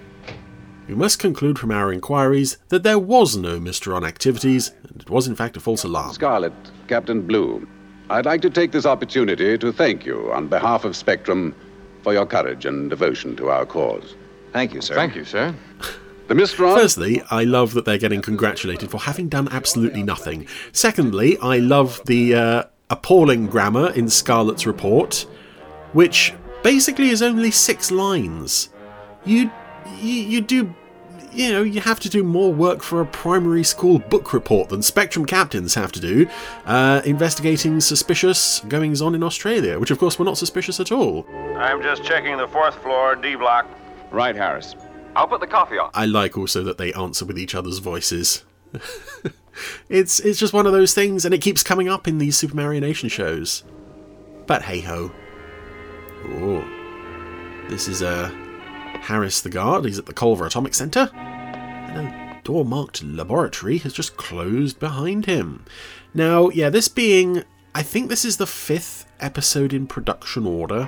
We 0.88 0.96
must 0.96 1.20
conclude 1.20 1.60
from 1.60 1.72
our 1.72 1.92
inquiries 1.92 2.58
that 2.70 2.84
there 2.84 3.00
was 3.00 3.36
no 3.36 3.60
Mysteron 3.60 4.08
activities, 4.08 4.72
and 4.84 5.02
it 5.02 5.10
was 5.10 5.28
in 5.28 5.36
fact 5.36 5.58
a 5.58 5.60
false 5.60 5.84
alarm. 5.84 6.14
Scarlet, 6.14 6.54
Captain 6.88 7.24
Blue, 7.24 7.68
I'd 8.10 8.26
like 8.26 8.42
to 8.44 8.50
take 8.50 8.72
this 8.72 8.86
opportunity 8.86 9.58
to 9.58 9.74
thank 9.74 10.06
you 10.06 10.32
on 10.32 10.48
behalf 10.48 10.86
of 10.86 10.96
Spectrum 10.96 11.56
for 12.04 12.14
your 12.14 12.26
courage 12.26 12.66
and 12.66 12.90
devotion 12.90 13.36
to 13.38 13.50
our 13.50 13.66
cause. 13.66 14.16
Thank 14.54 14.74
you, 14.74 14.80
sir. 14.82 14.94
Thank 14.96 15.16
you, 15.16 15.26
sir. 15.26 15.54
The 16.28 16.34
Mysteron. 16.34 16.76
Firstly, 16.76 17.22
I 17.32 17.46
love 17.46 17.74
that 17.74 17.86
they're 17.86 17.98
getting 17.98 18.22
congratulated 18.22 18.92
for 18.92 19.00
having 19.00 19.30
done 19.30 19.48
absolutely 19.50 20.04
nothing. 20.04 20.46
Secondly, 20.74 21.38
I 21.42 21.60
love 21.60 22.02
the 22.06 22.36
uh, 22.36 22.64
appalling 22.90 23.48
grammar 23.48 23.92
in 23.92 24.10
Scarlet's 24.10 24.68
report, 24.68 25.26
which 25.94 26.34
basically 26.64 27.10
is 27.10 27.22
only 27.22 27.50
six 27.50 27.92
lines. 27.92 28.70
You, 29.24 29.50
you, 30.00 30.14
you 30.14 30.42
do, 30.42 30.76
you 31.32 31.52
know, 31.54 31.64
you 31.64 31.80
have 31.80 32.02
to 32.02 32.10
do 32.10 32.24
more 32.24 32.54
work 32.54 32.84
for 32.84 33.00
a 33.00 33.06
primary 33.06 33.64
school 33.64 34.00
book 34.00 34.34
report 34.34 34.68
than 34.68 34.82
Spectrum 34.82 35.26
captains 35.26 35.76
have 35.76 35.94
to 35.94 36.02
do, 36.02 36.28
uh, 36.66 37.02
investigating 37.06 37.80
suspicious 37.80 38.60
goings 38.68 39.02
on 39.02 39.16
in 39.16 39.24
Australia, 39.24 39.80
which 39.80 39.92
of 39.92 39.98
course 39.98 40.20
were 40.20 40.26
not 40.26 40.38
suspicious 40.38 40.82
at 40.82 40.92
all. 40.92 41.26
I'm 41.56 41.82
just 41.82 42.04
checking 42.04 42.36
the 42.36 42.50
fourth 42.50 42.76
floor, 42.84 43.16
D 43.16 43.36
block. 43.36 43.66
Right, 44.12 44.36
Harris. 44.36 44.76
I'll 45.18 45.28
put 45.28 45.40
the 45.42 45.48
coffee 45.48 45.80
on. 45.80 45.90
I 45.96 46.06
like 46.06 46.38
also 46.38 46.62
that 46.64 46.78
they 46.78 46.94
answer 46.94 47.26
with 47.26 47.40
each 47.40 47.56
other's 47.56 47.80
voices. 47.80 48.46
it's 49.90 50.20
it's 50.20 50.38
just 50.38 50.54
one 50.54 50.68
of 50.68 50.74
those 50.74 50.94
things, 50.94 51.26
and 51.26 51.34
it 51.34 51.42
keeps 51.42 51.64
coming 51.64 51.90
up 51.90 52.08
in 52.08 52.20
these 52.20 52.40
Supermarionation 52.40 53.10
shows. 53.10 53.64
But 54.46 54.62
hey 54.62 54.82
ho. 54.82 55.12
Oh, 56.24 56.64
this 57.68 57.88
is 57.88 58.04
uh, 58.04 58.30
Harris 59.02 59.42
the 59.42 59.50
guard. 59.50 59.86
He's 59.86 59.98
at 59.98 60.06
the 60.06 60.14
Culver 60.14 60.46
Atomic 60.46 60.76
Center, 60.76 61.10
and 61.16 61.98
a 61.98 62.42
door 62.44 62.64
marked 62.64 63.04
laboratory 63.04 63.80
has 63.80 63.94
just 63.94 64.18
closed 64.18 64.80
behind 64.80 65.26
him. 65.26 65.66
Now, 66.14 66.50
yeah, 66.50 66.70
this 66.70 66.90
being, 66.90 67.44
I 67.74 67.82
think 67.82 68.10
this 68.10 68.24
is 68.24 68.38
the 68.38 68.46
fifth 68.46 69.12
episode 69.20 69.74
in 69.74 69.88
production 69.88 70.46
order 70.46 70.88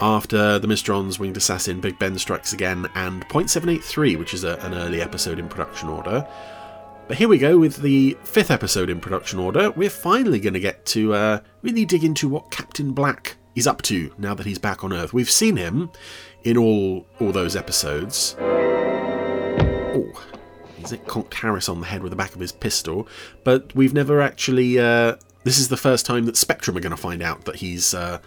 after 0.00 0.58
the 0.58 0.66
Mysterons, 0.66 1.18
Winged 1.18 1.36
Assassin, 1.36 1.80
Big 1.80 1.98
Ben 1.98 2.18
Strikes 2.18 2.52
Again, 2.52 2.88
and 2.94 3.26
.783, 3.28 4.18
which 4.18 4.34
is 4.34 4.44
a, 4.44 4.56
an 4.60 4.74
early 4.74 5.00
episode 5.00 5.38
in 5.38 5.48
production 5.48 5.88
order. 5.88 6.26
But 7.08 7.18
here 7.18 7.28
we 7.28 7.38
go 7.38 7.58
with 7.58 7.82
the 7.82 8.16
fifth 8.22 8.50
episode 8.50 8.88
in 8.88 9.00
production 9.00 9.38
order. 9.38 9.70
We're 9.72 9.90
finally 9.90 10.38
going 10.38 10.54
to 10.54 10.60
get 10.60 10.86
to 10.86 11.12
uh, 11.12 11.40
really 11.62 11.84
dig 11.84 12.04
into 12.04 12.28
what 12.28 12.50
Captain 12.50 12.92
Black 12.92 13.36
is 13.56 13.66
up 13.66 13.82
to 13.82 14.14
now 14.16 14.32
that 14.34 14.46
he's 14.46 14.58
back 14.58 14.84
on 14.84 14.92
Earth. 14.92 15.12
We've 15.12 15.30
seen 15.30 15.56
him 15.56 15.90
in 16.44 16.56
all 16.56 17.06
all 17.18 17.32
those 17.32 17.56
episodes. 17.56 18.36
Oh, 18.38 20.24
he's 20.76 20.92
conked 21.06 21.34
Harris 21.34 21.68
on 21.68 21.80
the 21.80 21.86
head 21.86 22.02
with 22.02 22.10
the 22.10 22.16
back 22.16 22.34
of 22.34 22.40
his 22.40 22.52
pistol, 22.52 23.08
but 23.44 23.74
we've 23.74 23.92
never 23.92 24.20
actually. 24.20 24.78
Uh, 24.78 25.16
this 25.42 25.58
is 25.58 25.68
the 25.68 25.76
first 25.76 26.06
time 26.06 26.26
that 26.26 26.36
Spectrum 26.36 26.76
are 26.76 26.80
going 26.80 26.90
to 26.90 26.96
find 26.96 27.22
out 27.22 27.44
that 27.44 27.56
he's. 27.56 27.92
Uh, 27.92 28.20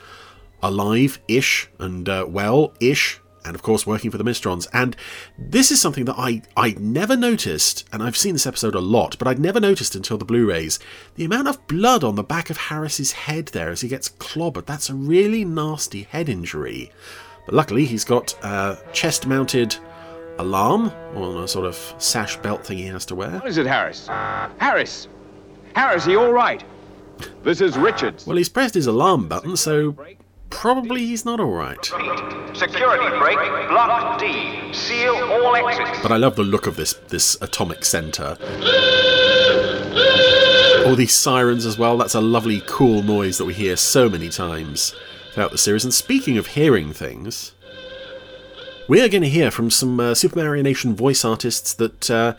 alive 0.64 1.20
ish 1.28 1.70
and 1.80 2.10
uh, 2.10 2.26
well 2.28 2.74
ish 2.80 3.20
and 3.46 3.56
of 3.56 3.62
course 3.62 3.86
working 3.86 4.10
for 4.10 4.18
the 4.18 4.24
Mysterons. 4.24 4.68
And 4.74 4.96
this 5.38 5.70
is 5.70 5.82
something 5.82 6.06
that 6.06 6.16
I 6.18 6.42
I 6.56 6.76
never 6.80 7.16
noticed, 7.16 7.88
and 7.92 8.02
I've 8.02 8.18
seen 8.18 8.34
this 8.34 8.48
episode 8.48 8.74
a 8.74 8.80
lot, 8.80 9.18
but 9.20 9.28
I'd 9.28 9.40
never 9.40 9.60
noticed 9.60 9.96
until 9.96 10.18
the 10.18 10.26
Blu-rays. 10.26 10.80
The 11.16 11.26
amount 11.26 11.50
of 11.50 11.68
blood 11.68 12.04
on 12.04 12.16
the 12.16 12.24
back 12.24 12.50
of 12.50 12.58
Harris's 12.58 13.12
head 13.12 13.48
there 13.48 13.70
as 13.70 13.82
he 13.82 13.90
gets 13.90 14.10
clobbered. 14.10 14.66
That's 14.66 14.90
a 14.90 14.96
really 14.96 15.46
nasty 15.46 16.04
head 16.04 16.30
injury. 16.30 16.92
But 17.46 17.56
luckily 17.56 17.86
he's 17.86 18.06
got 18.06 18.34
a 18.44 18.78
chest-mounted 18.94 19.76
alarm 20.40 20.92
on 21.16 21.44
a 21.44 21.48
sort 21.48 21.66
of 21.66 21.76
sash 21.98 22.38
belt 22.38 22.66
thing 22.66 22.78
he 22.78 22.86
has 22.86 23.06
to 23.08 23.16
wear. 23.16 23.32
What 23.32 23.48
is 23.48 23.58
it, 23.58 23.68
Harris? 23.68 24.08
Harris! 24.08 25.08
Harris, 25.76 26.08
are 26.08 26.12
you 26.12 26.20
all 26.22 26.32
right? 26.32 26.64
This 27.44 27.62
is 27.62 27.78
Richards. 27.78 28.26
Well, 28.26 28.38
he's 28.38 28.50
pressed 28.50 28.74
his 28.74 28.88
alarm 28.88 29.28
button, 29.28 29.58
so 29.58 29.96
probably 30.54 31.06
he's 31.06 31.26
not 31.26 31.40
all 31.40 31.52
right. 31.52 31.84
Security 32.54 33.18
break, 33.18 33.38
block 33.70 34.20
D. 34.20 34.74
Seal 34.74 35.16
all 35.16 35.56
exits. 35.56 36.00
But 36.02 36.12
I 36.12 36.18
love 36.18 36.36
the 36.36 36.44
look 36.44 36.68
of 36.68 36.76
this 36.76 36.94
this 37.10 37.36
atomic 37.42 37.84
center. 37.84 38.38
All 40.86 40.96
these 40.96 41.14
sirens 41.14 41.66
as 41.66 41.78
well. 41.78 41.98
That's 41.98 42.16
a 42.16 42.22
lovely, 42.22 42.62
cool 42.68 43.02
noise 43.02 43.38
that 43.38 43.46
we 43.46 43.54
hear 43.54 43.76
so 43.76 44.10
many 44.10 44.30
times 44.30 44.96
throughout 45.34 45.52
the 45.52 45.58
series. 45.58 45.84
And 45.84 45.94
speaking 45.94 46.38
of 46.38 46.48
hearing 46.48 46.94
things, 46.94 47.54
we 48.88 49.02
are 49.02 49.10
going 49.10 49.24
to 49.24 49.30
hear 49.30 49.50
from 49.50 49.72
some 49.72 50.00
uh, 50.00 50.12
Supermarionation 50.12 50.94
voice 50.94 51.26
artists 51.26 51.74
that 51.74 52.12
uh, 52.12 52.36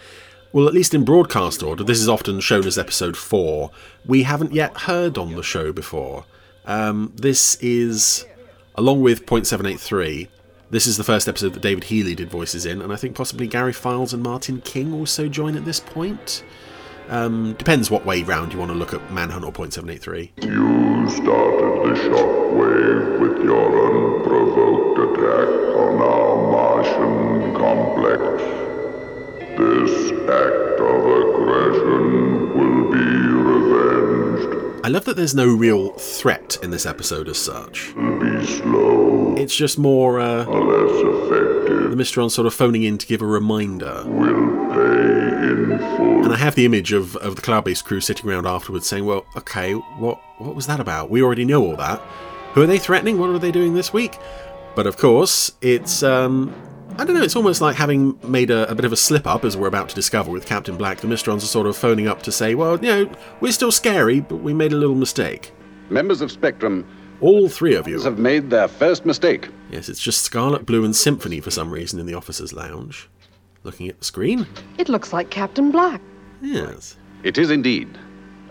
well, 0.52 0.68
at 0.68 0.74
least 0.74 0.94
in 0.94 1.04
broadcast 1.04 1.64
order, 1.64 1.82
this 1.82 2.00
is 2.00 2.08
often 2.08 2.38
shown 2.38 2.64
as 2.64 2.78
episode 2.78 3.16
four. 3.16 3.72
We 4.06 4.22
haven't 4.22 4.52
yet 4.52 4.82
heard 4.82 5.18
on 5.18 5.34
the 5.34 5.42
show 5.42 5.72
before. 5.72 6.26
Um, 6.66 7.12
this 7.16 7.56
is, 7.56 8.26
along 8.74 9.02
with 9.02 9.26
0.783, 9.26 10.28
this 10.70 10.86
is 10.86 10.96
the 10.96 11.04
first 11.04 11.28
episode 11.28 11.52
that 11.54 11.60
David 11.62 11.84
Healy 11.84 12.14
did 12.14 12.30
voices 12.30 12.66
in, 12.66 12.82
and 12.82 12.92
I 12.92 12.96
think 12.96 13.14
possibly 13.14 13.46
Gary 13.46 13.72
Files 13.72 14.12
and 14.12 14.22
Martin 14.22 14.60
King 14.60 14.92
also 14.92 15.28
join 15.28 15.56
at 15.56 15.64
this 15.64 15.78
point. 15.78 16.42
Um, 17.08 17.52
depends 17.54 17.90
what 17.90 18.06
way 18.06 18.22
round 18.22 18.52
you 18.52 18.58
want 18.58 18.70
to 18.70 18.76
look 18.76 18.94
at 18.94 19.12
Manhunt 19.12 19.44
or 19.44 19.52
Point 19.52 19.74
Seven 19.74 19.90
Eight 19.90 20.00
Three. 20.00 20.32
You 20.40 21.08
started 21.10 21.84
the 21.84 22.00
shockwave 22.00 23.20
with 23.20 23.44
your 23.44 23.66
unprovoked 23.86 25.18
attack 25.18 25.48
on 25.76 26.00
our 26.00 26.36
Martian 26.50 27.54
complex. 27.54 28.42
This 29.58 30.12
act 30.12 30.80
of 30.80 31.04
aggression 31.20 32.56
will 32.56 32.90
be 32.90 33.06
revenged. 33.50 34.63
I 34.84 34.88
love 34.88 35.06
that 35.06 35.16
there's 35.16 35.34
no 35.34 35.46
real 35.46 35.92
threat 35.92 36.58
in 36.62 36.70
this 36.70 36.84
episode 36.84 37.26
as 37.26 37.38
such. 37.38 37.94
Be 37.94 38.44
slow. 38.44 39.34
It's 39.34 39.56
just 39.56 39.78
more 39.78 40.20
uh, 40.20 40.44
less 40.44 41.00
effective. 41.02 41.90
the 41.90 41.96
Mysteron 41.96 42.30
sort 42.30 42.46
of 42.46 42.52
phoning 42.52 42.82
in 42.82 42.98
to 42.98 43.06
give 43.06 43.22
a 43.22 43.26
reminder. 43.26 44.02
Will 44.04 44.74
pay 44.74 45.48
in 45.48 45.78
full. 45.78 46.24
And 46.24 46.34
I 46.34 46.36
have 46.36 46.54
the 46.54 46.66
image 46.66 46.92
of, 46.92 47.16
of 47.16 47.34
the 47.34 47.40
Cloudbase 47.40 47.82
crew 47.82 48.02
sitting 48.02 48.28
around 48.28 48.46
afterwards 48.46 48.86
saying, 48.86 49.06
"Well, 49.06 49.24
okay, 49.34 49.72
what 49.72 50.20
what 50.36 50.54
was 50.54 50.66
that 50.66 50.80
about? 50.80 51.08
We 51.08 51.22
already 51.22 51.46
know 51.46 51.64
all 51.64 51.76
that. 51.76 51.98
Who 52.52 52.60
are 52.60 52.66
they 52.66 52.78
threatening? 52.78 53.16
What 53.16 53.30
are 53.30 53.38
they 53.38 53.52
doing 53.52 53.72
this 53.72 53.90
week?" 53.90 54.18
But 54.74 54.86
of 54.86 54.98
course, 54.98 55.52
it's 55.62 56.02
um, 56.02 56.54
I 56.96 57.04
don't 57.04 57.14
know. 57.14 57.22
It's 57.22 57.34
almost 57.34 57.60
like 57.60 57.74
having 57.74 58.18
made 58.22 58.50
a, 58.50 58.70
a 58.70 58.74
bit 58.74 58.84
of 58.84 58.92
a 58.92 58.96
slip 58.96 59.26
up, 59.26 59.44
as 59.44 59.56
we're 59.56 59.66
about 59.66 59.88
to 59.88 59.94
discover 59.96 60.30
with 60.30 60.46
Captain 60.46 60.76
Black. 60.76 60.98
The 61.00 61.08
Mysterons 61.08 61.38
are 61.38 61.46
sort 61.46 61.66
of 61.66 61.76
phoning 61.76 62.06
up 62.06 62.22
to 62.22 62.30
say, 62.30 62.54
"Well, 62.54 62.78
you 62.82 62.88
know, 62.88 63.12
we're 63.40 63.52
still 63.52 63.72
scary, 63.72 64.20
but 64.20 64.36
we 64.36 64.54
made 64.54 64.72
a 64.72 64.76
little 64.76 64.94
mistake." 64.94 65.52
Members 65.90 66.20
of 66.20 66.30
Spectrum, 66.30 66.86
All 67.20 67.48
three 67.48 67.74
of 67.74 67.88
you 67.88 68.00
have 68.02 68.18
made 68.18 68.50
their 68.50 68.68
first 68.68 69.04
mistake. 69.06 69.48
Yes, 69.70 69.88
it's 69.88 70.00
just 70.00 70.22
Scarlet, 70.22 70.66
Blue, 70.66 70.84
and 70.84 70.94
Symphony 70.94 71.40
for 71.40 71.50
some 71.50 71.70
reason 71.72 71.98
in 71.98 72.06
the 72.06 72.14
officers' 72.14 72.52
lounge. 72.52 73.08
Looking 73.64 73.88
at 73.88 73.98
the 73.98 74.04
screen. 74.04 74.46
It 74.78 74.88
looks 74.88 75.12
like 75.12 75.30
Captain 75.30 75.70
Black. 75.70 76.00
Yes. 76.42 76.96
It 77.22 77.38
is 77.38 77.50
indeed. 77.50 77.88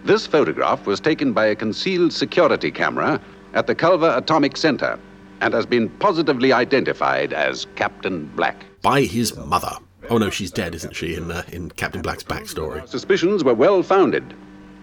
This 0.04 0.26
photograph 0.28 0.86
was 0.86 1.00
taken 1.00 1.34
by 1.34 1.46
a 1.46 1.56
concealed 1.56 2.12
security 2.12 2.72
camera 2.72 3.22
at 3.54 3.68
the 3.68 3.76
Culver 3.76 4.14
Atomic 4.18 4.58
Center 4.58 5.00
and 5.44 5.54
has 5.54 5.66
been 5.66 5.90
positively 6.00 6.54
identified 6.54 7.34
as 7.34 7.68
Captain 7.76 8.26
Black. 8.38 8.66
By 8.82 9.02
his 9.02 9.36
mother. 9.36 9.74
Oh 10.10 10.18
no, 10.18 10.30
she's 10.30 10.52
dead, 10.52 10.74
isn't 10.74 10.96
she? 10.96 11.16
In 11.16 11.32
uh, 11.32 11.44
in 11.52 11.70
Captain 11.72 12.02
Black's 12.02 12.24
backstory. 12.24 12.88
Suspicions 12.88 13.44
were 13.44 13.54
well 13.54 13.84
founded. 13.84 14.34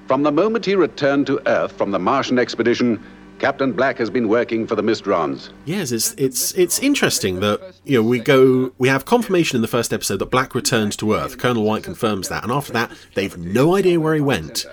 From 0.06 0.22
the 0.22 0.32
moment 0.32 0.66
he 0.66 0.74
returned 0.74 1.26
to 1.28 1.40
Earth 1.48 1.72
from 1.72 1.92
the 1.92 1.98
Martian 1.98 2.38
expedition, 2.38 3.02
Captain 3.38 3.72
Black 3.72 3.96
has 3.96 4.10
been 4.10 4.28
working 4.28 4.66
for 4.66 4.74
the 4.74 4.82
Mysterons. 4.82 5.48
Yes, 5.64 5.92
it's 5.92 6.12
it's 6.18 6.52
it's 6.52 6.78
interesting 6.80 7.40
that 7.40 7.60
you 7.84 7.96
know 7.96 8.06
we 8.06 8.18
go 8.18 8.72
we 8.76 8.88
have 8.88 9.06
confirmation 9.06 9.56
in 9.56 9.62
the 9.62 9.68
first 9.68 9.94
episode 9.94 10.18
that 10.18 10.30
Black 10.30 10.54
returned 10.54 10.98
to 10.98 11.14
Earth. 11.14 11.38
Colonel 11.38 11.64
White 11.64 11.84
confirms 11.84 12.28
that, 12.28 12.42
and 12.42 12.52
after 12.52 12.72
that 12.74 12.90
they've 13.14 13.36
no 13.38 13.76
idea 13.76 13.98
where 13.98 14.14
he 14.14 14.20
went 14.20 14.66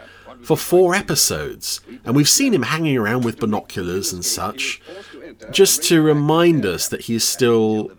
for 0.48 0.56
four 0.56 0.96
episodes, 0.96 1.82
and 2.06 2.16
we've 2.16 2.30
seen 2.30 2.54
him 2.54 2.64
hanging 2.64 2.96
around 2.96 3.26
with 3.26 3.38
binoculars 3.38 4.14
and 4.14 4.24
such, 4.24 4.82
just 5.52 5.84
to 5.84 6.02
remind 6.02 6.66
us 6.66 6.88
that 6.88 7.02
he's 7.02 7.26
still 7.26 7.92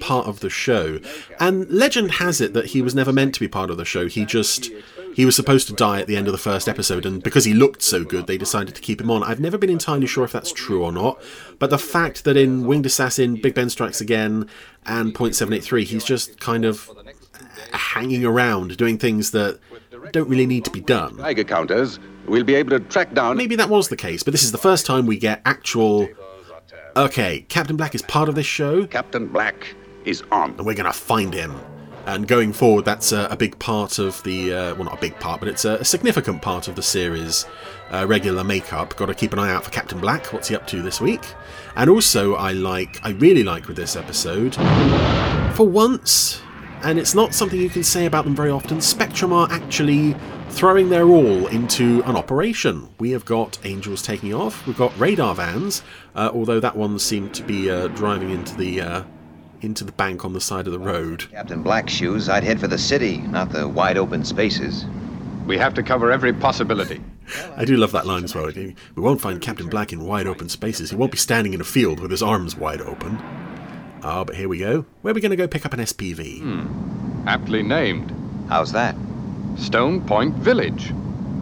part 0.00 0.26
of 0.26 0.40
the 0.40 0.50
show. 0.50 0.98
And 1.38 1.70
legend 1.70 2.14
has 2.14 2.40
it 2.40 2.54
that 2.54 2.66
he 2.66 2.82
was 2.82 2.92
never 2.92 3.12
meant 3.12 3.34
to 3.34 3.40
be 3.40 3.46
part 3.46 3.70
of 3.70 3.76
the 3.76 3.84
show. 3.84 4.08
He 4.08 4.24
just 4.24 4.68
he 5.14 5.24
was 5.24 5.36
supposed 5.36 5.68
to 5.68 5.74
die 5.74 6.00
at 6.00 6.08
the 6.08 6.16
end 6.16 6.26
of 6.26 6.32
the 6.32 6.38
first 6.38 6.68
episode, 6.68 7.06
and 7.06 7.22
because 7.22 7.44
he 7.44 7.54
looked 7.54 7.82
so 7.82 8.02
good, 8.02 8.26
they 8.26 8.36
decided 8.36 8.74
to 8.74 8.80
keep 8.80 9.00
him 9.00 9.08
on. 9.08 9.22
I've 9.22 9.38
never 9.38 9.56
been 9.56 9.70
entirely 9.70 10.08
sure 10.08 10.24
if 10.24 10.32
that's 10.32 10.50
true 10.50 10.82
or 10.82 10.90
not, 10.90 11.22
but 11.60 11.70
the 11.70 11.78
fact 11.78 12.24
that 12.24 12.36
in 12.36 12.66
Winged 12.66 12.86
Assassin, 12.86 13.36
Big 13.36 13.54
Ben 13.54 13.70
Strikes 13.70 14.00
Again, 14.00 14.48
and 14.84 15.14
Point 15.14 15.36
Seven 15.36 15.54
Eight 15.54 15.62
Three, 15.62 15.84
he's 15.84 16.02
just 16.02 16.40
kind 16.40 16.64
of 16.64 16.90
hanging 17.72 18.24
around 18.24 18.76
doing 18.76 18.98
things 18.98 19.30
that 19.30 19.60
don't 20.12 20.28
really 20.28 20.46
need 20.46 20.64
to 20.64 20.70
be 20.70 20.80
done. 20.80 21.16
Geiger 21.16 21.44
counters 21.44 21.98
will 22.26 22.44
be 22.44 22.54
able 22.54 22.70
to 22.70 22.80
track 22.80 23.14
down. 23.14 23.36
Maybe 23.36 23.56
that 23.56 23.68
was 23.68 23.88
the 23.88 23.96
case, 23.96 24.22
but 24.22 24.32
this 24.32 24.42
is 24.42 24.52
the 24.52 24.58
first 24.58 24.86
time 24.86 25.06
we 25.06 25.18
get 25.18 25.42
actual. 25.44 26.08
Okay, 26.96 27.46
Captain 27.48 27.76
Black 27.76 27.94
is 27.94 28.02
part 28.02 28.28
of 28.28 28.34
this 28.34 28.46
show. 28.46 28.86
Captain 28.86 29.26
Black 29.26 29.74
is 30.04 30.22
on. 30.30 30.50
And 30.50 30.66
we're 30.66 30.74
going 30.74 30.84
to 30.84 30.92
find 30.92 31.32
him. 31.32 31.58
And 32.04 32.26
going 32.26 32.52
forward, 32.52 32.84
that's 32.84 33.12
a, 33.12 33.28
a 33.30 33.36
big 33.36 33.58
part 33.60 34.00
of 34.00 34.20
the. 34.24 34.52
Uh, 34.52 34.74
well, 34.74 34.84
not 34.84 34.98
a 34.98 35.00
big 35.00 35.18
part, 35.20 35.38
but 35.40 35.48
it's 35.48 35.64
a, 35.64 35.74
a 35.74 35.84
significant 35.84 36.42
part 36.42 36.66
of 36.66 36.74
the 36.74 36.82
series' 36.82 37.46
uh, 37.92 38.04
regular 38.08 38.42
makeup. 38.42 38.96
Got 38.96 39.06
to 39.06 39.14
keep 39.14 39.32
an 39.32 39.38
eye 39.38 39.52
out 39.52 39.64
for 39.64 39.70
Captain 39.70 40.00
Black. 40.00 40.32
What's 40.32 40.48
he 40.48 40.56
up 40.56 40.66
to 40.66 40.82
this 40.82 41.00
week? 41.00 41.22
And 41.76 41.88
also, 41.88 42.34
I 42.34 42.52
like. 42.52 42.98
I 43.04 43.10
really 43.10 43.44
like 43.44 43.68
with 43.68 43.76
this 43.76 43.94
episode. 43.94 44.56
For 45.54 45.66
once, 45.66 46.42
and 46.82 46.98
it's 46.98 47.14
not 47.14 47.34
something 47.34 47.60
you 47.60 47.70
can 47.70 47.82
say 47.82 48.06
about 48.06 48.24
them 48.24 48.34
very 48.34 48.50
often, 48.50 48.80
Spectrum 48.80 49.32
are 49.32 49.48
actually 49.50 50.14
throwing 50.50 50.90
their 50.90 51.06
all 51.06 51.46
into 51.46 52.02
an 52.04 52.16
operation. 52.16 52.88
We 52.98 53.10
have 53.12 53.24
got 53.24 53.58
Angels 53.64 54.02
taking 54.02 54.34
off, 54.34 54.66
we've 54.66 54.76
got 54.76 54.98
radar 54.98 55.34
vans, 55.34 55.82
uh, 56.14 56.30
although 56.32 56.60
that 56.60 56.76
one 56.76 56.98
seemed 56.98 57.34
to 57.34 57.42
be 57.42 57.70
uh, 57.70 57.88
driving 57.88 58.30
into 58.30 58.56
the 58.56 58.80
uh, 58.80 59.02
into 59.60 59.84
the 59.84 59.92
bank 59.92 60.24
on 60.24 60.32
the 60.32 60.40
side 60.40 60.66
of 60.66 60.72
the 60.72 60.78
road. 60.78 61.30
Captain 61.30 61.62
Black 61.62 61.88
shoes, 61.88 62.28
I'd 62.28 62.42
head 62.42 62.60
for 62.60 62.66
the 62.66 62.78
city, 62.78 63.18
not 63.18 63.50
the 63.50 63.68
wide 63.68 63.96
open 63.96 64.24
spaces. 64.24 64.84
We 65.46 65.56
have 65.58 65.74
to 65.74 65.82
cover 65.82 66.10
every 66.10 66.32
possibility. 66.32 67.00
I 67.56 67.64
do 67.64 67.76
love 67.76 67.92
that 67.92 68.06
line 68.06 68.24
as 68.24 68.34
well. 68.34 68.50
We 68.54 68.74
won't 68.96 69.20
find 69.20 69.40
Captain 69.40 69.68
Black 69.68 69.92
in 69.92 70.04
wide 70.04 70.26
open 70.26 70.48
spaces. 70.48 70.90
He 70.90 70.96
won't 70.96 71.12
be 71.12 71.18
standing 71.18 71.54
in 71.54 71.60
a 71.60 71.64
field 71.64 72.00
with 72.00 72.10
his 72.10 72.22
arms 72.22 72.56
wide 72.56 72.80
open. 72.80 73.18
Ah, 74.02 74.24
but 74.24 74.34
here 74.36 74.48
we 74.48 74.58
go. 74.58 74.84
Where 75.02 75.12
are 75.12 75.14
we 75.14 75.20
going 75.20 75.30
to 75.30 75.36
go 75.36 75.46
pick 75.46 75.64
up 75.64 75.72
an 75.72 75.80
SPV? 75.80 76.40
Hmm. 76.40 77.28
Aptly 77.28 77.62
named. 77.62 78.12
How's 78.48 78.72
that? 78.72 78.96
Stone 79.56 80.06
Point 80.06 80.34
Village. 80.36 80.92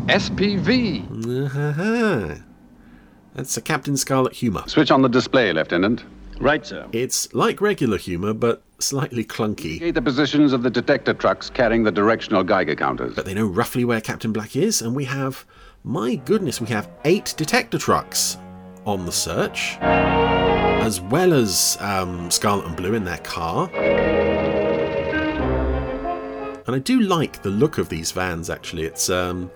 SPV. 0.07 1.47
Uh-huh. 1.47 2.35
That's 3.35 3.57
a 3.57 3.63
Captain 3.63 3.97
Scarlet 3.97 4.33
humour. 4.35 4.65
Switch 4.67 4.91
on 4.91 5.03
the 5.03 5.09
display, 5.09 5.53
Lieutenant. 5.53 6.05
Right, 6.39 6.65
sir. 6.65 6.87
It's 6.93 7.33
like 7.35 7.61
regular 7.61 7.99
humour, 7.99 8.33
but 8.35 8.63
slightly 8.79 9.25
clunky. 9.25 9.75
Indicate 9.75 9.95
the 9.95 10.03
positions 10.03 10.53
of 10.53 10.63
the 10.63 10.71
detector 10.71 11.15
trucks 11.15 11.51
carrying 11.51 11.83
the 11.85 11.93
directional 11.93 12.43
Geiger 12.43 12.75
counters. 12.75 13.15
But 13.15 13.27
they 13.27 13.35
know 13.35 13.47
roughly 13.47 13.85
where 13.85 14.01
Captain 14.01 14.33
Black 14.33 14.57
is, 14.57 14.83
and 14.83 14.95
we 14.97 15.05
have, 15.05 15.45
my 15.85 16.17
goodness, 16.17 16.61
we 16.61 16.69
have 16.69 16.89
eight 17.05 17.35
detector 17.37 17.79
trucks 17.79 18.37
on 18.87 19.05
the 19.07 19.13
search, 19.13 19.77
as 20.81 21.01
well 21.01 21.33
as 21.33 21.77
um, 21.81 22.31
Scarlet 22.31 22.67
and 22.67 22.77
Blue 22.77 22.95
in 22.95 23.05
their 23.05 23.19
car. 23.19 23.71
And 26.67 26.77
I 26.77 26.79
do 26.79 27.01
like 27.01 27.43
the 27.43 27.51
look 27.51 27.79
of 27.79 27.89
these 27.89 28.13
vans. 28.13 28.49
Actually, 28.51 28.85
it's 28.85 29.11
um, 29.11 29.51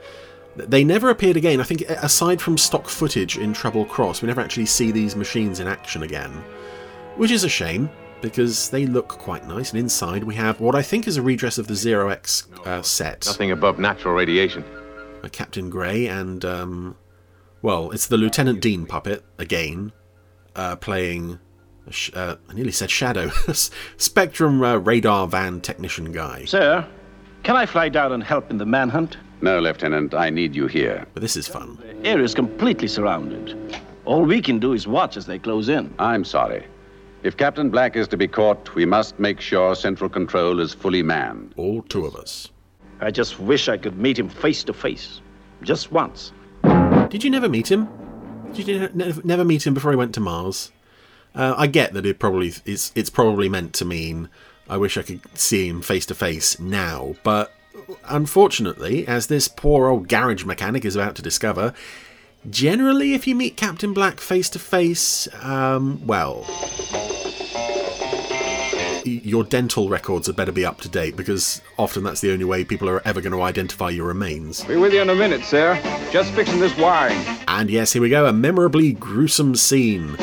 they 0.57 0.85
never 0.85 1.11
appeared 1.11 1.37
again. 1.37 1.61
I 1.61 1.65
think 1.65 1.83
aside 1.83 2.41
from 2.41 2.59
stock 2.59 2.89
footage 2.89 3.39
in 3.39 3.53
Treble 3.53 3.85
Cross, 3.85 4.23
we 4.23 4.27
never 4.27 4.41
actually 4.41 4.67
see 4.67 4.91
these 4.91 5.17
machines 5.17 5.61
in 5.61 5.67
action 5.67 6.03
again, 6.03 6.31
which 7.17 7.31
is 7.31 7.45
a 7.45 7.49
shame 7.49 7.91
because 8.21 8.71
they 8.71 8.87
look 8.87 9.09
quite 9.09 9.47
nice. 9.47 9.71
And 9.71 9.79
inside 9.81 10.25
we 10.25 10.35
have 10.35 10.61
what 10.61 10.75
I 10.75 10.83
think 10.83 11.07
is 11.07 11.17
a 11.17 11.23
redress 11.23 11.59
of 11.59 11.67
the 11.67 11.75
Zero 11.75 12.09
X 12.09 12.49
uh, 12.65 12.83
set. 12.83 13.27
Nothing 13.27 13.51
above 13.51 13.79
natural 13.79 14.15
radiation. 14.15 14.65
Captain 15.33 15.71
Grey 15.71 16.07
and 16.07 16.45
um, 16.45 16.97
well, 17.63 17.91
it's 17.93 18.09
the 18.09 18.19
Lieutenant 18.19 18.61
Dean 18.61 18.85
puppet 18.85 19.25
again, 19.39 19.93
uh, 20.57 20.77
playing. 20.77 21.39
Uh, 22.15 22.37
I 22.49 22.53
nearly 22.55 22.73
said 22.73 22.91
Shadow. 22.91 23.29
Spectrum 23.97 24.63
uh, 24.63 24.77
radar 24.77 25.27
van 25.27 25.61
technician 25.61 26.13
guy. 26.13 26.45
Sir, 26.47 26.87
can 27.43 27.57
I 27.57 27.67
fly 27.67 27.89
down 27.89 28.13
and 28.13 28.23
help 28.23 28.51
in 28.51 28.59
the 28.59 28.67
manhunt? 28.67 29.19
No, 29.43 29.61
Lieutenant, 29.61 30.15
I 30.15 30.31
need 30.31 30.57
you 30.57 30.67
here. 30.67 31.07
But 31.13 31.21
this 31.21 31.37
is 31.37 31.47
fun. 31.47 31.77
The 31.77 32.09
area 32.09 32.25
is 32.25 32.35
completely 32.35 32.89
surrounded. 32.89 33.55
All 34.07 34.23
we 34.25 34.41
can 34.41 34.59
do 34.59 34.73
is 34.73 34.87
watch 34.87 35.17
as 35.17 35.27
they 35.27 35.39
close 35.39 35.69
in. 35.69 35.93
I'm 35.99 36.25
sorry. 36.25 36.67
If 37.23 37.37
Captain 37.37 37.71
Black 37.71 37.97
is 37.97 38.09
to 38.09 38.17
be 38.17 38.29
caught, 38.29 38.75
we 38.75 38.85
must 38.87 39.19
make 39.19 39.41
sure 39.41 39.75
Central 39.75 40.11
Control 40.11 40.61
is 40.61 40.75
fully 40.75 41.03
manned. 41.03 41.55
All 41.57 41.83
two 41.83 42.07
of 42.07 42.17
us. 42.17 42.51
I 43.01 43.11
just 43.11 43.41
wish 43.41 43.69
I 43.69 43.77
could 43.77 43.99
meet 43.99 44.19
him 44.19 44.29
face 44.29 44.63
to 44.65 44.73
face. 44.73 45.21
Just 45.63 45.91
once. 45.91 46.33
Did 47.09 47.25
you 47.25 47.31
never 47.31 47.49
meet 47.49 47.71
him? 47.71 47.89
You 48.57 48.89
never 49.25 49.45
meet 49.45 49.67
him 49.67 49.75
before 49.75 49.91
he 49.91 49.97
went 49.97 50.15
to 50.15 50.21
Mars? 50.21 50.71
Uh, 51.35 51.55
I 51.57 51.67
get 51.67 51.93
that 51.95 52.07
it 52.07 52.19
probably 52.19 52.53
is. 52.65 52.93
It's 52.95 53.11
probably 53.11 53.49
meant 53.49 53.73
to 53.75 53.85
mean 53.85 54.29
I 54.69 54.77
wish 54.77 54.97
I 54.97 55.03
could 55.03 55.21
see 55.37 55.69
him 55.69 55.83
face 55.83 56.07
to 56.07 56.15
face 56.15 56.59
now, 56.59 57.17
but 57.23 57.53
unfortunately, 58.05 59.07
as 59.07 59.27
this 59.27 59.49
poor 59.49 59.89
old 59.89 60.09
garage 60.09 60.45
mechanic 60.45 60.85
is 60.85 60.97
about 60.97 61.17
to 61.17 61.23
discover, 61.23 61.75
generally, 62.49 63.15
if 63.15 63.27
you 63.27 63.35
meet 63.35 63.57
Captain 63.57 63.93
Black 63.93 64.21
face 64.21 64.49
to 64.51 64.59
face, 64.59 65.29
well, 65.43 66.47
your 69.07 69.45
dental 69.45 69.89
records 69.89 70.27
had 70.27 70.37
better 70.37 70.53
be 70.53 70.65
up 70.65 70.81
to 70.83 70.89
date 70.89 71.17
because 71.17 71.61
often 71.79 72.05
that's 72.05 72.21
the 72.21 72.33
only 72.33 72.45
way 72.45 72.65
people 72.65 72.89
are 72.89 73.01
ever 73.07 73.21
going 73.21 73.33
to 73.33 73.43
identify 73.43 73.91
your 73.91 74.07
remains. 74.07 74.65
Be 74.65 74.77
with 74.77 74.93
you 74.93 75.03
in 75.03 75.11
a 75.11 75.15
minute, 75.15 75.45
sir. 75.45 75.79
Just 76.11 76.33
fixing 76.33 76.61
this 76.61 76.77
wiring. 76.79 77.19
And 77.49 77.71
yes, 77.71 77.93
here 77.93 78.03
we 78.03 78.09
go, 78.11 78.27
a 78.27 78.33
memorably 78.33 78.93
gruesome 78.93 79.55
scene. 79.57 80.17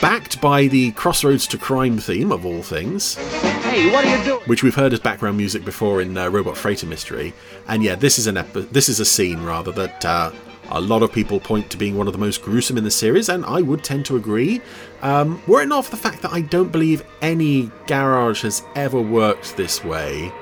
Backed 0.00 0.40
by 0.40 0.66
the 0.66 0.90
Crossroads 0.92 1.46
to 1.48 1.56
Crime 1.58 1.98
theme, 1.98 2.30
of 2.30 2.44
all 2.44 2.62
things, 2.62 3.14
Hey, 3.14 3.90
what 3.90 4.04
are 4.04 4.18
you 4.18 4.22
doing? 4.24 4.42
which 4.46 4.62
we've 4.62 4.74
heard 4.74 4.92
as 4.92 5.00
background 5.00 5.36
music 5.38 5.64
before 5.64 6.02
in 6.02 6.18
uh, 6.18 6.28
Robot 6.28 6.56
Freighter 6.58 6.86
Mystery. 6.86 7.32
And 7.68 7.82
yeah, 7.82 7.94
this 7.94 8.18
is 8.18 8.26
an 8.26 8.36
epi- 8.36 8.62
this 8.70 8.88
is 8.90 9.00
a 9.00 9.04
scene 9.06 9.42
rather 9.44 9.72
that 9.72 10.04
uh, 10.04 10.30
a 10.74 10.80
lot 10.80 11.02
of 11.02 11.12
people 11.12 11.38
point 11.38 11.70
to 11.70 11.76
being 11.76 11.96
one 11.96 12.08
of 12.08 12.12
the 12.12 12.18
most 12.18 12.42
gruesome 12.42 12.76
in 12.76 12.84
the 12.84 12.90
series, 12.90 13.28
and 13.28 13.44
I 13.44 13.62
would 13.62 13.84
tend 13.84 14.04
to 14.06 14.16
agree. 14.16 14.60
Um, 15.02 15.40
were 15.46 15.62
it 15.62 15.68
not 15.68 15.84
for 15.84 15.92
the 15.92 15.96
fact 15.96 16.20
that 16.22 16.32
I 16.32 16.40
don't 16.40 16.72
believe 16.72 17.04
any 17.22 17.70
garage 17.86 18.42
has 18.42 18.62
ever 18.74 19.00
worked 19.00 19.56
this 19.56 19.84
way, 19.84 20.32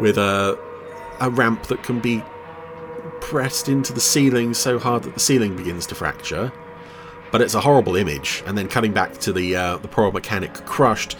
with 0.00 0.18
a 0.18 0.58
a 1.20 1.30
ramp 1.30 1.68
that 1.68 1.82
can 1.82 2.00
be 2.00 2.22
pressed 3.20 3.68
into 3.68 3.92
the 3.92 4.00
ceiling 4.00 4.52
so 4.52 4.78
hard 4.78 5.02
that 5.04 5.14
the 5.14 5.20
ceiling 5.20 5.56
begins 5.56 5.86
to 5.86 5.94
fracture. 5.94 6.52
But 7.32 7.40
it's 7.40 7.54
a 7.54 7.60
horrible 7.60 7.96
image, 7.96 8.42
and 8.46 8.58
then 8.58 8.68
cutting 8.68 8.92
back 8.92 9.18
to 9.18 9.32
the 9.32 9.56
uh, 9.56 9.76
the 9.78 9.88
poor 9.88 10.10
mechanic 10.10 10.52
crushed, 10.66 11.16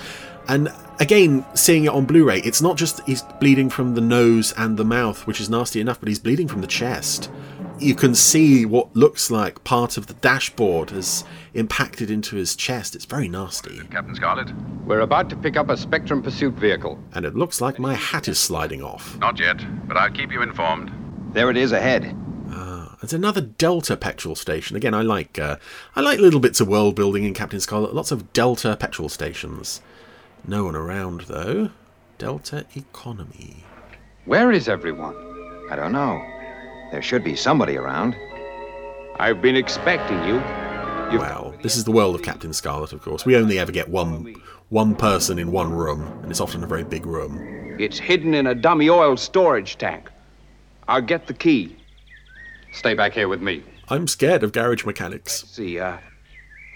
and 0.48 0.72
again 0.98 1.46
seeing 1.54 1.84
it 1.84 1.90
on 1.90 2.04
Blu-ray, 2.04 2.40
it's 2.40 2.62
not 2.62 2.76
just 2.76 3.00
he's 3.06 3.22
bleeding 3.40 3.70
from 3.70 3.94
the 3.94 4.00
nose 4.00 4.52
and 4.56 4.76
the 4.76 4.84
mouth, 4.84 5.26
which 5.26 5.40
is 5.40 5.48
nasty 5.48 5.80
enough, 5.80 6.00
but 6.00 6.08
he's 6.08 6.18
bleeding 6.18 6.48
from 6.48 6.62
the 6.62 6.66
chest. 6.66 7.30
You 7.78 7.94
can 7.94 8.14
see 8.14 8.64
what 8.64 8.94
looks 8.96 9.30
like 9.30 9.62
part 9.62 9.96
of 9.98 10.06
the 10.06 10.14
dashboard 10.14 10.90
has 10.90 11.24
impacted 11.52 12.10
into 12.10 12.36
his 12.36 12.56
chest. 12.56 12.94
It's 12.94 13.04
very 13.04 13.28
nasty, 13.28 13.80
Captain 13.90 14.14
Scarlet? 14.14 14.50
We're 14.86 15.00
about 15.00 15.28
to 15.30 15.36
pick 15.36 15.56
up 15.56 15.68
a 15.68 15.76
Spectrum 15.76 16.22
pursuit 16.22 16.54
vehicle. 16.54 16.98
and 17.12 17.24
it 17.26 17.34
looks 17.36 17.60
like 17.60 17.78
my 17.78 17.94
hat 17.94 18.28
is 18.28 18.38
sliding 18.38 18.82
off. 18.82 19.18
Not 19.18 19.38
yet, 19.38 19.62
but 19.86 19.96
I'll 19.96 20.10
keep 20.10 20.32
you 20.32 20.42
informed. 20.42 20.90
There 21.32 21.50
it 21.50 21.56
is 21.56 21.72
ahead. 21.72 22.16
It's 23.02 23.12
another 23.12 23.42
Delta 23.42 23.94
petrol 23.96 24.34
station. 24.34 24.74
Again, 24.74 24.94
I 24.94 25.02
like 25.02 25.38
uh, 25.38 25.56
I 25.94 26.00
like 26.00 26.18
little 26.18 26.40
bits 26.40 26.60
of 26.60 26.66
world 26.66 26.96
building 26.96 27.24
in 27.24 27.34
Captain 27.34 27.60
Scarlet. 27.60 27.94
Lots 27.94 28.10
of 28.10 28.32
Delta 28.32 28.74
petrol 28.74 29.10
stations. 29.10 29.82
No 30.48 30.64
one 30.64 30.74
around 30.74 31.20
though. 31.28 31.70
Delta 32.16 32.64
economy. 32.74 33.64
Where 34.24 34.50
is 34.50 34.66
everyone? 34.66 35.14
I 35.70 35.76
don't 35.76 35.92
know. 35.92 36.20
There 36.96 37.02
should 37.02 37.24
be 37.24 37.36
somebody 37.36 37.76
around. 37.76 38.16
I've 39.18 39.42
been 39.42 39.54
expecting 39.54 40.16
you. 40.24 40.36
Well, 41.18 41.54
this 41.62 41.76
is 41.76 41.84
the 41.84 41.90
world 41.90 42.14
of 42.14 42.22
Captain 42.22 42.54
Scarlet, 42.54 42.94
of 42.94 43.02
course. 43.02 43.26
We 43.26 43.36
only 43.36 43.58
ever 43.58 43.70
get 43.70 43.90
one 43.90 44.34
one 44.70 44.94
person 44.94 45.38
in 45.38 45.52
one 45.52 45.74
room, 45.74 46.00
and 46.22 46.30
it's 46.30 46.40
often 46.40 46.64
a 46.64 46.66
very 46.66 46.84
big 46.84 47.04
room. 47.04 47.76
It's 47.78 47.98
hidden 47.98 48.32
in 48.32 48.46
a 48.46 48.54
dummy 48.54 48.88
oil 48.88 49.18
storage 49.18 49.76
tank. 49.76 50.10
I'll 50.88 51.02
get 51.02 51.26
the 51.26 51.34
key. 51.34 51.76
Stay 52.72 52.94
back 52.94 53.12
here 53.12 53.28
with 53.28 53.42
me. 53.42 53.62
I'm 53.90 54.08
scared 54.08 54.42
of 54.42 54.52
garage 54.52 54.86
mechanics. 54.86 55.44
See, 55.48 55.78
uh. 55.78 55.98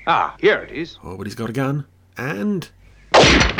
Ah, 0.06 0.36
here 0.38 0.58
it 0.58 0.70
is. 0.70 0.98
Oh, 1.02 1.16
but 1.16 1.28
he's 1.28 1.34
got 1.34 1.48
a 1.48 1.54
gun. 1.54 1.86
And. 2.18 2.68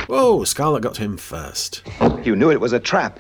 Whoa, 0.08 0.44
Scarlet 0.44 0.82
got 0.82 0.98
him 0.98 1.16
first. 1.16 1.88
You 2.22 2.36
knew 2.36 2.50
it 2.50 2.60
was 2.60 2.74
a 2.74 2.80
trap. 2.80 3.18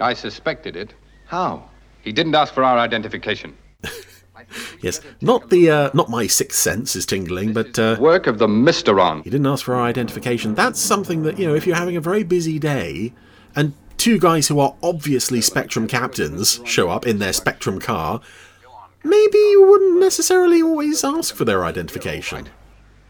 I 0.00 0.14
suspected 0.14 0.74
it. 0.74 0.94
How? 1.26 1.67
He 2.08 2.12
didn't 2.12 2.34
ask 2.34 2.54
for 2.54 2.64
our 2.64 2.78
identification. 2.78 3.54
Yes, 4.80 5.02
not 5.20 5.50
the 5.50 5.70
uh, 5.70 5.90
not 5.92 6.08
my 6.08 6.26
sixth 6.26 6.58
sense 6.58 6.96
is 6.96 7.04
tingling, 7.04 7.52
but 7.52 7.78
uh, 7.78 7.96
Work 8.00 8.26
of 8.26 8.38
the 8.38 8.46
Mysteron. 8.46 9.22
he 9.22 9.28
didn't 9.28 9.46
ask 9.46 9.62
for 9.62 9.74
our 9.74 9.82
identification. 9.82 10.54
That's 10.54 10.80
something 10.80 11.22
that 11.24 11.38
you 11.38 11.46
know, 11.46 11.54
if 11.54 11.66
you're 11.66 11.76
having 11.76 11.98
a 11.98 12.00
very 12.00 12.22
busy 12.22 12.58
day, 12.58 13.12
and 13.54 13.74
two 13.98 14.18
guys 14.18 14.48
who 14.48 14.58
are 14.58 14.74
obviously 14.82 15.42
Spectrum 15.42 15.86
captains 15.86 16.60
show 16.64 16.88
up 16.88 17.06
in 17.06 17.18
their 17.18 17.34
Spectrum 17.34 17.78
car, 17.78 18.22
maybe 19.04 19.36
you 19.36 19.66
wouldn't 19.68 20.00
necessarily 20.00 20.62
always 20.62 21.04
ask 21.04 21.34
for 21.34 21.44
their 21.44 21.66
identification. 21.66 22.48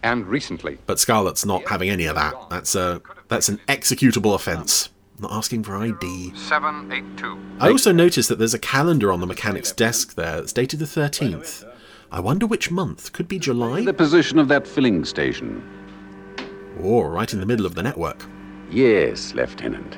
And 0.02 0.26
recently. 0.26 0.78
But 0.86 0.98
Scarlet's 0.98 1.46
not 1.46 1.68
having 1.68 1.88
any 1.88 2.06
of 2.06 2.16
that. 2.16 2.34
That's 2.50 2.74
a 2.74 3.00
that's 3.28 3.48
an 3.48 3.60
executable 3.68 4.34
offence. 4.34 4.88
Not 5.20 5.32
asking 5.32 5.64
for 5.64 5.76
ID. 5.76 6.32
782. 6.36 7.38
I 7.58 7.70
also 7.70 7.90
noticed 7.90 8.28
that 8.28 8.38
there's 8.38 8.54
a 8.54 8.58
calendar 8.58 9.10
on 9.10 9.20
the 9.20 9.26
mechanic's 9.26 9.72
desk 9.72 10.14
there 10.14 10.36
that's 10.36 10.52
dated 10.52 10.78
the 10.78 10.84
13th. 10.84 11.68
I 12.12 12.20
wonder 12.20 12.46
which 12.46 12.70
month. 12.70 13.12
Could 13.12 13.26
be 13.26 13.38
July? 13.38 13.84
The 13.84 13.92
position 13.92 14.38
of 14.38 14.46
that 14.48 14.66
filling 14.66 15.04
station. 15.04 15.62
Or 16.80 17.10
right 17.10 17.32
in 17.32 17.40
the 17.40 17.46
middle 17.46 17.66
of 17.66 17.74
the 17.74 17.82
network. 17.82 18.24
Yes, 18.70 19.34
Lieutenant. 19.34 19.96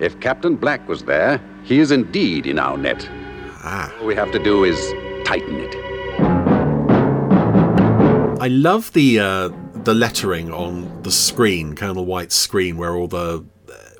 If 0.00 0.18
Captain 0.20 0.56
Black 0.56 0.88
was 0.88 1.04
there, 1.04 1.40
he 1.62 1.78
is 1.78 1.92
indeed 1.92 2.46
in 2.46 2.58
our 2.58 2.76
net. 2.76 3.08
Ah. 3.62 3.94
All 4.00 4.06
we 4.06 4.14
have 4.16 4.32
to 4.32 4.42
do 4.42 4.64
is 4.64 4.76
tighten 5.24 5.60
it. 5.60 5.74
I 8.40 8.48
love 8.48 8.92
the 8.92 9.20
uh, 9.20 9.50
the 9.74 9.94
lettering 9.94 10.52
on 10.52 11.02
the 11.02 11.10
screen, 11.10 11.74
Colonel 11.74 12.04
White's 12.04 12.34
screen, 12.34 12.76
where 12.76 12.94
all 12.94 13.08
the 13.08 13.44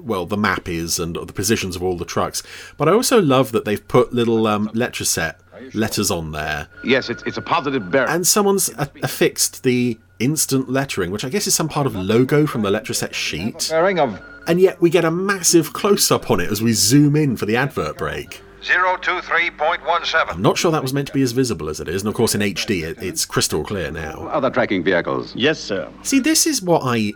well 0.07 0.25
the 0.27 0.37
map 0.37 0.69
is 0.69 0.99
and 0.99 1.17
the 1.17 1.33
positions 1.33 1.77
of 1.77 1.83
all 1.83 1.97
the 1.97 2.05
trucks. 2.05 2.43
But 2.77 2.89
I 2.89 2.93
also 2.93 3.21
love 3.21 3.53
that 3.53 3.65
they've 3.65 3.87
put 3.89 4.13
little 4.13 4.47
um, 4.47 4.69
Letraset 4.69 5.35
letters 5.75 6.11
on 6.11 6.33
there, 6.33 6.69
Yes, 6.85 7.09
it's, 7.11 7.23
it's 7.25 7.39
a 7.39 7.43
positive 7.43 7.91
bearing. 7.91 8.11
and 8.11 8.27
someone's 8.27 8.69
a- 8.79 8.91
affixed 9.03 9.63
the 9.63 9.99
instant 10.19 10.69
lettering, 10.71 11.11
which 11.11 11.25
I 11.25 11.29
guess 11.31 11.47
is 11.47 11.55
some 11.55 11.69
part 11.69 11.87
of 11.87 11.97
logo 11.97 12.47
from 12.47 12.63
the 12.63 12.71
Letraset 12.71 13.13
sheet. 13.15 13.69
Bearing 13.71 13.99
of. 13.99 14.21
And 14.47 14.61
yet 14.61 14.81
we 14.81 14.91
get 14.91 15.05
a 15.05 15.11
massive 15.11 15.73
close 15.73 16.11
up 16.11 16.31
on 16.31 16.41
it 16.41 16.51
as 16.51 16.63
we 16.63 16.73
zoom 16.73 17.17
in 17.17 17.37
for 17.37 17.47
the 17.47 17.57
advert 17.57 17.97
break. 17.99 18.43
023.17. 18.63 20.25
I'm 20.29 20.43
not 20.43 20.59
sure 20.59 20.71
that 20.73 20.83
was 20.83 20.93
meant 20.93 21.07
to 21.09 21.13
be 21.15 21.23
as 21.23 21.33
visible 21.33 21.69
as 21.69 21.81
it 21.81 21.89
is, 21.89 22.03
and 22.03 22.09
of 22.09 22.15
course 22.15 22.35
in 22.35 22.41
HD 22.41 22.83
it, 22.85 23.03
it's 23.03 23.25
crystal 23.25 23.65
clear 23.65 23.91
now. 23.91 24.27
Other 24.29 24.51
tracking 24.51 24.83
vehicles. 24.85 25.35
Yes, 25.35 25.59
sir. 25.59 25.91
See, 26.03 26.19
this 26.21 26.47
is 26.47 26.63
what 26.63 26.83
I 26.85 27.13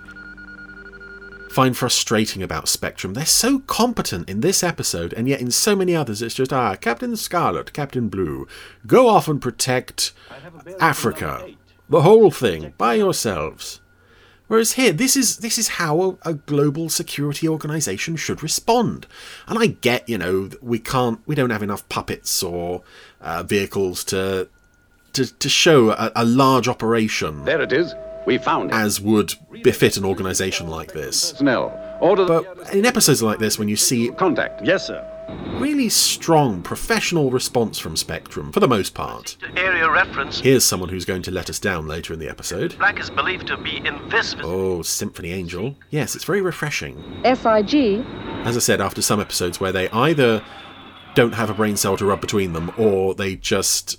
find 1.51 1.77
frustrating 1.77 2.43
about 2.43 2.69
Spectrum. 2.69 3.15
They're 3.15 3.27
so 3.27 3.59
competent 3.59 4.29
in 4.29 4.41
this 4.41 4.63
episode, 4.63 5.13
and 5.15 5.29
yet 5.29 5.41
in 5.41 5.51
so 5.51 5.75
many 5.75 5.97
others, 5.97 6.23
it's 6.23 6.37
just, 6.37 6.53
ah, 6.53 6.77
Captain 6.77 7.17
Scarlet, 7.17 7.73
Captain 7.73 8.09
Blue, 8.09 8.47
go 8.87 9.09
off 9.09 9.27
and 9.27 9.43
protect 9.43 10.13
Africa. 10.79 11.49
The 11.89 12.03
whole 12.03 12.31
thing, 12.31 12.73
by 12.79 12.95
yourselves. 12.95 13.81
Whereas 14.47 14.73
here, 14.73 14.93
this 14.93 15.17
is 15.17 15.39
this 15.39 15.59
is 15.59 15.69
how 15.69 16.19
a, 16.25 16.31
a 16.31 16.35
global 16.35 16.89
security 16.89 17.49
organization 17.49 18.17
should 18.17 18.43
respond. 18.43 19.07
And 19.47 19.59
I 19.59 19.67
get, 19.67 20.09
you 20.09 20.19
know, 20.19 20.51
we 20.61 20.81
can't, 20.81 21.21
we 21.25 21.37
don't 21.37 21.51
have 21.51 21.63
enough 21.63 21.89
puppets 21.89 22.43
or 22.43 22.83
uh, 23.21 23.45
vehicles 23.45 24.03
to 24.05 24.49
to 25.13 25.27
to 25.27 25.49
show 25.49 25.91
a, 25.91 26.11
a 26.17 26.25
large 26.25 26.67
operation 26.69 27.45
There 27.45 27.61
it 27.61 27.73
is. 27.73 27.95
We 28.27 28.39
found 28.39 28.71
it. 28.71 28.75
as 28.75 29.01
would 29.01 29.35
befit 29.63 29.97
an 29.97 30.05
organization 30.05 30.69
like 30.69 30.93
this. 30.93 31.31
Snell. 31.39 31.77
Order 32.01 32.25
the 32.25 32.43
But 32.57 32.75
in 32.75 32.87
episodes 32.87 33.23
like 33.23 33.39
this, 33.39 33.59
when 33.59 33.69
you 33.69 33.77
see 33.77 34.09
contact. 34.11 34.63
Yes, 34.65 34.87
sir. 34.87 35.07
really 35.59 35.89
strong 35.89 36.63
professional 36.63 37.31
response 37.31 37.79
from 37.79 37.97
Spectrum, 37.97 38.51
for 38.53 38.61
the 38.61 38.67
most 38.69 38.95
part, 38.95 39.37
Area 39.57 39.89
reference. 39.91 40.41
here's 40.41 40.65
someone 40.65 40.89
who's 40.89 41.05
going 41.05 41.23
to 41.23 41.31
let 41.31 41.49
us 41.51 41.59
down 41.61 41.87
later 41.87 42.13
in 42.15 42.19
the 42.19 42.29
episode. 42.29 42.77
Black 42.79 42.99
is 42.99 43.11
believed 43.11 43.47
to 43.49 43.57
be 43.57 43.77
in 43.87 44.09
this. 44.09 44.35
Oh, 44.43 44.83
Symphony 44.83 45.31
Angel. 45.33 45.77
Yes, 45.91 46.15
it's 46.17 46.25
very 46.25 46.41
refreshing. 46.43 46.97
SIG, 47.25 48.05
As 48.45 48.57
I 48.57 48.61
said, 48.61 48.81
after 48.81 49.03
some 49.03 49.21
episodes 49.21 49.61
where 49.61 49.73
they 49.73 49.89
either 49.91 50.43
don't 51.15 51.35
have 51.35 51.51
a 51.51 51.55
brain 51.55 51.77
cell 51.77 51.97
to 51.99 52.05
rub 52.07 52.21
between 52.21 52.53
them, 52.55 52.73
or 52.79 53.15
they 53.15 53.37
just 53.37 53.99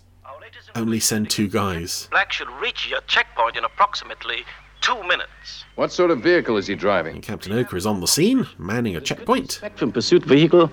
only 0.75 0.99
send 0.99 1.29
two 1.29 1.47
guys. 1.47 2.07
Black 2.11 2.31
should 2.31 2.49
reach 2.61 2.89
your 2.89 3.01
checkpoint 3.01 3.57
in 3.57 3.63
approximately 3.63 4.43
two 4.81 5.01
minutes. 5.03 5.65
What 5.75 5.91
sort 5.91 6.11
of 6.11 6.21
vehicle 6.21 6.57
is 6.57 6.67
he 6.67 6.75
driving? 6.75 7.15
And 7.15 7.23
Captain 7.23 7.51
Ochre 7.53 7.77
is 7.77 7.85
on 7.85 8.01
the 8.01 8.07
scene, 8.07 8.47
manning 8.57 8.95
a 8.95 9.01
checkpoint. 9.01 9.51
Spectrum 9.53 9.91
pursuit 9.91 10.23
vehicle 10.25 10.71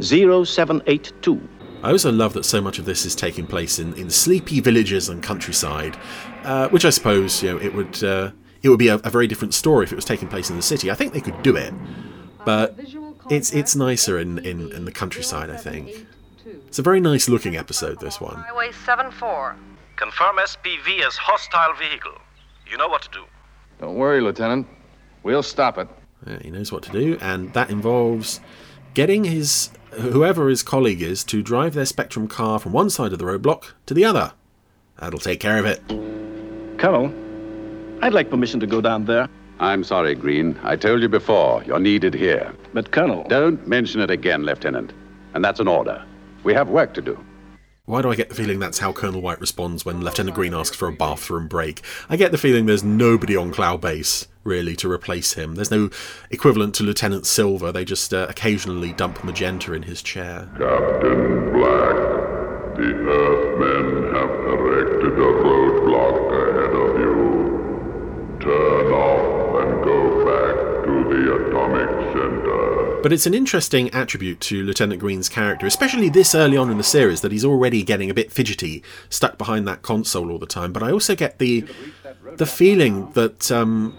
0782. 0.00 1.48
I 1.82 1.90
also 1.90 2.12
love 2.12 2.32
that 2.34 2.44
so 2.44 2.60
much 2.60 2.78
of 2.78 2.84
this 2.84 3.04
is 3.04 3.14
taking 3.14 3.46
place 3.46 3.78
in, 3.78 3.94
in 3.94 4.08
sleepy 4.08 4.60
villages 4.60 5.08
and 5.08 5.22
countryside, 5.22 5.96
uh, 6.44 6.68
which 6.68 6.84
I 6.84 6.90
suppose 6.90 7.42
you 7.42 7.50
know 7.50 7.58
it 7.58 7.74
would 7.74 8.02
uh, 8.04 8.30
it 8.62 8.68
would 8.68 8.78
be 8.78 8.88
a, 8.88 8.96
a 8.96 9.10
very 9.10 9.26
different 9.26 9.52
story 9.52 9.84
if 9.84 9.92
it 9.92 9.96
was 9.96 10.04
taking 10.04 10.28
place 10.28 10.48
in 10.48 10.56
the 10.56 10.62
city. 10.62 10.90
I 10.90 10.94
think 10.94 11.12
they 11.12 11.20
could 11.20 11.42
do 11.42 11.56
it, 11.56 11.74
but 12.44 12.78
it's 13.30 13.52
it's 13.52 13.74
nicer 13.74 14.18
in, 14.18 14.38
in, 14.38 14.70
in 14.72 14.84
the 14.84 14.92
countryside. 14.92 15.50
I 15.50 15.56
think 15.56 16.06
it's 16.72 16.78
a 16.78 16.82
very 16.82 17.00
nice 17.00 17.28
looking 17.28 17.54
episode. 17.54 18.00
This 18.00 18.18
one. 18.18 18.34
Highway 18.34 18.72
74. 18.86 19.56
Confirm 19.96 20.36
SPV 20.36 21.06
as 21.06 21.14
hostile 21.16 21.74
vehicle. 21.74 22.18
You 22.66 22.78
know 22.78 22.88
what 22.88 23.02
to 23.02 23.10
do. 23.10 23.24
Don't 23.78 23.96
worry, 23.96 24.22
Lieutenant. 24.22 24.66
We'll 25.22 25.42
stop 25.42 25.76
it. 25.76 25.86
Yeah, 26.26 26.38
he 26.38 26.50
knows 26.50 26.72
what 26.72 26.82
to 26.84 26.90
do, 26.90 27.18
and 27.20 27.52
that 27.52 27.68
involves 27.68 28.40
getting 28.94 29.24
his 29.24 29.68
whoever 29.90 30.48
his 30.48 30.62
colleague 30.62 31.02
is 31.02 31.24
to 31.24 31.42
drive 31.42 31.74
their 31.74 31.84
Spectrum 31.84 32.26
car 32.26 32.58
from 32.58 32.72
one 32.72 32.88
side 32.88 33.12
of 33.12 33.18
the 33.18 33.26
roadblock 33.26 33.72
to 33.84 33.92
the 33.92 34.06
other. 34.06 34.32
That'll 34.98 35.18
take 35.18 35.40
care 35.40 35.58
of 35.58 35.66
it. 35.66 35.86
Colonel, 36.78 37.12
I'd 38.02 38.14
like 38.14 38.30
permission 38.30 38.60
to 38.60 38.66
go 38.66 38.80
down 38.80 39.04
there. 39.04 39.28
I'm 39.60 39.84
sorry, 39.84 40.14
Green. 40.14 40.58
I 40.62 40.76
told 40.76 41.02
you 41.02 41.10
before, 41.10 41.62
you're 41.64 41.78
needed 41.78 42.14
here. 42.14 42.50
But, 42.72 42.92
Colonel. 42.92 43.24
Don't 43.28 43.68
mention 43.68 44.00
it 44.00 44.10
again, 44.10 44.44
Lieutenant. 44.44 44.94
And 45.34 45.44
that's 45.44 45.60
an 45.60 45.68
order. 45.68 46.02
We 46.44 46.54
have 46.54 46.68
work 46.68 46.94
to 46.94 47.02
do. 47.02 47.24
Why 47.84 48.00
do 48.00 48.10
I 48.10 48.14
get 48.14 48.28
the 48.28 48.34
feeling 48.36 48.60
that's 48.60 48.78
how 48.78 48.92
Colonel 48.92 49.20
White 49.20 49.40
responds 49.40 49.84
when 49.84 50.02
Lieutenant 50.02 50.36
Green 50.36 50.54
asks 50.54 50.76
for 50.76 50.86
a 50.86 50.92
bathroom 50.92 51.48
break? 51.48 51.80
I 52.08 52.16
get 52.16 52.30
the 52.30 52.38
feeling 52.38 52.66
there's 52.66 52.84
nobody 52.84 53.36
on 53.36 53.52
Cloudbase, 53.52 54.28
really, 54.44 54.76
to 54.76 54.90
replace 54.90 55.32
him. 55.32 55.56
There's 55.56 55.72
no 55.72 55.90
equivalent 56.30 56.76
to 56.76 56.84
Lieutenant 56.84 57.26
Silver. 57.26 57.72
They 57.72 57.84
just 57.84 58.14
uh, 58.14 58.26
occasionally 58.28 58.92
dump 58.92 59.24
Magenta 59.24 59.72
in 59.72 59.82
his 59.82 60.00
chair. 60.00 60.48
Captain 60.56 61.52
Black, 61.52 61.96
the 62.76 62.94
Earthmen 63.10 64.01
But 73.02 73.12
it's 73.12 73.26
an 73.26 73.34
interesting 73.34 73.90
attribute 73.90 74.40
to 74.42 74.62
Lieutenant 74.62 75.00
Green's 75.00 75.28
character, 75.28 75.66
especially 75.66 76.08
this 76.08 76.34
early 76.34 76.56
on 76.56 76.70
in 76.70 76.78
the 76.78 76.84
series, 76.84 77.20
that 77.22 77.32
he's 77.32 77.44
already 77.44 77.82
getting 77.82 78.10
a 78.10 78.14
bit 78.14 78.30
fidgety, 78.30 78.82
stuck 79.10 79.38
behind 79.38 79.66
that 79.68 79.82
console 79.82 80.30
all 80.30 80.38
the 80.38 80.46
time. 80.46 80.72
But 80.72 80.82
I 80.82 80.92
also 80.92 81.14
get 81.16 81.38
the 81.38 81.64
the 82.36 82.46
feeling 82.46 83.10
that 83.12 83.50
um, 83.50 83.96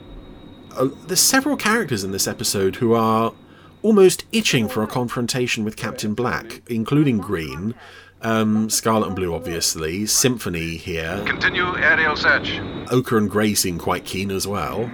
uh, 0.75 0.89
there's 1.07 1.19
several 1.19 1.57
characters 1.57 2.03
in 2.03 2.11
this 2.11 2.27
episode 2.27 2.77
who 2.77 2.93
are 2.93 3.33
almost 3.81 4.25
itching 4.31 4.67
for 4.67 4.81
a 4.81 4.87
confrontation 4.87 5.63
with 5.63 5.75
Captain 5.75 6.13
Black, 6.13 6.61
including 6.67 7.17
Green. 7.17 7.75
Um, 8.21 8.69
Scarlet 8.69 9.07
and 9.07 9.15
Blue, 9.17 9.35
obviously. 9.35 10.05
Symphony 10.05 10.77
here. 10.77 11.21
Continue 11.25 11.75
aerial 11.77 12.15
search. 12.15 12.57
Ochre 12.89 13.17
and 13.17 13.29
Grey 13.29 13.53
seem 13.53 13.77
quite 13.77 14.05
keen 14.05 14.31
as 14.31 14.47
well. 14.47 14.89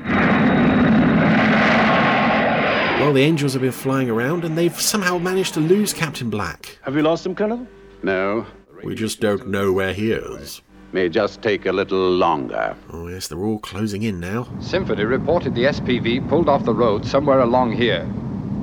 Well, 2.99 3.13
the 3.13 3.21
Angels 3.21 3.53
have 3.53 3.61
been 3.61 3.71
flying 3.71 4.09
around 4.09 4.43
and 4.43 4.57
they've 4.57 4.80
somehow 4.80 5.17
managed 5.17 5.53
to 5.53 5.61
lose 5.61 5.93
Captain 5.93 6.30
Black. 6.30 6.77
Have 6.81 6.95
you 6.95 7.01
lost 7.01 7.26
him, 7.26 7.34
Colonel? 7.34 7.65
No. 8.03 8.45
We 8.84 8.93
just 8.93 9.21
don't 9.21 9.47
know 9.47 9.71
where 9.71 9.93
he 9.93 10.11
is. 10.11 10.61
May 10.91 11.07
just 11.07 11.41
take 11.41 11.65
a 11.65 11.71
little 11.71 12.11
longer. 12.11 12.76
Oh, 12.91 13.07
yes, 13.07 13.30
they're 13.30 13.39
all 13.43 13.59
closing 13.59 14.03
in 14.03 14.19
now. 14.19 14.49
Symphony 14.59 15.05
reported 15.05 15.55
the 15.55 15.63
SPV 15.63 16.27
pulled 16.27 16.49
off 16.49 16.65
the 16.65 16.73
road 16.73 17.05
somewhere 17.05 17.39
along 17.39 17.71
here. 17.71 18.05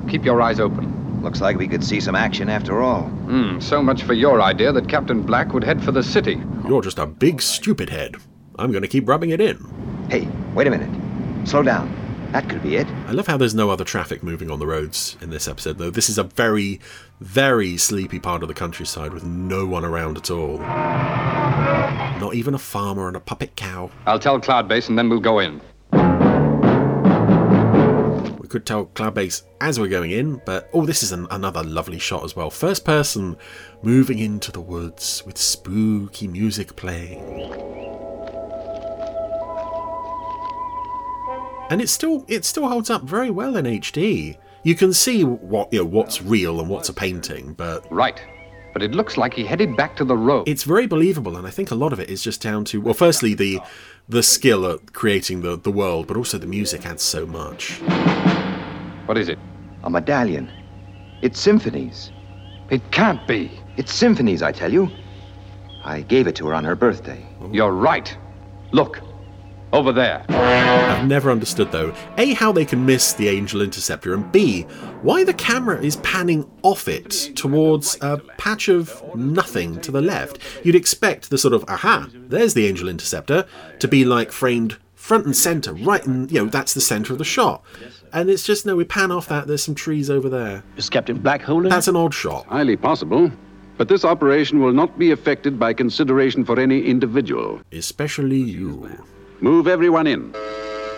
Keep 0.07 0.23
your 0.23 0.39
eyes 0.39 0.59
open. 0.59 1.21
Looks 1.23 1.41
like 1.41 1.57
we 1.57 1.67
could 1.67 1.83
see 1.83 1.99
some 1.99 2.15
action 2.15 2.47
after 2.47 2.83
all. 2.83 3.05
Hmm, 3.05 3.59
so 3.59 3.81
much 3.81 4.03
for 4.03 4.13
your 4.13 4.39
idea 4.41 4.71
that 4.71 4.87
Captain 4.87 5.23
Black 5.23 5.51
would 5.53 5.63
head 5.63 5.83
for 5.83 5.91
the 5.91 6.03
city. 6.03 6.39
You're 6.67 6.83
just 6.83 6.99
a 6.99 7.07
big 7.07 7.41
stupid 7.41 7.89
head. 7.89 8.17
I'm 8.59 8.71
going 8.71 8.83
to 8.83 8.87
keep 8.87 9.09
rubbing 9.09 9.31
it 9.31 9.41
in. 9.41 9.57
Hey, 10.11 10.27
wait 10.53 10.67
a 10.67 10.69
minute. 10.69 11.47
Slow 11.47 11.63
down. 11.63 11.91
That 12.31 12.49
could 12.49 12.61
be 12.61 12.75
it. 12.75 12.87
I 13.07 13.11
love 13.11 13.27
how 13.27 13.37
there's 13.37 13.55
no 13.55 13.69
other 13.69 13.85
traffic 13.85 14.21
moving 14.21 14.51
on 14.51 14.59
the 14.59 14.67
roads 14.67 15.17
in 15.21 15.29
this 15.29 15.47
episode, 15.47 15.77
though. 15.77 15.89
This 15.89 16.09
is 16.09 16.17
a 16.17 16.23
very, 16.23 16.79
very 17.21 17.77
sleepy 17.77 18.19
part 18.19 18.41
of 18.41 18.49
the 18.49 18.53
countryside 18.53 19.13
with 19.13 19.23
no 19.23 19.65
one 19.65 19.85
around 19.85 20.17
at 20.17 20.29
all. 20.29 20.57
Not 20.59 22.35
even 22.35 22.53
a 22.53 22.59
farmer 22.59 23.07
and 23.07 23.15
a 23.15 23.21
puppet 23.21 23.55
cow. 23.55 23.89
I'll 24.05 24.19
tell 24.19 24.39
Cloudbase 24.41 24.89
and 24.89 24.97
then 24.97 25.07
we'll 25.09 25.19
go 25.21 25.39
in. 25.39 25.61
We 28.39 28.47
could 28.49 28.65
tell 28.65 28.87
Cloudbase 28.87 29.43
as 29.61 29.79
we're 29.79 29.87
going 29.87 30.11
in, 30.11 30.41
but 30.45 30.69
oh, 30.73 30.85
this 30.85 31.03
is 31.03 31.11
an, 31.11 31.27
another 31.31 31.63
lovely 31.63 31.99
shot 31.99 32.23
as 32.23 32.35
well. 32.35 32.49
First 32.49 32.83
person 32.85 33.37
moving 33.81 34.19
into 34.19 34.51
the 34.51 34.61
woods 34.61 35.23
with 35.25 35.37
spooky 35.37 36.27
music 36.27 36.75
playing. 36.75 38.06
And 41.69 41.81
it 41.81 41.89
still 41.89 42.25
it 42.27 42.45
still 42.45 42.67
holds 42.67 42.89
up 42.89 43.03
very 43.03 43.29
well 43.29 43.57
in 43.57 43.65
HD. 43.65 44.37
You 44.63 44.75
can 44.75 44.93
see 44.93 45.23
what 45.23 45.71
you 45.71 45.79
know 45.79 45.85
what's 45.85 46.21
real 46.21 46.59
and 46.59 46.69
what's 46.69 46.89
a 46.89 46.93
painting, 46.93 47.53
but 47.53 47.85
right. 47.91 48.21
But 48.73 48.83
it 48.83 48.91
looks 48.91 49.17
like 49.17 49.33
he 49.33 49.43
headed 49.43 49.75
back 49.75 49.95
to 49.97 50.05
the 50.05 50.15
road. 50.15 50.47
It's 50.47 50.63
very 50.63 50.85
believable, 50.85 51.35
and 51.35 51.47
I 51.47 51.49
think 51.49 51.71
a 51.71 51.75
lot 51.75 51.93
of 51.93 51.99
it 51.99 52.09
is 52.09 52.21
just 52.21 52.41
down 52.41 52.63
to 52.65 52.81
well, 52.81 52.93
firstly 52.93 53.33
the 53.33 53.59
the 54.07 54.23
skill 54.23 54.65
at 54.71 54.93
creating 54.93 55.41
the 55.41 55.57
the 55.57 55.71
world, 55.71 56.07
but 56.07 56.15
also 56.17 56.37
the 56.37 56.47
music 56.47 56.85
adds 56.85 57.03
so 57.03 57.25
much. 57.25 57.79
What 59.05 59.17
is 59.17 59.29
it? 59.29 59.39
A 59.83 59.89
medallion. 59.89 60.51
It's 61.21 61.39
Symphony's. 61.39 62.11
It 62.69 62.91
can't 62.91 63.25
be. 63.27 63.59
It's 63.77 63.93
Symphony's, 63.93 64.41
I 64.41 64.51
tell 64.51 64.71
you. 64.71 64.89
I 65.83 66.01
gave 66.01 66.27
it 66.27 66.35
to 66.35 66.47
her 66.47 66.53
on 66.53 66.63
her 66.65 66.75
birthday. 66.75 67.25
You're 67.51 67.71
right. 67.71 68.15
Look, 68.73 68.99
over 69.73 69.91
there. 69.91 70.25
I've 70.29 71.07
never 71.07 71.29
understood, 71.29 71.71
though, 71.71 71.93
A, 72.17 72.33
how 72.33 72.51
they 72.51 72.65
can 72.65 72.85
miss 72.85 73.13
the 73.13 73.29
Angel 73.29 73.61
Interceptor, 73.61 74.13
and 74.13 74.31
B, 74.31 74.63
why 75.01 75.23
the 75.23 75.33
camera 75.33 75.79
is 75.81 75.97
panning 75.97 76.49
off 76.63 76.87
it 76.87 77.11
towards 77.35 77.97
a 78.01 78.17
patch 78.37 78.69
of 78.69 79.03
nothing 79.15 79.79
to 79.81 79.91
the 79.91 80.01
left. 80.01 80.39
You'd 80.63 80.75
expect 80.75 81.29
the 81.29 81.37
sort 81.37 81.53
of, 81.53 81.63
aha, 81.67 82.09
there's 82.13 82.53
the 82.53 82.67
Angel 82.67 82.89
Interceptor, 82.89 83.45
to 83.79 83.87
be 83.87 84.05
like 84.05 84.31
framed 84.31 84.77
front 84.95 85.25
and 85.25 85.35
centre, 85.35 85.73
right 85.73 86.05
in, 86.05 86.27
you 86.29 86.43
know, 86.43 86.49
that's 86.49 86.73
the 86.73 86.81
centre 86.81 87.13
of 87.13 87.19
the 87.19 87.25
shot. 87.25 87.63
And 88.11 88.29
it's 88.29 88.43
just, 88.43 88.65
no, 88.65 88.75
we 88.75 88.83
pan 88.83 89.11
off 89.11 89.27
that, 89.27 89.47
there's 89.47 89.63
some 89.63 89.75
trees 89.75 90.09
over 90.09 90.29
there. 90.29 90.63
Is 90.75 90.89
Captain 90.89 91.17
Black 91.17 91.41
holding? 91.41 91.69
That's 91.69 91.87
an 91.87 91.95
odd 91.95 92.13
shot. 92.13 92.45
Highly 92.47 92.75
possible. 92.77 93.31
But 93.77 93.89
this 93.89 94.03
operation 94.03 94.59
will 94.59 94.73
not 94.73 94.97
be 94.97 95.11
affected 95.11 95.59
by 95.59 95.73
consideration 95.73 96.43
for 96.43 96.59
any 96.59 96.81
individual. 96.81 97.61
Especially 97.71 98.39
you. 98.39 98.89
Move 99.39 99.67
everyone 99.67 100.07
in. 100.07 100.33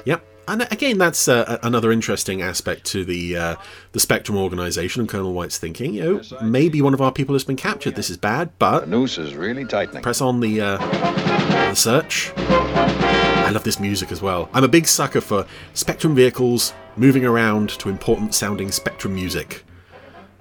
Yep. 0.06 0.26
And 0.48 0.68
again, 0.72 0.98
that's 0.98 1.28
uh, 1.28 1.60
another 1.62 1.92
interesting 1.92 2.42
aspect 2.42 2.86
to 2.86 3.06
the 3.06 3.38
uh, 3.38 3.56
the 3.92 4.00
Spectrum 4.00 4.38
organization 4.38 5.02
and 5.02 5.10
Colonel 5.10 5.34
White's 5.34 5.58
thinking. 5.58 5.94
You 5.94 6.04
know, 6.04 6.22
maybe 6.42 6.82
one 6.82 6.94
of 6.94 7.02
our 7.02 7.12
people 7.12 7.36
has 7.36 7.44
been 7.44 7.56
captured. 7.56 7.96
This 7.96 8.10
is 8.10 8.18
bad, 8.18 8.50
but 8.58 8.82
the 8.82 8.88
noose 8.88 9.18
is 9.18 9.36
really 9.36 9.66
tightening. 9.66 10.02
Press 10.02 10.22
on 10.22 10.40
the 10.40 10.62
uh, 10.62 10.78
the 10.78 11.76
search. 11.76 12.34
I 12.38 13.52
love 13.52 13.64
this 13.64 13.80
music 13.80 14.12
as 14.12 14.22
well. 14.22 14.50
I'm 14.54 14.64
a 14.64 14.68
big 14.68 14.88
sucker 14.88 15.22
for 15.22 15.46
Spectrum 15.74 16.16
vehicles 16.16 16.74
moving 16.96 17.26
around 17.26 17.70
to 17.70 17.90
important 17.90 18.34
sounding 18.34 18.72
Spectrum 18.72 19.14
music. 19.14 19.66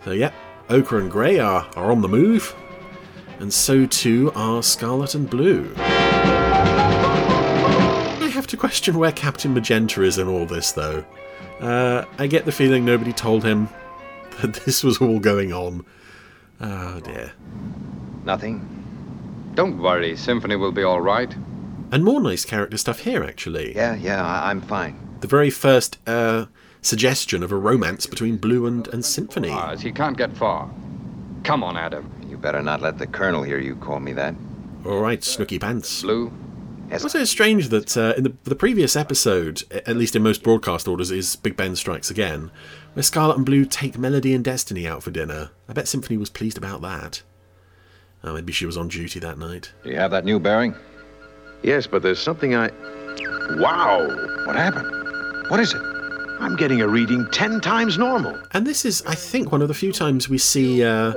So 0.04 0.12
yeah, 0.12 0.32
Ochre 0.70 0.98
and 0.98 1.10
Grey 1.10 1.38
are, 1.38 1.68
are 1.76 1.90
on 1.90 2.00
the 2.00 2.08
move, 2.08 2.54
and 3.40 3.52
so 3.52 3.84
too 3.84 4.32
are 4.34 4.62
Scarlet 4.62 5.14
and 5.14 5.28
Blue. 5.28 5.74
I 8.48 8.50
have 8.52 8.60
to 8.60 8.66
question 8.66 8.98
where 8.98 9.12
Captain 9.12 9.52
Magenta 9.52 10.02
is 10.02 10.16
in 10.16 10.26
all 10.26 10.46
this, 10.46 10.72
though. 10.72 11.04
Uh, 11.60 12.06
I 12.18 12.26
get 12.26 12.46
the 12.46 12.50
feeling 12.50 12.82
nobody 12.82 13.12
told 13.12 13.44
him 13.44 13.68
that 14.40 14.54
this 14.64 14.82
was 14.82 15.02
all 15.02 15.18
going 15.18 15.52
on. 15.52 15.84
Oh 16.58 16.98
dear. 17.00 17.32
Nothing. 18.24 19.52
Don't 19.54 19.76
worry, 19.76 20.16
Symphony 20.16 20.56
will 20.56 20.72
be 20.72 20.82
all 20.82 21.02
right. 21.02 21.30
And 21.92 22.02
more 22.02 22.22
nice 22.22 22.46
character 22.46 22.78
stuff 22.78 23.00
here, 23.00 23.22
actually. 23.22 23.76
Yeah, 23.76 23.96
yeah, 23.96 24.24
I- 24.24 24.48
I'm 24.48 24.62
fine. 24.62 24.98
The 25.20 25.28
very 25.28 25.50
first 25.50 25.98
uh, 26.08 26.46
suggestion 26.80 27.42
of 27.42 27.52
a 27.52 27.56
romance 27.56 28.06
between 28.06 28.38
Blue 28.38 28.64
and, 28.64 28.88
and 28.88 29.04
Symphony. 29.04 29.50
Mars, 29.50 29.82
he 29.82 29.92
can't 29.92 30.16
get 30.16 30.34
far. 30.34 30.70
Come 31.44 31.62
on, 31.62 31.76
Adam. 31.76 32.10
You 32.26 32.38
better 32.38 32.62
not 32.62 32.80
let 32.80 32.96
the 32.96 33.06
Colonel 33.06 33.42
hear 33.42 33.58
you 33.58 33.76
call 33.76 34.00
me 34.00 34.14
that. 34.14 34.34
All 34.86 35.02
right, 35.02 35.22
Snooky 35.22 35.58
Pants. 35.58 36.00
Blue. 36.00 36.32
Yes. 36.90 37.02
Also, 37.02 37.20
it's 37.20 37.30
strange 37.30 37.68
that 37.68 37.96
uh, 37.96 38.14
in 38.16 38.24
the, 38.24 38.32
the 38.44 38.54
previous 38.54 38.96
episode, 38.96 39.62
at 39.70 39.96
least 39.96 40.16
in 40.16 40.22
most 40.22 40.42
broadcast 40.42 40.88
orders, 40.88 41.10
is 41.10 41.36
Big 41.36 41.54
Ben 41.56 41.76
Strikes 41.76 42.10
Again, 42.10 42.50
where 42.94 43.02
Scarlet 43.02 43.36
and 43.36 43.44
Blue 43.44 43.66
take 43.66 43.98
Melody 43.98 44.32
and 44.34 44.42
Destiny 44.42 44.86
out 44.86 45.02
for 45.02 45.10
dinner. 45.10 45.50
I 45.68 45.74
bet 45.74 45.86
Symphony 45.86 46.16
was 46.16 46.30
pleased 46.30 46.56
about 46.56 46.80
that. 46.80 47.22
Oh, 48.24 48.32
maybe 48.32 48.52
she 48.52 48.64
was 48.66 48.76
on 48.78 48.88
duty 48.88 49.20
that 49.20 49.38
night. 49.38 49.72
Do 49.84 49.90
you 49.90 49.96
have 49.96 50.10
that 50.12 50.24
new 50.24 50.40
bearing? 50.40 50.74
Yes, 51.62 51.86
but 51.86 52.02
there's 52.02 52.18
something 52.18 52.54
I. 52.54 52.70
Wow! 53.58 54.06
What 54.46 54.56
happened? 54.56 54.90
What 55.50 55.60
is 55.60 55.74
it? 55.74 55.82
I'm 56.40 56.56
getting 56.56 56.80
a 56.80 56.88
reading 56.88 57.28
ten 57.32 57.60
times 57.60 57.98
normal. 57.98 58.40
And 58.52 58.66
this 58.66 58.84
is, 58.84 59.02
I 59.06 59.14
think, 59.14 59.52
one 59.52 59.60
of 59.60 59.68
the 59.68 59.74
few 59.74 59.92
times 59.92 60.28
we 60.28 60.38
see 60.38 60.84
uh, 60.84 61.12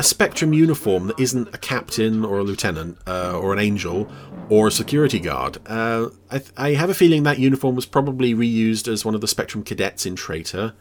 a 0.00 0.02
Spectrum 0.02 0.54
uniform 0.54 1.08
that 1.08 1.20
isn't 1.20 1.54
a 1.54 1.58
captain 1.58 2.24
or 2.24 2.38
a 2.38 2.42
lieutenant 2.42 2.96
uh, 3.06 3.38
or 3.38 3.52
an 3.52 3.58
angel 3.58 4.10
or 4.48 4.68
a 4.68 4.70
security 4.70 5.20
guard. 5.20 5.58
Uh, 5.66 6.08
I, 6.30 6.38
th- 6.38 6.52
I 6.56 6.70
have 6.72 6.88
a 6.88 6.94
feeling 6.94 7.22
that 7.24 7.38
uniform 7.38 7.76
was 7.76 7.84
probably 7.84 8.34
reused 8.34 8.88
as 8.88 9.04
one 9.04 9.14
of 9.14 9.20
the 9.20 9.28
Spectrum 9.28 9.62
cadets 9.62 10.06
in 10.06 10.16
Traitor. 10.16 10.72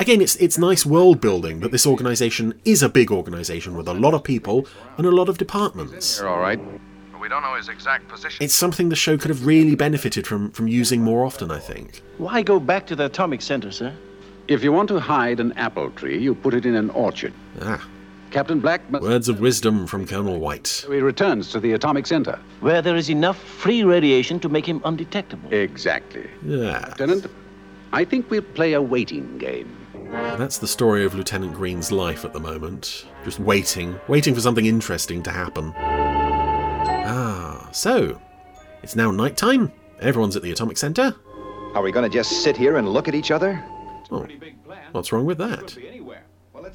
Again, 0.00 0.20
it's 0.20 0.34
it's 0.36 0.58
nice 0.58 0.84
world 0.84 1.20
building 1.20 1.60
that 1.60 1.70
this 1.70 1.86
organisation 1.86 2.60
is 2.64 2.82
a 2.82 2.88
big 2.88 3.12
organisation 3.12 3.76
with 3.76 3.86
a 3.86 3.94
lot 3.94 4.14
of 4.14 4.24
people 4.24 4.66
and 4.98 5.06
a 5.06 5.12
lot 5.12 5.28
of 5.28 5.38
departments. 5.38 6.18
You're 6.18 6.28
all 6.28 6.40
right. 6.40 6.60
We 7.20 7.28
don't 7.28 7.42
know 7.42 7.54
his 7.54 7.68
exact 7.68 8.08
position. 8.08 8.44
It's 8.44 8.54
something 8.54 8.88
the 8.88 8.96
show 8.96 9.16
could 9.16 9.30
have 9.30 9.46
really 9.46 9.76
benefited 9.76 10.26
from 10.26 10.50
from 10.50 10.66
using 10.66 11.02
more 11.02 11.24
often, 11.24 11.52
I 11.52 11.60
think. 11.60 12.02
Why 12.18 12.42
go 12.42 12.58
back 12.58 12.88
to 12.88 12.96
the 12.96 13.04
atomic 13.04 13.42
center, 13.42 13.70
sir? 13.70 13.94
If 14.48 14.64
you 14.64 14.72
want 14.72 14.88
to 14.88 14.98
hide 14.98 15.38
an 15.38 15.52
apple 15.52 15.90
tree, 15.92 16.18
you 16.18 16.34
put 16.34 16.52
it 16.52 16.66
in 16.66 16.74
an 16.74 16.90
orchard. 16.90 17.32
Ah. 17.62 17.80
Captain 18.30 18.60
Black 18.60 18.88
must. 18.90 19.02
Words 19.02 19.28
of 19.28 19.40
wisdom 19.40 19.86
from 19.86 20.06
Colonel 20.06 20.38
White. 20.38 20.84
He 20.88 20.98
returns 20.98 21.50
to 21.52 21.60
the 21.60 21.72
atomic 21.72 22.06
center. 22.06 22.38
Where 22.60 22.82
there 22.82 22.96
is 22.96 23.08
enough 23.10 23.38
free 23.38 23.84
radiation 23.84 24.40
to 24.40 24.48
make 24.48 24.66
him 24.66 24.80
undetectable. 24.84 25.52
Exactly. 25.52 26.28
Yeah. 26.44 26.84
Lieutenant, 26.88 27.26
I 27.92 28.04
think 28.04 28.30
we'll 28.30 28.42
play 28.42 28.74
a 28.74 28.82
waiting 28.82 29.38
game. 29.38 29.76
That's 30.10 30.58
the 30.58 30.66
story 30.68 31.04
of 31.04 31.14
Lieutenant 31.14 31.54
Green's 31.54 31.90
life 31.90 32.24
at 32.24 32.32
the 32.32 32.40
moment. 32.40 33.06
Just 33.24 33.40
waiting, 33.40 33.98
waiting 34.08 34.34
for 34.34 34.40
something 34.40 34.66
interesting 34.66 35.22
to 35.24 35.30
happen. 35.30 35.72
Ah, 37.08 37.68
so 37.72 38.20
it's 38.82 38.96
now 38.96 39.10
night 39.10 39.36
time. 39.36 39.72
Everyone's 40.00 40.36
at 40.36 40.42
the 40.42 40.52
atomic 40.52 40.76
center. 40.78 41.14
Are 41.74 41.82
we 41.82 41.90
going 41.92 42.08
to 42.08 42.14
just 42.14 42.42
sit 42.42 42.56
here 42.56 42.76
and 42.76 42.88
look 42.88 43.08
at 43.08 43.14
each 43.14 43.30
other? 43.30 43.62
Oh, 44.10 44.26
what's 44.92 45.12
wrong 45.12 45.26
with 45.26 45.38
that? 45.38 45.76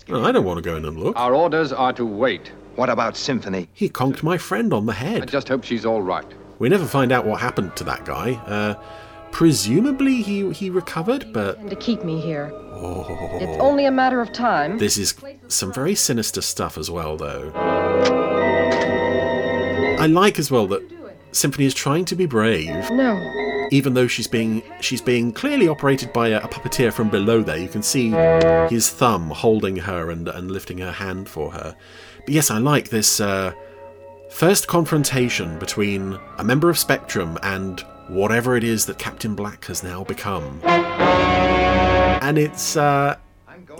Oh, 0.09 0.23
I 0.23 0.31
don't 0.31 0.45
want 0.45 0.57
to 0.57 0.61
go 0.61 0.75
in 0.75 0.85
and 0.85 0.97
look. 0.99 1.15
Our 1.17 1.33
orders 1.35 1.71
are 1.71 1.93
to 1.93 2.05
wait. 2.05 2.51
What 2.75 2.89
about 2.89 3.15
Symphony? 3.17 3.67
He 3.73 3.89
conked 3.89 4.23
my 4.23 4.37
friend 4.37 4.73
on 4.73 4.85
the 4.85 4.93
head. 4.93 5.21
I 5.21 5.25
just 5.25 5.47
hope 5.49 5.63
she's 5.63 5.85
all 5.85 6.01
right. 6.01 6.25
We 6.59 6.69
never 6.69 6.85
find 6.85 7.11
out 7.11 7.25
what 7.25 7.39
happened 7.41 7.75
to 7.77 7.83
that 7.85 8.05
guy. 8.05 8.33
Uh, 8.45 8.75
presumably 9.31 10.21
he 10.21 10.51
he 10.51 10.69
recovered, 10.69 11.31
but 11.33 11.57
And 11.59 11.69
to 11.69 11.75
keep 11.75 12.03
me 12.03 12.19
here. 12.21 12.51
oh, 12.53 13.37
It's 13.41 13.61
only 13.61 13.85
a 13.85 13.91
matter 13.91 14.21
of 14.21 14.31
time. 14.33 14.77
this 14.77 14.97
is 14.97 15.13
some 15.47 15.71
very 15.73 15.95
sinister 15.95 16.41
stuff 16.41 16.77
as 16.77 16.89
well, 16.89 17.17
though. 17.17 17.51
I 19.99 20.07
like 20.07 20.39
as 20.39 20.49
well 20.49 20.65
that 20.67 20.81
Symphony 21.31 21.65
is 21.65 21.73
trying 21.73 22.05
to 22.05 22.15
be 22.15 22.25
brave. 22.25 22.89
No. 22.91 23.13
Even 23.72 23.93
though 23.93 24.07
she's 24.07 24.27
being 24.27 24.61
she's 24.81 25.02
being 25.02 25.31
clearly 25.31 25.68
operated 25.68 26.14
by 26.14 26.27
a, 26.27 26.39
a 26.39 26.48
puppeteer 26.48 26.93
from 26.93 27.10
below 27.10 27.41
there. 27.41 27.57
You 27.57 27.69
can 27.69 27.81
see 27.81 28.10
his 28.69 28.89
thumb 28.89 29.30
holding 29.30 29.77
her 29.77 30.11
and, 30.11 30.27
and 30.27 30.52
lifting 30.52 30.77
her 30.80 30.91
hand 30.91 31.27
for 31.27 31.52
her. 31.52 31.76
But 32.26 32.30
yes 32.30 32.52
i 32.52 32.57
like 32.60 32.89
this 32.89 33.19
uh, 33.19 33.53
first 34.30 34.68
confrontation 34.68 35.57
between 35.57 36.19
a 36.38 36.43
member 36.43 36.69
of 36.69 36.77
spectrum 36.77 37.39
and 37.41 37.80
whatever 38.10 38.56
it 38.57 38.64
is 38.64 38.85
that 38.85 38.99
captain 38.99 39.35
black 39.35 39.65
has 39.65 39.84
now 39.84 40.03
become. 40.03 40.60
And 40.64 42.38
it's 42.38 42.76
uh, 42.76 43.18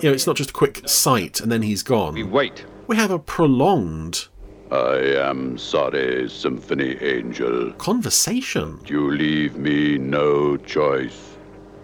you 0.02 0.10
know 0.10 0.14
it's 0.14 0.26
not 0.26 0.38
just 0.38 0.52
a 0.52 0.54
quick 0.54 0.88
sight 0.88 1.42
and 1.42 1.52
then 1.52 1.62
he's 1.62 1.84
gone. 1.84 2.14
We 2.14 2.24
wait. 2.24 2.66
We 2.88 2.96
have 2.96 3.12
a 3.12 3.20
prolonged 3.20 4.28
I 4.72 5.30
am 5.30 5.58
sorry, 5.58 6.30
Symphony 6.30 6.96
Angel. 7.02 7.74
Conversation? 7.74 8.80
You 8.86 9.12
leave 9.12 9.58
me 9.58 9.98
no 9.98 10.56
choice. 10.56 11.36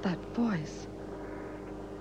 That 0.03 0.17
voice. 0.33 0.87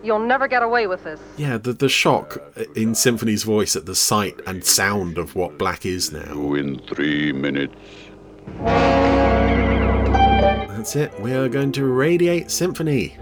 You'll 0.04 0.20
never 0.20 0.46
get 0.46 0.62
away 0.62 0.86
with 0.86 1.02
this. 1.02 1.18
Yeah, 1.36 1.58
the, 1.58 1.72
the 1.72 1.88
shock 1.88 2.38
in 2.76 2.94
Symphony's 2.94 3.42
voice 3.42 3.74
at 3.74 3.86
the 3.86 3.96
sight 3.96 4.38
and 4.46 4.64
sound 4.64 5.18
of 5.18 5.34
what 5.34 5.58
Black 5.58 5.84
is 5.84 6.12
now. 6.12 6.54
In 6.54 6.78
three 6.78 7.32
minutes. 7.32 7.74
That's 10.68 10.94
it. 10.94 11.18
We 11.20 11.32
are 11.32 11.48
going 11.48 11.72
to 11.72 11.84
radiate 11.84 12.52
Symphony. 12.52 13.16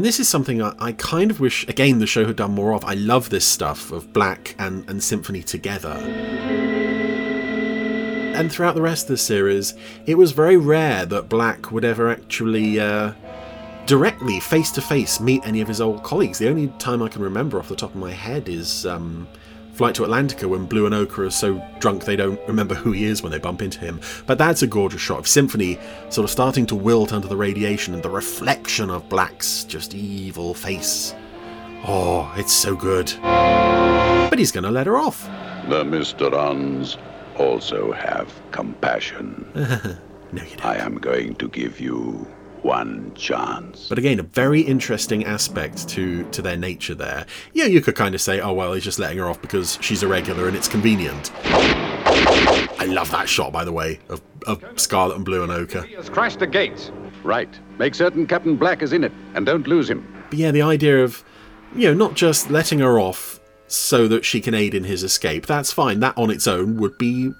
And 0.00 0.06
this 0.06 0.18
is 0.18 0.30
something 0.30 0.62
I, 0.62 0.74
I 0.78 0.92
kind 0.92 1.30
of 1.30 1.40
wish, 1.40 1.68
again, 1.68 1.98
the 1.98 2.06
show 2.06 2.24
had 2.24 2.36
done 2.36 2.52
more 2.52 2.72
of. 2.72 2.86
I 2.86 2.94
love 2.94 3.28
this 3.28 3.44
stuff 3.44 3.92
of 3.92 4.14
Black 4.14 4.54
and, 4.58 4.88
and 4.88 5.02
Symphony 5.02 5.42
together. 5.42 5.90
And 8.34 8.50
throughout 8.50 8.76
the 8.76 8.80
rest 8.80 9.04
of 9.04 9.08
the 9.08 9.18
series, 9.18 9.74
it 10.06 10.14
was 10.14 10.32
very 10.32 10.56
rare 10.56 11.04
that 11.04 11.28
Black 11.28 11.70
would 11.70 11.84
ever 11.84 12.08
actually 12.08 12.80
uh, 12.80 13.12
directly, 13.84 14.40
face 14.40 14.70
to 14.70 14.80
face, 14.80 15.20
meet 15.20 15.44
any 15.44 15.60
of 15.60 15.68
his 15.68 15.82
old 15.82 16.02
colleagues. 16.02 16.38
The 16.38 16.48
only 16.48 16.68
time 16.78 17.02
I 17.02 17.08
can 17.08 17.20
remember 17.20 17.58
off 17.58 17.68
the 17.68 17.76
top 17.76 17.90
of 17.90 17.96
my 17.96 18.12
head 18.12 18.48
is 18.48 18.86
um, 18.86 19.28
Flight 19.80 19.94
to 19.94 20.02
Atlantica 20.02 20.46
when 20.46 20.66
Blue 20.66 20.84
and 20.84 20.94
Ochre 20.94 21.24
are 21.24 21.30
so 21.30 21.54
drunk 21.78 22.04
they 22.04 22.14
don't 22.14 22.38
remember 22.46 22.74
who 22.74 22.92
he 22.92 23.04
is 23.04 23.22
when 23.22 23.32
they 23.32 23.38
bump 23.38 23.62
into 23.62 23.78
him. 23.78 23.98
But 24.26 24.36
that's 24.36 24.60
a 24.60 24.66
gorgeous 24.66 25.00
shot 25.00 25.20
of 25.20 25.26
Symphony 25.26 25.78
sort 26.10 26.24
of 26.26 26.30
starting 26.30 26.66
to 26.66 26.74
wilt 26.74 27.14
under 27.14 27.26
the 27.26 27.36
radiation 27.38 27.94
and 27.94 28.02
the 28.02 28.10
reflection 28.10 28.90
of 28.90 29.08
Black's 29.08 29.64
just 29.64 29.94
evil 29.94 30.52
face. 30.52 31.14
Oh, 31.88 32.30
it's 32.36 32.52
so 32.52 32.76
good. 32.76 33.10
But 33.22 34.38
he's 34.38 34.52
going 34.52 34.64
to 34.64 34.70
let 34.70 34.86
her 34.86 34.98
off. 34.98 35.24
The 35.70 35.82
Mysterons 35.82 36.98
also 37.38 37.90
have 37.92 38.30
compassion. 38.50 39.50
no, 39.54 40.42
you 40.42 40.56
don't. 40.56 40.66
I 40.66 40.76
am 40.76 40.96
going 40.96 41.36
to 41.36 41.48
give 41.48 41.80
you 41.80 42.26
one 42.62 43.12
chance. 43.14 43.88
But 43.88 43.98
again, 43.98 44.20
a 44.20 44.24
very 44.24 44.60
interesting 44.60 45.24
aspect 45.24 45.88
to 45.90 46.24
to 46.30 46.42
their 46.42 46.56
nature 46.56 46.94
there. 46.94 47.26
Yeah, 47.52 47.64
you 47.66 47.80
could 47.80 47.94
kind 47.94 48.14
of 48.14 48.20
say, 48.20 48.40
oh 48.40 48.52
well, 48.52 48.72
he's 48.72 48.84
just 48.84 48.98
letting 48.98 49.18
her 49.18 49.28
off 49.28 49.40
because 49.40 49.78
she's 49.80 50.02
a 50.02 50.08
regular 50.08 50.48
and 50.48 50.56
it's 50.56 50.68
convenient. 50.68 51.32
I 52.80 52.86
love 52.86 53.10
that 53.10 53.28
shot, 53.28 53.52
by 53.52 53.64
the 53.64 53.72
way, 53.72 54.00
of, 54.08 54.22
of 54.46 54.64
Scarlet 54.76 55.16
and 55.16 55.24
Blue 55.24 55.42
and 55.42 55.52
Ochre. 55.52 55.82
He 55.82 55.94
has 55.94 56.08
crashed 56.08 56.38
the 56.38 56.46
gates. 56.46 56.90
Right. 57.22 57.48
Make 57.78 57.94
certain 57.94 58.26
Captain 58.26 58.56
Black 58.56 58.82
is 58.82 58.92
in 58.92 59.04
it, 59.04 59.12
and 59.34 59.44
don't 59.44 59.66
lose 59.66 59.90
him. 59.90 60.06
But 60.30 60.38
yeah, 60.38 60.50
the 60.50 60.62
idea 60.62 61.02
of, 61.04 61.22
you 61.74 61.88
know, 61.88 61.94
not 61.94 62.14
just 62.14 62.50
letting 62.50 62.78
her 62.78 62.98
off 62.98 63.39
so 63.70 64.08
that 64.08 64.24
she 64.24 64.40
can 64.40 64.52
aid 64.52 64.74
in 64.74 64.82
his 64.82 65.04
escape. 65.04 65.46
That's 65.46 65.72
fine. 65.72 66.00
That 66.00 66.18
on 66.18 66.28
its 66.28 66.48
own 66.48 66.76
would 66.78 66.98
be 66.98 67.32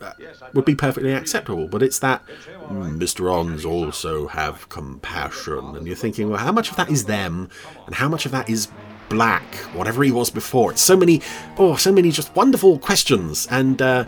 would 0.54 0.64
be 0.64 0.76
perfectly 0.76 1.12
acceptable. 1.12 1.66
But 1.66 1.82
it's 1.82 1.98
that 1.98 2.22
Mysterons 2.70 3.64
also 3.64 4.28
have 4.28 4.68
compassion, 4.68 5.76
and 5.76 5.86
you're 5.88 5.96
thinking, 5.96 6.30
well, 6.30 6.38
how 6.38 6.52
much 6.52 6.70
of 6.70 6.76
that 6.76 6.88
is 6.88 7.06
them, 7.06 7.50
and 7.86 7.96
how 7.96 8.08
much 8.08 8.26
of 8.26 8.32
that 8.32 8.48
is 8.48 8.68
Black, 9.08 9.56
whatever 9.74 10.04
he 10.04 10.12
was 10.12 10.30
before? 10.30 10.70
It's 10.70 10.80
so 10.80 10.96
many, 10.96 11.20
oh, 11.58 11.74
so 11.74 11.90
many 11.90 12.12
just 12.12 12.34
wonderful 12.34 12.78
questions, 12.78 13.48
and. 13.50 13.82
Uh, 13.82 14.04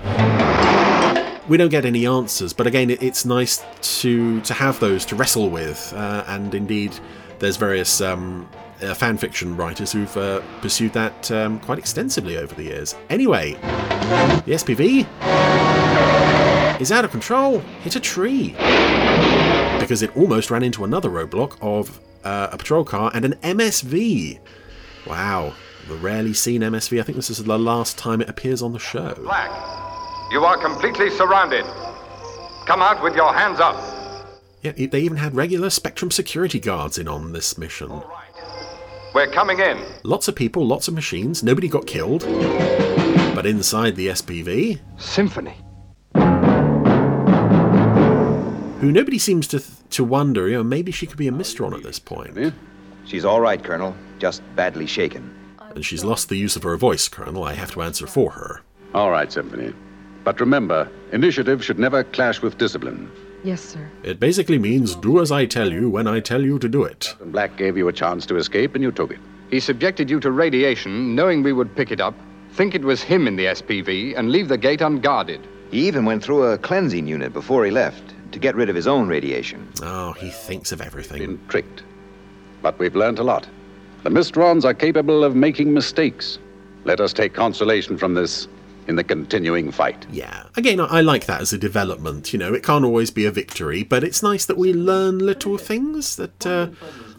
we 1.49 1.57
don't 1.57 1.71
get 1.71 1.85
any 1.85 2.07
answers, 2.07 2.53
but 2.53 2.69
again, 2.69 2.89
it, 2.89 3.03
it's 3.03 3.25
nice 3.25 3.65
to 4.01 4.41
to 4.43 4.55
have 4.55 4.79
those 4.79 5.05
to 5.07 5.17
wrestle 5.17 5.51
with, 5.51 5.93
uh, 5.95 6.23
and 6.29 6.55
indeed, 6.55 6.93
there's 7.41 7.57
various 7.57 8.01
um, 8.01 8.49
uh, 8.83 8.95
fan 8.95 9.17
fiction 9.17 9.57
writers 9.57 9.93
who've 9.93 10.17
uh, 10.17 10.41
pursued 10.61 10.93
that 10.93 11.31
um, 11.31 11.61
quite 11.61 11.79
extensively 11.79 12.37
over 12.37 12.55
the 12.55 12.65
years. 12.65 12.95
Anyway, 13.11 13.53
the 13.53 14.53
SPV 14.53 15.07
is 16.81 16.91
out 16.91 17.05
of 17.05 17.11
control, 17.11 17.61
hit 17.83 17.97
a 17.97 18.01
tree, 18.01 18.51
because 19.79 20.03
it 20.03 20.17
almost 20.17 20.51
ran 20.51 20.63
into 20.63 20.85
another 20.85 21.11
roadblock 21.11 21.57
of 21.61 22.01
uh, 22.25 22.49
a 22.53 22.59
patrol 22.59 22.85
car 22.85 23.11
and 23.15 23.25
an 23.25 23.35
MSV. 23.43 24.39
Wow, 25.07 25.55
the 25.89 25.95
rarely 25.97 26.33
seen 26.33 26.63
MSV. 26.63 27.01
I 27.01 27.03
think 27.03 27.17
this 27.17 27.31
is 27.31 27.43
the 27.43 27.59
last 27.59 27.99
time 27.99 28.21
it 28.21 28.29
appears 28.29 28.63
on 28.63 28.73
the 28.73 28.79
show. 28.79 29.15
Black, 29.15 29.51
you 30.31 30.45
are 30.45 30.57
completely 30.57 31.11
surrounded. 31.11 31.65
Come 32.67 32.81
out 32.81 33.03
with 33.03 33.17
your 33.17 33.33
hands 33.33 33.59
up. 33.59 33.77
Yeah, 34.63 34.73
they 34.73 35.01
even 35.01 35.17
had 35.17 35.35
regular 35.35 35.71
Spectrum 35.71 36.13
security 36.13 36.61
guards 36.61 36.97
in 36.97 37.09
on 37.09 37.33
this 37.33 37.59
mission. 37.59 38.03
We're 39.15 39.27
coming 39.27 39.61
in. 39.61 39.79
Lots 40.05 40.29
of 40.29 40.35
people, 40.35 40.67
lots 40.67 40.89
of 40.89 40.95
machines, 40.95 41.43
nobody 41.43 41.69
got 41.69 41.87
killed. 41.87 42.23
But 43.35 43.47
inside 43.47 43.97
the 43.97 44.09
SPV. 44.09 44.81
Symphony. 44.99 45.55
Who 48.81 48.91
nobody 48.91 49.19
seems 49.19 49.47
to 49.49 49.59
th- 49.61 49.71
to 49.91 50.03
wonder, 50.03 50.49
you 50.49 50.57
know, 50.57 50.65
maybe 50.65 50.91
she 50.91 51.07
could 51.07 51.19
be 51.19 51.29
a 51.29 51.33
Mysteron 51.33 51.75
at 51.75 51.83
this 51.83 51.99
point. 51.99 52.55
She's 53.05 53.25
all 53.25 53.41
right, 53.41 53.63
Colonel. 53.63 53.95
Just 54.19 54.43
badly 54.57 54.87
shaken. 54.87 55.35
And 55.75 55.85
she's 55.85 56.05
lost 56.05 56.29
the 56.29 56.37
use 56.37 56.57
of 56.57 56.63
her 56.63 56.77
voice, 56.77 57.09
Colonel. 57.09 57.45
I 57.45 57.55
have 57.55 57.71
to 57.73 57.83
answer 57.83 58.07
for 58.07 58.33
her. 58.33 58.63
All 58.95 59.11
right, 59.11 59.31
Symphony. 59.31 59.73
But 60.25 60.41
remember, 60.41 60.89
initiative 61.13 61.65
should 61.65 61.79
never 61.79 62.05
clash 62.05 62.43
with 62.43 62.59
discipline. 62.59 63.11
Yes, 63.45 63.61
sir. 63.61 63.91
It 64.05 64.21
basically 64.21 64.59
means 64.59 64.95
do 64.95 65.21
as 65.21 65.33
I 65.33 65.47
tell 65.47 65.73
you 65.73 65.91
when 65.91 66.07
I 66.07 66.21
tell 66.21 66.43
you 66.43 66.59
to 66.61 66.69
do 66.69 66.85
it. 66.85 67.15
Black 67.27 67.57
gave 67.57 67.77
you 67.77 67.89
a 67.89 67.93
chance 67.93 68.25
to 68.27 68.37
escape 68.37 68.75
and 68.75 68.85
you 68.85 68.93
took 68.93 69.11
it. 69.11 69.19
He 69.51 69.59
subjected 69.59 70.09
you 70.09 70.21
to 70.21 70.31
radiation, 70.31 71.15
knowing 71.15 71.43
we 71.43 71.53
would 71.53 71.75
pick 71.75 71.91
it 71.91 72.01
up, 72.01 72.15
think 72.53 72.75
it 72.75 72.85
was 72.85 73.03
him 73.03 73.27
in 73.27 73.37
the 73.37 73.47
SPV, 73.47 74.17
and 74.17 74.31
leave 74.31 74.49
the 74.49 74.57
gate 74.57 74.81
unguarded. 74.81 75.41
He 75.71 75.87
even 75.89 76.05
went 76.05 76.23
through 76.23 76.45
a 76.45 76.59
cleansing 76.59 77.07
unit 77.07 77.33
before 77.33 77.65
he 77.65 77.71
left 77.71 78.15
to 78.31 78.39
get 78.39 78.55
rid 78.55 78.69
of 78.69 78.77
his 78.77 78.87
own 78.87 79.09
radiation. 79.09 79.69
Oh, 79.83 80.13
he 80.13 80.31
thinks 80.31 80.71
of 80.71 80.81
everything. 80.81 81.19
Been 81.19 81.41
tricked. 81.49 81.83
But 82.63 82.79
we've 82.79 82.97
learned 82.97 83.19
a 83.19 83.25
lot. 83.25 83.47
The 84.05 84.11
Mysterons 84.11 84.65
are 84.65 84.75
capable 84.75 85.25
of 85.25 85.35
making 85.35 85.75
mistakes. 85.75 86.39
Let 86.85 87.01
us 87.01 87.13
take 87.13 87.35
consolation 87.35 87.97
from 87.97 88.15
this 88.15 88.49
in 88.89 88.97
the 88.97 89.05
continuing 89.05 89.71
fight. 89.71 90.07
Yeah. 90.11 90.45
Again, 90.57 90.81
I, 90.81 90.87
I 90.87 91.01
like 91.01 91.27
that 91.27 91.41
as 91.41 91.53
a 91.53 91.59
development. 91.59 92.33
You 92.33 92.39
know, 92.39 92.53
it 92.53 92.63
can't 92.63 92.85
always 92.85 93.11
be 93.11 93.25
a 93.25 93.31
victory, 93.31 93.83
but 93.83 94.05
it's 94.05 94.23
nice 94.23 94.45
that 94.47 94.57
we 94.57 94.73
learn 94.73 95.19
little 95.19 95.59
things 95.59 96.17
that 96.17 96.47
uh, 96.47 96.69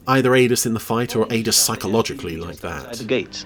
either 0.08 0.36
aid 0.36 0.52
us 0.52 0.66
in 0.66 0.74
the 0.74 0.80
fight 0.80 1.16
or 1.16 1.28
aid 1.30 1.48
us 1.48 1.56
psychologically 1.56 2.38
like 2.38 2.58
that. 2.58 2.94
The 2.94 3.06
gates. 3.06 3.46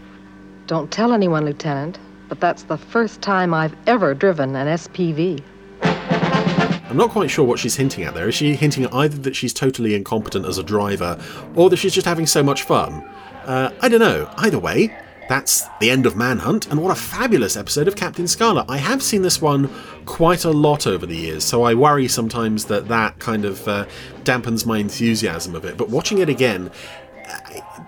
Don't 0.66 0.92
tell 0.92 1.14
anyone, 1.14 1.46
Lieutenant, 1.46 2.00
but 2.28 2.40
that's 2.40 2.64
the 2.64 2.78
first 2.78 3.22
time 3.22 3.54
I've 3.54 3.76
ever 3.88 4.14
driven 4.14 4.56
an 4.56 4.68
SPV. 4.68 5.42
I'm 5.82 6.96
not 6.98 7.10
quite 7.10 7.30
sure 7.30 7.46
what 7.46 7.60
she's 7.60 7.76
hinting 7.76 8.06
at 8.06 8.14
there. 8.14 8.30
Is 8.30 8.36
she 8.36 8.56
hinting 8.56 8.86
at 8.86 8.94
either 8.94 9.18
that 9.18 9.36
she's 9.36 9.54
totally 9.54 9.94
incompetent 9.94 10.46
as 10.46 10.58
a 10.58 10.64
driver, 10.64 11.22
or 11.54 11.70
that 11.70 11.78
she's 11.78 11.94
just 11.94 12.08
having 12.08 12.26
so 12.26 12.42
much 12.42 12.64
fun? 12.64 13.04
Uh, 13.46 13.72
I 13.82 13.90
don't 13.90 14.00
know. 14.00 14.30
Either 14.38 14.58
way, 14.58 14.98
that's 15.30 15.68
the 15.80 15.90
end 15.90 16.06
of 16.06 16.16
Manhunt, 16.16 16.68
and 16.68 16.82
what 16.82 16.92
a 16.92 17.00
fabulous 17.00 17.58
episode 17.58 17.88
of 17.88 17.96
Captain 17.96 18.28
Scarlet. 18.28 18.66
I 18.70 18.78
have 18.78 19.04
seen 19.04 19.22
this 19.22 19.42
one 19.42 19.70
quite 20.06 20.46
a 20.46 20.52
lot 20.52 20.88
over 20.88 21.06
the 21.06 21.16
years, 21.16 21.44
so 21.44 21.64
I 21.64 21.74
worry 21.74 22.08
sometimes 22.08 22.66
that 22.66 22.88
that 22.88 23.20
kind 23.20 23.46
of 23.46 23.68
uh, 23.68 23.86
dampens 24.24 24.66
my 24.66 24.78
enthusiasm 24.78 25.56
a 25.56 25.60
bit. 25.60 25.78
But 25.78 25.90
watching 25.90 26.20
it 26.20 26.30
again, 26.30 26.72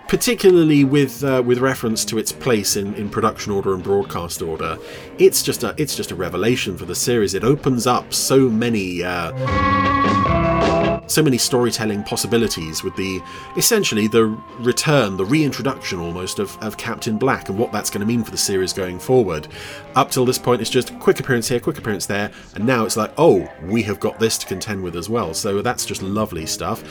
particularly 0.08 0.84
with 0.84 1.24
uh, 1.24 1.42
with 1.46 1.60
reference 1.60 2.04
to 2.06 2.18
its 2.18 2.32
place 2.32 2.76
in, 2.76 2.94
in 2.96 3.10
production 3.10 3.52
order 3.52 3.74
and 3.74 3.84
broadcast 3.84 4.42
order, 4.42 4.78
it's 5.18 5.42
just 5.42 5.64
a 5.64 5.74
it's 5.78 5.96
just 5.96 6.12
a 6.12 6.16
revelation 6.16 6.78
for 6.78 6.86
the 6.86 6.96
series. 6.96 7.34
It 7.34 7.44
opens 7.44 7.88
up 7.88 8.14
so 8.14 8.50
many. 8.50 9.04
Uh, 9.04 10.79
so 11.10 11.24
many 11.24 11.38
storytelling 11.38 12.04
possibilities 12.04 12.84
with 12.84 12.96
the 12.96 13.22
essentially 13.58 14.08
the 14.08 14.26
return, 14.60 15.18
the 15.18 15.26
reintroduction 15.26 16.00
almost 16.00 16.40
of, 16.40 16.58
of 16.62 16.78
Captain 16.78 17.18
Black 17.18 17.50
and 17.50 17.58
what 17.58 17.72
that's 17.72 17.90
going 17.90 18.02
to 18.02 18.06
mean 18.06 18.24
for 18.24 18.32
the 18.32 18.38
series 18.38 18.72
going 18.74 19.00
forward. 19.00 19.48
Up 19.96 20.12
till 20.12 20.26
this 20.26 20.38
point, 20.38 20.62
it's 20.62 20.70
just 20.70 20.98
quick 21.00 21.20
appearance 21.20 21.48
here, 21.48 21.60
quick 21.60 21.78
appearance 21.78 22.06
there, 22.06 22.32
and 22.56 22.66
now 22.66 22.86
it's 22.86 22.96
like, 22.96 23.12
oh, 23.18 23.50
we 23.64 23.84
have 23.84 24.00
got 24.00 24.20
this 24.20 24.38
to 24.38 24.46
contend 24.46 24.84
with 24.84 24.96
as 24.96 25.10
well. 25.10 25.34
So 25.34 25.62
that's 25.62 25.86
just 25.86 26.02
lovely 26.04 26.46
stuff. 26.46 26.84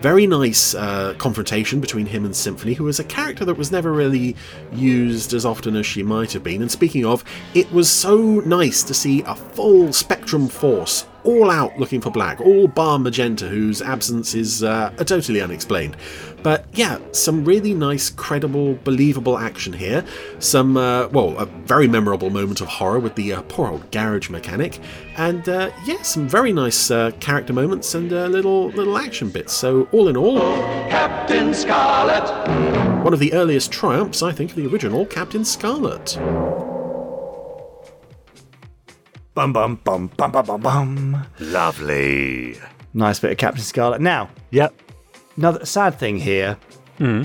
Very 0.00 0.26
nice 0.26 0.74
uh, 0.74 1.14
confrontation 1.16 1.80
between 1.80 2.06
him 2.06 2.24
and 2.24 2.34
Symphony, 2.34 2.74
who 2.74 2.84
was 2.84 2.98
a 2.98 3.04
character 3.04 3.44
that 3.44 3.56
was 3.56 3.70
never 3.70 3.92
really 3.92 4.36
used 4.72 5.32
as 5.32 5.46
often 5.46 5.76
as 5.76 5.86
she 5.86 6.02
might 6.02 6.32
have 6.32 6.42
been. 6.42 6.60
And 6.60 6.70
speaking 6.70 7.06
of, 7.06 7.24
it 7.54 7.70
was 7.72 7.88
so 7.88 8.40
nice 8.40 8.82
to 8.82 8.94
see 8.94 9.22
a 9.22 9.36
full 9.36 9.92
Spectrum 9.92 10.48
force 10.48 11.06
all 11.24 11.50
out 11.50 11.78
looking 11.78 12.00
for 12.00 12.10
Black, 12.10 12.40
all 12.40 12.68
bar 12.68 12.98
Magenta, 12.98 13.48
whose 13.48 13.82
absence 13.82 14.34
is 14.34 14.62
uh, 14.62 14.90
totally 14.98 15.40
unexplained. 15.40 15.96
But 16.42 16.64
yeah, 16.72 16.98
some 17.12 17.44
really 17.44 17.72
nice, 17.72 18.10
credible, 18.10 18.74
believable 18.84 19.38
action 19.38 19.72
here. 19.72 20.04
Some, 20.40 20.76
uh, 20.76 21.08
well, 21.08 21.38
a 21.38 21.46
very 21.46 21.86
memorable 21.86 22.30
moment 22.30 22.60
of 22.60 22.68
horror 22.68 22.98
with 22.98 23.14
the 23.14 23.34
uh, 23.34 23.42
poor 23.42 23.68
old 23.68 23.90
garage 23.92 24.28
mechanic, 24.28 24.80
and 25.16 25.48
uh, 25.48 25.70
yeah, 25.84 26.02
some 26.02 26.28
very 26.28 26.52
nice 26.52 26.90
uh, 26.90 27.12
character 27.20 27.52
moments 27.52 27.94
and 27.94 28.12
uh, 28.12 28.26
little 28.26 28.68
little 28.70 28.98
action 28.98 29.30
bits. 29.30 29.52
So 29.52 29.88
all 29.92 30.08
in 30.08 30.16
all, 30.16 30.40
Captain 30.88 31.54
Scarlet. 31.54 32.28
one 33.04 33.12
of 33.12 33.20
the 33.20 33.32
earliest 33.32 33.70
triumphs, 33.70 34.22
I 34.22 34.32
think, 34.32 34.50
of 34.50 34.56
the 34.56 34.66
original 34.66 35.06
Captain 35.06 35.44
Scarlet. 35.44 36.18
Bum 39.34 39.52
bum 39.52 39.80
bum 39.82 40.10
bum 40.16 40.30
bum 40.30 40.44
bum 40.46 40.60
bum. 40.60 41.26
Lovely. 41.40 42.58
Nice 42.92 43.18
bit 43.18 43.30
of 43.32 43.38
Captain 43.38 43.62
Scarlet. 43.64 44.00
Now, 44.02 44.28
Yep. 44.50 44.74
another 45.38 45.64
sad 45.64 45.98
thing 45.98 46.18
here. 46.18 46.58
Hmm. 46.98 47.22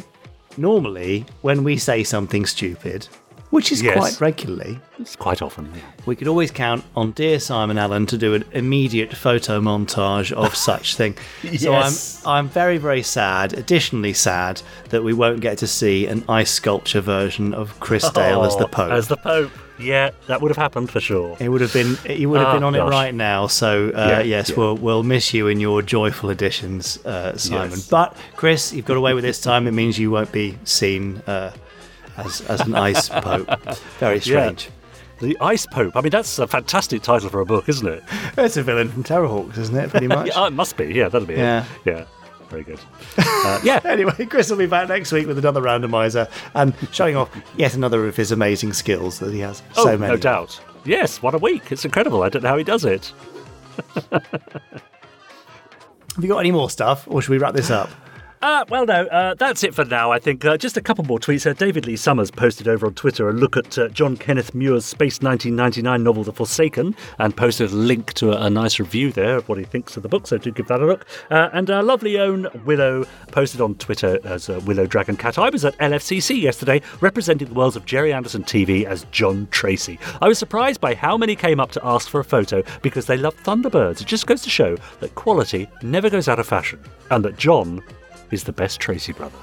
Normally, 0.56 1.26
when 1.42 1.64
we 1.66 1.76
say 1.78 2.04
something 2.06 2.46
stupid, 2.46 3.08
which 3.50 3.72
is 3.74 3.82
Yes. 3.82 3.98
quite 3.98 4.22
regularly, 4.22 4.80
It's 5.00 5.16
quite 5.18 5.42
often. 5.42 5.70
Yeah. 5.76 5.82
we 6.06 6.16
could 6.16 6.28
always 6.30 6.50
count 6.50 6.84
on 6.96 7.12
dear 7.12 7.40
Simon 7.40 7.78
Allen 7.78 8.06
to 8.08 8.18
do 8.18 8.34
an 8.34 8.46
immediate 8.54 9.14
photo 9.16 9.60
montage 9.60 10.32
of 10.32 10.56
such 10.70 10.96
thing. 10.96 11.16
So 11.58 11.74
I'm 11.76 11.94
I'm 12.26 12.48
very 12.48 12.78
very 12.78 13.04
sad. 13.04 13.52
Additionally 13.54 14.14
sad 14.14 14.62
that 14.90 15.04
we 15.04 15.12
won't 15.14 15.42
get 15.42 15.58
to 15.58 15.68
see 15.68 16.08
an 16.08 16.24
ice 16.30 16.52
sculpture 16.52 17.02
version 17.02 17.54
of 17.54 17.78
Chris 17.82 18.10
Dale 18.12 18.44
as 18.46 18.56
the 18.56 18.64
Oh, 18.66 18.68
Pope. 18.70 18.92
As 18.92 19.08
the 19.10 19.18
Pope. 19.18 19.52
Yeah, 19.80 20.10
that 20.28 20.42
would 20.42 20.50
have 20.50 20.58
happened 20.58 20.90
for 20.90 21.00
sure. 21.00 21.38
It 21.40 21.50
would 21.50 21.62
have 21.62 21.72
been. 21.74 21.98
You 22.10 22.30
would 22.30 22.40
have 22.40 22.50
Oh, 22.50 22.54
been 22.54 22.64
on 22.64 22.74
gosh. 22.74 22.88
it 22.88 22.90
right 22.92 23.14
now. 23.14 23.48
So 23.48 23.90
uh, 23.90 24.08
Yeah, 24.10 24.20
yes, 24.22 24.50
yeah. 24.50 24.56
we'll 24.58 24.76
we'll 24.76 25.04
miss 25.04 25.34
you 25.34 25.48
in 25.48 25.60
your 25.60 25.82
joyful 25.82 26.30
editions, 26.32 26.98
uh, 27.06 27.38
Simon. 27.38 27.70
Yes. 27.72 27.88
But 27.88 28.18
Chris, 28.36 28.74
you've 28.74 28.86
got 28.86 28.98
away 28.98 29.14
with 29.14 29.24
this 29.24 29.40
time. 29.40 29.68
It 29.68 29.72
means 29.74 30.00
you 30.00 30.10
won't 30.12 30.32
be 30.32 30.58
seen 30.64 31.18
uh, 31.28 31.52
as 32.18 32.42
as 32.42 32.62
an 32.62 32.74
ice 32.76 33.08
pope. 33.28 33.48
Very 34.00 34.20
strange. 34.20 34.70
The 35.20 35.36
Ice 35.42 35.66
Pope. 35.66 35.96
I 35.96 36.02
mean, 36.02 36.12
that's 36.12 36.38
a 36.38 36.46
fantastic 36.46 37.02
title 37.02 37.30
for 37.30 37.40
a 37.40 37.46
book, 37.46 37.68
isn't 37.68 37.88
it? 37.88 38.04
It's 38.38 38.56
a 38.56 38.62
villain 38.62 38.88
from 38.90 39.04
Terrahawks, 39.04 39.58
isn't 39.58 39.76
it? 39.76 39.90
Pretty 39.90 40.06
much. 40.16 40.28
yeah, 40.28 40.46
it 40.46 40.54
must 40.54 40.78
be. 40.78 40.94
Yeah, 40.94 41.10
that'll 41.10 41.28
be 41.28 41.34
Yeah. 41.34 41.66
it. 41.86 41.90
Yeah. 41.92 42.06
Very 42.50 42.64
good. 42.64 42.80
Uh, 43.18 43.60
yeah. 43.64 43.82
anyway, 43.84 44.26
Chris 44.26 44.50
will 44.50 44.58
be 44.58 44.68
back 44.68 44.90
next 44.90 45.12
week 45.12 45.28
with 45.28 45.38
another 45.38 45.62
randomizer 45.62 46.30
and 46.56 46.74
showing 46.92 47.16
off 47.16 47.30
yet 47.58 47.76
another 47.76 48.08
of 48.08 48.16
his 48.16 48.32
amazing 48.32 48.74
skills 48.74 49.20
that 49.20 49.34
he 49.34 49.40
has. 49.40 49.62
Oh, 49.76 49.86
so 49.86 49.98
many. 49.98 50.14
no 50.14 50.18
doubt. 50.18 50.60
Yes, 50.86 51.22
what 51.22 51.34
a 51.34 51.38
week. 51.38 51.72
It's 51.72 51.84
incredible. 51.84 52.24
I 52.24 52.30
don't 52.30 52.44
know 52.44 52.50
how 52.50 52.58
he 52.58 52.64
does 52.64 52.86
it. 52.86 53.12
Have 54.12 54.24
you 56.24 56.30
got 56.30 56.40
any 56.40 56.52
more 56.52 56.70
stuff, 56.70 57.04
or 57.08 57.22
should 57.22 57.32
we 57.32 57.38
wrap 57.38 57.54
this 57.54 57.70
up? 57.70 57.90
Uh, 58.42 58.64
well, 58.70 58.86
no, 58.86 59.06
uh, 59.08 59.34
that's 59.34 59.64
it 59.64 59.74
for 59.74 59.84
now, 59.84 60.12
I 60.12 60.20
think. 60.20 60.46
Uh, 60.46 60.58
just 60.58 60.78
a 60.78 60.82
couple 60.82 61.04
more 61.04 61.18
tweets. 61.18 61.50
Uh, 61.50 61.54
David 61.54 61.88
Lee 61.88 61.96
Summers 61.96 62.30
posted 62.30 62.68
over 62.68 62.86
on 62.86 62.94
Twitter 62.94 63.28
a 63.30 63.34
look 63.34 63.58
at 63.58 63.78
uh, 63.78 63.88
John 63.90 64.16
Kenneth 64.16 64.54
Muir's 64.54 64.86
Space 64.86 65.22
1999 65.22 66.04
novel, 66.04 66.24
The 66.24 66.32
Forsaken, 66.32 66.96
and 67.18 67.36
posted 67.36 67.72
a 67.72 67.76
link 67.76 68.14
to 68.14 68.34
a, 68.34 68.46
a 68.46 68.50
nice 68.50 68.80
review 68.80 69.12
there 69.12 69.38
of 69.38 69.50
what 69.50 69.58
he 69.58 69.64
thinks 69.64 69.98
of 69.98 70.04
the 70.04 70.10
book, 70.10 70.28
so 70.28 70.38
do 70.38 70.52
give 70.52 70.68
that 70.68 70.82
a 70.82 70.86
look. 70.86 71.08
Uh, 71.32 71.50
and 71.54 71.72
our 71.72 71.82
lovely 71.82 72.20
own 72.20 72.48
Willow 72.64 73.06
posted 73.32 73.60
on 73.60 73.74
Twitter 73.76 74.20
as 74.24 74.50
Willow 74.50 74.86
Dragon 74.86 75.18
Cat. 75.18 75.40
I 75.40 75.50
was 75.50 75.66
at 75.66 75.78
LFCC 75.80 76.40
yesterday 76.40 76.82
representing 77.02 77.48
the 77.48 77.56
worlds 77.56 77.76
of 77.76 77.86
Gerry 77.86 78.14
Anderson 78.14 78.44
TV 78.44 78.86
as 78.86 79.06
John 79.12 79.48
Tracy. 79.50 79.98
I 80.22 80.28
was 80.28 80.38
surprised 80.38 80.80
by 80.80 80.94
how 80.94 81.18
many 81.18 81.36
came 81.36 81.60
up 81.60 81.72
to 81.72 81.82
ask 81.84 82.08
for 82.08 82.20
a 82.20 82.24
photo 82.24 82.62
because 82.84 83.08
they 83.08 83.18
love 83.18 83.36
Thunderbirds. 83.38 84.02
It 84.02 84.08
just 84.08 84.28
goes 84.28 84.44
to 84.44 84.50
show 84.50 84.78
that 85.00 85.16
quality 85.16 85.68
never 85.82 86.10
goes 86.10 86.28
out 86.28 86.40
of 86.40 86.48
fashion, 86.48 86.80
and 87.10 87.26
that 87.26 87.38
John 87.38 87.82
is 88.32 88.44
the 88.44 88.52
best 88.54 88.80
Tracy 88.80 89.14
brother. 89.14 89.38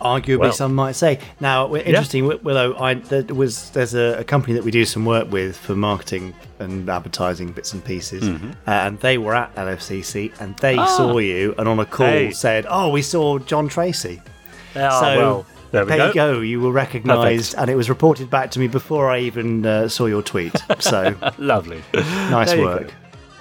Arguably, 0.00 0.38
Well. 0.40 0.52
some 0.52 0.74
might 0.74 0.92
say. 0.96 1.18
Now, 1.40 1.74
interesting, 1.74 2.24
Wi- 2.24 2.42
Willow. 2.42 2.76
I 2.78 2.94
there 2.94 3.22
was 3.34 3.70
there's 3.70 3.94
a, 3.94 4.18
a 4.18 4.24
company 4.24 4.52
that 4.54 4.62
we 4.62 4.70
do 4.70 4.84
some 4.84 5.06
work 5.06 5.30
with 5.32 5.56
for 5.56 5.74
marketing 5.74 6.34
and 6.58 6.88
advertising 6.90 7.52
bits 7.52 7.72
and 7.72 7.82
pieces, 7.82 8.22
Mhm. 8.24 8.52
uh, 8.66 8.70
and 8.70 9.00
they 9.00 9.16
were 9.16 9.34
at 9.34 9.54
LFCC 9.56 10.32
and 10.40 10.54
they 10.58 10.76
Ah. 10.76 10.84
saw 10.84 11.16
you 11.18 11.54
and 11.56 11.68
on 11.68 11.78
a 11.78 11.86
call 11.86 12.06
Hey. 12.06 12.30
said, 12.32 12.66
"Oh, 12.68 12.90
we 12.90 13.00
saw 13.00 13.38
John 13.38 13.66
Tracy." 13.68 14.20
Ah, 14.76 15.00
so 15.00 15.16
well, 15.16 15.46
there 15.70 15.86
we 15.86 15.92
you 15.92 15.98
go. 15.98 16.12
go. 16.12 16.40
You 16.40 16.60
were 16.60 16.72
recognised, 16.72 17.54
and 17.56 17.70
it 17.70 17.76
was 17.76 17.88
reported 17.88 18.28
back 18.28 18.50
to 18.50 18.58
me 18.60 18.66
before 18.66 19.08
I 19.10 19.20
even 19.20 19.64
uh, 19.64 19.88
saw 19.88 20.04
your 20.04 20.22
tweet. 20.22 20.52
So 20.80 21.14
Lovely. 21.38 21.80
nice 21.94 22.50
There 22.50 22.60
work. 22.60 22.92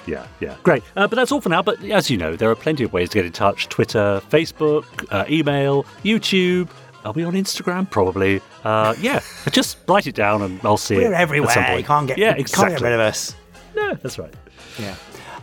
Go. 0.05 0.11
Yeah, 0.11 0.27
yeah. 0.39 0.55
Great. 0.63 0.83
Uh, 0.95 1.07
but 1.07 1.15
that's 1.15 1.31
all 1.31 1.41
for 1.41 1.49
now. 1.49 1.61
But 1.61 1.83
as 1.85 2.09
you 2.09 2.17
know, 2.17 2.35
there 2.35 2.49
are 2.49 2.55
plenty 2.55 2.83
of 2.83 2.93
ways 2.93 3.09
to 3.09 3.15
get 3.17 3.25
in 3.25 3.31
touch 3.31 3.69
Twitter, 3.69 4.21
Facebook, 4.29 4.85
uh, 5.11 5.25
email, 5.29 5.83
YouTube. 6.03 6.69
Are 7.05 7.11
we 7.11 7.23
on 7.23 7.33
Instagram? 7.33 7.89
Probably. 7.89 8.41
Uh, 8.63 8.95
yeah. 8.99 9.21
just 9.51 9.77
write 9.87 10.07
it 10.07 10.15
down 10.15 10.41
and 10.41 10.59
I'll 10.63 10.77
see 10.77 10.95
it. 10.95 10.99
We're 10.99 11.13
at 11.13 11.21
everywhere. 11.21 11.51
some 11.53 11.65
point. 11.65 11.79
You 11.79 11.85
can't 11.85 12.07
get, 12.07 12.17
yeah, 12.17 12.33
exactly. 12.35 12.69
can't 12.69 12.79
get 12.79 12.85
rid 12.85 12.93
of 12.93 12.99
us. 13.01 13.35
No, 13.75 13.93
that's 13.95 14.17
right. 14.19 14.33
Yeah. 14.79 14.95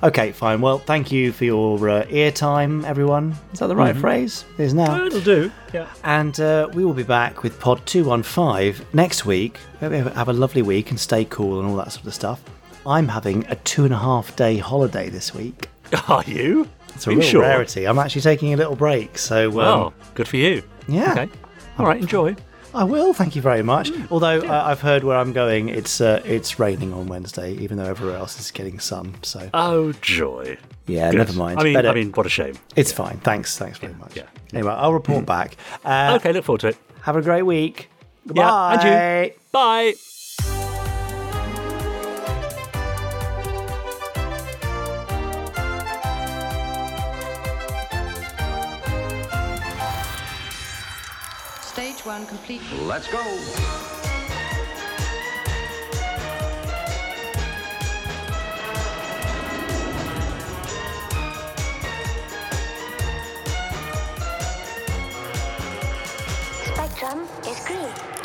Okay, 0.03 0.33
fine. 0.33 0.63
Well, 0.63 0.79
thank 0.79 1.13
you 1.13 1.31
for 1.31 1.45
your 1.45 1.87
uh, 1.87 2.07
ear 2.09 2.31
time, 2.33 2.87
everyone. 2.87 3.37
Is 3.53 3.59
that 3.59 3.67
the 3.67 3.77
right 3.77 3.95
Mhm. 3.95 4.01
phrase? 4.01 4.47
It 4.57 4.63
is 4.63 4.73
now. 4.73 5.05
It'll 5.05 5.21
do. 5.21 5.53
Yeah. 5.75 5.89
And 6.05 6.41
uh, 6.41 6.69
we 6.73 6.87
will 6.87 6.95
be 6.95 7.03
back 7.03 7.43
with 7.43 7.61
Pod 7.61 7.85
215 7.85 8.87
next 8.95 9.27
week. 9.27 9.59
Have 9.81 10.29
a 10.29 10.33
lovely 10.33 10.63
week 10.63 10.89
and 10.91 10.99
stay 10.99 11.27
cool 11.27 11.61
and 11.61 11.69
all 11.69 11.77
that 11.77 11.93
sort 11.93 12.07
of 12.07 12.15
stuff. 12.15 12.41
I'm 12.87 13.09
having 13.09 13.47
a 13.49 13.55
two 13.57 13.85
and 13.85 13.93
a 13.95 13.99
half 13.99 14.35
day 14.37 14.57
holiday 14.59 15.09
this 15.09 15.35
week. 15.35 15.69
Are 16.09 16.25
you? 16.25 16.69
It's 16.95 17.07
a 17.07 17.11
Are 17.11 17.15
real 17.15 17.23
sure? 17.23 17.41
rarity. 17.43 17.87
I'm 17.87 17.99
actually 17.99 18.23
taking 18.23 18.53
a 18.53 18.57
little 18.57 18.77
break. 18.77 19.19
So, 19.19 19.49
um, 19.49 19.55
Well, 19.55 19.95
good 20.15 20.29
for 20.29 20.37
you. 20.37 20.63
yeah. 20.89 21.13
Okay. 21.13 21.29
All 21.79 21.87
right, 21.87 22.01
enjoy. 22.01 22.37
I 22.73 22.85
will. 22.85 23.13
Thank 23.13 23.35
you 23.35 23.43
very 23.43 23.63
much. 23.63 23.91
Although 24.13 24.41
uh, 24.43 24.63
I've 24.67 24.81
heard 24.81 25.03
where 25.03 25.17
I'm 25.17 25.33
going, 25.33 25.69
it's 25.69 26.01
uh, 26.01 26.23
it's 26.25 26.59
raining 26.61 26.93
on 26.93 27.09
Wednesday, 27.09 27.55
even 27.55 27.79
though 27.79 27.85
everywhere 27.87 28.17
else 28.17 28.39
is 28.39 28.51
getting 28.53 28.79
sun. 28.79 29.17
So 29.23 29.51
Oh, 29.53 29.91
joy. 29.95 30.57
yeah, 30.87 31.11
Good. 31.11 31.19
never 31.19 31.33
mind. 31.33 31.59
I 31.59 31.65
mean, 31.65 31.75
Better- 31.75 31.89
I 31.89 31.95
mean, 31.95 32.13
what 32.13 32.27
a 32.27 32.29
shame. 32.29 32.55
it's 32.77 32.93
fine. 32.93 33.19
Thanks. 33.19 33.59
Thanks 33.59 33.79
very 33.79 33.95
much. 33.95 34.17
Yeah. 34.17 34.25
Anyway, 34.55 34.73
I'll 34.73 34.93
report 34.93 35.27
back. 35.27 35.57
Uh, 35.85 36.17
okay, 36.21 36.33
look 36.33 36.45
forward 36.45 36.61
to 36.61 36.69
it. 36.69 36.77
Have 37.03 37.17
a 37.17 37.23
great 37.23 37.43
week. 37.43 37.91
Goodbye. 38.27 38.43
Yeah, 38.43 39.21
and 39.21 39.27
you. 39.33 39.39
Bye. 39.51 39.95
Stage 52.01 52.07
one 52.07 52.27
complete. 52.27 52.63
Let's 52.87 53.07
go. 53.09 53.21
Spectrum 66.65 67.29
is 67.47 67.61
green. 67.67 68.20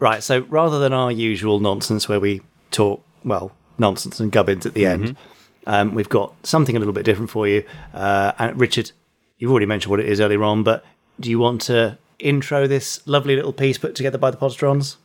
Right, 0.00 0.22
so 0.22 0.40
rather 0.48 0.78
than 0.78 0.94
our 0.94 1.12
usual 1.12 1.60
nonsense 1.60 2.08
where 2.08 2.18
we 2.18 2.40
talk, 2.70 3.04
well, 3.22 3.52
nonsense 3.78 4.18
and 4.18 4.32
gubbins 4.32 4.64
at 4.64 4.72
the 4.72 4.86
end, 4.86 5.14
um, 5.66 5.94
we've 5.94 6.08
got 6.08 6.34
something 6.44 6.74
a 6.74 6.78
little 6.78 6.94
bit 6.94 7.04
different 7.04 7.28
for 7.28 7.46
you. 7.46 7.64
Uh, 7.92 8.32
and 8.38 8.58
Richard, 8.58 8.92
you've 9.38 9.50
already 9.50 9.66
mentioned 9.66 9.90
what 9.90 10.00
it 10.00 10.08
is 10.08 10.18
earlier 10.18 10.42
on, 10.42 10.62
but 10.62 10.84
do 11.20 11.28
you 11.28 11.38
want 11.38 11.60
to 11.62 11.98
intro 12.18 12.66
this 12.66 13.06
lovely 13.06 13.36
little 13.36 13.52
piece 13.52 13.76
put 13.76 13.94
together 13.94 14.16
by 14.16 14.30
the 14.30 14.38
Podsterons? 14.38 14.96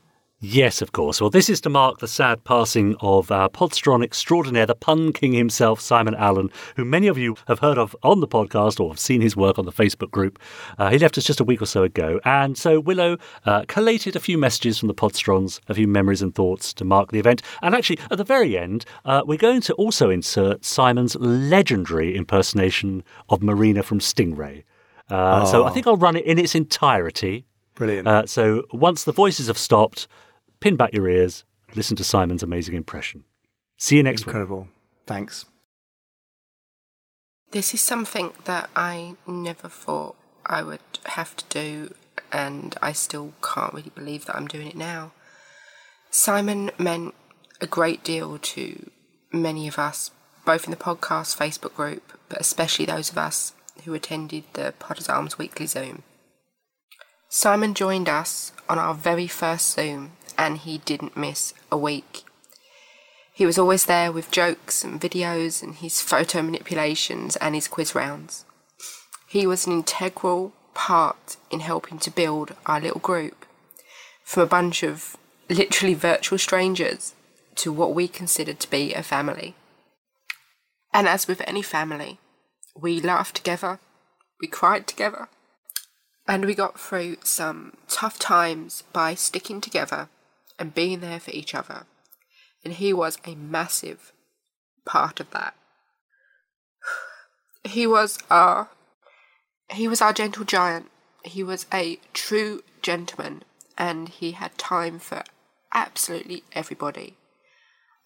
Yes, 0.48 0.80
of 0.84 0.92
course. 0.92 1.20
Well, 1.20 1.32
this 1.32 1.50
is 1.50 1.60
to 1.62 1.70
mark 1.72 1.98
the 1.98 2.08
sad 2.08 2.44
passing 2.44 2.96
of 3.00 3.32
our 3.32 3.50
Podsteron 3.50 4.04
extraordinaire, 4.04 4.68
the 4.68 4.76
pun 4.76 5.12
king 5.12 5.34
himself, 5.34 5.82
Simon 5.82 6.14
Allen, 6.14 6.52
who 6.76 6.86
many 6.86 7.08
of 7.08 7.18
you 7.18 7.36
have 7.48 7.58
heard 7.60 7.80
of 7.80 7.96
on 8.04 8.20
the 8.20 8.28
podcast 8.28 8.80
or 8.80 8.90
have 8.90 9.00
seen 9.00 9.22
his 9.22 9.36
work 9.36 9.58
on 9.58 9.66
the 9.66 9.72
Facebook 9.72 10.12
group. 10.12 10.38
Uh, 10.78 10.92
he 10.92 11.00
left 11.00 11.18
us 11.18 11.24
just 11.24 11.40
a 11.40 11.44
week 11.44 11.64
or 11.64 11.66
so 11.66 11.82
ago. 11.82 12.20
And 12.26 12.56
so 12.60 12.80
Willow 12.80 13.18
uh, 13.48 13.66
collated 13.68 14.16
a 14.16 14.20
few 14.20 14.38
messages 14.38 14.78
from 14.78 14.88
the 14.88 14.94
Podsterons, 14.94 15.60
a 15.68 15.74
few 15.74 15.88
memories 15.88 16.22
and 16.22 16.36
thoughts 16.36 16.74
to 16.76 16.86
mark 16.86 17.12
the 17.12 17.18
event. 17.20 17.42
And 17.64 17.74
actually, 17.74 17.98
at 18.12 18.20
the 18.20 18.24
very 18.24 18.56
end, 18.56 18.86
uh, 19.04 19.24
we're 19.26 19.40
going 19.40 19.62
to 19.62 19.74
also 19.74 20.12
insert 20.12 20.64
Simon's 20.64 21.16
legendary 21.16 22.16
impersonation 22.16 23.04
of 23.30 23.42
Marina 23.42 23.82
from 23.82 23.98
Stingray. 24.00 24.64
Uh, 25.10 25.44
So 25.46 25.64
Oh. 25.64 25.66
I 25.66 25.72
think 25.72 25.88
I'll 25.88 25.98
run 25.98 26.16
it 26.16 26.26
in 26.26 26.38
its 26.38 26.54
entirety. 26.54 27.48
Brilliant. 27.74 28.08
Uh, 28.08 28.26
so 28.28 28.64
once 28.72 29.06
the 29.06 29.12
voices 29.12 29.48
have 29.48 29.58
stopped, 29.58 30.08
pin 30.60 30.76
back 30.76 30.94
your 30.94 31.08
ears, 31.08 31.44
listen 31.76 31.96
to 31.98 32.04
Simon's 32.04 32.44
amazing 32.44 32.76
impression. 32.76 33.24
See 33.78 33.98
you 33.98 34.04
next 34.04 34.22
week. 34.22 34.28
Incredible. 34.28 34.68
Thanks. 35.06 35.46
This 37.52 37.74
is 37.74 37.82
something 37.82 38.34
that 38.46 38.70
I 38.76 39.16
never 39.28 39.70
thought 39.70 40.16
I 40.46 40.62
would 40.64 40.80
have 41.06 41.36
to 41.38 41.46
do, 41.50 41.94
and 42.32 42.76
I 42.82 42.92
still 42.92 43.34
can't 43.42 43.74
really 43.74 43.92
believe 43.94 44.26
that 44.26 44.36
I'm 44.36 44.48
doing 44.48 44.68
it 44.68 44.76
now. 44.76 45.12
Simon 46.10 46.72
meant 46.78 47.14
a 47.62 47.68
great 47.68 48.04
deal 48.04 48.38
to 48.38 48.90
many 49.32 49.68
of 49.68 49.80
us, 49.80 50.12
both 50.46 50.66
in 50.66 50.72
the 50.72 50.78
podcast 50.78 51.38
Facebook 51.38 51.76
group, 51.76 52.18
but 52.30 52.42
especially 52.42 52.86
those 52.86 53.12
of 53.12 53.18
us 53.18 53.54
who 53.84 53.94
attended 53.94 54.44
the 54.54 54.74
Potter's 54.80 55.10
Arms 55.10 55.38
weekly 55.38 55.66
Zoom. 55.66 56.04
Simon 57.30 57.74
joined 57.74 58.08
us 58.08 58.54
on 58.70 58.80
our 58.80 58.94
very 58.94 59.28
first 59.28 59.72
Zoom, 59.72 60.14
and 60.38 60.58
he 60.58 60.80
didn't 60.80 61.18
miss 61.18 61.54
a 61.72 61.78
week. 61.78 62.24
He 63.34 63.46
was 63.46 63.58
always 63.58 63.86
there 63.86 64.12
with 64.12 64.32
jokes 64.32 64.84
and 64.84 65.02
videos 65.02 65.62
and 65.62 65.76
his 65.76 66.02
photo 66.02 66.42
manipulations 66.42 67.36
and 67.36 67.54
his 67.54 67.68
quiz 67.68 67.94
rounds. 67.94 68.46
He 69.28 69.46
was 69.46 69.68
an 69.68 69.74
integral 69.74 70.54
part 70.74 71.36
in 71.52 71.60
helping 71.60 72.00
to 72.00 72.12
build 72.12 72.56
our 72.66 72.80
little 72.80 73.02
group, 73.02 73.46
from 74.24 74.44
a 74.44 74.48
bunch 74.48 74.84
of 74.84 75.18
literally 75.50 75.96
virtual 75.96 76.38
strangers 76.38 77.14
to 77.56 77.74
what 77.74 77.94
we 77.94 78.08
considered 78.08 78.60
to 78.62 78.70
be 78.70 78.94
a 78.94 79.04
family. 79.04 79.56
And 80.94 81.08
as 81.08 81.28
with 81.28 81.42
any 81.46 81.62
family, 81.62 82.20
we 82.74 83.02
laughed 83.02 83.36
together, 83.36 83.80
we 84.40 84.48
cried 84.48 84.88
together, 84.88 85.28
and 86.26 86.46
we 86.46 86.56
got 86.56 86.80
through 86.80 87.18
some 87.24 87.74
tough 87.90 88.18
times 88.18 88.84
by 88.94 89.14
sticking 89.14 89.60
together 89.60 90.08
and 90.58 90.74
being 90.74 91.00
there 91.00 91.20
for 91.20 91.32
each 91.32 91.54
other. 91.54 91.86
And 92.64 92.74
he 92.74 92.94
was 92.94 93.18
a 93.26 93.36
massive 93.36 94.12
part 94.86 95.20
of 95.20 95.32
that. 95.32 95.56
He 97.64 97.88
was 97.88 98.20
our 98.30 98.70
he 99.72 99.88
was 99.88 100.00
our 100.00 100.14
gentle 100.14 100.46
giant. 100.46 100.92
He 101.24 101.42
was 101.42 101.66
a 101.74 101.98
true 102.14 102.64
gentleman 102.84 103.42
and 103.78 104.10
he 104.10 104.32
had 104.32 104.58
time 104.58 105.00
for 105.00 105.24
absolutely 105.74 106.44
everybody. 106.54 107.16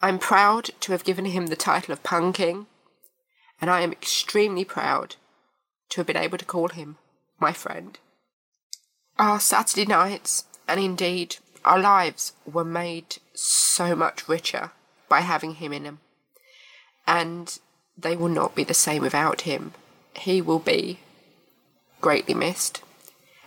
I'm 0.02 0.18
proud 0.18 0.70
to 0.80 0.92
have 0.94 1.04
given 1.04 1.26
him 1.26 1.48
the 1.48 1.56
title 1.56 1.92
of 1.92 2.04
Pun 2.04 2.32
King, 2.32 2.68
and 3.60 3.70
I 3.70 3.82
am 3.82 3.92
extremely 3.92 4.64
proud 4.64 5.18
to 5.90 5.98
have 5.98 6.08
been 6.08 6.18
able 6.18 6.38
to 6.38 6.46
call 6.46 6.70
him 6.70 6.98
my 7.40 7.52
friend. 7.52 8.00
Our 9.18 9.40
Saturday 9.40 9.86
nights, 9.86 10.46
and 10.68 10.80
indeed 10.80 11.38
our 11.66 11.80
lives, 11.80 12.34
were 12.46 12.66
made 12.66 13.18
so 13.34 13.96
much 13.96 14.28
richer 14.28 14.72
by 15.08 15.22
having 15.22 15.56
him 15.56 15.74
in 15.74 15.84
them. 15.84 16.00
And 17.08 17.58
they 17.98 18.16
will 18.16 18.30
not 18.30 18.56
be 18.56 18.64
the 18.64 18.74
same 18.74 19.02
without 19.02 19.42
him. 19.42 19.74
He 20.16 20.42
will 20.42 20.60
be 20.60 21.00
greatly 22.02 22.34
missed, 22.34 22.82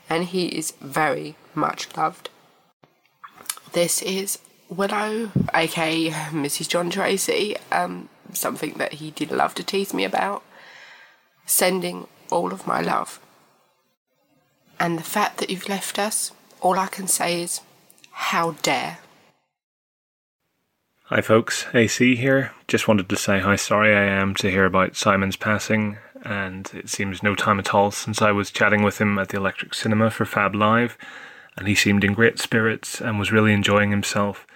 and 0.09 0.25
he 0.25 0.47
is 0.47 0.73
very 0.81 1.37
much 1.55 1.97
loved. 1.97 2.29
This 3.73 4.03
is 4.03 4.39
Willow, 4.69 5.31
aka 5.55 6.11
Mrs. 6.11 6.69
John 6.69 6.91
Tracy, 6.91 7.57
um, 7.71 8.09
something 8.33 8.75
that 8.75 8.95
he 8.95 9.11
did 9.11 9.31
love 9.31 9.55
to 9.55 9.65
tease 9.65 9.95
me 9.95 10.05
about, 10.05 10.43
sending 11.47 12.07
all 12.31 12.53
of 12.53 12.67
my 12.67 12.81
love. 12.81 13.21
And 14.79 14.99
the 14.99 15.05
fact 15.05 15.39
that 15.39 15.51
you've 15.51 15.69
left 15.69 15.99
us, 15.99 16.33
all 16.61 16.79
I 16.79 16.87
can 16.87 17.07
say 17.07 17.43
is, 17.43 17.61
how 18.13 18.53
dare. 18.63 18.99
Hi, 21.05 21.21
folks. 21.21 21.67
AC 21.75 22.17
here. 22.17 22.53
Just 22.69 22.89
wanted 22.89 23.09
to 23.09 23.17
say 23.17 23.41
how 23.41 23.57
sorry 23.57 23.95
I 23.95 24.05
am 24.05 24.35
to 24.37 24.51
hear 24.51 24.65
about 24.65 24.97
Simon's 24.97 25.37
passing, 25.37 25.99
and 26.25 26.71
it 26.73 26.89
seems 26.89 27.23
no 27.23 27.35
time 27.35 27.59
at 27.59 27.75
all 27.75 27.91
since 27.91 28.23
I 28.23 28.33
was 28.33 28.51
chatting 28.51 28.83
with 28.83 28.99
him 29.01 29.19
at 29.19 29.29
the 29.29 29.37
Electric 29.37 29.75
Cinema 29.75 30.11
for 30.11 30.25
Fab 30.25 30.55
Live, 30.55 30.97
and 31.57 31.69
he 31.69 31.75
seemed 31.75 32.05
in 32.05 32.15
great 32.15 32.39
spirits 32.39 33.01
and 33.01 33.19
was 33.19 33.33
really 33.33 33.53
enjoying 33.53 33.91
himself. 33.91 34.47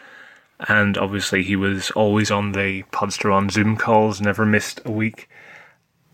And 0.68 0.96
obviously, 0.96 1.42
he 1.42 1.56
was 1.56 1.90
always 1.90 2.30
on 2.30 2.52
the 2.52 2.84
Podsteron 2.84 3.50
Zoom 3.50 3.76
calls, 3.76 4.22
never 4.22 4.46
missed 4.46 4.80
a 4.86 4.90
week. 4.90 5.28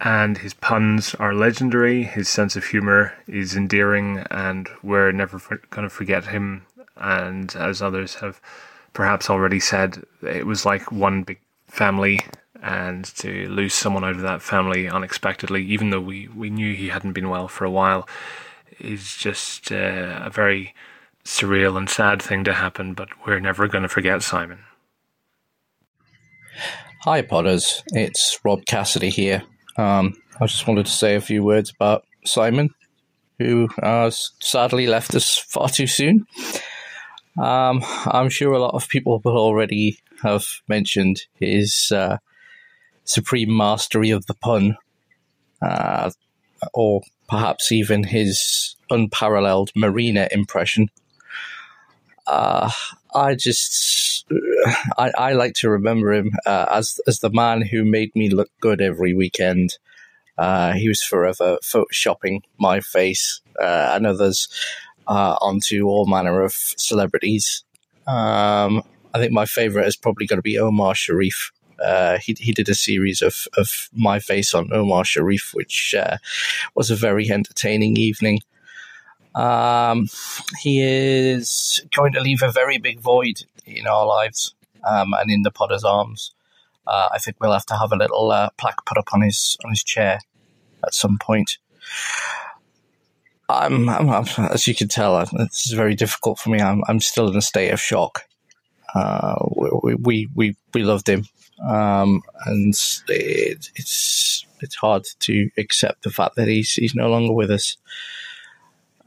And 0.01 0.39
his 0.39 0.55
puns 0.55 1.15
are 1.15 1.33
legendary, 1.33 2.03
his 2.03 2.29
sense 2.29 2.57
of 2.57 2.65
humour 2.65 3.13
is 3.29 3.55
endearing, 3.55 4.27
and 4.33 4.69
we're 4.83 5.13
never 5.13 5.39
going 5.71 5.89
to 5.89 5.95
forget 5.95 6.25
him. 6.25 6.67
And 6.97 7.55
as 7.57 7.83
others 7.83 8.17
have 8.17 8.41
perhaps 8.93 9.31
already 9.31 9.61
said, 9.61 10.05
it 10.23 10.47
was 10.47 10.67
like 10.67 10.93
one 10.93 11.23
big 11.23 11.41
family, 11.67 12.21
and 12.63 13.05
to 13.17 13.49
lose 13.49 13.75
someone 13.75 14.05
out 14.05 14.17
of 14.17 14.23
that 14.23 14.43
family 14.43 14.89
unexpectedly, 14.89 15.65
even 15.65 15.91
though 15.91 16.01
we, 16.01 16.29
we 16.29 16.51
knew 16.51 16.75
he 16.75 16.89
hadn't 16.89 17.13
been 17.13 17.29
well 17.31 17.49
for 17.49 17.65
a 17.65 17.71
while, 17.71 18.07
is 18.79 19.17
just 19.17 19.73
uh, 19.73 20.21
a 20.23 20.31
very 20.31 20.75
surreal 21.25 21.77
and 21.77 21.89
sad 21.89 22.21
thing 22.21 22.45
to 22.45 22.53
happen, 22.53 22.95
but 22.95 23.09
we're 23.27 23.41
never 23.41 23.69
going 23.69 23.83
to 23.83 23.89
forget 23.89 24.23
Simon. 24.23 24.59
Hi, 27.05 27.23
Potters. 27.23 27.83
It's 27.89 28.39
Rob 28.45 28.65
Cassidy 28.67 29.09
here. 29.09 29.43
Um, 29.77 30.15
I 30.41 30.47
just 30.47 30.67
wanted 30.67 30.87
to 30.87 30.93
say 30.93 31.15
a 31.15 31.21
few 31.21 31.43
words 31.43 31.71
about 31.71 32.05
Simon, 32.25 32.71
who 33.39 33.69
uh, 33.83 34.11
sadly 34.41 34.87
left 34.87 35.15
us 35.15 35.39
far 35.39 35.69
too 35.69 35.87
soon. 35.87 36.27
Um, 37.39 37.83
I'm 38.07 38.29
sure 38.29 38.53
a 38.53 38.59
lot 38.59 38.75
of 38.75 38.89
people 38.89 39.21
will 39.25 39.39
already 39.39 39.99
have 40.23 40.45
mentioned 40.69 41.23
his 41.35 41.91
uh, 41.93 42.19
supreme 43.05 43.57
mastery 43.57 44.11
of 44.11 44.27
the 44.27 44.35
pun, 44.35 44.77
uh, 45.61 46.11
or 46.75 47.03
perhaps 47.29 47.73
even 47.73 48.05
his 48.05 48.77
unparalleled 48.91 49.71
Marina 49.75 50.29
impression. 50.31 50.91
Uh, 52.27 52.71
I 53.15 53.35
just, 53.35 54.25
I, 54.99 55.11
I 55.17 55.33
like 55.33 55.55
to 55.55 55.71
remember 55.71 56.13
him 56.13 56.33
uh, 56.47 56.67
as 56.71 57.01
as 57.07 57.19
the 57.21 57.31
man 57.31 57.63
who 57.63 57.85
made 57.85 58.15
me 58.15 58.31
look 58.31 58.51
good 58.61 58.81
every 58.81 59.15
weekend. 59.15 59.79
Uh, 60.39 60.73
he 60.73 60.89
was 60.89 61.03
forever 61.03 61.59
photoshopping 61.63 62.41
my 62.59 62.81
face 62.81 63.43
uh, 63.61 63.93
and 63.95 64.07
others 64.07 64.49
uh, 65.07 65.37
onto 65.41 65.87
all 65.87 66.07
manner 66.07 66.43
of 66.43 66.53
celebrities. 66.53 67.65
Um, 68.07 68.83
I 69.15 69.19
think 69.19 69.33
my 69.33 69.47
favorite 69.47 69.87
is 69.87 69.97
probably 69.97 70.27
going 70.27 70.39
to 70.39 70.43
be 70.43 70.59
Omar 70.59 70.95
Sharif. 70.95 71.53
Uh, 71.83 72.19
he 72.19 72.37
he 72.39 72.53
did 72.53 72.69
a 72.69 72.75
series 72.75 73.23
of 73.23 73.49
of 73.57 73.89
my 73.93 74.19
face 74.19 74.55
on 74.55 74.73
Omar 74.73 75.05
Sharif, 75.05 75.53
which 75.55 75.95
uh, 75.99 76.19
was 76.75 76.91
a 76.91 76.97
very 76.97 77.31
entertaining 77.31 77.97
evening. 77.97 78.41
Um, 79.35 80.09
he 80.61 80.83
is 80.83 81.85
going 81.95 82.13
to 82.13 82.21
leave 82.21 82.43
a 82.43 82.53
very 82.53 82.79
big 82.79 83.01
void 83.01 83.45
in 83.67 83.87
our 83.87 84.07
lives 84.07 84.55
um, 84.85 85.15
and 85.15 85.31
in 85.31 85.43
the 85.43 85.51
Potter's 85.51 85.85
arms. 85.85 86.35
Uh, 86.87 87.09
I 87.13 87.19
think 87.19 87.37
we'll 87.41 87.53
have 87.53 87.67
to 87.67 87.77
have 87.77 87.93
a 87.93 87.97
little 87.97 88.31
uh, 88.31 88.51
plaque 88.59 88.85
put 88.85 88.99
up 88.99 89.09
on 89.13 89.23
his 89.23 89.57
on 89.65 89.71
his 89.71 89.83
chair 89.83 90.21
at 90.85 90.95
some 90.95 91.19
point. 91.19 91.59
I'm, 93.49 93.89
I'm, 93.89 94.25
as 94.39 94.67
you 94.67 94.75
can 94.75 94.89
tell, 94.89 95.19
this 95.25 95.67
is 95.67 95.73
very 95.73 95.95
difficult 95.95 96.39
for 96.39 96.51
me. 96.51 96.61
I'm 96.61 96.83
I'm 96.89 97.01
still 97.01 97.29
in 97.29 97.37
a 97.37 97.43
state 97.43 97.71
of 97.71 97.81
shock. 97.81 98.25
Uh, 98.95 99.37
we, 99.83 99.95
we 99.95 100.29
we 100.35 100.57
we 100.75 100.83
loved 100.83 101.09
him, 101.09 101.27
um, 101.63 102.23
and 102.47 102.75
it, 103.09 103.71
it's 103.75 104.47
it's 104.61 104.77
hard 104.77 105.05
to 105.21 105.51
accept 105.59 106.03
the 106.03 106.11
fact 106.11 106.37
that 106.37 106.49
he's 106.49 106.73
he's 106.75 106.95
no 106.95 107.09
longer 107.09 107.33
with 107.33 107.51
us. 107.51 107.77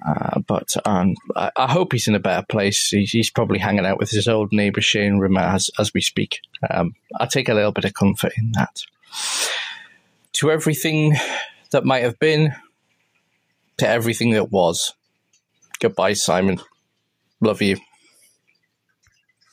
Uh, 0.05 0.39
but 0.41 0.75
um, 0.85 1.15
I, 1.35 1.51
I, 1.55 1.71
hope 1.71 1.91
he's 1.91 2.07
in 2.07 2.13
a 2.13 2.19
better 2.19 2.45
place. 2.47 2.89
He's, 2.89 3.09
he's, 3.11 3.31
probably 3.31 3.57
hanging 3.57 3.87
out 3.87 3.97
with 3.97 4.11
his 4.11 4.27
old 4.27 4.51
neighbour 4.51 4.81
Shane 4.81 5.17
Rimmer 5.17 5.41
as, 5.41 5.71
as 5.79 5.95
we 5.95 6.01
speak. 6.01 6.41
Um, 6.69 6.93
I 7.19 7.25
take 7.25 7.49
a 7.49 7.55
little 7.55 7.71
bit 7.71 7.85
of 7.85 7.95
comfort 7.95 8.33
in 8.37 8.51
that. 8.51 8.83
To 10.33 10.51
everything 10.51 11.15
that 11.71 11.85
might 11.85 12.03
have 12.03 12.19
been, 12.19 12.53
to 13.77 13.87
everything 13.87 14.31
that 14.31 14.51
was. 14.51 14.93
Goodbye, 15.79 16.13
Simon. 16.13 16.61
Love 17.41 17.61
you. 17.61 17.77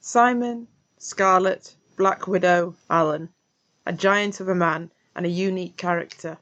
Simon, 0.00 0.68
Scarlet, 0.98 1.74
Black 1.96 2.26
Widow, 2.26 2.74
Allen. 2.88 3.28
A 3.86 3.92
giant 3.92 4.40
of 4.40 4.48
a 4.48 4.54
man 4.54 4.90
and 5.16 5.26
a 5.26 5.30
unique 5.30 5.76
character. 5.76 6.38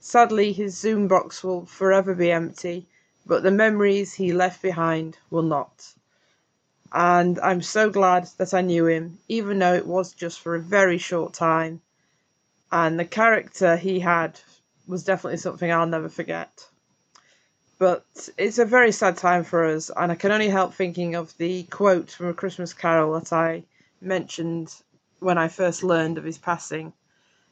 Sadly, 0.00 0.52
his 0.52 0.76
Zoom 0.76 1.08
box 1.08 1.44
will 1.44 1.66
forever 1.66 2.14
be 2.14 2.32
empty, 2.32 2.88
but 3.26 3.42
the 3.42 3.50
memories 3.50 4.14
he 4.14 4.32
left 4.32 4.62
behind 4.62 5.18
will 5.30 5.42
not. 5.42 5.94
And 6.92 7.38
I'm 7.38 7.62
so 7.62 7.90
glad 7.90 8.28
that 8.38 8.52
I 8.52 8.62
knew 8.62 8.86
him, 8.86 9.18
even 9.28 9.58
though 9.58 9.74
it 9.74 9.86
was 9.86 10.12
just 10.12 10.40
for 10.40 10.54
a 10.54 10.60
very 10.60 10.98
short 10.98 11.34
time. 11.34 11.82
And 12.72 12.98
the 12.98 13.04
character 13.04 13.76
he 13.76 14.00
had 14.00 14.40
was 14.88 15.04
definitely 15.04 15.36
something 15.36 15.70
I'll 15.70 15.86
never 15.86 16.08
forget. 16.08 16.66
But 17.80 18.04
it's 18.36 18.58
a 18.58 18.66
very 18.66 18.92
sad 18.92 19.16
time 19.16 19.42
for 19.42 19.64
us, 19.64 19.90
and 19.96 20.12
I 20.12 20.14
can 20.14 20.30
only 20.30 20.50
help 20.50 20.74
thinking 20.74 21.14
of 21.14 21.34
the 21.38 21.62
quote 21.62 22.10
from 22.10 22.26
A 22.26 22.34
Christmas 22.34 22.74
Carol 22.74 23.18
that 23.18 23.32
I 23.32 23.62
mentioned 24.02 24.74
when 25.18 25.38
I 25.38 25.48
first 25.48 25.82
learned 25.82 26.18
of 26.18 26.24
his 26.24 26.36
passing 26.36 26.92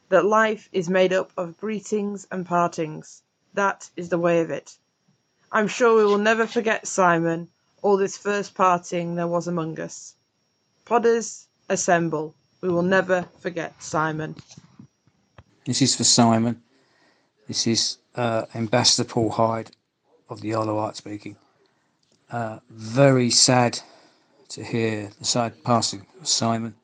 that 0.09 0.25
life 0.25 0.69
is 0.71 0.87
made 0.87 1.13
up 1.13 1.31
of 1.35 1.57
greetings 1.57 2.27
and 2.29 2.45
partings. 2.45 3.23
That 3.55 3.89
is 3.97 4.09
the 4.09 4.19
way 4.19 4.41
of 4.41 4.51
it. 4.51 4.77
I'm 5.51 5.67
sure 5.67 5.97
we 5.97 6.05
will 6.05 6.19
never 6.19 6.45
forget 6.45 6.85
Simon 6.85 7.47
or 7.81 7.97
this 7.97 8.15
first 8.15 8.53
parting 8.53 9.15
there 9.15 9.25
was 9.27 9.47
among 9.47 9.79
us. 9.79 10.13
Podders, 10.85 11.47
assemble. 11.69 12.35
We 12.61 12.69
will 12.69 12.83
never 12.83 13.23
forget 13.39 13.81
Simon. 13.81 14.35
This 15.65 15.81
is 15.81 15.95
for 15.95 16.03
Simon. 16.03 16.61
This 17.47 17.65
is 17.65 17.97
uh, 18.13 18.45
Ambassador 18.53 19.09
Paul 19.09 19.31
Hyde 19.31 19.71
of 20.29 20.41
the 20.41 20.53
Isle 20.53 20.75
Wight 20.75 20.95
speaking. 20.95 21.35
Uh, 22.31 22.59
very 22.69 23.29
sad 23.29 23.79
to 24.49 24.63
hear 24.63 25.09
the 25.19 25.25
sad 25.25 25.63
passing 25.63 26.05
of 26.21 26.27
Simon, 26.27 26.75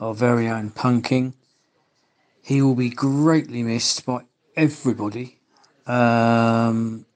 our 0.00 0.14
very 0.14 0.48
own 0.48 0.70
Pun 0.70 1.02
King. 1.02 1.34
He 2.42 2.62
will 2.62 2.76
be 2.76 2.90
greatly 2.90 3.62
missed 3.62 4.06
by 4.06 4.22
everybody. 4.56 5.38
Um, 5.86 7.06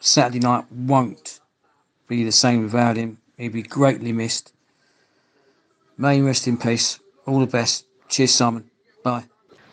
Saturday 0.00 0.38
night 0.38 0.64
won't 0.70 1.40
be 2.06 2.24
the 2.24 2.32
same 2.32 2.62
without 2.62 2.96
him. 2.96 3.18
He'll 3.36 3.52
be 3.52 3.62
greatly 3.62 4.12
missed. 4.12 4.52
May 5.96 6.16
he 6.16 6.22
rest 6.22 6.46
in 6.46 6.56
peace. 6.56 7.00
All 7.26 7.40
the 7.40 7.46
best. 7.46 7.84
Cheers, 8.08 8.32
Simon. 8.32 8.70
Bye. 9.02 9.24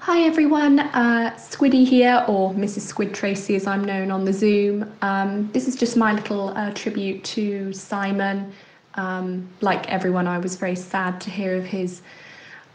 Hi 0.06 0.22
everyone, 0.22 0.77
uh, 0.77 1.36
Squiddy 1.36 1.84
here, 1.84 2.23
or 2.27 2.53
Mrs. 2.53 2.82
Squid 2.82 3.11
Tracy 3.11 3.56
as 3.56 3.65
I'm 3.65 3.84
known 3.84 4.11
on 4.11 4.23
the 4.23 4.32
Zoom. 4.32 4.86
Um, 5.02 5.49
this 5.52 5.68
is 5.68 5.76
just 5.76 5.98
my 5.98 6.14
little 6.14 6.49
uh, 6.49 6.72
tribute 6.76 7.23
to 7.23 7.73
Simon. 7.73 8.53
Um, 8.94 9.49
like 9.61 9.90
everyone, 9.90 10.27
I 10.27 10.38
was 10.38 10.57
very 10.57 10.76
sad 10.76 11.19
to 11.22 11.32
hear 11.32 11.56
of 11.56 11.65
his 11.65 12.03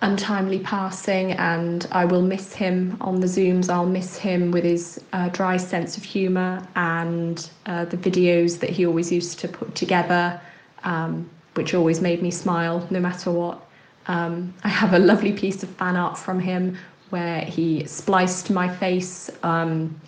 untimely 0.03 0.59
passing, 0.59 1.31
and 1.35 1.87
I 1.93 2.05
will 2.05 2.21
miss 2.23 2.53
him 2.53 2.97
on 3.01 3.21
the 3.21 3.29
Zooms. 3.29 3.71
I'll 3.71 3.87
miss 3.87 4.17
him 4.17 4.51
with 4.51 4.65
his 4.65 5.01
uh, 5.13 5.29
dry 5.29 5.57
sense 5.57 5.97
of 5.97 6.03
humour 6.03 6.67
and 6.75 7.49
uh, 7.67 7.85
the 7.85 7.97
videos 7.97 8.59
that 8.59 8.71
he 8.71 8.87
always 8.87 9.13
used 9.13 9.39
to 9.39 9.47
put 9.47 9.77
together, 9.77 10.41
um, 10.83 11.31
which 11.55 11.75
always 11.75 12.01
made 12.01 12.23
me 12.23 12.33
smile 12.33 12.85
no 12.91 12.99
matter 12.99 13.31
what. 13.31 13.65
Um, 14.09 14.53
I 14.65 14.69
have 14.69 14.95
a 14.95 14.99
lovely 14.99 15.33
piece 15.33 15.63
of 15.63 15.69
fan 15.69 15.95
art 15.95 16.19
from 16.19 16.41
him 16.41 16.77
where 17.11 17.43
he 17.43 17.85
spliced 17.87 18.51
my 18.51 18.69
face 18.69 19.31
um, 19.43 20.01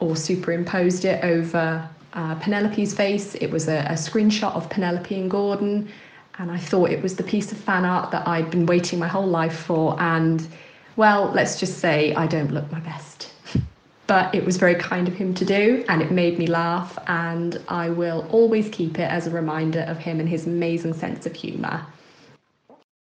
or 0.00 0.16
superimposed 0.16 1.04
it 1.04 1.22
over 1.24 1.88
uh, 2.14 2.34
Penelope's 2.36 2.94
face. 2.94 3.34
It 3.36 3.50
was 3.50 3.68
a, 3.68 3.80
a 3.88 3.94
screenshot 3.94 4.54
of 4.54 4.68
Penelope 4.70 5.14
and 5.14 5.30
Gordon 5.30 5.88
and 6.38 6.50
I 6.50 6.58
thought 6.58 6.90
it 6.90 7.02
was 7.02 7.16
the 7.16 7.22
piece 7.22 7.50
of 7.52 7.58
fan 7.58 7.84
art 7.84 8.10
that 8.10 8.26
I'd 8.28 8.50
been 8.50 8.66
waiting 8.66 8.98
my 8.98 9.08
whole 9.08 9.26
life 9.26 9.56
for. 9.56 10.00
And 10.00 10.46
well, 10.96 11.30
let's 11.34 11.58
just 11.58 11.78
say 11.78 12.14
I 12.14 12.26
don't 12.26 12.52
look 12.52 12.70
my 12.70 12.80
best. 12.80 13.32
but 14.06 14.34
it 14.34 14.44
was 14.44 14.56
very 14.56 14.74
kind 14.74 15.08
of 15.08 15.14
him 15.14 15.34
to 15.34 15.44
do, 15.44 15.84
and 15.88 16.02
it 16.02 16.10
made 16.10 16.38
me 16.38 16.46
laugh, 16.46 16.98
and 17.06 17.60
I 17.68 17.88
will 17.90 18.26
always 18.30 18.68
keep 18.68 18.98
it 18.98 19.10
as 19.10 19.26
a 19.26 19.30
reminder 19.30 19.80
of 19.80 19.98
him 19.98 20.20
and 20.20 20.28
his 20.28 20.46
amazing 20.46 20.94
sense 20.94 21.26
of 21.26 21.34
humour. 21.34 21.86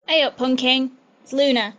Hey 0.06 0.22
up, 0.22 0.36
Pun 0.36 0.56
King! 0.56 0.92
It's 1.22 1.32
Luna, 1.32 1.74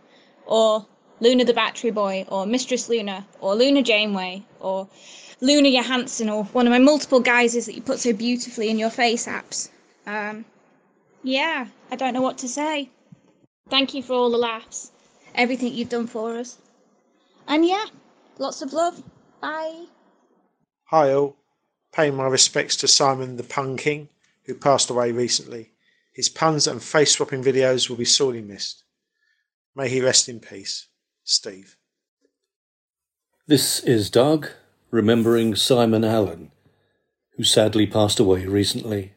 or 0.46 0.84
Luna 1.20 1.44
the 1.44 1.54
Battery 1.54 1.90
Boy, 1.90 2.26
or 2.28 2.46
Mistress 2.46 2.88
Luna, 2.88 3.26
or 3.40 3.54
Luna 3.54 3.82
Janeway, 3.82 4.42
or 4.60 4.88
Luna 5.40 5.70
Johansson, 5.70 6.28
or 6.28 6.44
one 6.44 6.66
of 6.66 6.70
my 6.70 6.78
multiple 6.78 7.20
guises 7.20 7.66
that 7.66 7.74
you 7.74 7.82
put 7.82 7.98
so 7.98 8.12
beautifully 8.12 8.68
in 8.68 8.78
your 8.78 8.90
face 8.90 9.26
apps. 9.26 9.70
Um, 10.06 10.44
yeah, 11.22 11.66
I 11.90 11.96
don't 11.96 12.14
know 12.14 12.22
what 12.22 12.38
to 12.38 12.48
say. 12.48 12.90
Thank 13.68 13.94
you 13.94 14.02
for 14.02 14.12
all 14.12 14.30
the 14.30 14.38
laughs, 14.38 14.92
everything 15.34 15.72
you've 15.72 15.88
done 15.88 16.06
for 16.06 16.36
us. 16.36 16.58
And 17.48 17.66
yeah, 17.66 17.86
lots 18.38 18.62
of 18.62 18.72
love. 18.72 19.02
Bye. 19.40 19.86
Hi 20.84 21.12
all. 21.12 21.36
Paying 21.92 22.14
my 22.14 22.26
respects 22.26 22.76
to 22.76 22.88
Simon 22.88 23.36
the 23.36 23.42
Pun 23.42 23.76
King, 23.76 24.08
who 24.44 24.54
passed 24.54 24.90
away 24.90 25.12
recently. 25.12 25.72
His 26.12 26.28
puns 26.28 26.66
and 26.66 26.82
face 26.82 27.12
swapping 27.12 27.42
videos 27.42 27.88
will 27.88 27.96
be 27.96 28.04
sorely 28.04 28.42
missed. 28.42 28.84
May 29.74 29.88
he 29.88 30.00
rest 30.00 30.28
in 30.28 30.40
peace. 30.40 30.86
Steve. 31.28 31.76
This 33.48 33.80
is 33.80 34.10
Doug, 34.10 34.50
remembering 34.92 35.56
Simon 35.56 36.04
Allen, 36.04 36.52
who 37.36 37.42
sadly 37.42 37.84
passed 37.84 38.20
away 38.20 38.46
recently 38.46 39.14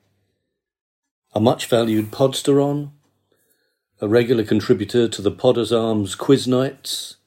a 1.35 1.39
much 1.39 1.67
valued 1.67 2.09
podsteron, 2.09 2.89
a 4.01 4.07
regular 4.07 4.43
contributor 4.43 5.07
to 5.07 5.21
the 5.21 5.31
Podders 5.31 5.71
Arms 5.71 6.15
quiz 6.15 6.47
nights, 6.47 7.17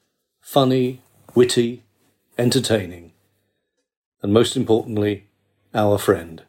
funny, 0.41 0.99
witty, 1.33 1.83
entertaining, 2.37 3.13
and 4.21 4.33
most 4.33 4.57
importantly, 4.57 5.27
our 5.73 5.97
friend. 5.97 6.43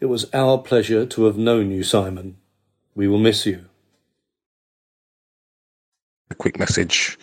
It 0.00 0.06
was 0.06 0.28
our 0.34 0.58
pleasure 0.58 1.06
to 1.06 1.26
have 1.26 1.38
known 1.38 1.70
you, 1.70 1.84
Simon. 1.84 2.38
We 2.96 3.06
will 3.06 3.20
miss 3.20 3.46
you. 3.46 3.67
A 6.30 6.34
quick 6.34 6.58
message 6.58 7.18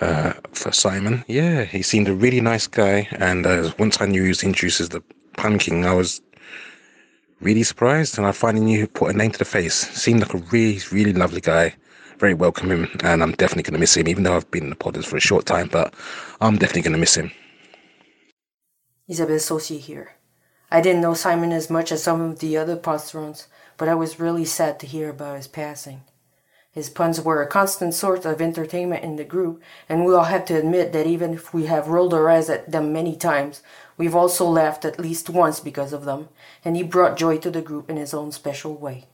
uh, 0.00 0.32
for 0.52 0.72
Simon. 0.72 1.24
Yeah, 1.26 1.64
he 1.64 1.82
seemed 1.82 2.08
a 2.08 2.14
really 2.14 2.40
nice 2.40 2.66
guy, 2.66 3.08
and 3.12 3.46
uh, 3.46 3.72
once 3.78 4.00
I 4.00 4.06
knew 4.06 4.22
he 4.22 4.28
was 4.28 4.42
introduced 4.42 4.80
as 4.80 4.90
the 4.90 5.02
Pun 5.36 5.58
King, 5.58 5.84
I 5.84 5.94
was 5.94 6.20
really 7.40 7.62
surprised, 7.62 8.18
and 8.18 8.26
I 8.26 8.32
finally 8.32 8.64
knew 8.64 8.80
he 8.80 8.86
put 8.86 9.14
a 9.14 9.16
name 9.16 9.32
to 9.32 9.38
the 9.38 9.44
face. 9.44 9.74
Seemed 9.74 10.20
like 10.20 10.34
a 10.34 10.38
really, 10.52 10.80
really 10.92 11.12
lovely 11.12 11.40
guy, 11.40 11.74
very 12.18 12.34
welcoming, 12.34 12.88
and 13.02 13.22
I'm 13.22 13.32
definitely 13.32 13.64
going 13.64 13.74
to 13.74 13.80
miss 13.80 13.96
him. 13.96 14.08
Even 14.08 14.22
though 14.22 14.36
I've 14.36 14.50
been 14.50 14.64
in 14.64 14.70
the 14.70 14.76
Podders 14.76 15.04
for 15.04 15.16
a 15.16 15.20
short 15.20 15.46
time, 15.46 15.68
but 15.70 15.94
I'm 16.40 16.58
definitely 16.58 16.82
going 16.82 16.92
to 16.92 16.98
miss 16.98 17.16
him. 17.16 17.30
He's 19.06 19.20
a 19.20 19.22
Isabel 19.22 19.38
Sosi 19.38 19.80
here. 19.80 20.16
I 20.70 20.80
didn't 20.82 21.00
know 21.00 21.14
Simon 21.14 21.50
as 21.50 21.70
much 21.70 21.90
as 21.90 22.02
some 22.02 22.20
of 22.20 22.40
the 22.40 22.56
other 22.58 22.76
Podsterons, 22.76 23.46
but 23.78 23.88
I 23.88 23.94
was 23.94 24.20
really 24.20 24.44
sad 24.44 24.78
to 24.80 24.86
hear 24.86 25.08
about 25.08 25.38
his 25.38 25.48
passing. 25.48 26.02
His 26.78 26.90
puns 26.90 27.20
were 27.20 27.42
a 27.42 27.46
constant 27.48 27.92
source 27.92 28.24
of 28.24 28.40
entertainment 28.40 29.02
in 29.02 29.16
the 29.16 29.24
group, 29.24 29.60
and 29.88 30.04
we 30.04 30.14
all 30.14 30.30
have 30.30 30.44
to 30.44 30.54
admit 30.54 30.92
that 30.92 31.08
even 31.08 31.34
if 31.34 31.52
we 31.52 31.66
have 31.66 31.88
rolled 31.88 32.14
our 32.14 32.30
eyes 32.30 32.48
at 32.48 32.70
them 32.70 32.92
many 32.92 33.16
times, 33.16 33.64
we've 33.96 34.14
also 34.14 34.46
laughed 34.46 34.84
at 34.84 35.00
least 35.00 35.28
once 35.28 35.58
because 35.58 35.92
of 35.92 36.04
them, 36.04 36.28
and 36.64 36.76
he 36.76 36.84
brought 36.84 37.18
joy 37.18 37.36
to 37.38 37.50
the 37.50 37.62
group 37.62 37.90
in 37.90 37.96
his 37.96 38.14
own 38.14 38.30
special 38.30 38.76
way. 38.76 39.06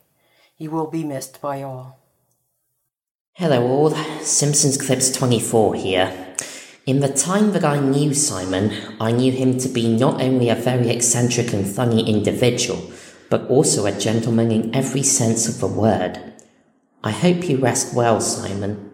He 0.55 0.67
will 0.67 0.85
be 0.85 1.03
missed 1.03 1.41
by 1.41 1.63
all. 1.63 1.97
Hello 3.33 3.65
all, 3.65 3.89
Simpsons 4.21 4.77
Clips 4.77 5.09
24 5.13 5.73
here. 5.73 6.35
In 6.85 6.99
the 6.99 7.11
time 7.11 7.51
that 7.53 7.65
I 7.65 7.79
knew 7.79 8.13
Simon, 8.13 8.95
I 9.01 9.11
knew 9.11 9.31
him 9.31 9.57
to 9.57 9.69
be 9.69 9.87
not 9.87 10.21
only 10.21 10.49
a 10.49 10.55
very 10.55 10.89
eccentric 10.89 11.51
and 11.51 11.65
funny 11.67 12.07
individual, 12.07 12.91
but 13.31 13.47
also 13.47 13.87
a 13.87 13.99
gentleman 13.99 14.51
in 14.51 14.75
every 14.75 15.01
sense 15.01 15.47
of 15.49 15.59
the 15.59 15.65
word. 15.65 16.34
I 17.05 17.11
hope 17.11 17.47
you 17.47 17.57
rest 17.57 17.93
well, 17.93 18.19
Simon. 18.19 18.91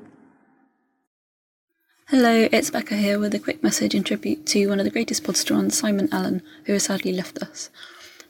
Hello, 2.09 2.49
it's 2.51 2.69
Becca 2.69 2.97
here 2.97 3.17
with 3.17 3.33
a 3.33 3.39
quick 3.39 3.63
message 3.63 3.95
in 3.95 4.03
tribute 4.03 4.45
to 4.47 4.67
one 4.67 4.81
of 4.81 4.83
the 4.83 4.91
greatest 4.91 5.23
podsterons, 5.23 5.71
Simon 5.71 6.09
Allen, 6.11 6.41
who 6.65 6.73
has 6.73 6.83
sadly 6.83 7.13
left 7.13 7.41
us. 7.41 7.69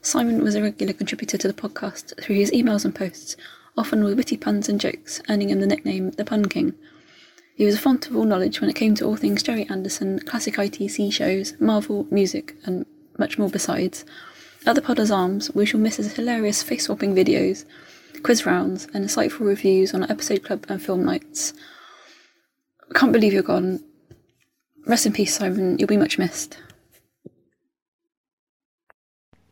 Simon 0.04 0.44
was 0.44 0.54
a 0.54 0.62
regular 0.62 0.94
contributor 0.94 1.36
to 1.40 1.48
the 1.48 1.54
podcast 1.56 2.14
through 2.22 2.36
his 2.36 2.52
emails 2.52 2.86
and 2.86 2.94
posts, 2.94 3.36
often 3.76 4.04
with 4.04 4.18
witty 4.18 4.38
puns 4.38 4.70
and 4.70 4.80
jokes, 4.80 5.20
earning 5.30 5.50
him 5.50 5.62
the 5.62 5.66
nickname 5.66 6.12
the 6.12 6.26
Pun 6.26 6.46
King. 6.46 6.76
He 7.56 7.66
was 7.66 7.74
a 7.74 7.80
font 7.80 8.06
of 8.06 8.16
all 8.16 8.26
knowledge 8.26 8.62
when 8.62 8.70
it 8.70 8.76
came 8.76 8.94
to 8.96 9.06
all 9.06 9.16
things 9.16 9.42
Gerry 9.42 9.68
Anderson, 9.68 10.20
classic 10.20 10.58
ITC 10.58 11.12
shows, 11.12 11.60
Marvel, 11.60 12.06
music, 12.12 12.56
and 12.66 12.86
much 13.18 13.40
more 13.40 13.50
besides. 13.50 14.06
At 14.64 14.76
the 14.76 14.82
Podders 14.84 15.10
Arms, 15.10 15.50
we 15.56 15.66
shall 15.66 15.80
miss 15.80 15.96
his 15.96 16.14
hilarious 16.14 16.62
face 16.62 16.84
swapping 16.84 17.16
videos, 17.16 17.66
quiz 18.24 18.46
rounds, 18.46 18.88
and 18.94 19.06
insightful 19.06 19.42
reviews 19.42 19.94
on 19.94 20.10
episode 20.10 20.44
club 20.44 20.66
and 20.70 20.82
film 20.82 21.04
nights. 21.04 21.54
I 22.90 22.98
can't 22.98 23.14
believe 23.14 23.34
you're 23.34 23.44
gone. 23.44 23.84
Rest 24.86 25.06
in 25.06 25.14
peace, 25.14 25.36
Simon. 25.38 25.78
You'll 25.78 25.88
be 25.88 25.98
much 25.98 26.18
missed. 26.18 26.58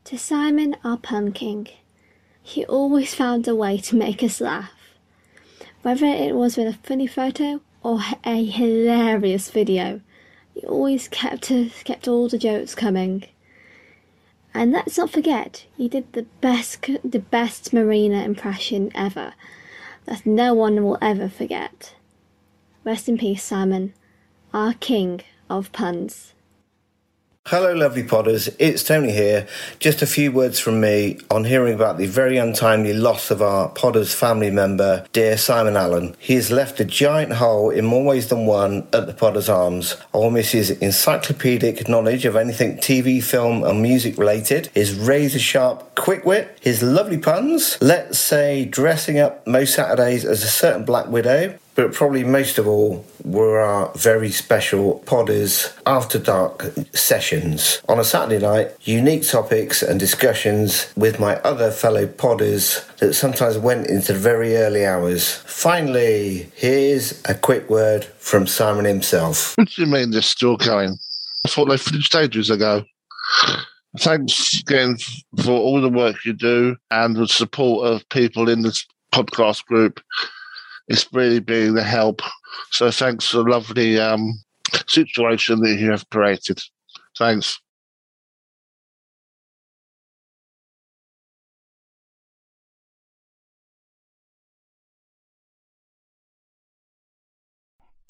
To 0.06 0.18
Simon, 0.18 0.76
our 0.84 0.98
pumpkin, 0.98 1.68
he 2.42 2.66
always 2.66 3.14
found 3.14 3.48
a 3.48 3.56
way 3.56 3.78
to 3.78 3.96
make 3.96 4.24
us 4.24 4.42
laugh. 4.42 4.72
Whether 5.82 6.08
it 6.08 6.36
was 6.36 6.58
with 6.58 6.68
a 6.68 6.88
funny 6.88 7.08
photo 7.08 7.62
or 7.84 8.00
a 8.26 8.44
hilarious 8.44 9.52
video, 9.52 10.02
he 10.54 10.62
always 10.62 11.08
kept 11.08 11.52
us, 11.52 11.84
kept 11.84 12.08
all 12.08 12.28
the 12.28 12.38
jokes 12.38 12.76
coming. 12.76 13.26
And 14.54 14.72
let's 14.72 14.98
not 14.98 15.12
forget, 15.12 15.66
he 15.78 15.88
did 15.88 16.12
the 16.14 16.24
best 16.42 16.82
the 17.04 17.20
best 17.20 17.72
Marina 17.72 18.24
impression 18.24 18.92
ever, 18.96 19.34
that 20.06 20.26
no 20.26 20.54
one 20.54 20.84
will 20.84 20.98
ever 21.02 21.30
forget. 21.30 21.94
Rest 22.84 23.08
in 23.08 23.18
peace, 23.18 23.44
Simon, 23.44 23.94
our 24.54 24.74
king 24.74 25.22
of 25.50 25.72
puns. 25.72 26.34
Hello, 27.50 27.74
lovely 27.74 28.04
podders. 28.04 28.56
It's 28.60 28.84
Tony 28.84 29.12
here. 29.12 29.48
Just 29.80 30.04
a 30.04 30.06
few 30.06 30.32
words 30.32 30.60
from 30.60 30.80
me 30.80 31.18
on 31.32 31.46
hearing 31.46 31.74
about 31.74 31.98
the 31.98 32.06
very 32.06 32.38
untimely 32.38 32.94
loss 32.94 33.32
of 33.32 33.42
our 33.42 33.72
podders 33.72 34.14
family 34.14 34.52
member, 34.52 35.04
dear 35.14 35.36
Simon 35.36 35.76
Allen. 35.76 36.16
He 36.20 36.36
has 36.36 36.52
left 36.52 36.80
a 36.80 36.86
giant 36.86 37.34
hole 37.34 37.72
in 37.72 37.86
more 37.86 38.06
ways 38.06 38.28
than 38.28 38.46
one 38.46 38.88
at 38.94 39.08
the 39.08 39.14
Podders 39.14 39.52
Arms. 39.52 39.96
Will 40.14 40.30
miss 40.30 40.52
his 40.52 40.70
encyclopedic 40.70 41.90
knowledge 41.90 42.24
of 42.26 42.36
anything 42.36 42.78
TV, 42.78 43.20
film, 43.20 43.64
and 43.64 43.82
music 43.82 44.20
related, 44.20 44.68
his 44.76 44.94
razor 44.94 45.40
sharp 45.40 45.96
quick 45.96 46.26
wit, 46.26 46.56
his 46.62 46.84
lovely 46.84 47.18
puns, 47.18 47.80
let's 47.82 48.20
say 48.20 48.64
dressing 48.64 49.18
up 49.18 49.48
most 49.48 49.74
Saturdays 49.74 50.24
as 50.24 50.44
a 50.44 50.48
certain 50.48 50.86
Black 50.86 51.08
Widow, 51.08 51.58
but 51.80 51.94
probably 51.94 52.26
most 52.26 52.58
of 52.58 52.68
all 52.68 53.06
were 53.24 53.58
our 53.58 53.90
very 53.96 54.32
special 54.32 55.02
Podders 55.06 55.74
After 55.86 56.20
Dark 56.20 56.74
sessions. 56.92 57.82
On 57.88 57.98
a 57.98 58.04
Saturday 58.04 58.46
night, 58.46 58.72
unique 58.82 59.26
topics 59.26 59.82
and 59.82 59.98
discussions 59.98 60.92
with 60.98 61.22
my 61.22 61.36
other 61.38 61.72
fellow 61.72 62.06
Podders 62.06 62.86
that 62.98 63.14
sometimes 63.14 63.58
went 63.58 63.88
into 63.88 64.14
very 64.14 64.58
early 64.58 64.86
hours. 64.86 65.36
Finally, 65.46 66.52
here's 66.54 67.24
a 67.30 67.34
quick 67.34 67.70
word 67.70 68.04
from 68.04 68.46
Simon 68.46 68.84
himself. 68.84 69.58
What 69.58 69.70
do 69.70 69.82
you 69.82 69.88
mean 69.88 70.12
they're 70.12 70.22
still 70.22 70.58
going? 70.58 70.98
I 71.46 71.48
thought 71.48 71.70
they 71.70 71.78
finished 71.78 72.14
ages 72.14 72.50
ago. 72.50 72.84
Thanks 74.00 74.60
again 74.60 74.98
for 75.46 75.52
all 75.52 75.80
the 75.80 75.88
work 75.88 76.26
you 76.26 76.34
do 76.34 76.76
and 76.92 77.16
the 77.16 77.30
support 77.30 77.88
of 77.88 78.10
people 78.10 78.50
in 78.50 78.64
this 78.64 78.86
podcast 79.14 79.64
group 79.64 80.02
it's 80.90 81.08
really 81.14 81.40
been 81.40 81.78
a 81.78 81.84
help. 81.84 82.22
So 82.72 82.92
thanks 82.92 83.30
for 83.30 83.38
the 83.38 83.44
lovely 83.44 84.00
um, 84.00 84.34
situation 84.88 85.62
that 85.62 85.78
you 85.80 85.92
have 85.92 86.10
created. 86.10 86.60
Thanks. 87.18 87.60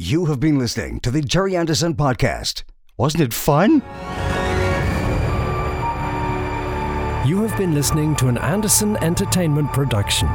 You 0.01 0.25
have 0.25 0.39
been 0.39 0.57
listening 0.57 1.01
to 1.01 1.11
the 1.11 1.21
Gerry 1.21 1.57
Anderson 1.57 1.93
Podcast. 1.93 2.63
Wasn't 2.95 3.21
it 3.21 3.33
fun? 3.33 3.81
You 7.27 7.43
have 7.43 7.57
been 7.57 7.73
listening 7.73 8.15
to 8.15 8.29
an 8.29 8.37
Anderson 8.37 8.95
Entertainment 9.03 9.73
production. 9.73 10.29